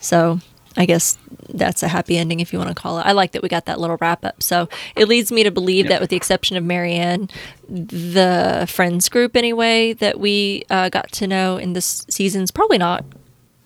So 0.00 0.40
I 0.76 0.84
guess 0.86 1.18
that's 1.48 1.82
a 1.82 1.88
happy 1.88 2.18
ending 2.18 2.40
if 2.40 2.52
you 2.52 2.58
want 2.58 2.68
to 2.68 2.74
call 2.74 2.98
it. 2.98 3.02
I 3.06 3.12
like 3.12 3.32
that 3.32 3.42
we 3.42 3.48
got 3.48 3.64
that 3.66 3.80
little 3.80 3.96
wrap 4.00 4.24
up. 4.24 4.42
So 4.42 4.68
it 4.94 5.08
leads 5.08 5.32
me 5.32 5.42
to 5.44 5.50
believe 5.50 5.88
that 5.88 6.00
with 6.00 6.10
the 6.10 6.16
exception 6.16 6.56
of 6.56 6.64
Marienne, 6.64 7.28
the 7.68 8.66
friends 8.68 9.08
group 9.08 9.34
anyway 9.36 9.94
that 9.94 10.20
we 10.20 10.64
uh, 10.70 10.88
got 10.90 11.10
to 11.12 11.26
know 11.26 11.56
in 11.56 11.72
this 11.72 12.06
season's 12.10 12.50
probably 12.50 12.78
not 12.78 13.04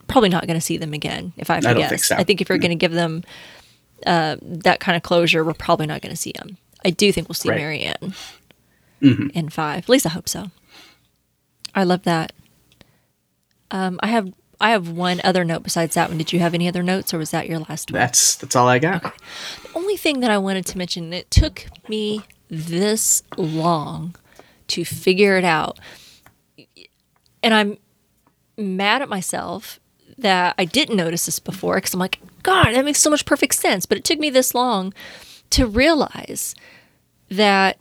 probably 0.06 0.28
not 0.28 0.46
going 0.46 0.58
to 0.58 0.64
see 0.64 0.76
them 0.76 0.92
again 0.92 1.32
if 1.36 1.50
I 1.50 1.56
I 1.56 1.60
don't 1.60 1.76
guess. 1.78 1.90
think 1.90 2.04
so. 2.04 2.16
I 2.16 2.24
think 2.24 2.40
if 2.40 2.48
you're 2.48 2.58
going 2.58 2.70
to 2.70 2.76
give 2.76 2.92
them 2.92 3.24
uh, 4.06 4.36
that 4.42 4.80
kind 4.80 4.96
of 4.96 5.02
closure, 5.02 5.44
we're 5.44 5.52
probably 5.54 5.86
not 5.86 6.00
going 6.02 6.14
to 6.14 6.20
see 6.20 6.32
them. 6.32 6.56
I 6.84 6.90
do 6.90 7.12
think 7.12 7.28
we'll 7.28 7.34
see 7.34 7.48
Right. 7.50 7.58
Marienne 7.60 8.14
Mm-hmm. 9.00 9.28
in 9.34 9.48
five. 9.48 9.78
At 9.84 9.88
least 9.88 10.06
I 10.06 10.10
hope 10.10 10.28
so. 10.28 10.50
I 11.74 11.82
love 11.84 12.02
that. 12.04 12.32
Um, 13.70 13.98
I 14.02 14.06
have 14.08 14.32
I 14.60 14.70
have 14.70 14.88
one 14.90 15.20
other 15.24 15.44
note 15.44 15.64
besides 15.64 15.96
that 15.96 16.08
one. 16.08 16.18
Did 16.18 16.32
you 16.32 16.38
have 16.38 16.54
any 16.54 16.68
other 16.68 16.84
notes, 16.84 17.12
or 17.12 17.18
was 17.18 17.32
that 17.32 17.48
your 17.48 17.58
last 17.58 17.90
one? 17.90 17.98
that's 18.00 18.36
that's 18.36 18.54
all 18.54 18.68
I 18.68 18.78
got. 18.78 19.02
The 19.02 19.10
only 19.74 19.96
thing 19.96 20.20
that 20.20 20.30
I 20.30 20.38
wanted 20.38 20.66
to 20.66 20.78
mention, 20.78 21.12
it 21.12 21.30
took 21.32 21.66
me 21.88 22.22
this 22.48 23.24
long 23.36 24.14
to 24.68 24.84
figure 24.84 25.36
it 25.36 25.44
out. 25.44 25.80
And 27.42 27.52
I'm 27.54 27.78
mad 28.56 29.02
at 29.02 29.08
myself 29.08 29.80
that 30.18 30.54
I 30.58 30.64
didn't 30.64 30.96
notice 30.96 31.26
this 31.26 31.40
before 31.40 31.76
because 31.76 31.92
I'm 31.94 31.98
like, 32.00 32.20
God, 32.43 32.73
that 32.73 32.85
makes 32.85 33.01
so 33.01 33.10
much 33.10 33.24
perfect 33.24 33.55
sense. 33.55 33.86
But 33.86 33.98
it 33.98 34.05
took 34.05 34.19
me 34.19 34.31
this 34.31 34.55
long 34.55 34.93
to 35.51 35.66
realize 35.66 36.55
that 37.28 37.78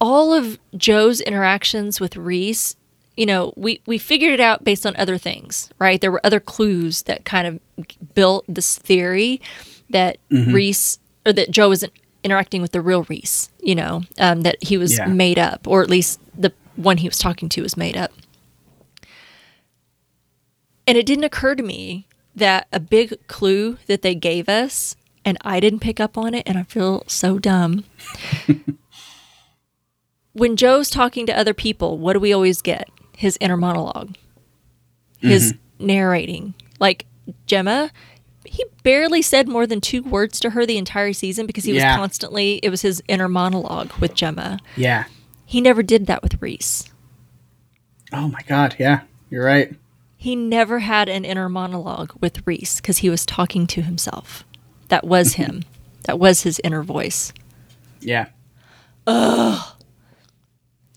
all 0.00 0.32
of 0.32 0.58
Joe's 0.76 1.20
interactions 1.20 2.00
with 2.00 2.16
Rhys, 2.16 2.76
you 3.16 3.26
know, 3.26 3.52
we, 3.56 3.80
we 3.86 3.98
figured 3.98 4.32
it 4.32 4.40
out 4.40 4.64
based 4.64 4.86
on 4.86 4.96
other 4.96 5.18
things, 5.18 5.70
right? 5.78 6.00
There 6.00 6.10
were 6.12 6.20
other 6.24 6.40
clues 6.40 7.02
that 7.02 7.24
kind 7.24 7.46
of 7.46 8.14
built 8.14 8.44
this 8.48 8.78
theory 8.78 9.40
that 9.90 10.18
Rhys 10.30 10.98
or 11.26 11.32
that 11.34 11.50
Joe 11.50 11.68
wasn't 11.68 11.92
interacting 12.24 12.62
with 12.62 12.72
the 12.72 12.80
real 12.80 13.02
Rhys, 13.04 13.50
you 13.60 13.74
know, 13.74 14.02
um, 14.18 14.42
that 14.42 14.56
he 14.62 14.78
was 14.78 14.96
Yeah. 14.96 15.06
made 15.06 15.38
up, 15.38 15.66
or 15.66 15.82
at 15.82 15.90
least 15.90 16.20
the 16.36 16.52
one 16.76 16.96
he 16.98 17.08
was 17.08 17.18
talking 17.18 17.48
to 17.50 17.62
was 17.62 17.76
made 17.76 17.96
up. 17.96 18.12
And 20.86 20.96
it 20.96 21.06
didn't 21.06 21.24
occur 21.24 21.54
to 21.54 21.62
me 21.62 22.06
that 22.34 22.66
a 22.72 22.80
big 22.80 23.26
clue 23.26 23.78
that 23.86 24.02
they 24.02 24.14
gave 24.14 24.48
us, 24.48 24.96
and 25.24 25.36
I 25.42 25.60
didn't 25.60 25.80
pick 25.80 26.00
up 26.00 26.16
on 26.16 26.34
it, 26.34 26.44
and 26.46 26.58
I 26.58 26.62
feel 26.62 27.04
so 27.06 27.38
dumb. 27.38 27.84
when 30.32 30.56
Joe's 30.56 30.90
talking 30.90 31.26
to 31.26 31.36
other 31.36 31.54
people, 31.54 31.98
what 31.98 32.14
do 32.14 32.20
we 32.20 32.32
always 32.32 32.62
get? 32.62 32.88
His 33.16 33.36
inner 33.40 33.56
monologue, 33.56 34.16
his 35.18 35.52
mm-hmm. 35.52 35.86
narrating. 35.86 36.54
Like 36.78 37.06
Gemma, 37.46 37.90
he 38.44 38.64
barely 38.82 39.22
said 39.22 39.48
more 39.48 39.66
than 39.66 39.80
two 39.80 40.02
words 40.02 40.40
to 40.40 40.50
her 40.50 40.64
the 40.64 40.78
entire 40.78 41.12
season 41.12 41.46
because 41.46 41.64
he 41.64 41.74
Yeah. 41.74 41.92
was 41.92 41.96
constantly, 41.98 42.54
it 42.62 42.70
was 42.70 42.82
his 42.82 43.02
inner 43.08 43.28
monologue 43.28 43.92
with 44.00 44.14
Gemma. 44.14 44.58
Yeah. 44.76 45.04
He 45.44 45.60
never 45.60 45.82
did 45.82 46.06
that 46.06 46.22
with 46.22 46.40
Rhys. 46.40 46.88
Oh 48.12 48.28
my 48.28 48.40
God. 48.46 48.76
Yeah, 48.78 49.02
you're 49.28 49.44
right. 49.44 49.74
He 50.20 50.36
never 50.36 50.80
had 50.80 51.08
an 51.08 51.24
inner 51.24 51.48
monologue 51.48 52.12
with 52.20 52.46
Rhys 52.46 52.76
because 52.76 52.98
he 52.98 53.08
was 53.08 53.24
talking 53.24 53.66
to 53.68 53.80
himself. 53.80 54.44
That 54.88 55.06
was 55.06 55.32
him. 55.40 55.62
that 56.04 56.18
was 56.18 56.42
his 56.42 56.60
inner 56.62 56.82
voice. 56.82 57.32
Yeah. 58.00 58.26
Ugh. 59.06 59.76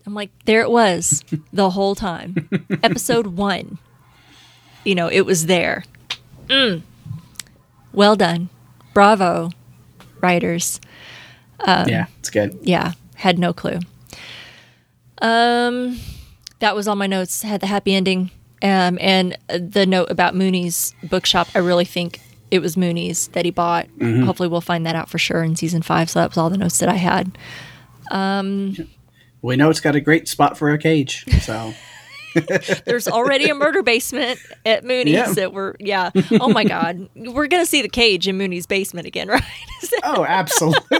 I'm 0.06 0.12
like, 0.12 0.28
there 0.44 0.60
it 0.60 0.70
was 0.70 1.24
the 1.54 1.70
whole 1.70 1.94
time. 1.94 2.50
Episode 2.82 3.26
one. 3.38 3.78
You 4.84 4.94
know, 4.94 5.08
it 5.10 5.22
was 5.22 5.46
there. 5.46 5.84
Mm. 6.48 6.82
Well 7.94 8.16
done. 8.16 8.50
Bravo, 8.92 9.48
writers. 10.20 10.82
yeah, 11.66 12.06
it's 12.18 12.28
good. 12.28 12.58
Yeah, 12.60 12.92
had 13.14 13.38
no 13.38 13.54
clue. 13.54 13.78
Um, 15.22 15.98
that 16.58 16.76
was 16.76 16.86
all 16.86 16.96
my 16.96 17.06
notes. 17.06 17.40
Had 17.40 17.62
the 17.62 17.66
happy 17.68 17.94
ending, 17.94 18.30
um, 18.62 18.98
and 19.00 19.36
the 19.48 19.86
note 19.86 20.10
about 20.10 20.34
Mooney's 20.34 20.94
bookshop. 21.02 21.48
I 21.54 21.58
really 21.58 21.84
think 21.84 22.20
it 22.50 22.60
was 22.60 22.76
Mooney's 22.76 23.28
that 23.28 23.44
he 23.44 23.50
bought. 23.50 23.86
Hopefully, 24.00 24.48
we'll 24.48 24.60
find 24.60 24.86
that 24.86 24.94
out 24.96 25.08
for 25.08 25.18
sure 25.18 25.42
in 25.42 25.56
season 25.56 25.82
five. 25.82 26.08
So 26.10 26.20
that 26.20 26.30
was 26.30 26.38
all 26.38 26.50
the 26.50 26.58
notes 26.58 26.78
that 26.78 26.88
I 26.88 26.94
had. 26.94 27.36
We 29.42 29.56
know 29.56 29.68
it's 29.70 29.80
got 29.80 29.94
a 29.96 30.00
great 30.00 30.28
spot 30.28 30.56
for 30.56 30.70
a 30.70 30.78
cage. 30.78 31.24
So 31.42 31.74
There's 32.84 33.06
already 33.06 33.48
a 33.48 33.54
murder 33.54 33.82
basement 33.82 34.40
at 34.66 34.84
Mooney's 34.84 35.14
Yeah. 35.14 35.32
that 35.34 35.52
we're 35.52 35.74
yeah. 35.78 36.10
Oh 36.40 36.48
my 36.48 36.64
god, 36.64 37.08
we're 37.16 37.46
gonna 37.46 37.66
see 37.66 37.80
the 37.82 37.88
cage 37.88 38.26
in 38.26 38.36
Mooney's 38.36 38.66
basement 38.66 39.06
again, 39.06 39.28
right? 39.28 39.42
Oh, 40.02 40.24
absolutely. 40.26 40.98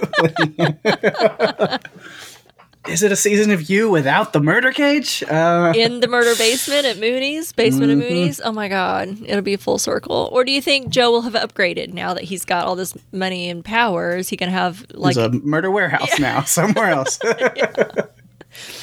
Is 2.88 3.02
it 3.02 3.10
a 3.10 3.16
season 3.16 3.50
of 3.50 3.70
you 3.70 3.88
without 3.88 4.32
the 4.34 4.40
murder 4.40 4.70
cage? 4.70 5.22
Uh, 5.22 5.72
in 5.74 6.00
the 6.00 6.08
murder 6.08 6.34
basement 6.38 6.84
at 6.84 6.98
Mooney's, 6.98 7.50
basement 7.52 7.90
Mm-hmm. 7.90 8.00
of 8.02 8.08
Mooney's. 8.10 8.40
Oh 8.44 8.52
my 8.52 8.68
god, 8.68 9.16
it'll 9.24 9.40
be 9.42 9.56
full 9.56 9.78
circle. 9.78 10.28
Or 10.32 10.44
do 10.44 10.52
you 10.52 10.60
think 10.60 10.90
Joe 10.90 11.10
will 11.10 11.22
have 11.22 11.32
upgraded 11.34 11.92
now 11.94 12.12
that 12.14 12.24
he's 12.24 12.44
got 12.44 12.66
all 12.66 12.76
this 12.76 12.94
money 13.12 13.48
and 13.48 13.64
power? 13.64 14.16
Is 14.16 14.28
he 14.28 14.36
gonna 14.36 14.52
have 14.52 14.84
like 14.92 15.14
there's 15.14 15.28
a 15.28 15.30
murder 15.38 15.70
warehouse 15.70 16.18
now 16.18 16.42
somewhere 16.44 16.90
else. 16.90 17.18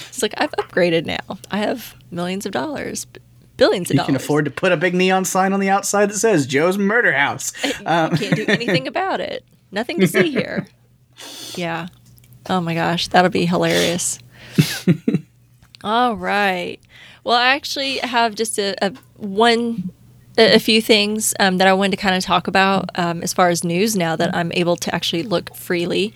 it's 0.10 0.22
like 0.22 0.34
I've 0.38 0.52
upgraded 0.53 1.06
now. 1.06 1.38
I 1.52 1.57
have 1.57 1.95
millions 2.10 2.45
of 2.45 2.52
dollars, 2.52 3.06
billions 3.57 3.90
of 3.90 3.94
you 3.94 3.98
dollars. 3.98 4.07
You 4.10 4.14
can 4.14 4.15
afford 4.15 4.45
to 4.45 4.52
put 4.52 4.72
a 4.72 4.78
big 4.78 4.94
neon 4.95 5.26
sign 5.26 5.53
on 5.53 5.60
the 5.60 5.69
outside 5.69 6.10
that 6.10 6.18
says 6.18 6.45
Joe's 6.48 6.78
Murder 6.78 7.14
House. 7.14 7.53
Um, 7.86 8.15
Can't 8.18 8.36
do 8.36 8.45
anything 8.48 8.88
about 8.88 9.19
it. 9.22 9.45
Nothing 9.72 9.99
to 9.99 10.07
see 10.07 10.32
here. 10.32 10.68
Yeah. 11.56 11.88
Oh 12.49 12.61
my 12.61 12.73
gosh, 12.73 13.07
that'll 13.09 13.31
be 13.31 13.45
hilarious. 13.45 14.19
All 15.84 16.15
right. 16.15 16.80
Well, 17.23 17.35
I 17.38 17.49
actually 17.49 17.97
have 17.97 18.35
just 18.35 18.57
a, 18.57 18.76
a 18.84 18.93
one 19.18 19.91
a, 20.38 20.55
a 20.55 20.59
few 20.59 20.81
things 20.81 21.34
um, 21.39 21.57
that 21.57 21.68
I 21.68 21.73
wanted 21.73 21.91
to 21.91 21.97
kind 21.97 22.15
of 22.15 22.23
talk 22.23 22.47
about 22.47 22.89
um, 22.95 23.22
as 23.22 23.34
far 23.34 23.49
as 23.49 23.63
news 23.63 23.95
now 23.95 24.15
that 24.15 24.35
I'm 24.35 24.51
able 24.53 24.76
to 24.77 24.93
actually 24.93 25.23
look 25.23 25.55
freely. 25.55 26.13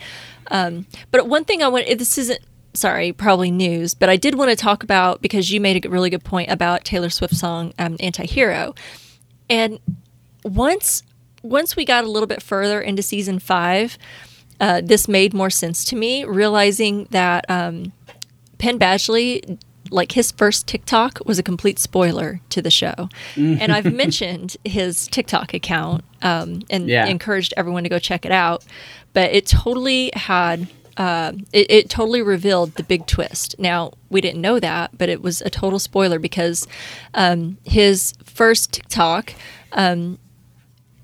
Um, 0.51 0.85
but 1.11 1.27
one 1.27 1.45
thing 1.45 1.63
I 1.63 1.67
want 1.67 1.85
this 1.97 2.17
isn't 2.17 2.39
sorry 2.73 3.13
probably 3.13 3.51
news, 3.51 3.93
but 3.93 4.09
I 4.09 4.15
did 4.15 4.35
want 4.35 4.49
to 4.51 4.55
talk 4.55 4.83
about 4.83 5.21
because 5.21 5.51
you 5.51 5.59
made 5.59 5.85
a 5.85 5.89
really 5.89 6.09
good 6.09 6.23
point 6.23 6.51
about 6.51 6.83
Taylor 6.83 7.09
Swift's 7.09 7.39
song 7.39 7.73
um, 7.79 7.97
"Anti-Hero," 7.99 8.75
and 9.49 9.79
once 10.43 11.03
once 11.41 11.75
we 11.75 11.85
got 11.85 12.03
a 12.03 12.09
little 12.09 12.27
bit 12.27 12.41
further 12.41 12.81
into 12.81 13.01
season 13.01 13.39
five, 13.39 13.97
uh, 14.59 14.81
this 14.83 15.07
made 15.07 15.33
more 15.33 15.49
sense 15.49 15.83
to 15.85 15.95
me, 15.95 16.23
realizing 16.25 17.07
that 17.11 17.45
um, 17.49 17.91
Penn 18.57 18.79
Badgley, 18.79 19.59
like 19.91 20.13
his 20.13 20.31
first 20.31 20.65
TikTok, 20.67 21.19
was 21.25 21.37
a 21.39 21.43
complete 21.43 21.77
spoiler 21.79 22.39
to 22.49 22.61
the 22.61 22.71
show. 22.71 23.09
and 23.35 23.71
I've 23.71 23.91
mentioned 24.05 24.57
his 24.65 25.07
TikTok 25.07 25.53
account 25.53 26.03
um, 26.21 26.61
and 26.69 26.87
Yeah. 26.89 27.05
encouraged 27.07 27.53
everyone 27.57 27.83
to 27.83 27.89
go 27.89 27.99
check 27.99 28.25
it 28.25 28.31
out. 28.31 28.63
But 29.13 29.31
it 29.31 29.45
totally 29.45 30.11
had. 30.13 30.67
Uh, 30.97 31.33
it, 31.51 31.69
it 31.69 31.89
totally 31.89 32.21
revealed 32.21 32.75
the 32.75 32.83
big 32.83 33.05
twist. 33.05 33.53
Now 33.59 33.91
we 34.09 34.21
didn't 34.21 34.39
know 34.39 34.61
that, 34.61 34.97
but 34.97 35.09
it 35.09 35.21
was 35.21 35.41
a 35.41 35.49
total 35.49 35.77
spoiler 35.77 36.19
because 36.19 36.65
um, 37.13 37.57
his 37.65 38.13
first 38.23 38.71
TikTok, 38.71 39.33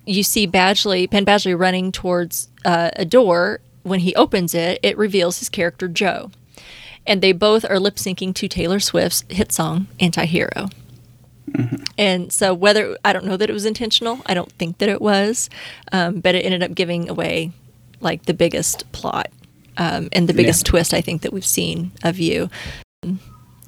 you 0.06 0.24
see 0.24 0.48
Badgley, 0.48 1.10
Penn 1.10 1.26
Badgley 1.26 1.58
running 1.60 1.92
towards 1.92 2.48
uh, 2.66 2.92
a 2.96 3.06
door. 3.06 3.62
When 3.84 4.02
he 4.02 4.14
opens 4.16 4.54
it, 4.54 4.80
it 4.84 4.98
reveals 4.98 5.40
his 5.40 5.50
character 5.50 5.88
Joe. 5.88 6.32
And 7.08 7.22
they 7.22 7.32
both 7.32 7.66
are 7.68 7.80
lip 7.80 7.96
syncing 7.96 8.36
to 8.36 8.48
Taylor 8.48 8.80
Swift's 8.80 9.24
hit 9.30 9.52
song, 9.52 9.88
Anti 10.00 10.26
Hero. 10.26 10.70
And 11.98 12.32
so, 12.32 12.54
whether 12.54 12.98
I 13.04 13.14
don't 13.14 13.26
know 13.26 13.38
that 13.38 13.50
it 13.50 13.54
was 13.54 13.66
intentional, 13.66 14.20
I 14.26 14.34
don't 14.34 14.52
think 14.54 14.78
that 14.78 14.90
it 14.90 15.02
was, 15.02 15.50
um, 15.92 16.20
but 16.20 16.36
it 16.36 16.46
ended 16.46 16.64
up 16.64 16.76
giving 16.76 17.10
away 17.10 17.52
like 18.00 18.26
the 18.26 18.34
biggest 18.34 18.90
plot 18.92 19.30
um, 19.78 20.10
and 20.14 20.28
the 20.28 20.34
biggest 20.34 20.66
twist 20.66 20.94
I 20.94 21.02
think 21.02 21.22
that 21.24 21.34
we've 21.34 21.46
seen 21.46 21.92
of 22.04 22.20
you. 22.20 22.50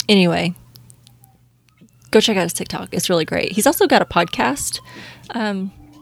Anyway, 0.08 0.54
go 2.12 2.20
check 2.20 2.38
out 2.38 2.44
his 2.44 2.54
TikTok. 2.54 2.90
It's 2.94 3.10
really 3.10 3.26
great. 3.26 3.52
He's 3.52 3.68
also 3.68 3.88
got 3.88 4.02
a 4.02 4.06
podcast 4.06 4.80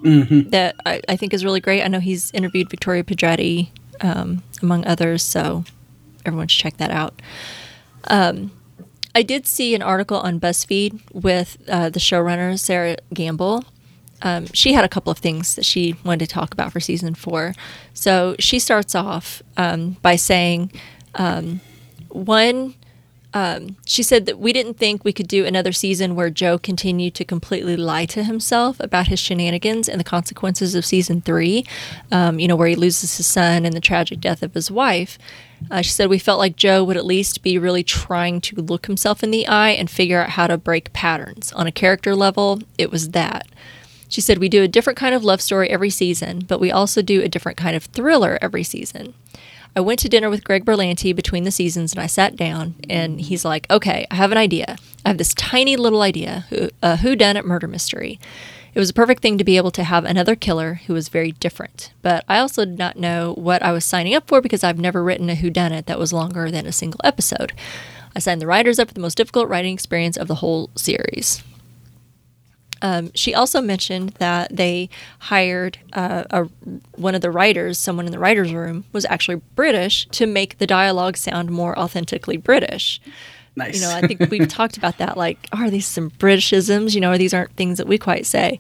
that 0.04 0.76
I, 0.86 1.02
I 1.08 1.16
think 1.16 1.34
is 1.34 1.46
really 1.46 1.60
great. 1.60 1.84
I 1.84 1.88
know 1.88 2.00
he's 2.00 2.32
interviewed 2.32 2.70
Victoria 2.70 3.04
Pedretti, 3.04 3.70
um, 4.02 4.44
among 4.62 4.86
others, 4.86 5.24
so 5.24 5.64
everyone 6.26 6.48
should 6.48 6.62
check 6.62 6.78
that 6.78 6.92
out. 6.92 7.22
Um, 8.08 8.52
I 9.14 9.24
did 9.24 9.46
see 9.46 9.76
an 9.76 9.82
article 9.82 10.18
on 10.18 10.40
BuzzFeed 10.40 11.02
with 11.14 11.58
uh, 11.68 11.90
the 11.90 12.00
showrunner, 12.00 12.58
Sarah 12.58 12.98
Gamble. 13.14 13.66
Um, 14.22 14.46
she 14.54 14.74
had 14.74 14.86
a 14.86 14.90
couple 14.90 15.12
of 15.12 15.18
things 15.18 15.56
that 15.56 15.66
she 15.66 15.96
wanted 16.06 16.28
to 16.28 16.28
talk 16.28 16.54
about 16.54 16.72
for 16.72 16.80
season 16.80 17.16
four. 17.16 17.54
So 17.94 18.36
she 18.40 18.60
starts 18.60 18.96
off 18.96 19.42
um, 19.58 19.98
by 20.02 20.16
saying, 20.16 20.72
um, 21.16 21.60
one, 22.10 22.76
um, 23.34 23.78
she 23.86 24.04
said 24.04 24.26
that 24.26 24.40
we 24.40 24.52
didn't 24.52 24.76
think 24.76 25.04
we 25.04 25.14
could 25.14 25.28
do 25.28 25.46
another 25.46 25.72
season 25.72 26.16
where 26.16 26.30
Joe 26.30 26.58
continued 26.58 27.16
to 27.16 27.26
completely 27.26 27.78
lie 27.78 28.06
to 28.08 28.24
himself 28.24 28.80
about 28.80 29.08
his 29.08 29.20
shenanigans 29.20 29.88
and 29.88 30.00
the 30.00 30.06
consequences 30.06 30.76
of 30.76 30.86
season 30.86 31.22
three, 31.22 31.66
um, 32.12 32.40
you 32.40 32.48
know, 32.48 32.56
where 32.56 32.68
he 32.68 32.76
loses 32.76 33.16
his 33.16 33.28
son 33.28 33.66
and 33.66 33.74
the 33.74 33.80
tragic 33.80 34.20
death 34.20 34.44
of 34.44 34.54
his 34.54 34.70
wife. 34.70 35.18
Uh, 35.70 35.82
she 35.82 35.92
said 35.92 36.10
we 36.10 36.20
felt 36.20 36.40
like 36.40 36.56
Joe 36.56 36.84
would 36.84 36.98
at 36.98 37.06
least 37.06 37.44
be 37.44 37.58
really 37.58 37.84
trying 37.84 38.42
to 38.42 38.62
look 38.62 38.88
himself 38.88 39.24
in 39.24 39.32
the 39.32 39.48
eye 39.48 39.70
and 39.70 39.90
figure 39.90 40.22
out 40.22 40.32
how 40.32 40.48
to 40.48 40.58
break 40.58 40.92
patterns. 40.92 41.54
On 41.54 41.68
a 41.68 41.72
character 41.72 42.16
level, 42.16 42.60
it 42.78 42.92
was 42.92 43.12
that. 43.12 43.48
She 44.10 44.20
said 44.20 44.40
we 44.40 44.50
do 44.50 44.64
a 44.64 44.68
different 44.68 45.00
kind 45.00 45.16
of 45.16 45.24
love 45.24 45.40
story 45.40 45.70
every 45.70 45.90
season, 45.90 46.44
but 46.46 46.60
we 46.60 46.70
also 46.70 47.02
do 47.02 47.22
a 47.22 47.30
different 47.30 47.58
kind 47.58 47.78
of 47.78 47.86
thriller 47.86 48.38
every 48.42 48.64
season. 48.64 49.14
I 49.76 49.80
went 49.80 50.00
to 50.00 50.10
dinner 50.10 50.30
with 50.30 50.44
Greg 50.44 50.66
Berlanti 50.66 51.16
between 51.16 51.46
the 51.46 51.52
seasons 51.52 51.94
and 51.94 52.02
I 52.02 52.08
sat 52.08 52.36
down 52.36 52.76
and 52.90 53.22
he's 53.22 53.46
like, 53.46 53.70
okay, 53.72 54.06
I 54.12 54.16
have 54.16 54.32
an 54.32 54.38
idea. 54.38 54.76
I 55.06 55.10
have 55.10 55.18
this 55.18 55.34
tiny 55.34 55.78
little 55.78 56.02
idea, 56.02 56.46
a 56.52 56.70
uh, 56.84 56.98
who 56.98 57.16
done 57.16 57.38
it 57.38 57.46
murder 57.46 57.68
mystery. 57.68 58.20
It 58.74 58.80
was 58.80 58.90
a 58.90 58.94
perfect 58.94 59.22
thing 59.22 59.38
to 59.38 59.44
be 59.44 59.58
able 59.58 59.72
to 59.72 59.84
have 59.84 60.06
another 60.06 60.36
killer 60.36 60.76
who 60.86 60.94
was 60.94 61.10
very 61.10 61.32
different. 61.34 61.92
But 62.02 62.24
I 62.28 62.40
also 62.40 62.66
did 62.66 62.78
not 62.78 62.98
know 62.98 63.34
what 63.34 63.64
I 63.64 63.72
was 63.72 63.84
signing 63.84 64.14
up 64.14 64.28
for 64.28 64.42
because 64.42 64.64
I've 64.64 64.80
never 64.80 65.04
written 65.04 65.30
a 65.30 65.36
who 65.36 65.50
done 65.50 65.74
it 65.74 65.88
that 65.88 66.00
was 66.00 66.14
longer 66.14 66.52
than 66.52 66.66
a 66.66 66.72
single 66.72 67.02
episode. 67.04 67.54
I 68.16 68.20
signed 68.20 68.42
the 68.42 68.48
writers 68.48 68.80
up 68.80 68.90
for 68.90 68.94
the 68.94 69.02
most 69.02 69.16
difficult 69.16 69.50
writing 69.50 69.74
experience 69.74 70.18
of 70.18 70.28
the 70.28 70.36
whole 70.36 70.70
series. 70.76 71.44
Um, 72.82 73.12
she 73.14 73.34
also 73.34 73.62
mentioned 73.62 74.10
that 74.20 74.56
they 74.56 74.90
hired 75.20 75.78
uh, 75.94 76.24
a, 76.30 76.44
one 76.96 77.16
of 77.16 77.22
the 77.22 77.32
writers, 77.32 77.78
someone 77.78 78.06
in 78.06 78.12
the 78.12 78.20
writer's 78.20 78.54
room, 78.54 78.86
was 78.92 79.06
actually 79.06 79.42
British 79.56 80.08
to 80.08 80.26
make 80.26 80.58
the 80.58 80.68
dialogue 80.68 81.18
sound 81.18 81.52
more 81.52 81.78
authentically 81.78 82.38
British. 82.38 83.00
nice. 83.56 83.76
You 83.76 83.82
know, 83.82 83.94
I 83.94 84.02
think 84.08 84.30
we've 84.32 84.48
talked 84.60 84.78
about 84.78 84.98
that. 84.98 85.18
Like, 85.18 85.48
are 85.52 85.70
these 85.70 85.88
some 85.88 86.12
Britishisms? 86.12 86.96
You 86.96 87.02
know, 87.02 87.18
these 87.18 87.34
aren't 87.34 87.56
things 87.56 87.78
that 87.78 87.88
we 87.88 87.98
quite 87.98 88.26
say. 88.26 88.60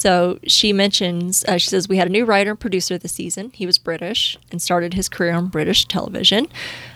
So 0.00 0.38
she 0.46 0.72
mentions, 0.72 1.44
uh, 1.44 1.58
she 1.58 1.68
says, 1.68 1.86
we 1.86 1.98
had 1.98 2.08
a 2.08 2.10
new 2.10 2.24
writer 2.24 2.52
and 2.52 2.58
producer 2.58 2.96
this 2.96 3.12
season. 3.12 3.50
He 3.52 3.66
was 3.66 3.76
British 3.76 4.38
and 4.50 4.62
started 4.62 4.94
his 4.94 5.10
career 5.10 5.34
on 5.34 5.48
British 5.48 5.84
television. 5.84 6.46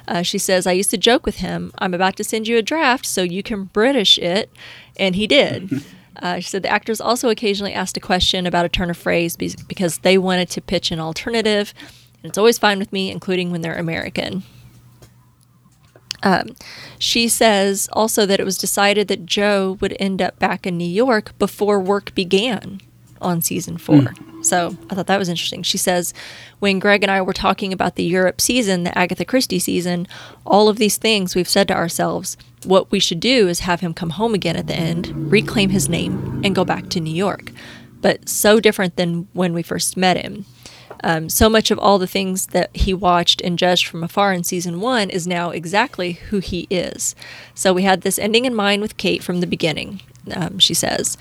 Uh, 0.08 0.22
she 0.22 0.38
says, 0.38 0.66
I 0.66 0.72
used 0.72 0.88
to 0.88 0.96
joke 0.96 1.26
with 1.26 1.36
him, 1.36 1.70
I'm 1.78 1.92
about 1.92 2.16
to 2.16 2.24
send 2.24 2.48
you 2.48 2.56
a 2.56 2.62
draft 2.62 3.04
so 3.04 3.22
you 3.22 3.42
can 3.42 3.64
British 3.64 4.16
it. 4.16 4.50
And 4.96 5.16
he 5.16 5.26
did. 5.26 5.84
Uh, 6.24 6.40
she 6.40 6.48
said 6.48 6.62
the 6.62 6.70
actors 6.70 7.02
also 7.02 7.28
occasionally 7.28 7.74
asked 7.74 7.98
a 7.98 8.00
question 8.00 8.46
about 8.46 8.64
a 8.64 8.68
turn 8.70 8.88
of 8.88 8.96
phrase 8.96 9.36
because 9.36 9.98
they 9.98 10.16
wanted 10.16 10.48
to 10.48 10.62
pitch 10.62 10.90
an 10.90 10.98
alternative. 10.98 11.74
And 12.22 12.30
it's 12.30 12.38
always 12.38 12.56
fine 12.56 12.78
with 12.78 12.90
me, 12.94 13.10
including 13.10 13.50
when 13.50 13.60
they're 13.60 13.76
American. 13.76 14.42
She 16.98 17.28
says 17.28 17.90
also 17.92 18.24
that 18.24 18.40
it 18.40 18.44
was 18.44 18.56
decided 18.56 19.06
that 19.08 19.26
Joe 19.26 19.76
would 19.82 19.94
end 20.00 20.22
up 20.22 20.38
back 20.38 20.66
in 20.66 20.78
New 20.78 20.88
York 20.88 21.38
before 21.38 21.78
work 21.78 22.14
began 22.14 22.80
on 23.20 23.42
season 23.42 23.78
four. 23.78 24.14
So 24.42 24.76
I 24.90 24.94
thought 24.94 25.06
that 25.06 25.18
was 25.18 25.28
interesting. 25.30 25.62
She 25.62 25.78
says, 25.78 26.12
when 26.58 26.78
Greg 26.78 27.02
and 27.02 27.10
I 27.10 27.22
were 27.22 27.32
talking 27.32 27.72
about 27.72 27.96
the 27.96 28.04
Europe 28.04 28.40
season, 28.40 28.84
the 28.84 28.96
Agatha 28.96 29.24
Christie 29.24 29.58
season, 29.58 30.06
all 30.44 30.68
of 30.68 30.76
these 30.76 30.98
things 30.98 31.34
we've 31.34 31.48
said 31.48 31.68
to 31.68 31.74
ourselves, 31.74 32.36
what 32.64 32.90
we 32.90 33.00
should 33.00 33.20
do 33.20 33.48
is 33.48 33.60
have 33.60 33.80
him 33.80 33.94
come 33.94 34.10
home 34.10 34.34
again 34.34 34.56
at 34.56 34.66
the 34.66 34.74
end, 34.74 35.30
reclaim 35.30 35.70
his 35.70 35.88
name, 35.88 36.42
and 36.44 36.54
go 36.54 36.64
back 36.64 36.90
to 36.90 37.00
New 37.00 37.14
York. 37.14 37.52
But 38.00 38.28
so 38.28 38.60
different 38.60 38.96
than 38.96 39.28
when 39.32 39.54
we 39.54 39.62
first 39.62 39.96
met 39.96 40.18
him. 40.18 40.44
Um, 41.02 41.28
so 41.28 41.48
much 41.48 41.70
of 41.70 41.78
all 41.78 41.98
the 41.98 42.06
things 42.06 42.48
that 42.48 42.74
he 42.74 42.94
watched 42.94 43.40
and 43.40 43.58
judged 43.58 43.86
from 43.86 44.04
afar 44.04 44.32
in 44.32 44.44
season 44.44 44.80
one 44.80 45.10
is 45.10 45.26
now 45.26 45.50
exactly 45.50 46.12
who 46.12 46.38
he 46.38 46.66
is. 46.70 47.14
So 47.54 47.72
we 47.72 47.82
had 47.82 48.02
this 48.02 48.18
ending 48.18 48.44
in 48.44 48.54
mind 48.54 48.80
with 48.82 48.96
Kate 48.96 49.22
from 49.22 49.40
the 49.40 49.46
beginning, 49.46 50.00
um, 50.34 50.58
she 50.58 50.74
says. 50.74 51.18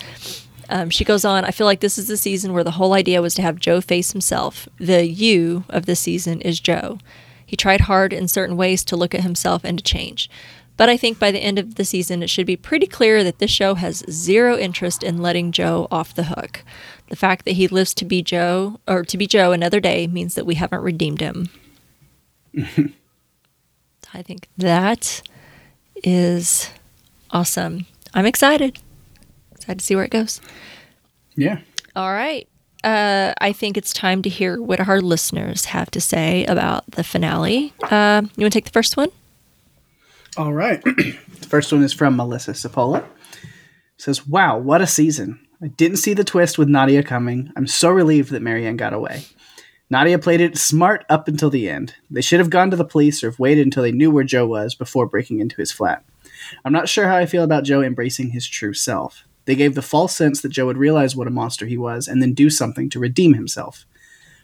Um, 0.73 0.89
she 0.89 1.05
goes 1.05 1.23
on, 1.23 1.45
I 1.45 1.51
feel 1.51 1.67
like 1.67 1.81
this 1.81 1.99
is 1.99 2.07
the 2.07 2.17
season 2.17 2.51
where 2.51 2.63
the 2.63 2.71
whole 2.71 2.93
idea 2.93 3.21
was 3.21 3.35
to 3.35 3.43
have 3.43 3.59
Joe 3.59 3.79
face 3.79 4.11
himself. 4.11 4.67
The 4.79 5.05
you 5.05 5.65
of 5.69 5.85
this 5.85 5.99
season 5.99 6.41
is 6.41 6.59
Joe. 6.59 6.97
He 7.45 7.55
tried 7.55 7.81
hard 7.81 8.11
in 8.11 8.27
certain 8.27 8.57
ways 8.57 8.83
to 8.85 8.95
look 8.95 9.13
at 9.13 9.21
himself 9.21 9.63
and 9.63 9.77
to 9.77 9.83
change. 9.83 10.31
But 10.75 10.89
I 10.89 10.97
think 10.97 11.19
by 11.19 11.29
the 11.29 11.43
end 11.43 11.59
of 11.59 11.75
the 11.75 11.85
season, 11.85 12.23
it 12.23 12.29
should 12.31 12.47
be 12.47 12.55
pretty 12.55 12.87
clear 12.87 13.23
that 13.23 13.37
this 13.37 13.51
show 13.51 13.75
has 13.75 14.03
zero 14.09 14.57
interest 14.57 15.03
in 15.03 15.21
letting 15.21 15.51
Joe 15.51 15.87
off 15.91 16.15
the 16.15 16.23
hook. 16.23 16.63
The 17.09 17.15
fact 17.15 17.45
that 17.45 17.51
he 17.51 17.67
lives 17.67 17.93
to 17.93 18.03
be 18.03 18.23
Joe, 18.23 18.79
or 18.87 19.05
to 19.05 19.15
be 19.15 19.27
Joe 19.27 19.51
another 19.51 19.79
day, 19.79 20.07
means 20.07 20.33
that 20.33 20.47
we 20.47 20.55
haven't 20.55 20.81
redeemed 20.81 21.21
him. 21.21 21.49
I 24.11 24.23
think 24.23 24.47
that 24.57 25.21
is 26.03 26.71
awesome. 27.29 27.85
I'm 28.15 28.25
excited. 28.25 28.79
Excited 29.63 29.79
to 29.79 29.85
see 29.85 29.95
where 29.95 30.03
it 30.03 30.11
goes. 30.11 30.41
Yeah. 31.35 31.59
All 31.95 32.11
right. 32.11 32.49
Uh, 32.83 33.33
I 33.39 33.53
think 33.53 33.77
it's 33.77 33.93
time 33.93 34.21
to 34.23 34.29
hear 34.29 34.61
what 34.61 34.85
our 34.85 34.99
listeners 34.99 35.65
have 35.65 35.89
to 35.91 36.01
say 36.01 36.43
about 36.45 36.83
the 36.91 37.03
finale. 37.03 37.73
Uh, 37.81 38.23
you 38.35 38.43
want 38.43 38.51
to 38.51 38.57
take 38.57 38.65
the 38.65 38.71
first 38.71 38.97
one? 38.97 39.09
All 40.35 40.51
right. 40.51 40.83
the 40.83 41.47
first 41.47 41.71
one 41.71 41.81
is 41.81 41.93
from 41.93 42.17
Melissa. 42.17 42.51
It 42.51 43.05
says, 43.97 44.27
Wow, 44.27 44.57
what 44.57 44.81
a 44.81 44.87
season. 44.87 45.39
I 45.61 45.67
didn't 45.67 45.97
see 45.97 46.13
the 46.13 46.25
twist 46.25 46.57
with 46.57 46.67
Nadia 46.67 47.03
coming. 47.03 47.49
I'm 47.55 47.67
so 47.67 47.89
relieved 47.89 48.31
that 48.31 48.41
Marienne 48.41 48.75
got 48.75 48.91
away. 48.91 49.23
Nadia 49.89 50.19
played 50.19 50.41
it 50.41 50.57
smart 50.57 51.05
up 51.07 51.29
until 51.29 51.49
the 51.49 51.69
end. 51.69 51.95
They 52.11 52.21
should 52.21 52.39
have 52.39 52.49
gone 52.49 52.69
to 52.71 52.75
the 52.75 52.83
police 52.83 53.23
or 53.23 53.29
have 53.29 53.39
waited 53.39 53.65
until 53.65 53.83
they 53.83 53.93
knew 53.93 54.11
where 54.11 54.25
Joe 54.25 54.45
was 54.45 54.75
before 54.75 55.07
breaking 55.07 55.39
into 55.39 55.55
his 55.55 55.71
flat. 55.71 56.03
I'm 56.65 56.73
not 56.73 56.89
sure 56.89 57.07
how 57.07 57.15
I 57.15 57.25
feel 57.25 57.43
about 57.43 57.63
Joe 57.63 57.81
embracing 57.81 58.31
his 58.31 58.45
true 58.45 58.73
self. 58.73 59.23
They 59.45 59.55
gave 59.55 59.75
the 59.75 59.81
false 59.81 60.15
sense 60.15 60.41
that 60.41 60.49
Joe 60.49 60.65
would 60.67 60.77
realize 60.77 61.15
what 61.15 61.27
a 61.27 61.31
monster 61.31 61.65
he 61.65 61.77
was 61.77 62.07
and 62.07 62.21
then 62.21 62.33
do 62.33 62.49
something 62.49 62.89
to 62.89 62.99
redeem 62.99 63.33
himself. 63.33 63.85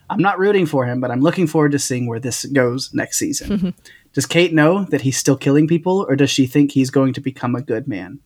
I'm 0.09 0.21
not 0.21 0.39
rooting 0.39 0.65
for 0.65 0.85
him, 0.85 0.99
but 0.99 1.11
I'm 1.11 1.21
looking 1.21 1.47
forward 1.47 1.71
to 1.73 1.79
seeing 1.79 2.07
where 2.07 2.19
this 2.19 2.45
goes 2.45 2.93
next 2.93 3.17
season. 3.19 3.49
Mm-hmm. 3.49 3.69
does 4.13 4.25
Kate 4.25 4.53
know 4.53 4.85
that 4.85 5.01
he's 5.01 5.17
still 5.17 5.37
killing 5.37 5.67
people, 5.67 6.05
or 6.09 6.15
does 6.15 6.31
she 6.31 6.47
think 6.47 6.71
he's 6.71 6.89
going 6.89 7.13
to 7.13 7.21
become 7.21 7.55
a 7.55 7.61
good 7.61 7.87
man? 7.87 8.19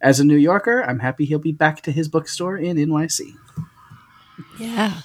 As 0.00 0.20
a 0.20 0.24
New 0.24 0.36
Yorker, 0.36 0.82
I'm 0.82 1.00
happy 1.00 1.24
he'll 1.24 1.38
be 1.38 1.52
back 1.52 1.82
to 1.82 1.92
his 1.92 2.08
bookstore 2.08 2.56
in 2.56 2.76
NYC. 2.76 3.32
Yeah. 4.58 5.00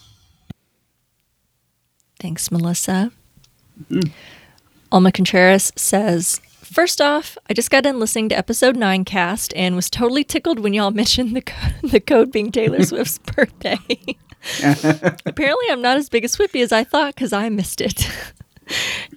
Thanks, 2.19 2.51
Melissa. 2.51 3.11
Mm. 3.89 4.11
Alma 4.91 5.11
Contreras 5.11 5.73
says, 5.75 6.39
First 6.73 7.01
off, 7.01 7.37
I 7.47 7.53
just 7.53 7.69
got 7.69 7.83
done 7.83 7.99
listening 7.99 8.29
to 8.29 8.37
episode 8.37 8.75
9 8.75 9.05
cast 9.05 9.53
and 9.55 9.75
was 9.75 9.91
totally 9.91 10.23
tickled 10.23 10.57
when 10.57 10.73
y'all 10.73 10.89
mentioned 11.03 11.35
the, 11.35 11.41
co- 11.41 11.87
the 11.87 11.99
code 11.99 12.31
being 12.31 12.51
Taylor 12.51 12.83
Swift's 12.83 13.19
birthday. 13.19 13.77
Apparently, 15.27 15.65
I'm 15.69 15.83
not 15.83 15.97
as 15.97 16.09
big 16.09 16.25
a 16.25 16.27
Swiftie 16.27 16.63
as 16.63 16.71
I 16.71 16.83
thought 16.83 17.13
because 17.13 17.31
I 17.31 17.49
missed 17.49 17.79
it. 17.79 18.09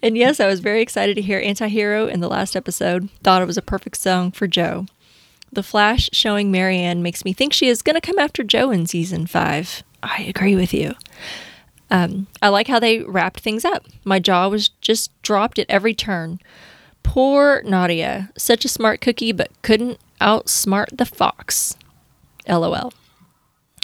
and 0.03 0.19
yes, 0.19 0.39
I 0.39 0.49
was 0.49 0.61
very 0.61 0.83
excited 0.83 1.17
to 1.17 1.23
hear 1.23 1.41
Antihero 1.41 2.11
in 2.11 2.21
the 2.21 2.29
last 2.29 2.57
episode. 2.57 3.09
Thought 3.23 3.41
it 3.41 3.47
was 3.47 3.57
a 3.57 3.63
perfect 3.63 3.97
song 3.97 4.33
for 4.33 4.47
Joe. 4.47 4.85
The 5.51 5.63
Flash 5.63 6.11
showing 6.13 6.53
Marienne 6.53 7.03
makes 7.03 7.25
me 7.25 7.33
think 7.33 7.55
she 7.55 7.69
is 7.69 7.81
going 7.81 7.95
to 7.95 8.03
come 8.03 8.19
after 8.19 8.45
Joe 8.45 8.71
in 8.71 8.85
season 8.85 9.27
5. 9.27 9.83
I 10.03 10.25
agree 10.25 10.57
with 10.57 10.75
you. 10.75 10.93
Um, 11.91 12.27
I 12.43 12.49
like 12.49 12.69
how 12.69 12.81
they 12.81 13.01
wrapped 13.01 13.41
things 13.41 13.65
up. 13.65 13.87
My 14.05 14.19
jaw 14.19 14.49
was 14.49 14.69
just 14.83 15.11
dropped 15.23 15.59
at 15.59 15.71
every 15.71 15.95
turn. 15.95 16.39
Poor 17.07 17.63
Nadia. 17.63 18.31
Such 18.37 18.65
a 18.65 18.69
smart 18.69 19.01
cookie, 19.01 19.33
but 19.33 19.51
couldn't 19.63 19.99
outsmart 20.21 20.97
the 20.99 21.07
fox. 21.07 21.77
LOL. 22.49 22.93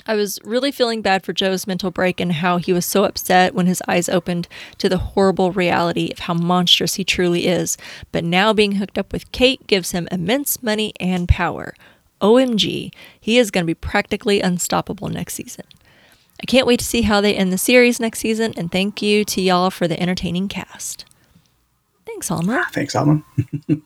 I 0.07 0.17
was 0.17 0.41
really 0.43 0.73
feeling 0.73 1.03
bad 1.03 1.25
for 1.25 1.33
Joe's 1.33 1.67
mental 1.67 1.93
break 1.93 2.21
and 2.21 2.33
how 2.33 2.57
he 2.59 2.73
was 2.73 2.85
so 2.85 3.05
upset 3.05 3.55
when 3.55 3.67
his 3.67 3.81
eyes 3.87 4.09
opened 4.09 4.49
to 4.79 4.89
the 4.89 4.99
horrible 4.99 5.53
reality 5.53 6.11
of 6.11 6.19
how 6.19 6.35
monstrous 6.35 6.95
he 6.95 7.05
truly 7.05 7.47
is. 7.47 7.79
But 8.11 8.25
now 8.25 8.53
being 8.53 8.73
hooked 8.73 8.99
up 8.99 9.13
with 9.13 9.31
Kate 9.31 9.65
gives 9.69 9.93
him 9.93 10.09
immense 10.11 10.61
money 10.61 10.93
and 10.99 11.29
power. 11.29 11.75
OMG, 12.21 12.93
he 13.21 13.39
is 13.39 13.53
going 13.53 13.63
to 13.65 13.71
be 13.71 13.75
practically 13.75 14.41
unstoppable 14.41 15.09
next 15.09 15.35
season. 15.35 15.65
I 16.43 16.45
can't 16.47 16.67
wait 16.67 16.81
to 16.81 16.85
see 16.85 17.03
how 17.03 17.21
they 17.21 17.37
end 17.37 17.53
the 17.53 17.57
series 17.57 18.01
next 18.01 18.19
season, 18.19 18.53
and 18.57 18.71
thank 18.71 19.01
you 19.01 19.25
to 19.27 19.41
y'all 19.41 19.71
for 19.71 19.87
the 19.87 20.01
entertaining 20.03 20.49
cast. 20.49 21.05
Thanks, 22.23 22.31
Alma. 22.31 22.67
Thanks, 22.73 22.95
Alma. 22.95 23.25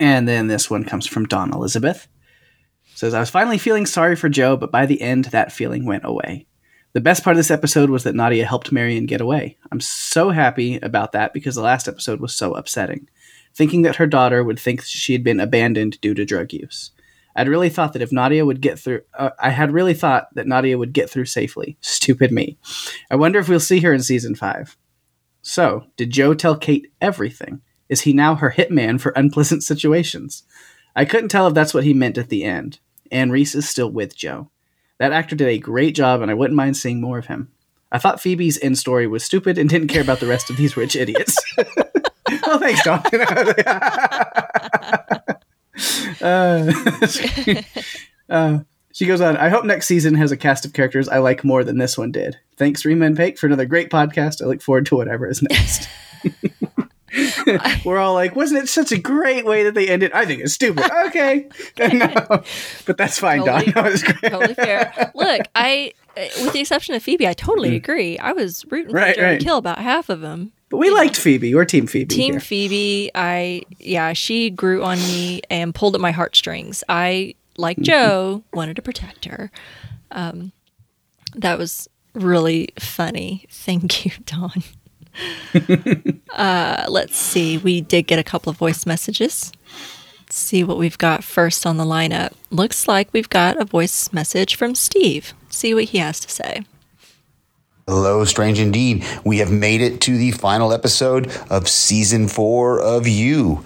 and 0.00 0.28
then 0.28 0.48
this 0.48 0.68
one 0.68 0.84
comes 0.84 1.06
from 1.06 1.24
Dawn 1.24 1.54
Elizabeth. 1.54 2.08
Says, 2.94 3.14
I 3.14 3.20
was 3.20 3.30
finally 3.30 3.56
feeling 3.56 3.86
sorry 3.86 4.16
for 4.16 4.28
Joe, 4.28 4.54
but 4.56 4.70
by 4.70 4.84
the 4.84 5.00
end, 5.00 5.26
that 5.26 5.50
feeling 5.50 5.86
went 5.86 6.04
away. 6.04 6.46
The 6.92 7.00
best 7.00 7.24
part 7.24 7.34
of 7.34 7.38
this 7.38 7.50
episode 7.50 7.88
was 7.88 8.04
that 8.04 8.14
Nadia 8.14 8.44
helped 8.44 8.70
Marienne 8.70 9.06
get 9.06 9.22
away. 9.22 9.56
I'm 9.72 9.80
so 9.80 10.28
happy 10.28 10.76
about 10.80 11.12
that 11.12 11.32
because 11.32 11.54
the 11.54 11.62
last 11.62 11.88
episode 11.88 12.20
was 12.20 12.34
so 12.34 12.52
upsetting. 12.52 13.08
Thinking 13.54 13.80
that 13.82 13.96
her 13.96 14.06
daughter 14.06 14.44
would 14.44 14.58
think 14.58 14.82
she 14.82 15.14
had 15.14 15.24
been 15.24 15.40
abandoned 15.40 15.98
due 16.02 16.12
to 16.12 16.26
drug 16.26 16.52
use. 16.52 16.90
I'd 17.34 17.48
really 17.48 17.70
thought 17.70 17.94
that 17.94 18.02
if 18.02 18.12
Nadia 18.12 18.44
would 18.44 18.60
get 18.60 18.78
through, 18.78 19.02
uh, 19.14 19.30
I 19.38 19.50
had 19.50 19.72
really 19.72 19.94
thought 19.94 20.28
that 20.34 20.46
Nadia 20.46 20.76
would 20.76 20.92
get 20.92 21.08
through 21.08 21.26
safely. 21.26 21.78
Stupid 21.80 22.30
me. 22.30 22.58
I 23.10 23.16
wonder 23.16 23.38
if 23.38 23.48
we'll 23.48 23.60
see 23.60 23.80
her 23.80 23.94
in 23.94 24.02
season 24.02 24.34
five. 24.34 24.76
So, 25.48 25.86
did 25.96 26.10
Joe 26.10 26.34
tell 26.34 26.58
Kate 26.58 26.92
everything? 27.00 27.62
Is 27.88 28.02
he 28.02 28.12
now 28.12 28.34
her 28.34 28.50
hitman 28.50 29.00
for 29.00 29.12
unpleasant 29.16 29.62
situations? 29.62 30.42
I 30.94 31.06
couldn't 31.06 31.30
tell 31.30 31.46
if 31.46 31.54
that's 31.54 31.72
what 31.72 31.84
he 31.84 31.94
meant 31.94 32.18
at 32.18 32.28
the 32.28 32.44
end. 32.44 32.80
Anne 33.10 33.30
Rhys 33.30 33.54
is 33.54 33.66
still 33.66 33.90
with 33.90 34.14
Joe. 34.14 34.50
That 34.98 35.12
actor 35.12 35.34
did 35.34 35.48
a 35.48 35.56
great 35.56 35.94
job, 35.94 36.20
and 36.20 36.30
I 36.30 36.34
wouldn't 36.34 36.54
mind 36.54 36.76
seeing 36.76 37.00
more 37.00 37.16
of 37.16 37.28
him. 37.28 37.50
I 37.90 37.96
thought 37.96 38.20
Phoebe's 38.20 38.60
end 38.60 38.76
story 38.76 39.06
was 39.06 39.24
stupid 39.24 39.56
and 39.56 39.70
didn't 39.70 39.88
care 39.88 40.02
about 40.02 40.20
the 40.20 40.26
rest 40.26 40.50
of 40.50 40.58
these 40.58 40.76
rich 40.76 40.94
idiots. 40.94 41.34
oh, 42.44 42.58
thanks, 42.58 42.84
John. 42.84 43.02
uh, 46.20 46.70
uh, 48.28 48.58
she 48.98 49.06
goes 49.06 49.20
on. 49.20 49.36
I 49.36 49.48
hope 49.48 49.64
next 49.64 49.86
season 49.86 50.14
has 50.16 50.32
a 50.32 50.36
cast 50.36 50.64
of 50.64 50.72
characters 50.72 51.08
I 51.08 51.18
like 51.18 51.44
more 51.44 51.62
than 51.62 51.78
this 51.78 51.96
one 51.96 52.10
did. 52.10 52.36
Thanks, 52.56 52.84
Rima 52.84 53.06
and 53.06 53.16
Pake, 53.16 53.38
for 53.38 53.46
another 53.46 53.64
great 53.64 53.90
podcast. 53.90 54.42
I 54.42 54.46
look 54.46 54.60
forward 54.60 54.86
to 54.86 54.96
whatever 54.96 55.28
is 55.30 55.40
next. 55.40 55.88
We're 57.84 57.98
all 57.98 58.14
like, 58.14 58.34
wasn't 58.34 58.64
it 58.64 58.68
such 58.68 58.90
a 58.90 58.98
great 58.98 59.44
way 59.44 59.62
that 59.62 59.74
they 59.74 59.88
ended? 59.88 60.10
I 60.12 60.26
think 60.26 60.42
it's 60.42 60.52
stupid. 60.52 60.84
Okay, 61.08 61.48
no, 61.78 62.42
but 62.86 62.96
that's 62.98 63.18
fine, 63.18 63.44
Totally- 63.44 63.72
Dawn. 63.72 63.84
No. 63.84 63.96
Totally 64.30 64.54
fair. 64.54 65.12
Look, 65.14 65.42
I, 65.54 65.92
uh, 66.16 66.26
with 66.42 66.52
the 66.52 66.60
exception 66.60 66.94
of 66.96 67.02
Phoebe, 67.02 67.26
I 67.26 67.32
totally 67.34 67.76
agree. 67.76 68.18
I 68.18 68.32
was 68.32 68.64
rooting 68.68 68.90
for 68.90 68.96
Right, 68.96 69.16
Joe 69.16 69.22
right. 69.22 69.38
to 69.40 69.44
kill 69.44 69.56
about 69.58 69.78
half 69.78 70.08
of 70.10 70.20
them. 70.20 70.52
But 70.68 70.78
we 70.78 70.90
liked 70.90 71.16
Phoebe. 71.16 71.54
We're 71.54 71.64
Team 71.64 71.86
Phoebe. 71.86 72.14
Team 72.14 72.34
here. 72.34 72.40
Phoebe, 72.40 73.10
I 73.14 73.62
yeah, 73.78 74.12
she 74.12 74.50
grew 74.50 74.82
on 74.82 74.98
me 74.98 75.40
and 75.48 75.74
pulled 75.74 75.94
at 75.94 76.00
my 76.00 76.10
heartstrings. 76.10 76.82
I, 76.88 77.34
Mm-hmm. 77.38 77.47
Like 77.58 77.78
Joe, 77.78 78.44
wanted 78.54 78.76
to 78.76 78.82
protect 78.82 79.26
her. 79.26 79.50
Um, 80.10 80.52
that 81.34 81.58
was 81.58 81.88
really 82.14 82.70
funny. 82.78 83.46
Thank 83.50 84.06
you, 84.06 84.12
Dawn. 84.24 84.62
uh, 86.34 86.86
let's 86.88 87.16
see. 87.16 87.58
We 87.58 87.80
did 87.80 88.06
get 88.06 88.18
a 88.18 88.24
couple 88.24 88.50
of 88.50 88.56
voice 88.56 88.86
messages. 88.86 89.52
Let's 90.20 90.36
see 90.36 90.62
what 90.62 90.78
we've 90.78 90.98
got 90.98 91.24
first 91.24 91.66
on 91.66 91.76
the 91.76 91.84
lineup. 91.84 92.32
Looks 92.50 92.86
like 92.86 93.08
we've 93.12 93.30
got 93.30 93.60
a 93.60 93.64
voice 93.64 94.12
message 94.12 94.56
from 94.56 94.74
Steve. 94.74 95.34
See 95.50 95.74
what 95.74 95.84
he 95.84 95.98
has 95.98 96.20
to 96.20 96.30
say. 96.30 96.64
Hello, 97.86 98.22
strange 98.26 98.60
indeed. 98.60 99.02
We 99.24 99.38
have 99.38 99.50
made 99.50 99.80
it 99.80 100.02
to 100.02 100.18
the 100.18 100.32
final 100.32 100.74
episode 100.74 101.32
of 101.48 101.66
season 101.66 102.28
four 102.28 102.78
of 102.78 103.08
You. 103.08 103.64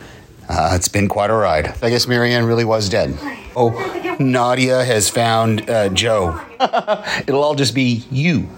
Uh, 0.55 0.73
it's 0.75 0.89
been 0.89 1.09
quite 1.09 1.31
a 1.31 1.35
ride. 1.35 1.75
I 1.83 1.89
guess 1.89 2.07
Marienne 2.07 2.45
really 2.45 2.67
was 2.67 2.91
dead. 2.91 3.17
Oh, 3.57 3.71
Nadia 4.21 4.85
has 4.85 5.09
found 5.09 5.69
uh, 5.71 5.89
Joe. 5.89 6.39
It'll 7.27 7.43
all 7.43 7.55
just 7.55 7.75
be 7.75 8.05
you, 8.11 8.51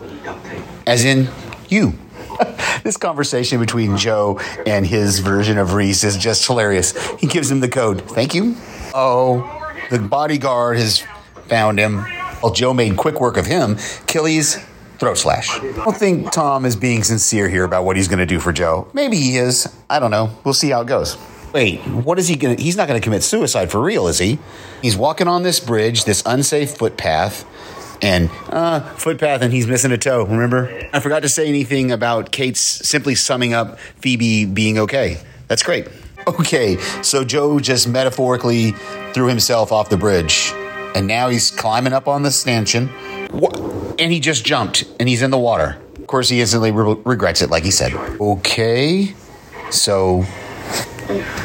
as 0.88 1.04
in 1.04 1.28
you. 1.68 1.94
this 2.82 2.96
conversation 2.96 3.60
between 3.60 3.96
Joe 3.96 4.40
and 4.66 4.84
his 4.84 5.20
version 5.20 5.56
of 5.56 5.74
Rhys 5.74 6.02
is 6.02 6.16
just 6.16 6.44
hilarious. 6.44 6.96
He 7.20 7.28
gives 7.28 7.48
him 7.48 7.60
the 7.60 7.68
code. 7.68 8.02
Thank 8.10 8.34
you. 8.34 8.56
Oh, 8.92 9.72
the 9.88 10.00
bodyguard 10.00 10.78
has 10.78 11.04
found 11.46 11.78
him. 11.78 12.04
Well, 12.42 12.52
Joe 12.52 12.74
made 12.74 12.96
quick 12.96 13.20
work 13.20 13.36
of 13.36 13.46
him. 13.46 13.76
Achilles 14.02 14.58
throat 14.98 15.16
slash. 15.16 15.48
I 15.48 15.72
don't 15.72 15.96
think 15.96 16.32
Tom 16.32 16.64
is 16.64 16.74
being 16.74 17.04
sincere 17.04 17.48
here 17.48 17.62
about 17.62 17.84
what 17.84 17.96
he's 17.96 18.08
going 18.08 18.18
to 18.18 18.26
do 18.26 18.40
for 18.40 18.52
Joe. 18.52 18.88
Maybe 18.92 19.16
he 19.16 19.36
is. 19.36 19.72
I 19.88 20.00
don't 20.00 20.10
know. 20.10 20.36
We'll 20.42 20.54
see 20.54 20.70
how 20.70 20.80
it 20.80 20.88
goes. 20.88 21.16
Wait, 21.54 21.78
what 21.86 22.18
is 22.18 22.26
he 22.26 22.34
going 22.34 22.56
to? 22.56 22.60
He's 22.60 22.76
not 22.76 22.88
going 22.88 23.00
to 23.00 23.04
commit 23.04 23.22
suicide 23.22 23.70
for 23.70 23.80
real, 23.80 24.08
is 24.08 24.18
he? 24.18 24.40
He's 24.82 24.96
walking 24.96 25.28
on 25.28 25.44
this 25.44 25.60
bridge, 25.60 26.04
this 26.04 26.20
unsafe 26.26 26.76
footpath, 26.76 27.46
and 28.02 28.28
uh, 28.48 28.80
footpath, 28.94 29.40
and 29.40 29.52
he's 29.52 29.68
missing 29.68 29.92
a 29.92 29.96
toe. 29.96 30.24
Remember? 30.24 30.88
I 30.92 30.98
forgot 30.98 31.22
to 31.22 31.28
say 31.28 31.46
anything 31.46 31.92
about 31.92 32.32
Kate's 32.32 32.58
simply 32.58 33.14
summing 33.14 33.54
up 33.54 33.78
Phoebe 34.00 34.46
being 34.46 34.78
okay. 34.80 35.20
That's 35.46 35.62
great. 35.62 35.86
Okay, 36.26 36.76
so 37.02 37.22
Joe 37.22 37.60
just 37.60 37.86
metaphorically 37.86 38.72
threw 39.12 39.28
himself 39.28 39.70
off 39.70 39.90
the 39.90 39.96
bridge, 39.96 40.50
and 40.96 41.06
now 41.06 41.28
he's 41.28 41.52
climbing 41.52 41.92
up 41.92 42.08
on 42.08 42.24
the 42.24 42.32
stanchion. 42.32 42.88
And 44.00 44.10
he 44.10 44.18
just 44.18 44.44
jumped, 44.44 44.84
and 44.98 45.08
he's 45.08 45.22
in 45.22 45.30
the 45.30 45.38
water. 45.38 45.80
Of 45.98 46.08
course, 46.08 46.28
he 46.28 46.40
instantly 46.40 46.72
re- 46.72 47.00
regrets 47.04 47.42
it, 47.42 47.50
like 47.50 47.62
he 47.62 47.70
said. 47.70 47.94
Okay, 48.20 49.14
so 49.70 50.24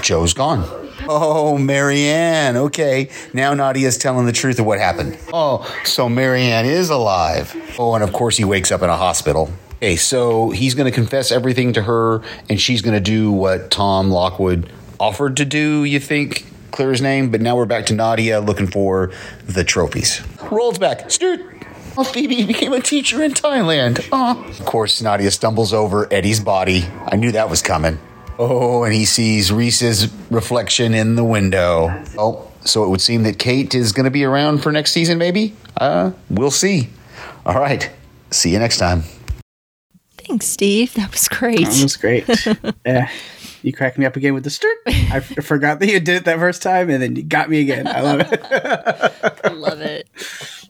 Joe's 0.02 0.34
gone. 0.34 0.64
Oh, 1.08 1.58
Marienne. 1.58 2.58
Okay, 2.58 3.10
now 3.34 3.54
Nadia's 3.54 3.98
telling 3.98 4.26
the 4.26 4.32
truth 4.32 4.60
of 4.60 4.66
what 4.66 4.80
happened. 4.80 5.18
Oh, 5.34 5.66
so 5.84 6.10
Marienne 6.10 6.66
is 6.66 6.90
alive. 6.90 7.56
Oh, 7.80 7.96
and 7.96 8.04
of 8.04 8.14
course 8.14 8.38
he 8.38 8.44
wakes 8.44 8.72
up 8.72 8.82
in 8.82 8.90
a 8.90 8.98
hospital. 8.98 9.52
Okay, 9.78 9.96
so 9.96 10.50
he's 10.50 10.76
going 10.76 10.92
to 10.92 10.96
confess 10.96 11.32
everything 11.32 11.74
to 11.74 11.82
her, 11.82 12.22
and 12.50 12.60
she's 12.60 12.82
going 12.82 12.96
to 12.96 13.00
do 13.00 13.32
what 13.32 13.72
Tom 13.72 14.12
Lockwood 14.12 14.72
offered 15.00 15.38
to 15.38 15.46
do, 15.46 15.84
you 15.84 16.00
think? 16.00 16.46
clear 16.72 16.92
his 16.92 17.02
name, 17.02 17.30
but 17.30 17.42
now 17.42 17.56
we're 17.56 17.66
back 17.66 17.86
to 17.88 17.94
Nadia 17.94 18.40
looking 18.40 18.68
for 18.68 19.12
the 19.46 19.64
trophies. 19.64 20.22
Rolls 20.52 20.78
back. 20.78 21.12
Sturt. 21.12 21.42
Oh, 21.98 22.04
Phoebe 22.04 22.46
became 22.46 22.72
a 22.72 22.80
teacher 22.80 23.22
in 23.22 23.34
Thailand. 23.34 24.08
Oh. 24.12 24.42
Of 24.48 24.66
course, 24.66 25.02
Nadia 25.02 25.32
stumbles 25.32 25.74
over 25.74 26.08
Eddie's 26.14 26.40
body. 26.40 26.86
I 27.06 27.18
knew 27.18 27.32
that 27.34 27.50
was 27.50 27.62
coming. 27.62 28.00
Oh, 28.42 28.84
and 28.86 28.94
he 28.94 29.04
sees 29.04 29.52
Rhys's 29.52 30.08
reflection 30.32 30.94
in 30.94 31.16
the 31.16 31.26
window. 31.26 31.90
Oh, 32.18 32.50
so 32.64 32.86
it 32.86 32.90
would 32.90 33.02
seem 33.02 33.24
that 33.24 33.38
Kate 33.38 33.76
is 33.76 33.92
going 33.92 34.06
to 34.06 34.10
be 34.12 34.24
around 34.24 34.60
for 34.64 34.72
next 34.72 34.94
season, 34.94 35.18
maybe? 35.18 35.54
Uh, 35.76 36.12
we'll 36.30 36.50
see. 36.50 36.90
All 37.46 37.56
right. 37.60 37.92
See 38.32 38.52
you 38.52 38.60
next 38.60 38.78
time. 38.78 39.04
Thanks, 40.18 40.46
Steve. 40.46 40.94
That 40.94 41.12
was 41.12 41.28
great. 41.28 41.66
That 41.68 41.84
was 41.84 41.98
great. 41.98 42.26
yeah. 42.86 43.10
You 43.62 43.74
cracked 43.74 43.98
me 43.98 44.06
up 44.06 44.16
again 44.16 44.34
with 44.34 44.46
the 44.46 44.50
start. 44.50 44.78
I 44.88 45.18
f- 45.18 45.44
forgot 45.44 45.82
that 45.82 45.88
you 45.90 46.00
did 46.00 46.16
it 46.16 46.24
that 46.24 46.40
first 46.40 46.62
time, 46.64 46.90
and 46.90 47.04
then 47.04 47.18
you 47.18 47.24
got 47.24 47.50
me 47.50 47.60
again. 47.60 47.88
I 47.88 48.00
love 48.00 48.22
it. 48.22 48.42
I 48.42 49.50
love 49.50 49.82
it. 49.82 50.08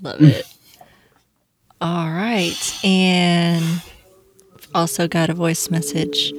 Love 0.01 0.23
it. 0.23 0.47
All 1.79 2.07
right. 2.09 2.79
And 2.83 3.63
also 4.73 5.07
got 5.07 5.29
a 5.29 5.35
voice 5.35 5.69
message 5.69 6.33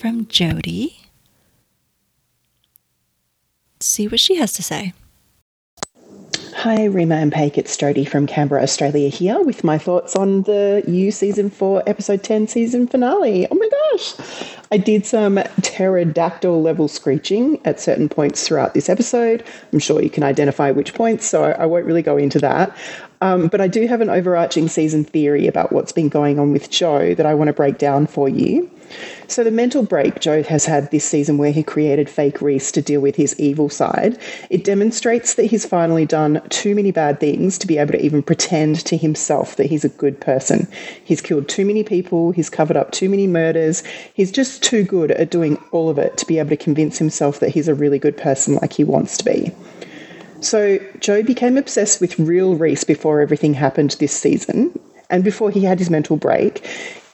from 0.00 0.26
Jody. 0.28 0.98
See 3.80 4.08
what 4.08 4.18
she 4.18 4.36
has 4.36 4.54
to 4.54 4.62
say. 4.62 4.94
Hi, 6.54 6.84
Rima 6.84 7.16
and 7.16 7.30
Pake. 7.30 7.58
It's 7.58 7.76
Jodie 7.76 8.08
from 8.08 8.26
Canberra, 8.26 8.62
Australia 8.62 9.10
here 9.10 9.42
with 9.42 9.62
my 9.62 9.76
thoughts 9.76 10.16
on 10.16 10.42
the 10.42 10.82
You 10.88 11.10
Season 11.10 11.50
4, 11.50 11.82
Episode 11.86 12.22
10 12.22 12.48
season 12.48 12.86
finale. 12.86 13.46
Oh 13.50 13.54
my 13.54 13.68
gosh! 13.68 14.56
I 14.72 14.78
did 14.78 15.04
some 15.04 15.36
pterodactyl 15.60 16.62
level 16.62 16.88
screeching 16.88 17.60
at 17.66 17.78
certain 17.78 18.08
points 18.08 18.46
throughout 18.46 18.72
this 18.72 18.88
episode. 18.88 19.44
I'm 19.72 19.78
sure 19.80 20.02
you 20.02 20.10
can 20.10 20.22
identify 20.22 20.70
which 20.70 20.94
points, 20.94 21.26
so 21.26 21.44
I 21.44 21.66
won't 21.66 21.84
really 21.84 22.02
go 22.02 22.16
into 22.16 22.38
that. 22.38 22.74
Um, 23.20 23.48
but 23.48 23.60
I 23.60 23.68
do 23.68 23.86
have 23.86 24.00
an 24.00 24.08
overarching 24.08 24.68
season 24.68 25.04
theory 25.04 25.46
about 25.46 25.72
what's 25.72 25.92
been 25.92 26.08
going 26.08 26.38
on 26.38 26.52
with 26.52 26.70
Joe 26.70 27.14
that 27.14 27.26
I 27.26 27.34
want 27.34 27.48
to 27.48 27.54
break 27.54 27.76
down 27.76 28.06
for 28.06 28.30
you. 28.30 28.70
So, 29.28 29.44
the 29.44 29.50
mental 29.50 29.82
break 29.82 30.20
Joe 30.20 30.42
has 30.42 30.64
had 30.64 30.90
this 30.90 31.04
season 31.04 31.38
where 31.38 31.52
he 31.52 31.62
created 31.62 32.10
fake 32.10 32.42
Rhys 32.42 32.72
to 32.72 32.82
deal 32.82 33.00
with 33.00 33.16
his 33.16 33.38
evil 33.38 33.68
side, 33.68 34.18
it 34.50 34.64
demonstrates 34.64 35.34
that 35.34 35.44
he's 35.44 35.64
finally 35.64 36.06
done 36.06 36.42
too 36.48 36.74
many 36.74 36.90
bad 36.90 37.20
things 37.20 37.56
to 37.58 37.66
be 37.66 37.78
able 37.78 37.92
to 37.92 38.04
even 38.04 38.22
pretend 38.22 38.84
to 38.86 38.96
himself 38.96 39.56
that 39.56 39.66
he's 39.66 39.84
a 39.84 39.90
good 39.90 40.20
person. 40.20 40.66
He's 41.04 41.20
killed 41.20 41.48
too 41.48 41.64
many 41.64 41.84
people, 41.84 42.32
he's 42.32 42.50
covered 42.50 42.76
up 42.76 42.90
too 42.90 43.08
many 43.08 43.26
murders, 43.26 43.82
he's 44.14 44.32
just 44.32 44.62
too 44.62 44.82
good 44.82 45.12
at 45.12 45.30
doing 45.30 45.62
all 45.70 45.88
of 45.88 45.98
it 45.98 46.16
to 46.18 46.26
be 46.26 46.38
able 46.38 46.50
to 46.50 46.56
convince 46.56 46.98
himself 46.98 47.40
that 47.40 47.50
he's 47.50 47.68
a 47.68 47.74
really 47.74 47.98
good 47.98 48.16
person 48.16 48.56
like 48.56 48.72
he 48.72 48.84
wants 48.84 49.16
to 49.18 49.24
be. 49.24 49.52
So, 50.40 50.78
Joe 51.00 51.22
became 51.22 51.58
obsessed 51.58 52.00
with 52.00 52.18
real 52.18 52.56
Rhys 52.56 52.82
before 52.82 53.20
everything 53.20 53.54
happened 53.54 53.90
this 54.00 54.12
season 54.12 54.78
and 55.10 55.22
before 55.22 55.50
he 55.50 55.64
had 55.64 55.78
his 55.78 55.90
mental 55.90 56.16
break. 56.16 56.66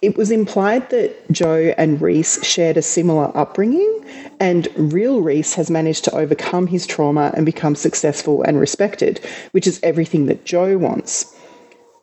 It 0.06 0.16
was 0.16 0.30
implied 0.30 0.90
that 0.90 1.32
Joe 1.32 1.74
and 1.76 2.00
Rhys 2.00 2.38
shared 2.44 2.76
a 2.76 2.82
similar 2.82 3.36
upbringing, 3.36 4.04
and 4.38 4.68
real 4.76 5.20
Rhys 5.20 5.54
has 5.54 5.68
managed 5.68 6.04
to 6.04 6.14
overcome 6.14 6.68
his 6.68 6.86
trauma 6.86 7.32
and 7.34 7.44
become 7.44 7.74
successful 7.74 8.44
and 8.44 8.60
respected, 8.60 9.18
which 9.50 9.66
is 9.66 9.80
everything 9.82 10.26
that 10.26 10.44
Joe 10.44 10.78
wants. 10.78 11.34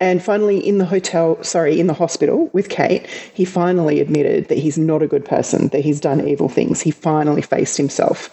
And 0.02 0.22
finally, 0.22 0.58
in 0.58 0.80
the 0.80 0.86
hotel, 0.86 1.42
sorry, 1.46 1.80
in 1.80 1.88
the 1.88 1.94
hospital 1.94 2.50
with 2.52 2.68
Kate, 2.68 3.08
he 3.34 3.46
finally 3.46 4.02
admitted 4.02 4.50
that 4.50 4.58
he's 4.58 4.78
not 4.78 5.02
a 5.02 5.08
good 5.08 5.24
person, 5.24 5.70
that 5.70 5.86
he's 5.86 6.02
done 6.02 6.28
evil 6.28 6.50
things. 6.50 6.82
He 6.82 6.92
finally 6.92 7.42
faced 7.42 7.78
himself. 7.78 8.30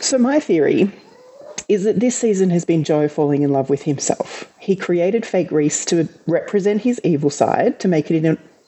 So, 0.00 0.16
my 0.16 0.40
theory 0.40 0.90
is 1.68 1.84
that 1.84 2.00
this 2.00 2.16
season 2.16 2.48
has 2.48 2.64
been 2.64 2.82
Joe 2.82 3.08
falling 3.08 3.42
in 3.42 3.52
love 3.52 3.68
with 3.68 3.82
himself. 3.82 4.50
He 4.58 4.74
created 4.74 5.26
fake 5.26 5.52
Rhys 5.52 5.84
to 5.84 6.08
represent 6.26 6.80
his 6.80 6.98
evil 7.04 7.28
side, 7.28 7.78
to 7.80 7.88
make 7.88 8.10
it 8.10 8.16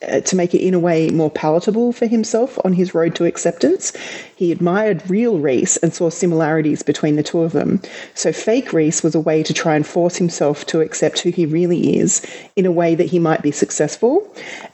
uh, 0.07 0.21
to 0.21 0.35
make 0.35 0.53
it 0.53 0.65
in 0.65 0.73
a 0.73 0.79
way 0.79 1.09
more 1.09 1.29
palatable 1.29 1.91
for 1.91 2.05
himself 2.05 2.57
on 2.63 2.73
his 2.73 2.95
road 2.95 3.15
to 3.15 3.25
acceptance. 3.25 3.91
He 4.35 4.51
admired 4.51 5.09
real 5.09 5.39
Rhys 5.39 5.77
and 5.77 5.93
saw 5.93 6.09
similarities 6.09 6.83
between 6.83 7.17
the 7.17 7.23
two 7.23 7.41
of 7.41 7.51
them. 7.51 7.81
So, 8.13 8.31
fake 8.31 8.71
Rhys 8.71 9.03
was 9.03 9.13
a 9.13 9.19
way 9.19 9.43
to 9.43 9.53
try 9.53 9.75
and 9.75 9.85
force 9.85 10.15
himself 10.15 10.65
to 10.67 10.81
accept 10.81 11.19
who 11.19 11.31
he 11.31 11.45
really 11.45 11.97
is 11.97 12.25
in 12.55 12.65
a 12.65 12.71
way 12.71 12.95
that 12.95 13.07
he 13.07 13.19
might 13.19 13.41
be 13.41 13.51
successful. 13.51 14.25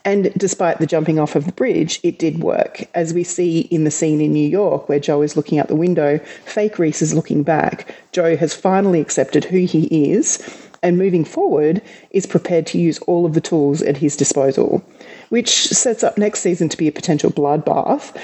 And 0.03 0.31
despite 0.37 0.77
the 0.77 0.85
jumping 0.85 1.17
off 1.17 1.35
of 1.35 1.45
the 1.45 1.51
bridge, 1.53 1.99
it 2.03 2.19
did 2.19 2.43
work. 2.43 2.83
As 2.93 3.13
we 3.13 3.23
see 3.23 3.61
in 3.71 3.83
the 3.83 3.91
scene 3.91 4.21
in 4.21 4.31
New 4.31 4.47
York 4.47 4.87
where 4.87 4.99
Joe 4.99 5.23
is 5.23 5.35
looking 5.35 5.57
out 5.57 5.69
the 5.69 5.75
window, 5.75 6.19
fake 6.45 6.77
Rhys 6.77 7.01
is 7.01 7.15
looking 7.15 7.41
back. 7.41 7.95
Joe 8.11 8.37
has 8.37 8.53
finally 8.53 9.01
accepted 9.01 9.45
who 9.45 9.65
he 9.65 10.11
is 10.11 10.37
and 10.83 10.99
moving 10.99 11.25
forward 11.25 11.81
is 12.11 12.27
prepared 12.27 12.67
to 12.67 12.77
use 12.77 12.99
all 12.99 13.25
of 13.25 13.33
the 13.33 13.41
tools 13.41 13.81
at 13.81 13.97
his 13.97 14.15
disposal 14.15 14.83
which 15.29 15.49
sets 15.49 16.03
up 16.03 16.17
next 16.17 16.41
season 16.41 16.69
to 16.69 16.77
be 16.77 16.87
a 16.87 16.91
potential 16.91 17.31
bloodbath. 17.31 18.15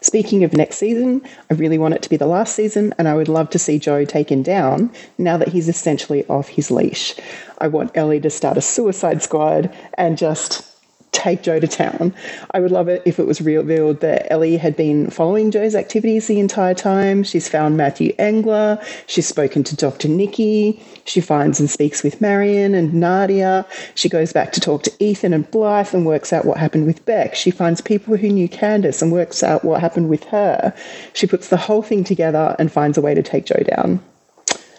Speaking 0.00 0.42
of 0.42 0.52
next 0.52 0.78
season, 0.78 1.22
I 1.48 1.54
really 1.54 1.78
want 1.78 1.94
it 1.94 2.02
to 2.02 2.10
be 2.10 2.16
the 2.16 2.26
last 2.26 2.56
season, 2.56 2.92
and 2.98 3.06
I 3.06 3.14
would 3.14 3.28
love 3.28 3.50
to 3.50 3.58
see 3.58 3.78
Joe 3.78 4.04
taken 4.04 4.42
down 4.42 4.90
now 5.16 5.36
that 5.36 5.48
he's 5.48 5.68
essentially 5.68 6.26
off 6.26 6.48
his 6.48 6.72
leash. 6.72 7.14
I 7.58 7.68
want 7.68 7.96
Ellie 7.96 8.18
to 8.20 8.30
start 8.30 8.56
a 8.56 8.62
suicide 8.62 9.22
squad 9.22 9.72
and 9.94 10.18
just 10.18 10.71
take 11.12 11.42
Joe 11.42 11.60
to 11.60 11.68
town. 11.68 12.12
I 12.52 12.60
would 12.60 12.72
love 12.72 12.88
it 12.88 13.02
if 13.04 13.18
it 13.18 13.26
was 13.26 13.40
revealed 13.40 14.00
that 14.00 14.30
Ellie 14.32 14.56
had 14.56 14.76
been 14.76 15.10
following 15.10 15.50
Joe's 15.50 15.74
activities 15.74 16.26
the 16.26 16.40
entire 16.40 16.74
time. 16.74 17.22
She's 17.22 17.48
found 17.48 17.76
Matthew 17.76 18.14
Engler. 18.18 18.82
She's 19.06 19.28
spoken 19.28 19.62
to 19.64 19.76
Dr. 19.76 20.08
Nikki. 20.08 20.82
She 21.04 21.20
finds 21.20 21.60
and 21.60 21.70
speaks 21.70 22.02
with 22.02 22.20
Marienne 22.20 22.74
and 22.74 22.94
Nadia. 22.94 23.66
She 23.94 24.08
goes 24.08 24.32
back 24.32 24.52
to 24.52 24.60
talk 24.60 24.82
to 24.84 24.92
Ethan 24.98 25.32
and 25.32 25.48
Blythe 25.50 25.94
and 25.94 26.04
works 26.06 26.32
out 26.32 26.44
what 26.44 26.58
happened 26.58 26.86
with 26.86 27.04
Beck. 27.04 27.34
She 27.34 27.50
finds 27.50 27.80
people 27.80 28.16
who 28.16 28.28
knew 28.28 28.48
Candace 28.48 29.02
and 29.02 29.12
works 29.12 29.42
out 29.42 29.64
what 29.64 29.80
happened 29.80 30.08
with 30.08 30.24
her. 30.24 30.74
She 31.12 31.26
puts 31.26 31.48
the 31.48 31.56
whole 31.56 31.82
thing 31.82 32.04
together 32.04 32.56
and 32.58 32.72
finds 32.72 32.98
a 32.98 33.02
way 33.02 33.14
to 33.14 33.22
take 33.22 33.46
Joe 33.46 33.62
down. 33.76 34.00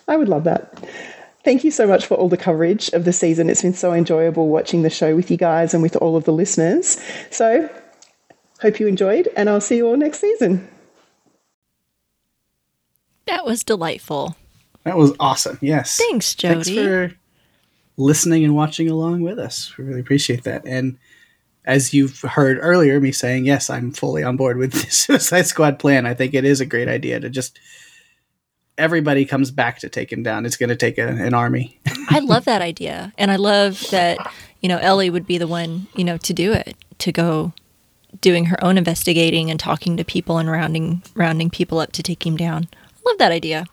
I 0.08 0.18
would 0.18 0.30
love 0.30 0.44
that. 0.44 0.74
Thank 1.44 1.64
you 1.64 1.72
so 1.72 1.86
much 1.86 2.06
for 2.06 2.16
all 2.16 2.30
the 2.30 2.38
coverage 2.38 2.90
of 2.90 3.04
the 3.04 3.12
season. 3.12 3.50
It's 3.50 3.62
been 3.62 3.74
so 3.74 3.92
enjoyable 3.92 4.48
watching 4.48 4.84
the 4.84 4.90
show 4.90 5.16
with 5.16 5.30
you 5.30 5.38
guys 5.38 5.74
and 5.74 5.84
with 5.84 5.96
all 5.98 6.16
of 6.16 6.24
the 6.24 6.32
listeners. 6.32 7.02
So, 7.32 7.70
hope 8.62 8.80
you 8.80 8.88
enjoyed, 8.88 9.28
and 9.36 9.50
I'll 9.50 9.62
see 9.62 9.78
you 9.78 9.88
all 9.88 9.98
next 9.98 10.20
season. 10.20 10.68
That 13.26 13.46
was 13.46 13.64
delightful. 13.64 14.38
That 14.84 14.98
was 14.98 15.14
awesome. 15.20 15.58
Yes. 15.62 15.98
Thanks, 15.98 16.34
Jody. 16.34 16.56
Thanks 16.56 16.70
for 16.70 17.16
listening 17.98 18.44
and 18.44 18.56
watching 18.56 18.90
along 18.90 19.22
with 19.22 19.40
us. 19.40 19.78
We 19.78 19.84
really 19.86 20.02
appreciate 20.02 20.44
that. 20.44 20.66
And 20.66 20.98
as 21.66 21.94
you've 21.94 22.20
heard 22.22 22.58
earlier, 22.62 23.00
me 23.00 23.12
saying, 23.12 23.46
yes, 23.46 23.70
I'm 23.70 23.92
fully 23.92 24.24
on 24.24 24.38
board 24.38 24.58
with 24.58 24.74
the 24.74 24.80
Suicide 24.92 25.48
Squad 25.48 25.80
plan. 25.80 26.06
I 26.06 26.14
think 26.14 26.34
it 26.34 26.46
is 26.46 26.62
a 26.62 26.66
great 26.66 26.88
idea 26.88 27.20
to 27.20 27.30
just 27.30 27.60
everybody 28.78 29.26
comes 29.26 29.52
back 29.52 29.80
to 29.80 29.90
take 29.90 30.12
him 30.12 30.24
down. 30.24 30.46
It's 30.46 30.58
going 30.58 30.70
to 30.70 30.76
take 30.76 30.98
a, 30.98 31.08
an 31.08 31.34
army. 31.34 31.80
I 32.10 32.20
love 32.20 32.46
that 32.46 32.62
idea, 32.62 33.14
and 33.18 33.32
I 33.32 33.36
love 33.36 33.90
that 33.92 34.18
you 34.62 34.70
know 34.70 34.78
Ellie 34.78 35.10
would 35.10 35.28
be 35.28 35.38
the 35.38 35.48
one 35.48 35.88
you 35.96 36.04
know 36.04 36.18
to 36.18 36.34
do 36.34 36.54
it, 36.54 36.76
to 37.00 37.12
go 37.12 37.54
doing 38.22 38.46
her 38.46 38.64
own 38.64 38.78
investigating 38.78 39.50
and 39.50 39.60
talking 39.60 39.98
to 39.98 40.04
people 40.04 40.38
and 40.38 40.50
rounding 40.50 41.04
rounding 41.16 41.50
people 41.50 41.80
up 41.80 41.92
to 41.94 42.04
take 42.04 42.26
him 42.26 42.38
down. 42.38 42.68
I 42.74 43.10
love 43.10 43.18
that 43.18 43.32
idea. 43.32 43.66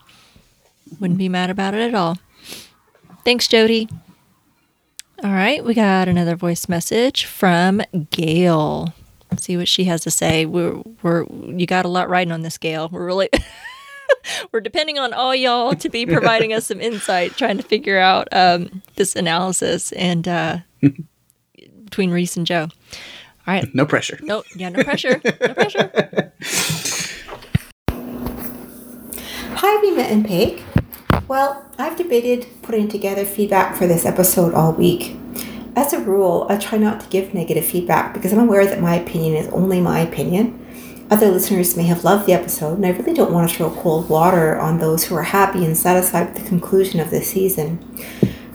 Wouldn't 0.99 1.19
be 1.19 1.29
mad 1.29 1.51
about 1.51 1.75
it 1.75 1.81
at 1.81 1.95
all. 1.95 2.19
Thanks, 3.25 3.47
Jody. 3.47 3.89
All 5.23 5.31
right, 5.31 5.63
we 5.63 5.75
got 5.75 6.09
another 6.09 6.35
voice 6.35 6.69
message 6.69 7.27
from 7.27 7.83
Gail. 8.11 8.95
Let's 9.31 9.45
see 9.45 9.57
what 9.57 9.69
she 9.69 9.85
has 9.85 10.01
to 10.03 10.11
say. 10.11 10.47
We're, 10.47 10.83
we're 11.03 11.25
you 11.25 11.67
got 11.67 11.85
a 11.85 11.89
lot 11.89 12.09
riding 12.09 12.33
on 12.33 12.41
this, 12.41 12.57
Gail. 12.57 12.89
We're 12.89 13.05
really 13.05 13.29
we're 14.53 14.61
depending 14.61 14.99
on 14.99 15.13
all 15.13 15.35
y'all 15.35 15.75
to 15.75 15.89
be 15.89 16.07
providing 16.07 16.53
us 16.53 16.67
some 16.67 16.81
insight, 16.81 17.37
trying 17.37 17.57
to 17.57 17.63
figure 17.63 17.99
out 17.99 18.29
um, 18.33 18.83
this 18.97 19.17
analysis 19.17 19.93
and 19.93 20.27
uh, 20.27 20.59
between 21.85 22.11
Rhys 22.11 22.37
and 22.37 22.47
Joe. 22.47 22.69
All 23.47 23.55
right. 23.55 23.75
No 23.75 23.87
pressure. 23.87 24.19
No, 24.23 24.45
yeah, 24.55 24.69
no 24.69 24.85
pressure. 24.85 25.21
No 25.25 25.55
pressure. 25.55 26.33
Hi, 29.63 29.81
Rima 29.83 30.03
and 30.03 30.25
Pake. 30.25 30.63
Well, 31.29 31.65
I've 31.79 31.97
debated 31.97 32.47
putting 32.63 32.89
together 32.89 33.25
feedback 33.25 33.77
for 33.77 33.87
this 33.87 34.05
episode 34.05 34.55
all 34.55 34.73
week. 34.73 35.17
As 35.77 35.93
a 35.93 36.01
rule, 36.01 36.47
I 36.49 36.57
try 36.57 36.79
not 36.79 37.01
to 37.01 37.09
give 37.09 37.35
negative 37.35 37.65
feedback 37.65 38.13
because 38.15 38.33
I'm 38.33 38.41
aware 38.41 38.67
that 38.67 38.81
my 38.81 38.97
opinion 38.97 39.35
is 39.35 39.49
only 39.53 39.81
my 39.81 40.01
opinion. 40.01 40.67
Other 41.11 41.29
listeners 41.29 41.77
may 41.77 41.83
have 41.87 42.05
loved 42.05 42.27
the 42.27 42.33
episode, 42.35 42.75
and 42.75 42.87
I 42.87 42.91
really 42.91 43.13
don't 43.13 43.33
want 43.33 43.51
to 43.51 43.57
throw 43.57 43.71
cold 43.71 44.09
water 44.09 44.57
on 44.57 44.79
those 44.79 45.05
who 45.05 45.17
are 45.17 45.25
happy 45.25 45.65
and 45.65 45.77
satisfied 45.77 46.33
with 46.33 46.41
the 46.41 46.49
conclusion 46.49 47.01
of 47.01 47.11
this 47.11 47.29
season. 47.29 47.85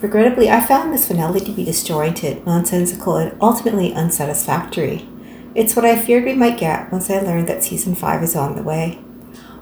Regrettably, 0.00 0.48
I 0.48 0.64
found 0.64 0.90
this 0.90 1.06
finale 1.06 1.40
to 1.40 1.52
be 1.52 1.66
disjointed, 1.66 2.46
nonsensical, 2.46 3.16
and 3.16 3.36
ultimately 3.42 3.92
unsatisfactory. 3.92 5.06
It's 5.54 5.76
what 5.76 5.84
I 5.84 5.98
feared 5.98 6.24
we 6.24 6.32
might 6.32 6.58
get 6.58 6.90
once 6.90 7.10
I 7.10 7.20
learned 7.20 7.46
that 7.48 7.62
season 7.62 7.94
5 7.94 8.22
is 8.22 8.34
on 8.34 8.56
the 8.56 8.62
way. 8.62 9.00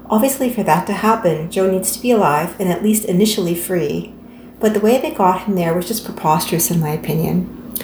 Obviously, 0.09 0.49
for 0.49 0.63
that 0.63 0.87
to 0.87 0.93
happen, 0.93 1.51
Joe 1.51 1.69
needs 1.69 1.91
to 1.91 2.01
be 2.01 2.11
alive 2.11 2.57
and 2.61 2.69
at 2.69 2.83
least 2.83 3.03
initially 3.03 3.55
free. 3.55 4.13
But 4.61 4.73
the 4.73 4.79
way 4.79 5.01
they 5.01 5.11
got 5.11 5.41
him 5.41 5.55
there 5.55 5.73
was 5.73 5.89
just 5.89 6.05
preposterous, 6.05 6.71
in 6.71 6.79
my 6.79 6.91
opinion. 6.91 7.75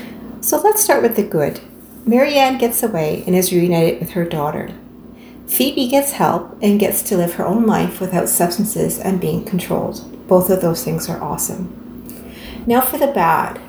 So 0.41 0.57
let's 0.61 0.81
start 0.81 1.03
with 1.03 1.17
the 1.17 1.23
good. 1.23 1.59
Marienne 2.05 2.57
gets 2.57 2.81
away 2.81 3.25
and 3.27 3.35
is 3.35 3.51
reunited 3.51 3.99
with 3.99 4.11
her 4.11 4.23
daughter. 4.23 4.69
Phoebe 5.51 5.89
gets 5.89 6.13
help 6.13 6.57
and 6.61 6.79
gets 6.79 7.03
to 7.03 7.17
live 7.17 7.33
her 7.33 7.45
own 7.45 7.65
life 7.65 7.99
without 7.99 8.29
substances 8.29 8.97
and 8.97 9.19
being 9.19 9.43
controlled. 9.43 10.27
Both 10.27 10.49
of 10.49 10.61
those 10.61 10.81
things 10.81 11.09
are 11.09 11.21
awesome. 11.21 12.33
Now 12.65 12.79
for 12.79 12.97
the 12.97 13.07
bad. 13.07 13.59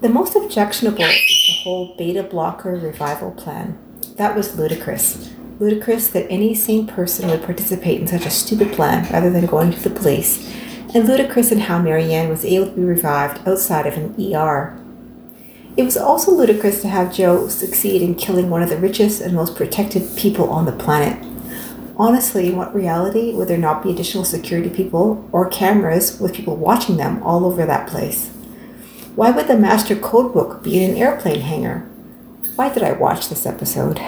The 0.00 0.08
most 0.08 0.34
objectionable 0.34 1.04
is 1.04 1.46
the 1.46 1.62
whole 1.62 1.94
beta 1.96 2.24
blocker 2.24 2.72
revival 2.72 3.30
plan. 3.30 3.78
That 4.16 4.34
was 4.34 4.58
ludicrous 4.58 5.32
ludicrous 5.58 6.08
that 6.08 6.30
any 6.30 6.54
sane 6.54 6.86
person 6.86 7.30
would 7.30 7.42
participate 7.42 8.00
in 8.00 8.06
such 8.06 8.26
a 8.26 8.30
stupid 8.30 8.72
plan 8.72 9.10
rather 9.12 9.30
than 9.30 9.46
going 9.46 9.72
to 9.72 9.80
the 9.80 9.98
police, 9.98 10.54
and 10.94 11.06
ludicrous 11.06 11.50
in 11.50 11.60
how 11.60 11.78
Marienne 11.78 12.28
was 12.28 12.44
able 12.44 12.66
to 12.66 12.72
be 12.72 12.84
revived 12.84 13.46
outside 13.48 13.86
of 13.86 13.94
an 13.94 14.14
ER. 14.34 14.78
It 15.76 15.84
was 15.84 15.98
also 15.98 16.30
ludicrous 16.30 16.80
to 16.80 16.88
have 16.88 17.14
Joe 17.14 17.48
succeed 17.48 18.00
in 18.00 18.14
killing 18.14 18.48
one 18.48 18.62
of 18.62 18.70
the 18.70 18.78
richest 18.78 19.20
and 19.20 19.34
most 19.34 19.54
protected 19.54 20.16
people 20.16 20.48
on 20.48 20.64
the 20.64 20.72
planet. 20.72 21.22
Honestly, 21.98 22.48
in 22.48 22.56
what 22.56 22.74
reality 22.74 23.34
would 23.34 23.48
there 23.48 23.58
not 23.58 23.82
be 23.82 23.90
additional 23.90 24.24
security 24.24 24.70
people 24.70 25.28
or 25.32 25.50
cameras 25.50 26.18
with 26.18 26.34
people 26.34 26.56
watching 26.56 26.96
them 26.96 27.22
all 27.22 27.44
over 27.44 27.66
that 27.66 27.88
place? 27.88 28.28
Why 29.16 29.30
would 29.30 29.48
the 29.48 29.58
master 29.58 29.94
codebook 29.94 30.62
be 30.62 30.82
in 30.82 30.90
an 30.90 30.96
airplane 30.96 31.40
hangar? 31.40 31.80
Why 32.54 32.72
did 32.72 32.82
I 32.82 32.92
watch 32.92 33.28
this 33.28 33.44
episode? 33.44 34.00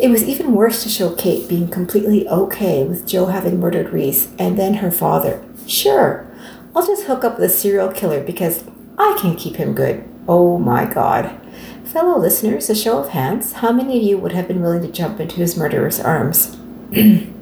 It 0.00 0.10
was 0.10 0.22
even 0.22 0.54
worse 0.54 0.82
to 0.82 0.90
show 0.90 1.14
Kate 1.14 1.48
being 1.48 1.68
completely 1.68 2.28
okay 2.28 2.84
with 2.84 3.08
Joe 3.08 3.26
having 3.26 3.58
murdered 3.58 3.90
Rhys 3.90 4.30
and 4.38 4.58
then 4.58 4.74
her 4.74 4.90
father. 4.90 5.42
Sure, 5.66 6.30
I'll 6.76 6.86
just 6.86 7.04
hook 7.04 7.24
up 7.24 7.38
with 7.38 7.50
a 7.50 7.52
serial 7.52 7.90
killer 7.90 8.22
because 8.22 8.64
I 8.98 9.16
can 9.18 9.34
keep 9.34 9.56
him 9.56 9.74
good. 9.74 10.06
Oh 10.28 10.58
my 10.58 10.84
god. 10.84 11.40
Fellow 11.86 12.18
listeners, 12.18 12.68
a 12.68 12.74
show 12.74 12.98
of 12.98 13.08
hands, 13.08 13.52
how 13.54 13.72
many 13.72 13.96
of 13.96 14.02
you 14.02 14.18
would 14.18 14.32
have 14.32 14.46
been 14.46 14.60
willing 14.60 14.82
to 14.82 14.92
jump 14.92 15.20
into 15.20 15.36
his 15.36 15.56
murderer's 15.56 15.98
arms? 15.98 16.58
it 16.92 17.32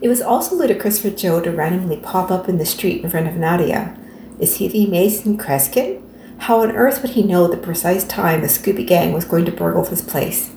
was 0.00 0.22
also 0.22 0.56
ludicrous 0.56 0.98
for 0.98 1.10
Joe 1.10 1.42
to 1.42 1.50
randomly 1.50 1.98
pop 1.98 2.30
up 2.30 2.48
in 2.48 2.56
the 2.56 2.64
street 2.64 3.04
in 3.04 3.10
front 3.10 3.28
of 3.28 3.36
Nadia. 3.36 3.94
Is 4.38 4.56
he 4.56 4.66
the 4.66 4.86
Amazing 4.86 5.36
Kreskin? 5.36 6.02
How 6.38 6.62
on 6.62 6.72
earth 6.72 7.02
would 7.02 7.10
he 7.10 7.22
know 7.22 7.46
the 7.46 7.58
precise 7.58 8.04
time 8.04 8.40
the 8.40 8.46
Scooby 8.46 8.86
Gang 8.86 9.12
was 9.12 9.26
going 9.26 9.44
to 9.44 9.52
burgle 9.52 9.84
his 9.84 10.00
place? 10.00 10.52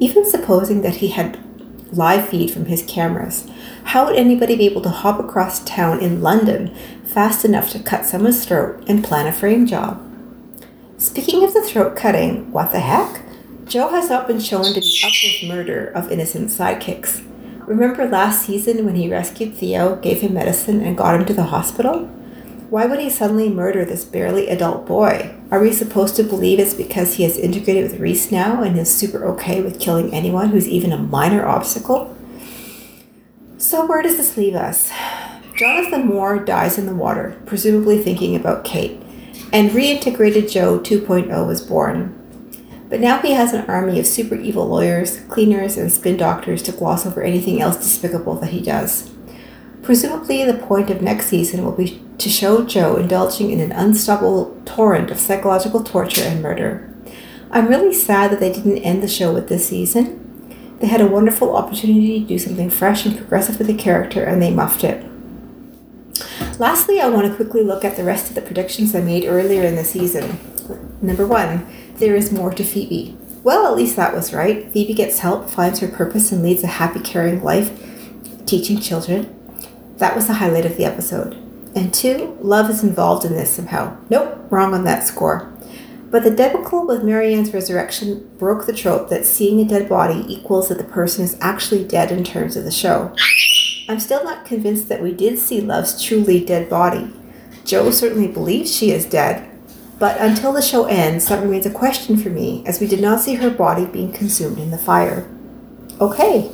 Even 0.00 0.28
supposing 0.28 0.82
that 0.82 0.96
he 0.96 1.08
had 1.08 1.38
live 1.92 2.28
feed 2.28 2.50
from 2.50 2.64
his 2.64 2.82
cameras, 2.82 3.48
how 3.84 4.06
would 4.06 4.16
anybody 4.16 4.56
be 4.56 4.66
able 4.66 4.82
to 4.82 4.88
hop 4.88 5.20
across 5.20 5.62
town 5.64 6.00
in 6.00 6.20
London 6.20 6.74
fast 7.04 7.44
enough 7.44 7.70
to 7.70 7.78
cut 7.78 8.04
someone's 8.04 8.44
throat 8.44 8.82
and 8.88 9.04
plan 9.04 9.28
a 9.28 9.32
frame 9.32 9.68
job? 9.68 10.08
Speaking 11.02 11.42
of 11.42 11.52
the 11.52 11.62
throat 11.62 11.96
cutting, 11.96 12.52
what 12.52 12.70
the 12.70 12.78
heck? 12.78 13.24
Joe 13.66 13.88
has 13.88 14.08
not 14.08 14.28
been 14.28 14.38
shown 14.38 14.66
to 14.66 14.80
be 14.80 15.02
up 15.04 15.12
with 15.24 15.48
murder 15.48 15.88
of 15.96 16.12
innocent 16.12 16.50
sidekicks. 16.50 17.26
Remember 17.66 18.06
last 18.06 18.46
season 18.46 18.84
when 18.84 18.94
he 18.94 19.10
rescued 19.10 19.56
Theo, 19.56 19.96
gave 19.96 20.20
him 20.20 20.34
medicine, 20.34 20.80
and 20.80 20.96
got 20.96 21.16
him 21.16 21.26
to 21.26 21.34
the 21.34 21.42
hospital? 21.42 22.04
Why 22.70 22.86
would 22.86 23.00
he 23.00 23.10
suddenly 23.10 23.48
murder 23.48 23.84
this 23.84 24.04
barely 24.04 24.46
adult 24.46 24.86
boy? 24.86 25.34
Are 25.50 25.58
we 25.58 25.72
supposed 25.72 26.14
to 26.16 26.22
believe 26.22 26.60
it's 26.60 26.72
because 26.72 27.14
he 27.14 27.24
has 27.24 27.36
integrated 27.36 27.90
with 27.90 28.00
Rhys 28.00 28.30
now 28.30 28.62
and 28.62 28.78
is 28.78 28.96
super 28.96 29.24
okay 29.32 29.60
with 29.60 29.80
killing 29.80 30.14
anyone 30.14 30.50
who's 30.50 30.68
even 30.68 30.92
a 30.92 30.98
minor 30.98 31.44
obstacle? 31.44 32.16
So, 33.58 33.86
where 33.86 34.02
does 34.02 34.18
this 34.18 34.36
leave 34.36 34.54
us? 34.54 34.92
Jonathan 35.56 36.06
Moore 36.06 36.38
dies 36.38 36.78
in 36.78 36.86
the 36.86 36.94
water, 36.94 37.36
presumably 37.44 38.00
thinking 38.00 38.36
about 38.36 38.64
Kate, 38.64 39.01
and 39.52 39.70
reintegrated 39.70 40.50
Joe 40.50 40.80
2.0 40.80 41.46
was 41.46 41.60
born. 41.60 42.18
But 42.88 43.00
now 43.00 43.18
he 43.20 43.32
has 43.32 43.52
an 43.52 43.64
army 43.70 43.98
of 44.00 44.06
super 44.06 44.34
evil 44.34 44.66
lawyers, 44.66 45.20
cleaners, 45.20 45.76
and 45.76 45.92
spin 45.92 46.16
doctors 46.16 46.62
to 46.64 46.72
gloss 46.72 47.06
over 47.06 47.22
anything 47.22 47.60
else 47.60 47.76
despicable 47.76 48.34
that 48.36 48.50
he 48.50 48.60
does. 48.60 49.10
Presumably, 49.82 50.44
the 50.44 50.54
point 50.54 50.90
of 50.90 51.02
next 51.02 51.26
season 51.26 51.64
will 51.64 51.72
be 51.72 52.02
to 52.18 52.28
show 52.28 52.64
Joe 52.64 52.96
indulging 52.96 53.50
in 53.50 53.60
an 53.60 53.72
unstoppable 53.72 54.60
torrent 54.64 55.10
of 55.10 55.18
psychological 55.18 55.82
torture 55.82 56.22
and 56.22 56.42
murder. 56.42 56.88
I'm 57.50 57.68
really 57.68 57.92
sad 57.92 58.30
that 58.30 58.40
they 58.40 58.52
didn't 58.52 58.78
end 58.78 59.02
the 59.02 59.08
show 59.08 59.32
with 59.32 59.48
this 59.48 59.68
season. 59.68 60.76
They 60.78 60.86
had 60.86 61.00
a 61.00 61.06
wonderful 61.06 61.56
opportunity 61.56 62.20
to 62.20 62.26
do 62.26 62.38
something 62.38 62.70
fresh 62.70 63.04
and 63.04 63.16
progressive 63.16 63.58
with 63.58 63.66
the 63.66 63.74
character, 63.74 64.24
and 64.24 64.40
they 64.40 64.52
muffed 64.52 64.84
it. 64.84 65.04
Lastly, 66.58 67.00
I 67.00 67.08
want 67.08 67.26
to 67.26 67.34
quickly 67.34 67.62
look 67.62 67.84
at 67.84 67.96
the 67.96 68.04
rest 68.04 68.28
of 68.28 68.34
the 68.34 68.42
predictions 68.42 68.94
I 68.94 69.00
made 69.00 69.24
earlier 69.24 69.62
in 69.62 69.76
the 69.76 69.84
season. 69.84 70.38
Number 71.00 71.26
one, 71.26 71.66
there 71.96 72.14
is 72.14 72.32
more 72.32 72.52
to 72.52 72.64
Phoebe. 72.64 73.16
Well, 73.42 73.66
at 73.66 73.76
least 73.76 73.96
that 73.96 74.14
was 74.14 74.32
right. 74.32 74.70
Phoebe 74.70 74.94
gets 74.94 75.18
help, 75.18 75.50
finds 75.50 75.80
her 75.80 75.88
purpose, 75.88 76.30
and 76.30 76.42
leads 76.42 76.62
a 76.62 76.68
happy, 76.68 77.00
caring 77.00 77.42
life, 77.42 77.72
teaching 78.46 78.78
children. 78.78 79.34
That 79.96 80.14
was 80.14 80.26
the 80.26 80.34
highlight 80.34 80.66
of 80.66 80.76
the 80.76 80.84
episode. 80.84 81.34
And 81.74 81.92
two, 81.92 82.36
love 82.40 82.70
is 82.70 82.84
involved 82.84 83.24
in 83.24 83.32
this 83.32 83.50
somehow. 83.50 83.96
Nope, 84.10 84.46
wrong 84.50 84.74
on 84.74 84.84
that 84.84 85.04
score. 85.04 85.52
But 86.10 86.24
the 86.24 86.30
debacle 86.30 86.86
with 86.86 87.02
Marienne's 87.02 87.54
resurrection 87.54 88.30
broke 88.38 88.66
the 88.66 88.74
trope 88.74 89.08
that 89.08 89.24
seeing 89.24 89.60
a 89.60 89.64
dead 89.64 89.88
body 89.88 90.24
equals 90.28 90.68
that 90.68 90.76
the 90.76 90.84
person 90.84 91.24
is 91.24 91.38
actually 91.40 91.84
dead 91.84 92.12
in 92.12 92.22
terms 92.22 92.54
of 92.54 92.64
the 92.64 92.70
show. 92.70 93.16
I'm 93.92 94.00
still 94.00 94.24
not 94.24 94.46
convinced 94.46 94.88
that 94.88 95.02
we 95.02 95.12
did 95.12 95.38
see 95.38 95.60
Love's 95.60 96.02
truly 96.02 96.42
dead 96.42 96.70
body. 96.70 97.12
Joe 97.66 97.90
certainly 97.90 98.26
believes 98.26 98.74
she 98.74 98.90
is 98.90 99.04
dead, 99.04 99.46
but 99.98 100.18
until 100.18 100.50
the 100.54 100.62
show 100.62 100.86
ends, 100.86 101.28
that 101.28 101.42
remains 101.42 101.66
a 101.66 101.70
question 101.70 102.16
for 102.16 102.30
me, 102.30 102.64
as 102.64 102.80
we 102.80 102.86
did 102.86 103.02
not 103.02 103.20
see 103.20 103.34
her 103.34 103.50
body 103.50 103.84
being 103.84 104.10
consumed 104.10 104.58
in 104.58 104.70
the 104.70 104.78
fire. 104.78 105.30
Okay, 106.00 106.50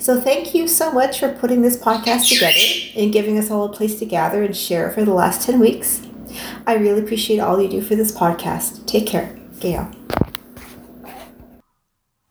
so 0.00 0.20
thank 0.20 0.52
you 0.52 0.66
so 0.66 0.90
much 0.90 1.20
for 1.20 1.32
putting 1.32 1.62
this 1.62 1.76
podcast 1.76 2.28
together 2.28 3.00
and 3.00 3.12
giving 3.12 3.38
us 3.38 3.52
all 3.52 3.66
a 3.66 3.72
place 3.72 3.96
to 4.00 4.04
gather 4.04 4.42
and 4.42 4.56
share 4.56 4.90
for 4.90 5.04
the 5.04 5.14
last 5.14 5.46
10 5.46 5.60
weeks. 5.60 6.02
I 6.66 6.74
really 6.74 7.02
appreciate 7.02 7.38
all 7.38 7.62
you 7.62 7.68
do 7.68 7.82
for 7.82 7.94
this 7.94 8.10
podcast. 8.10 8.84
Take 8.86 9.06
care. 9.06 9.38
Gail. 9.60 9.92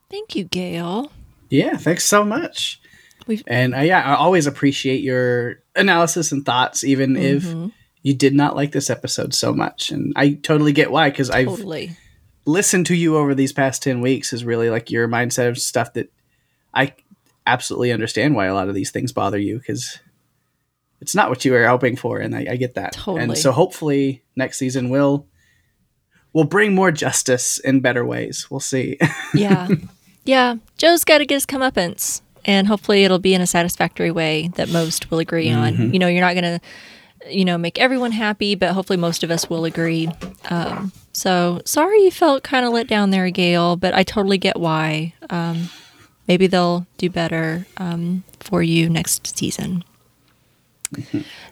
Thank 0.09 0.35
you, 0.35 0.43
Gail. 0.43 1.13
Yeah, 1.49 1.77
thanks 1.77 2.03
so 2.03 2.25
much. 2.25 2.81
We've- 3.29 3.43
and 3.47 3.73
uh, 3.73 3.79
yeah, 3.79 4.01
I 4.01 4.15
always 4.15 4.45
appreciate 4.47 5.01
your 5.01 5.59
analysis 5.75 6.31
and 6.33 6.45
thoughts, 6.45 6.83
even 6.83 7.13
Mm-hmm. 7.13 7.65
if 7.67 7.71
you 8.03 8.13
did 8.13 8.33
not 8.33 8.55
like 8.55 8.71
this 8.73 8.89
episode 8.89 9.33
so 9.33 9.53
much. 9.53 9.91
And 9.91 10.11
I 10.15 10.33
totally 10.33 10.71
get 10.73 10.91
why, 10.91 11.09
because 11.09 11.29
I've 11.29 11.47
Totally. 11.47 11.95
listened 12.45 12.85
to 12.87 12.95
you 12.95 13.15
over 13.17 13.35
these 13.35 13.53
past 13.53 13.83
10 13.83 14.01
weeks 14.01 14.33
is 14.33 14.43
really 14.43 14.69
like 14.69 14.89
your 14.91 15.07
mindset 15.07 15.47
of 15.49 15.57
stuff 15.57 15.93
that 15.93 16.11
I 16.73 16.93
absolutely 17.45 17.91
understand 17.91 18.35
why 18.35 18.45
a 18.47 18.53
lot 18.53 18.67
of 18.69 18.75
these 18.75 18.91
things 18.91 19.11
bother 19.11 19.37
you 19.37 19.57
because 19.59 19.99
it's 21.01 21.13
not 21.15 21.29
what 21.29 21.43
you 21.45 21.51
were 21.51 21.67
hoping 21.67 21.95
for. 21.95 22.19
And 22.19 22.35
I, 22.35 22.47
I 22.51 22.55
get 22.57 22.75
that. 22.75 22.93
Totally. 22.93 23.21
And 23.23 23.37
so 23.37 23.51
hopefully 23.51 24.23
next 24.35 24.57
season 24.57 24.89
will 24.89 25.27
will 26.33 26.43
bring 26.45 26.73
more 26.75 26.91
justice 26.91 27.57
in 27.59 27.79
better 27.79 28.05
ways. 28.05 28.47
We'll 28.49 28.59
see. 28.59 28.97
Yeah. 29.33 29.67
yeah. 30.25 30.55
Joe's 30.77 31.03
got 31.03 31.17
to 31.19 31.25
get 31.25 31.35
his 31.35 31.45
comeuppance. 31.45 32.21
And 32.45 32.67
hopefully 32.67 33.03
it'll 33.03 33.19
be 33.19 33.33
in 33.33 33.41
a 33.41 33.47
satisfactory 33.47 34.11
way 34.11 34.49
that 34.55 34.69
most 34.69 35.11
will 35.11 35.19
agree 35.19 35.51
on. 35.51 35.93
You 35.93 35.99
know, 35.99 36.07
you're 36.07 36.21
not 36.21 36.33
going 36.33 36.59
to, 36.59 37.29
you 37.29 37.45
know, 37.45 37.57
make 37.57 37.77
everyone 37.79 38.11
happy, 38.11 38.55
but 38.55 38.73
hopefully 38.73 38.97
most 38.97 39.23
of 39.23 39.31
us 39.31 39.49
will 39.49 39.65
agree. 39.65 40.09
Um, 40.49 40.91
so 41.11 41.61
sorry 41.65 42.03
you 42.03 42.11
felt 42.11 42.43
kind 42.43 42.65
of 42.65 42.71
let 42.71 42.87
down 42.87 43.09
there, 43.09 43.29
Gail, 43.29 43.75
but 43.75 43.93
I 43.93 44.03
totally 44.03 44.37
get 44.37 44.59
why. 44.59 45.13
Um, 45.29 45.69
maybe 46.27 46.47
they'll 46.47 46.87
do 46.97 47.09
better 47.09 47.65
um, 47.77 48.23
for 48.39 48.63
you 48.63 48.89
next 48.89 49.37
season. 49.37 49.83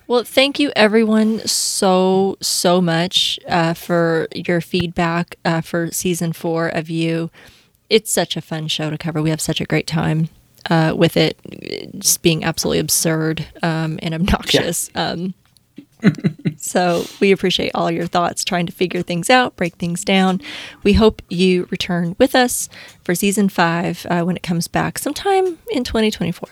Well, 0.07 0.23
thank 0.23 0.57
you 0.57 0.71
everyone 0.75 1.45
so, 1.45 2.37
so 2.41 2.81
much 2.81 3.39
uh, 3.47 3.73
for 3.73 4.27
your 4.33 4.61
feedback 4.61 5.35
uh, 5.45 5.61
for 5.61 5.91
season 5.91 6.33
four 6.33 6.69
of 6.69 6.89
You. 6.89 7.29
It's 7.89 8.11
such 8.11 8.35
a 8.35 8.41
fun 8.41 8.67
show 8.67 8.89
to 8.89 8.97
cover. 8.97 9.21
We 9.21 9.29
have 9.29 9.41
such 9.41 9.61
a 9.61 9.65
great 9.65 9.85
time 9.85 10.29
uh, 10.69 10.93
with 10.95 11.17
it, 11.17 11.39
just 11.99 12.21
being 12.21 12.43
absolutely 12.43 12.79
absurd 12.79 13.45
um, 13.63 13.99
and 14.01 14.13
obnoxious. 14.13 14.89
Um, 14.95 15.33
so 16.57 17.05
we 17.19 17.31
appreciate 17.31 17.71
all 17.73 17.89
your 17.89 18.07
thoughts, 18.07 18.43
trying 18.43 18.65
to 18.65 18.71
figure 18.71 19.01
things 19.01 19.29
out, 19.29 19.55
break 19.55 19.75
things 19.75 20.03
down. 20.03 20.41
We 20.83 20.93
hope 20.93 21.21
you 21.29 21.67
return 21.71 22.15
with 22.19 22.35
us 22.35 22.69
for 23.03 23.15
season 23.15 23.49
five 23.49 24.05
uh, 24.09 24.23
when 24.23 24.35
it 24.35 24.43
comes 24.43 24.67
back 24.67 24.97
sometime 24.99 25.57
in 25.71 25.83
2024. 25.83 26.49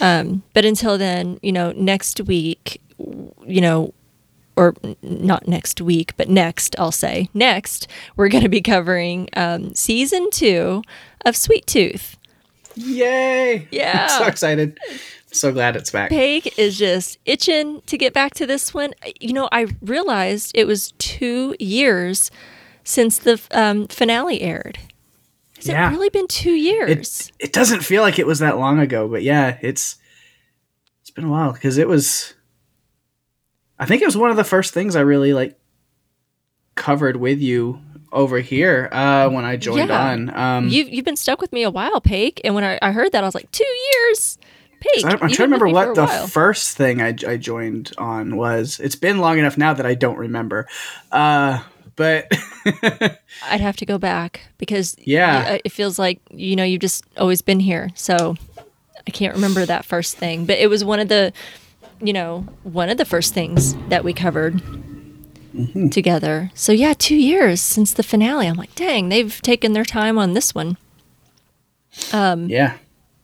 Um, 0.00 0.42
but 0.52 0.64
until 0.64 0.98
then, 0.98 1.38
you 1.42 1.52
know, 1.52 1.72
next 1.72 2.20
week, 2.20 2.80
you 2.98 3.60
know, 3.60 3.94
or 4.56 4.74
not 5.02 5.46
next 5.46 5.80
week, 5.80 6.16
but 6.16 6.28
next, 6.28 6.78
I'll 6.78 6.92
say, 6.92 7.28
next, 7.34 7.88
we're 8.16 8.28
going 8.28 8.42
to 8.42 8.48
be 8.48 8.62
covering 8.62 9.28
um, 9.36 9.74
season 9.74 10.30
two 10.30 10.82
of 11.24 11.36
Sweet 11.36 11.66
Tooth. 11.66 12.15
Yay! 12.76 13.66
Yeah. 13.70 14.06
so 14.06 14.24
excited. 14.26 14.78
So 15.32 15.52
glad 15.52 15.76
it's 15.76 15.90
back. 15.90 16.10
Pake 16.10 16.58
is 16.58 16.78
just 16.78 17.18
itching 17.26 17.80
to 17.86 17.98
get 17.98 18.12
back 18.14 18.34
to 18.34 18.46
this 18.46 18.72
one. 18.72 18.94
You 19.20 19.32
know, 19.32 19.48
I 19.52 19.66
realized 19.82 20.52
it 20.54 20.66
was 20.66 20.92
two 20.98 21.54
years 21.58 22.30
since 22.84 23.18
the 23.18 23.40
um, 23.50 23.88
finale 23.88 24.40
aired. 24.40 24.78
Has 25.56 25.68
Yeah. 25.68 25.88
it 25.88 25.92
really 25.92 26.10
been 26.10 26.28
two 26.28 26.52
years? 26.52 27.32
It, 27.40 27.46
it 27.48 27.52
doesn't 27.52 27.80
feel 27.82 28.02
like 28.02 28.18
it 28.18 28.26
was 28.26 28.38
that 28.38 28.58
long 28.58 28.78
ago, 28.78 29.08
but 29.08 29.22
yeah, 29.22 29.58
it's 29.62 29.96
it's 31.00 31.10
been 31.10 31.24
a 31.24 31.30
while 31.30 31.52
because 31.52 31.78
it 31.78 31.88
was. 31.88 32.34
I 33.78 33.84
think 33.86 34.00
it 34.00 34.06
was 34.06 34.16
one 34.16 34.30
of 34.30 34.36
the 34.36 34.44
first 34.44 34.72
things 34.72 34.96
I 34.96 35.00
really 35.00 35.32
like 35.34 35.58
covered 36.76 37.16
with 37.16 37.40
you 37.40 37.80
over 38.16 38.40
here 38.40 38.88
uh, 38.90 39.28
when 39.28 39.44
I 39.44 39.56
joined 39.56 39.90
Yeah. 39.90 40.08
on. 40.10 40.34
Um, 40.36 40.68
you've, 40.68 40.88
you've 40.88 41.04
been 41.04 41.16
stuck 41.16 41.40
with 41.40 41.52
me 41.52 41.62
a 41.62 41.70
while, 41.70 42.00
Pake. 42.00 42.40
And 42.44 42.54
when 42.54 42.64
I, 42.64 42.78
I 42.82 42.90
heard 42.90 43.12
that, 43.12 43.22
I 43.22 43.26
was 43.26 43.34
like, 43.34 43.50
two 43.52 43.64
years? 43.92 44.38
Pake. 44.80 45.04
I'm, 45.04 45.12
I'm 45.12 45.18
trying 45.18 45.30
to 45.30 45.42
remember 45.44 45.68
what 45.68 45.94
the 45.94 46.04
while. 46.06 46.26
first 46.26 46.76
thing 46.76 47.00
I, 47.00 47.14
I 47.26 47.36
joined 47.36 47.92
on 47.98 48.36
was. 48.36 48.80
It's 48.80 48.96
been 48.96 49.18
long 49.18 49.38
enough 49.38 49.56
now 49.56 49.72
that 49.74 49.86
I 49.86 49.94
don't 49.94 50.18
remember. 50.18 50.66
Uh, 51.12 51.62
but 51.94 52.30
I'd 53.48 53.60
have 53.60 53.76
to 53.76 53.86
go 53.86 53.96
back 53.98 54.40
because 54.58 54.96
Yeah. 54.98 55.52
y- 55.52 55.60
it 55.64 55.72
feels 55.72 55.98
like 55.98 56.20
you 56.30 56.56
know 56.56 56.64
you've 56.64 56.82
just 56.82 57.04
always 57.16 57.40
been 57.42 57.60
here. 57.60 57.90
So 57.94 58.34
I 59.06 59.10
can't 59.12 59.34
remember 59.34 59.64
that 59.64 59.84
first 59.86 60.16
thing, 60.18 60.44
but 60.44 60.58
it 60.58 60.68
was 60.68 60.84
one 60.84 61.00
of 61.00 61.08
the 61.08 61.32
you 62.02 62.12
know 62.12 62.40
one 62.64 62.90
of 62.90 62.98
the 62.98 63.06
first 63.06 63.32
things 63.32 63.74
that 63.88 64.04
we 64.04 64.12
covered 64.12 64.60
Mm-hmm. 65.56 65.88
together. 65.88 66.50
So 66.54 66.72
yeah, 66.72 66.92
two 66.92 67.16
years 67.16 67.62
since 67.62 67.94
the 67.94 68.02
finale. 68.02 68.46
I'm 68.46 68.56
like, 68.56 68.74
dang, 68.74 69.08
they've 69.08 69.40
taken 69.40 69.72
their 69.72 69.86
time 69.86 70.18
on 70.18 70.34
this 70.34 70.54
one. 70.54 70.76
Um, 72.12 72.48
yeah, 72.50 72.76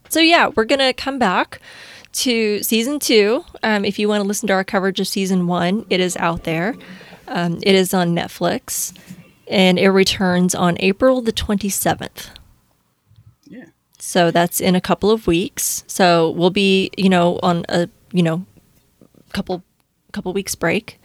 So 0.08 0.20
yeah, 0.20 0.50
we're 0.54 0.64
gonna 0.64 0.94
come 0.94 1.18
back 1.18 1.60
to 2.12 2.62
season 2.62 2.98
two. 2.98 3.44
Um, 3.62 3.84
if 3.84 3.98
you 3.98 4.08
want 4.08 4.22
to 4.22 4.26
listen 4.28 4.46
to 4.46 4.54
our 4.54 4.64
coverage 4.64 4.98
of 4.98 5.08
season 5.08 5.46
one, 5.46 5.84
it 5.90 6.00
is 6.00 6.16
out 6.16 6.44
there. 6.44 6.74
Um, 7.28 7.58
it 7.62 7.74
is 7.74 7.92
on 7.92 8.14
Netflix, 8.14 8.96
and 9.46 9.78
it 9.78 9.90
returns 9.90 10.54
on 10.54 10.76
April 10.80 11.20
the 11.20 11.32
twenty 11.32 11.68
seventh. 11.68 12.30
yeah. 13.46 13.66
So 13.98 14.30
that's 14.30 14.58
in 14.60 14.74
a 14.74 14.80
couple 14.80 15.10
of 15.10 15.26
weeks. 15.26 15.84
So 15.86 16.30
we'll 16.30 16.50
be, 16.50 16.90
you 16.96 17.10
know, 17.10 17.38
on 17.42 17.66
a 17.68 17.88
you 18.12 18.22
know, 18.22 18.46
couple 19.34 19.62
couple 20.12 20.32
weeks 20.32 20.54
break 20.54 20.98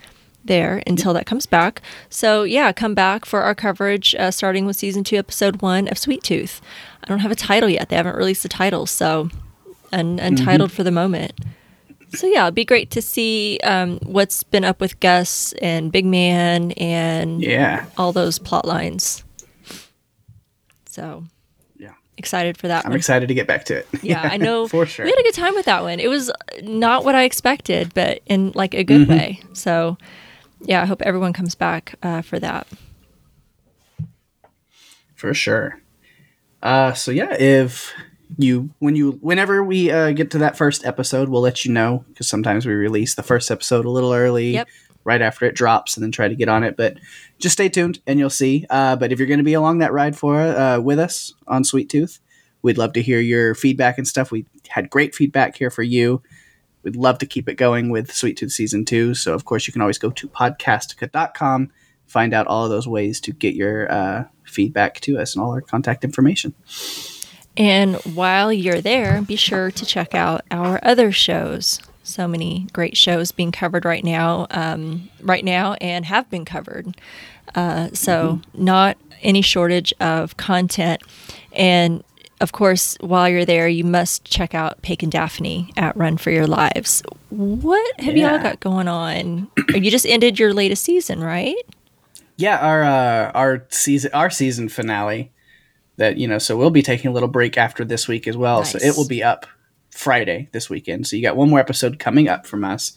there 0.48 0.82
until 0.88 1.14
that 1.14 1.26
comes 1.26 1.46
back. 1.46 1.82
So 2.10 2.44
yeah, 2.44 2.72
come 2.72 2.94
back 2.96 3.26
for 3.26 3.42
our 3.44 3.54
coverage 3.56 4.16
uh, 4.16 4.32
starting 4.32 4.66
with 4.66 4.76
season 4.76 5.04
two, 5.04 5.18
episode 5.18 5.62
one 5.62 5.88
of 5.88 5.98
Sweet 5.98 6.24
Tooth. 6.24 6.62
I 7.04 7.08
don't 7.08 7.20
have 7.20 7.32
a 7.32 7.36
title 7.36 7.70
yet. 7.70 7.90
They 7.90 7.96
haven't 7.96 8.16
released 8.16 8.44
the 8.44 8.50
title, 8.50 8.86
so 8.86 9.30
un- 9.94 10.20
untitled 10.20 10.72
for 10.72 10.84
the 10.84 10.92
moment. 10.92 11.34
So 12.16 12.26
yeah, 12.26 12.44
it'd 12.46 12.56
be 12.56 12.64
great 12.66 12.90
to 12.92 13.02
see 13.02 13.60
um, 13.64 14.00
what's 14.04 14.42
been 14.44 14.64
up 14.64 14.80
with 14.80 15.00
Gus 15.02 15.54
and 15.62 15.92
Big 15.92 16.06
Man 16.06 16.72
and 16.74 17.42
Yeah. 17.42 17.86
all 17.98 18.14
those 18.14 18.40
plot 18.40 18.66
lines. 18.66 19.24
So 20.90 21.24
Yeah. 21.78 21.92
excited 22.18 22.58
for 22.58 22.68
that 22.70 22.86
I'm 22.86 22.92
one. 22.92 22.98
excited 22.98 23.28
to 23.28 23.34
get 23.34 23.46
back 23.48 23.66
to 23.66 23.76
it. 23.78 23.88
Yeah, 24.02 24.22
I 24.24 24.38
know. 24.46 24.68
for 24.68 24.86
sure. 24.86 25.06
We 25.06 25.12
had 25.12 25.20
a 25.20 25.24
good 25.24 25.34
time 25.34 25.54
with 25.54 25.66
that 25.66 25.84
one. 25.84 26.00
It 26.00 26.10
was 26.10 26.32
not 26.64 27.04
what 27.04 27.16
I 27.16 27.24
expected, 27.24 27.94
but 27.94 28.22
in 28.26 28.52
like 28.56 28.74
a 28.74 28.84
good 28.84 29.02
Mm-hmm. 29.02 29.12
way. 29.12 29.42
So, 29.54 29.98
yeah, 30.62 30.82
I 30.82 30.86
hope 30.86 31.02
everyone 31.02 31.34
comes 31.34 31.56
back 31.56 31.96
uh, 32.04 32.22
for 32.22 32.40
that. 32.40 32.68
for 35.16 35.34
sure. 35.34 35.82
Uh, 36.62 36.94
so 36.94 37.12
yeah, 37.12 37.36
if 37.40 37.94
you 38.38 38.70
when 38.80 38.96
you 38.96 39.14
whenever 39.22 39.64
we 39.64 39.90
uh, 39.92 40.12
get 40.12 40.32
to 40.32 40.38
that 40.40 40.58
first 40.58 40.86
episode, 40.86 41.30
we'll 41.30 41.42
let 41.42 41.66
you 41.66 41.72
know 41.72 42.04
because 42.10 42.28
sometimes 42.28 42.66
we 42.66 42.74
release 42.74 43.16
the 43.16 43.24
first 43.24 43.50
episode 43.52 43.86
a 43.86 43.90
little 43.90 44.14
early, 44.14 44.52
Yep. 44.52 44.68
right 45.04 45.22
after 45.22 45.46
it 45.46 45.56
drops, 45.56 45.96
and 45.96 46.04
then 46.04 46.12
try 46.12 46.28
to 46.28 46.36
get 46.36 46.50
on 46.50 46.64
it. 46.64 46.78
But 46.78 46.98
just 47.40 47.54
stay 47.54 47.70
tuned 47.70 48.00
and 48.08 48.20
you'll 48.20 48.30
see. 48.30 48.66
Uh, 48.70 48.96
but 48.96 49.12
if 49.12 49.20
you're 49.20 49.28
going 49.28 49.40
to 49.40 49.44
be 49.44 49.54
along 49.54 49.80
that 49.80 49.94
ride 49.94 50.16
for 50.18 50.40
uh, 50.40 50.80
with 50.80 51.00
us 51.00 51.34
on 51.48 51.64
Sweet 51.64 51.90
Tooth, 51.90 52.20
we'd 52.62 52.78
love 52.78 52.94
to 52.94 53.02
hear 53.02 53.20
your 53.20 53.56
feedback 53.56 53.98
and 53.98 54.08
stuff. 54.08 54.32
We 54.32 54.46
had 54.70 54.90
great 54.90 55.16
feedback 55.16 55.56
here 55.58 55.70
for 55.70 55.84
you. 55.84 56.22
We'd 56.88 56.96
love 56.96 57.18
to 57.18 57.26
keep 57.26 57.50
it 57.50 57.56
going 57.56 57.90
with 57.90 58.14
Sweet 58.14 58.38
Tooth 58.38 58.54
Season 58.54 58.86
2. 58.86 59.14
So, 59.14 59.34
of 59.34 59.44
course, 59.44 59.68
you 59.68 59.74
can 59.74 59.82
always 59.82 59.98
go 59.98 60.10
to 60.10 60.28
podcastica.com, 60.30 61.70
find 62.06 62.34
out 62.34 62.48
all 62.48 62.64
of 62.64 62.70
those 62.70 62.88
ways 62.88 63.20
to 63.20 63.34
get 63.34 63.56
your 63.56 63.92
uh, 63.92 64.24
feedback 64.46 65.02
to 65.02 65.18
us 65.18 65.36
and 65.36 65.44
all 65.44 65.52
our 65.52 65.60
contact 65.60 66.06
information. 66.06 66.54
And 67.58 67.96
while 68.16 68.54
you're 68.54 68.80
there, 68.80 69.22
be 69.22 69.36
sure 69.36 69.70
to 69.70 69.86
check 69.86 70.16
out 70.16 70.46
our 70.50 70.80
other 70.82 71.12
shows. 71.12 71.82
So 72.04 72.26
many 72.26 72.68
great 72.72 72.96
shows 72.96 73.34
being 73.34 73.52
covered 73.52 73.84
right 73.84 74.06
now, 74.06 74.48
um, 74.52 75.10
right 75.22 75.44
now, 75.44 75.74
and 75.82 76.06
have 76.06 76.30
been 76.30 76.46
covered. 76.46 76.96
Uh, 77.54 77.90
so 77.92 78.40
not 78.54 78.98
any 79.22 79.42
shortage 79.42 79.94
of 80.00 80.38
content. 80.38 81.02
And 81.52 82.02
of 82.40 82.52
course, 82.52 82.98
while 83.02 83.28
you're 83.28 83.46
there, 83.46 83.68
you 83.68 83.84
must 83.84 84.24
check 84.24 84.54
out 84.54 84.82
Pake 84.82 85.04
and 85.04 85.12
Daphne 85.12 85.72
at 85.76 85.96
Run 85.98 86.18
for 86.18 86.32
Your 86.32 86.48
Lives. 86.48 87.02
What 87.30 88.00
have 88.00 88.16
y'all 88.16 88.38
got 88.38 88.60
going 88.60 88.88
on? 88.88 89.50
you 89.74 89.90
just 89.90 90.06
ended 90.06 90.40
your 90.40 90.54
latest 90.54 90.84
season, 90.84 91.22
right? 91.22 91.56
Yeah, 92.38 92.58
our 92.58 92.84
uh, 92.84 93.32
our 93.34 93.66
season 93.70 94.12
our 94.14 94.30
season 94.30 94.70
finale 94.70 95.32
that 95.98 96.18
you 96.18 96.28
know, 96.28 96.38
so 96.38 96.56
we'll 96.56 96.70
be 96.70 96.84
taking 96.84 97.10
a 97.10 97.14
little 97.14 97.30
break 97.30 97.58
after 97.58 97.84
this 97.84 98.08
week 98.08 98.28
as 98.28 98.38
well. 98.38 98.64
So 98.64 98.78
it 98.82 98.96
will 98.96 99.08
be 99.08 99.24
up 99.24 99.48
Friday 99.90 100.48
this 100.52 100.70
weekend. 100.70 101.08
So 101.08 101.16
you 101.16 101.24
got 101.24 101.36
one 101.36 101.50
more 101.50 101.60
episode 101.60 101.98
coming 101.98 102.28
up 102.28 102.46
from 102.46 102.64
us 102.64 102.96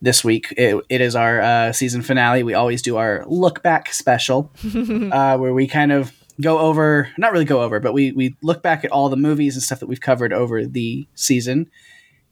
this 0.00 0.24
week. 0.24 0.54
It, 0.56 0.82
it 0.88 1.00
is 1.00 1.16
our 1.16 1.40
uh, 1.40 1.72
season 1.72 2.02
finale. 2.02 2.44
We 2.44 2.54
always 2.54 2.82
do 2.82 2.96
our 2.96 3.24
look 3.26 3.62
back 3.64 3.92
special, 3.92 4.52
uh, 4.64 5.36
where 5.38 5.52
we 5.52 5.66
kind 5.66 5.90
of 5.90 6.12
go 6.40 6.58
over, 6.58 7.10
not 7.18 7.32
really 7.32 7.44
go 7.44 7.62
over, 7.62 7.80
but 7.80 7.92
we 7.92 8.12
we 8.12 8.36
look 8.42 8.62
back 8.62 8.84
at 8.84 8.90
all 8.90 9.08
the 9.08 9.16
movies 9.16 9.54
and 9.54 9.62
stuff 9.62 9.80
that 9.80 9.86
we've 9.86 10.00
covered 10.00 10.32
over 10.32 10.66
the 10.66 11.06
season, 11.14 11.70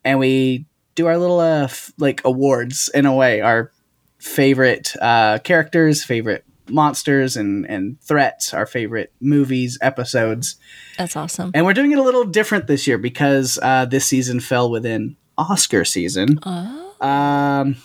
and 0.05 0.19
we 0.19 0.67
do 0.95 1.07
our 1.07 1.19
little 1.19 1.41
uh, 1.41 1.65
f- 1.65 1.93
like 1.99 2.23
awards 2.25 2.91
in 2.95 3.07
a 3.07 3.15
way. 3.15 3.41
Our 3.41 3.73
favorite 4.19 4.95
uh, 5.01 5.39
characters, 5.39 6.05
favorite 6.05 6.45
monsters 6.69 7.37
and 7.37 7.65
and 7.67 8.01
threats, 8.03 8.53
our 8.53 8.67
favorite 8.67 9.13
movies, 9.21 9.79
episodes. 9.81 10.57
That's 10.97 11.17
awesome. 11.17 11.51
And 11.55 11.65
we're 11.65 11.75
doing 11.75 11.93
it 11.93 11.99
a 11.99 12.03
little 12.03 12.25
different 12.25 12.67
this 12.67 12.87
year 12.87 12.99
because 12.99 13.59
uh, 13.63 13.85
this 13.87 14.07
season 14.07 14.41
fell 14.41 14.71
within 14.71 15.17
Oscar 15.37 15.85
season. 15.85 16.41
Um, 17.01 17.77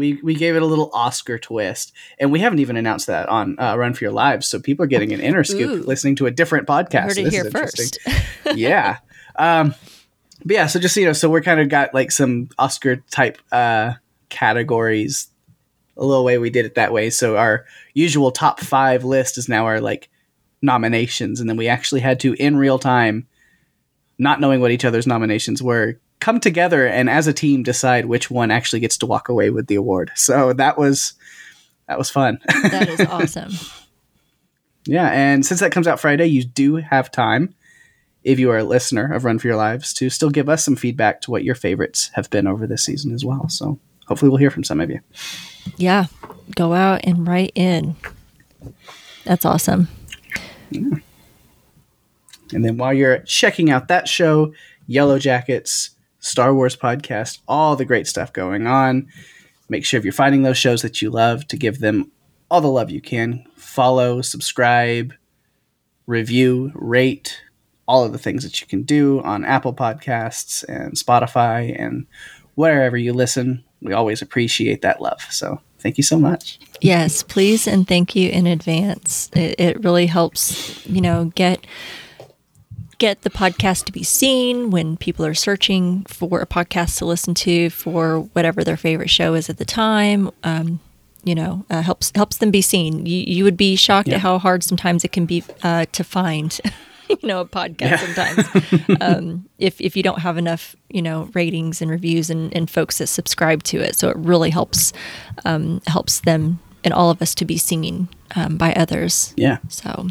we 0.00 0.14
we 0.22 0.34
gave 0.34 0.56
it 0.56 0.62
a 0.62 0.66
little 0.66 0.90
Oscar 0.94 1.38
twist, 1.38 1.92
and 2.18 2.32
we 2.32 2.40
haven't 2.40 2.58
even 2.58 2.76
announced 2.76 3.06
that 3.06 3.28
on 3.28 3.58
uh, 3.60 3.76
Run 3.76 3.92
for 3.92 4.02
Your 4.02 4.12
Lives. 4.12 4.48
So 4.48 4.58
people 4.58 4.82
are 4.84 4.88
getting 4.88 5.12
an 5.12 5.20
inner 5.20 5.44
scoop 5.44 5.70
Ooh. 5.82 5.86
listening 5.86 6.16
to 6.16 6.26
a 6.26 6.30
different 6.30 6.66
podcast. 6.66 7.02
Heard 7.02 7.12
So 7.12 7.20
it 7.20 7.24
this 7.24 7.34
here 7.34 7.46
is 7.46 7.52
first. 7.52 7.98
interesting. 8.06 8.56
yeah. 8.58 8.96
Um, 9.36 9.74
but 10.42 10.54
yeah, 10.54 10.66
so 10.66 10.80
just 10.80 10.94
so 10.94 11.00
you 11.00 11.06
know, 11.06 11.12
so 11.12 11.28
we're 11.28 11.42
kind 11.42 11.60
of 11.60 11.68
got 11.68 11.92
like 11.92 12.10
some 12.10 12.48
Oscar 12.58 12.96
type 13.10 13.38
uh, 13.52 13.92
categories. 14.30 15.28
A 15.98 16.04
little 16.04 16.24
way 16.24 16.38
we 16.38 16.48
did 16.48 16.64
it 16.64 16.76
that 16.76 16.94
way. 16.94 17.10
So 17.10 17.36
our 17.36 17.66
usual 17.92 18.32
top 18.32 18.58
five 18.58 19.04
list 19.04 19.36
is 19.36 19.50
now 19.50 19.66
our 19.66 19.82
like 19.82 20.08
nominations, 20.62 21.40
and 21.40 21.48
then 21.48 21.58
we 21.58 21.68
actually 21.68 22.00
had 22.00 22.18
to 22.20 22.32
in 22.34 22.56
real 22.56 22.78
time, 22.78 23.28
not 24.18 24.40
knowing 24.40 24.60
what 24.62 24.70
each 24.70 24.86
other's 24.86 25.06
nominations 25.06 25.62
were, 25.62 26.00
come 26.20 26.40
together 26.40 26.86
and 26.86 27.08
as 27.10 27.26
a 27.26 27.32
team 27.32 27.62
decide 27.62 28.06
which 28.06 28.30
one 28.30 28.50
actually 28.50 28.80
gets 28.80 28.96
to 28.98 29.06
walk 29.06 29.28
away 29.28 29.50
with 29.50 29.66
the 29.66 29.74
award. 29.74 30.10
So 30.14 30.52
that 30.54 30.78
was 30.78 31.14
that 31.88 31.98
was 31.98 32.10
fun. 32.10 32.38
That 32.46 32.88
is 32.88 33.00
awesome. 33.08 33.52
Yeah, 34.86 35.08
and 35.08 35.44
since 35.44 35.60
that 35.60 35.72
comes 35.72 35.86
out 35.86 36.00
Friday, 36.00 36.26
you 36.26 36.44
do 36.44 36.76
have 36.76 37.10
time, 37.10 37.54
if 38.22 38.38
you 38.38 38.50
are 38.50 38.58
a 38.58 38.64
listener 38.64 39.12
of 39.12 39.24
Run 39.24 39.38
for 39.38 39.48
Your 39.48 39.56
Lives, 39.56 39.92
to 39.94 40.08
still 40.08 40.30
give 40.30 40.48
us 40.48 40.64
some 40.64 40.76
feedback 40.76 41.20
to 41.22 41.30
what 41.30 41.44
your 41.44 41.54
favorites 41.54 42.10
have 42.14 42.30
been 42.30 42.46
over 42.46 42.66
this 42.66 42.84
season 42.84 43.12
as 43.12 43.24
well. 43.24 43.48
So 43.48 43.78
hopefully 44.06 44.30
we'll 44.30 44.38
hear 44.38 44.50
from 44.50 44.64
some 44.64 44.80
of 44.80 44.88
you. 44.88 45.00
Yeah, 45.76 46.06
go 46.54 46.72
out 46.72 47.00
and 47.04 47.26
write 47.26 47.52
in. 47.54 47.96
That's 49.24 49.44
awesome. 49.44 49.88
Yeah. 50.70 50.98
And 52.52 52.64
then 52.64 52.76
while 52.76 52.92
you're 52.92 53.18
checking 53.20 53.70
out 53.70 53.88
that 53.88 54.08
show, 54.08 54.54
Yellow 54.86 55.18
Jackets, 55.18 55.90
Star 56.20 56.54
Wars 56.54 56.76
podcast, 56.76 57.40
all 57.48 57.76
the 57.76 57.84
great 57.84 58.06
stuff 58.06 58.32
going 58.32 58.66
on. 58.66 59.08
Make 59.68 59.84
sure 59.84 59.98
if 59.98 60.04
you're 60.04 60.12
finding 60.12 60.42
those 60.42 60.58
shows 60.58 60.82
that 60.82 61.00
you 61.02 61.10
love 61.10 61.46
to 61.48 61.56
give 61.56 61.80
them 61.80 62.10
all 62.50 62.60
the 62.60 62.68
love 62.68 62.90
you 62.90 63.00
can. 63.00 63.44
Follow, 63.56 64.20
subscribe, 64.20 65.14
review, 66.06 66.72
rate, 66.74 67.40
all 67.86 68.04
of 68.04 68.12
the 68.12 68.18
things 68.18 68.42
that 68.42 68.60
you 68.60 68.66
can 68.66 68.82
do 68.82 69.20
on 69.22 69.44
Apple 69.44 69.74
Podcasts 69.74 70.64
and 70.68 70.94
Spotify 70.94 71.74
and 71.78 72.06
wherever 72.54 72.96
you 72.96 73.12
listen. 73.12 73.64
We 73.80 73.92
always 73.92 74.20
appreciate 74.20 74.82
that 74.82 75.00
love. 75.00 75.22
So 75.30 75.60
thank 75.78 75.96
you 75.96 76.04
so 76.04 76.18
much. 76.18 76.58
Yes, 76.80 77.22
please 77.22 77.66
and 77.66 77.86
thank 77.86 78.14
you 78.14 78.28
in 78.30 78.46
advance. 78.46 79.30
It, 79.34 79.58
it 79.58 79.84
really 79.84 80.06
helps, 80.06 80.84
you 80.86 81.00
know, 81.00 81.32
get 81.34 81.66
get 83.00 83.22
the 83.22 83.30
podcast 83.30 83.86
to 83.86 83.92
be 83.92 84.04
seen 84.04 84.70
when 84.70 84.96
people 84.96 85.26
are 85.26 85.34
searching 85.34 86.04
for 86.04 86.40
a 86.40 86.46
podcast 86.46 86.98
to 86.98 87.04
listen 87.06 87.34
to 87.34 87.70
for 87.70 88.20
whatever 88.34 88.62
their 88.62 88.76
favorite 88.76 89.10
show 89.10 89.34
is 89.34 89.50
at 89.50 89.56
the 89.56 89.64
time. 89.64 90.30
Um, 90.44 90.78
you 91.24 91.34
know, 91.34 91.64
uh, 91.68 91.82
helps 91.82 92.12
helps 92.14 92.36
them 92.36 92.50
be 92.50 92.62
seen. 92.62 93.04
You, 93.06 93.24
you 93.26 93.42
would 93.44 93.56
be 93.56 93.74
shocked 93.76 94.08
Yeah. 94.08 94.14
at 94.16 94.20
how 94.20 94.38
hard 94.38 94.62
sometimes 94.62 95.04
it 95.04 95.12
can 95.12 95.26
be 95.26 95.42
uh, 95.62 95.86
to 95.92 96.04
find, 96.04 96.58
you 97.08 97.18
know, 97.24 97.40
a 97.40 97.44
podcast 97.46 97.98
sometimes. 97.98 99.00
um, 99.02 99.46
if 99.58 99.80
if 99.80 99.96
you 99.96 100.02
don't 100.02 100.20
have 100.20 100.38
enough, 100.38 100.76
you 100.88 101.02
know, 101.02 101.28
ratings 101.34 101.82
and 101.82 101.90
reviews 101.90 102.30
and, 102.30 102.54
and 102.56 102.70
folks 102.70 102.98
that 102.98 103.08
subscribe 103.08 103.62
to 103.64 103.78
it, 103.80 103.96
so 103.96 104.08
it 104.08 104.16
really 104.16 104.50
helps 104.50 104.92
um, 105.44 105.82
helps 105.86 106.20
them 106.20 106.58
and 106.84 106.94
all 106.94 107.10
of 107.10 107.20
us 107.20 107.34
to 107.34 107.44
be 107.44 107.58
seen 107.58 108.08
um, 108.34 108.56
by 108.56 108.72
others. 108.72 109.34
Yeah. 109.36 109.58
So 109.68 110.08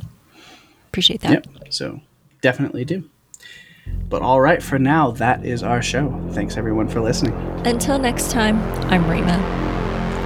appreciate 0.89 1.21
that. 1.21 1.31
Yep. 1.31 1.47
So 1.71 2.01
definitely 2.41 2.85
do. 2.85 3.03
But 4.07 4.21
all 4.21 4.39
right, 4.41 4.61
for 4.61 4.77
now, 4.79 5.11
that 5.11 5.45
is 5.45 5.63
our 5.63 5.81
show. 5.81 6.09
Thanks 6.31 6.57
everyone 6.57 6.87
for 6.87 6.99
listening. 7.01 7.33
Until 7.65 7.97
next 7.99 8.31
time, 8.31 8.59
I'm 8.91 9.09
Rima, 9.09 9.31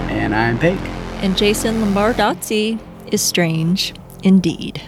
And 0.10 0.36
I'm 0.36 0.58
Pake. 0.60 0.80
and 1.24 1.38
Jason 1.38 1.76
Lombardozzi 1.76 2.80
is 3.12 3.22
strange 3.22 3.94
indeed. 4.24 4.82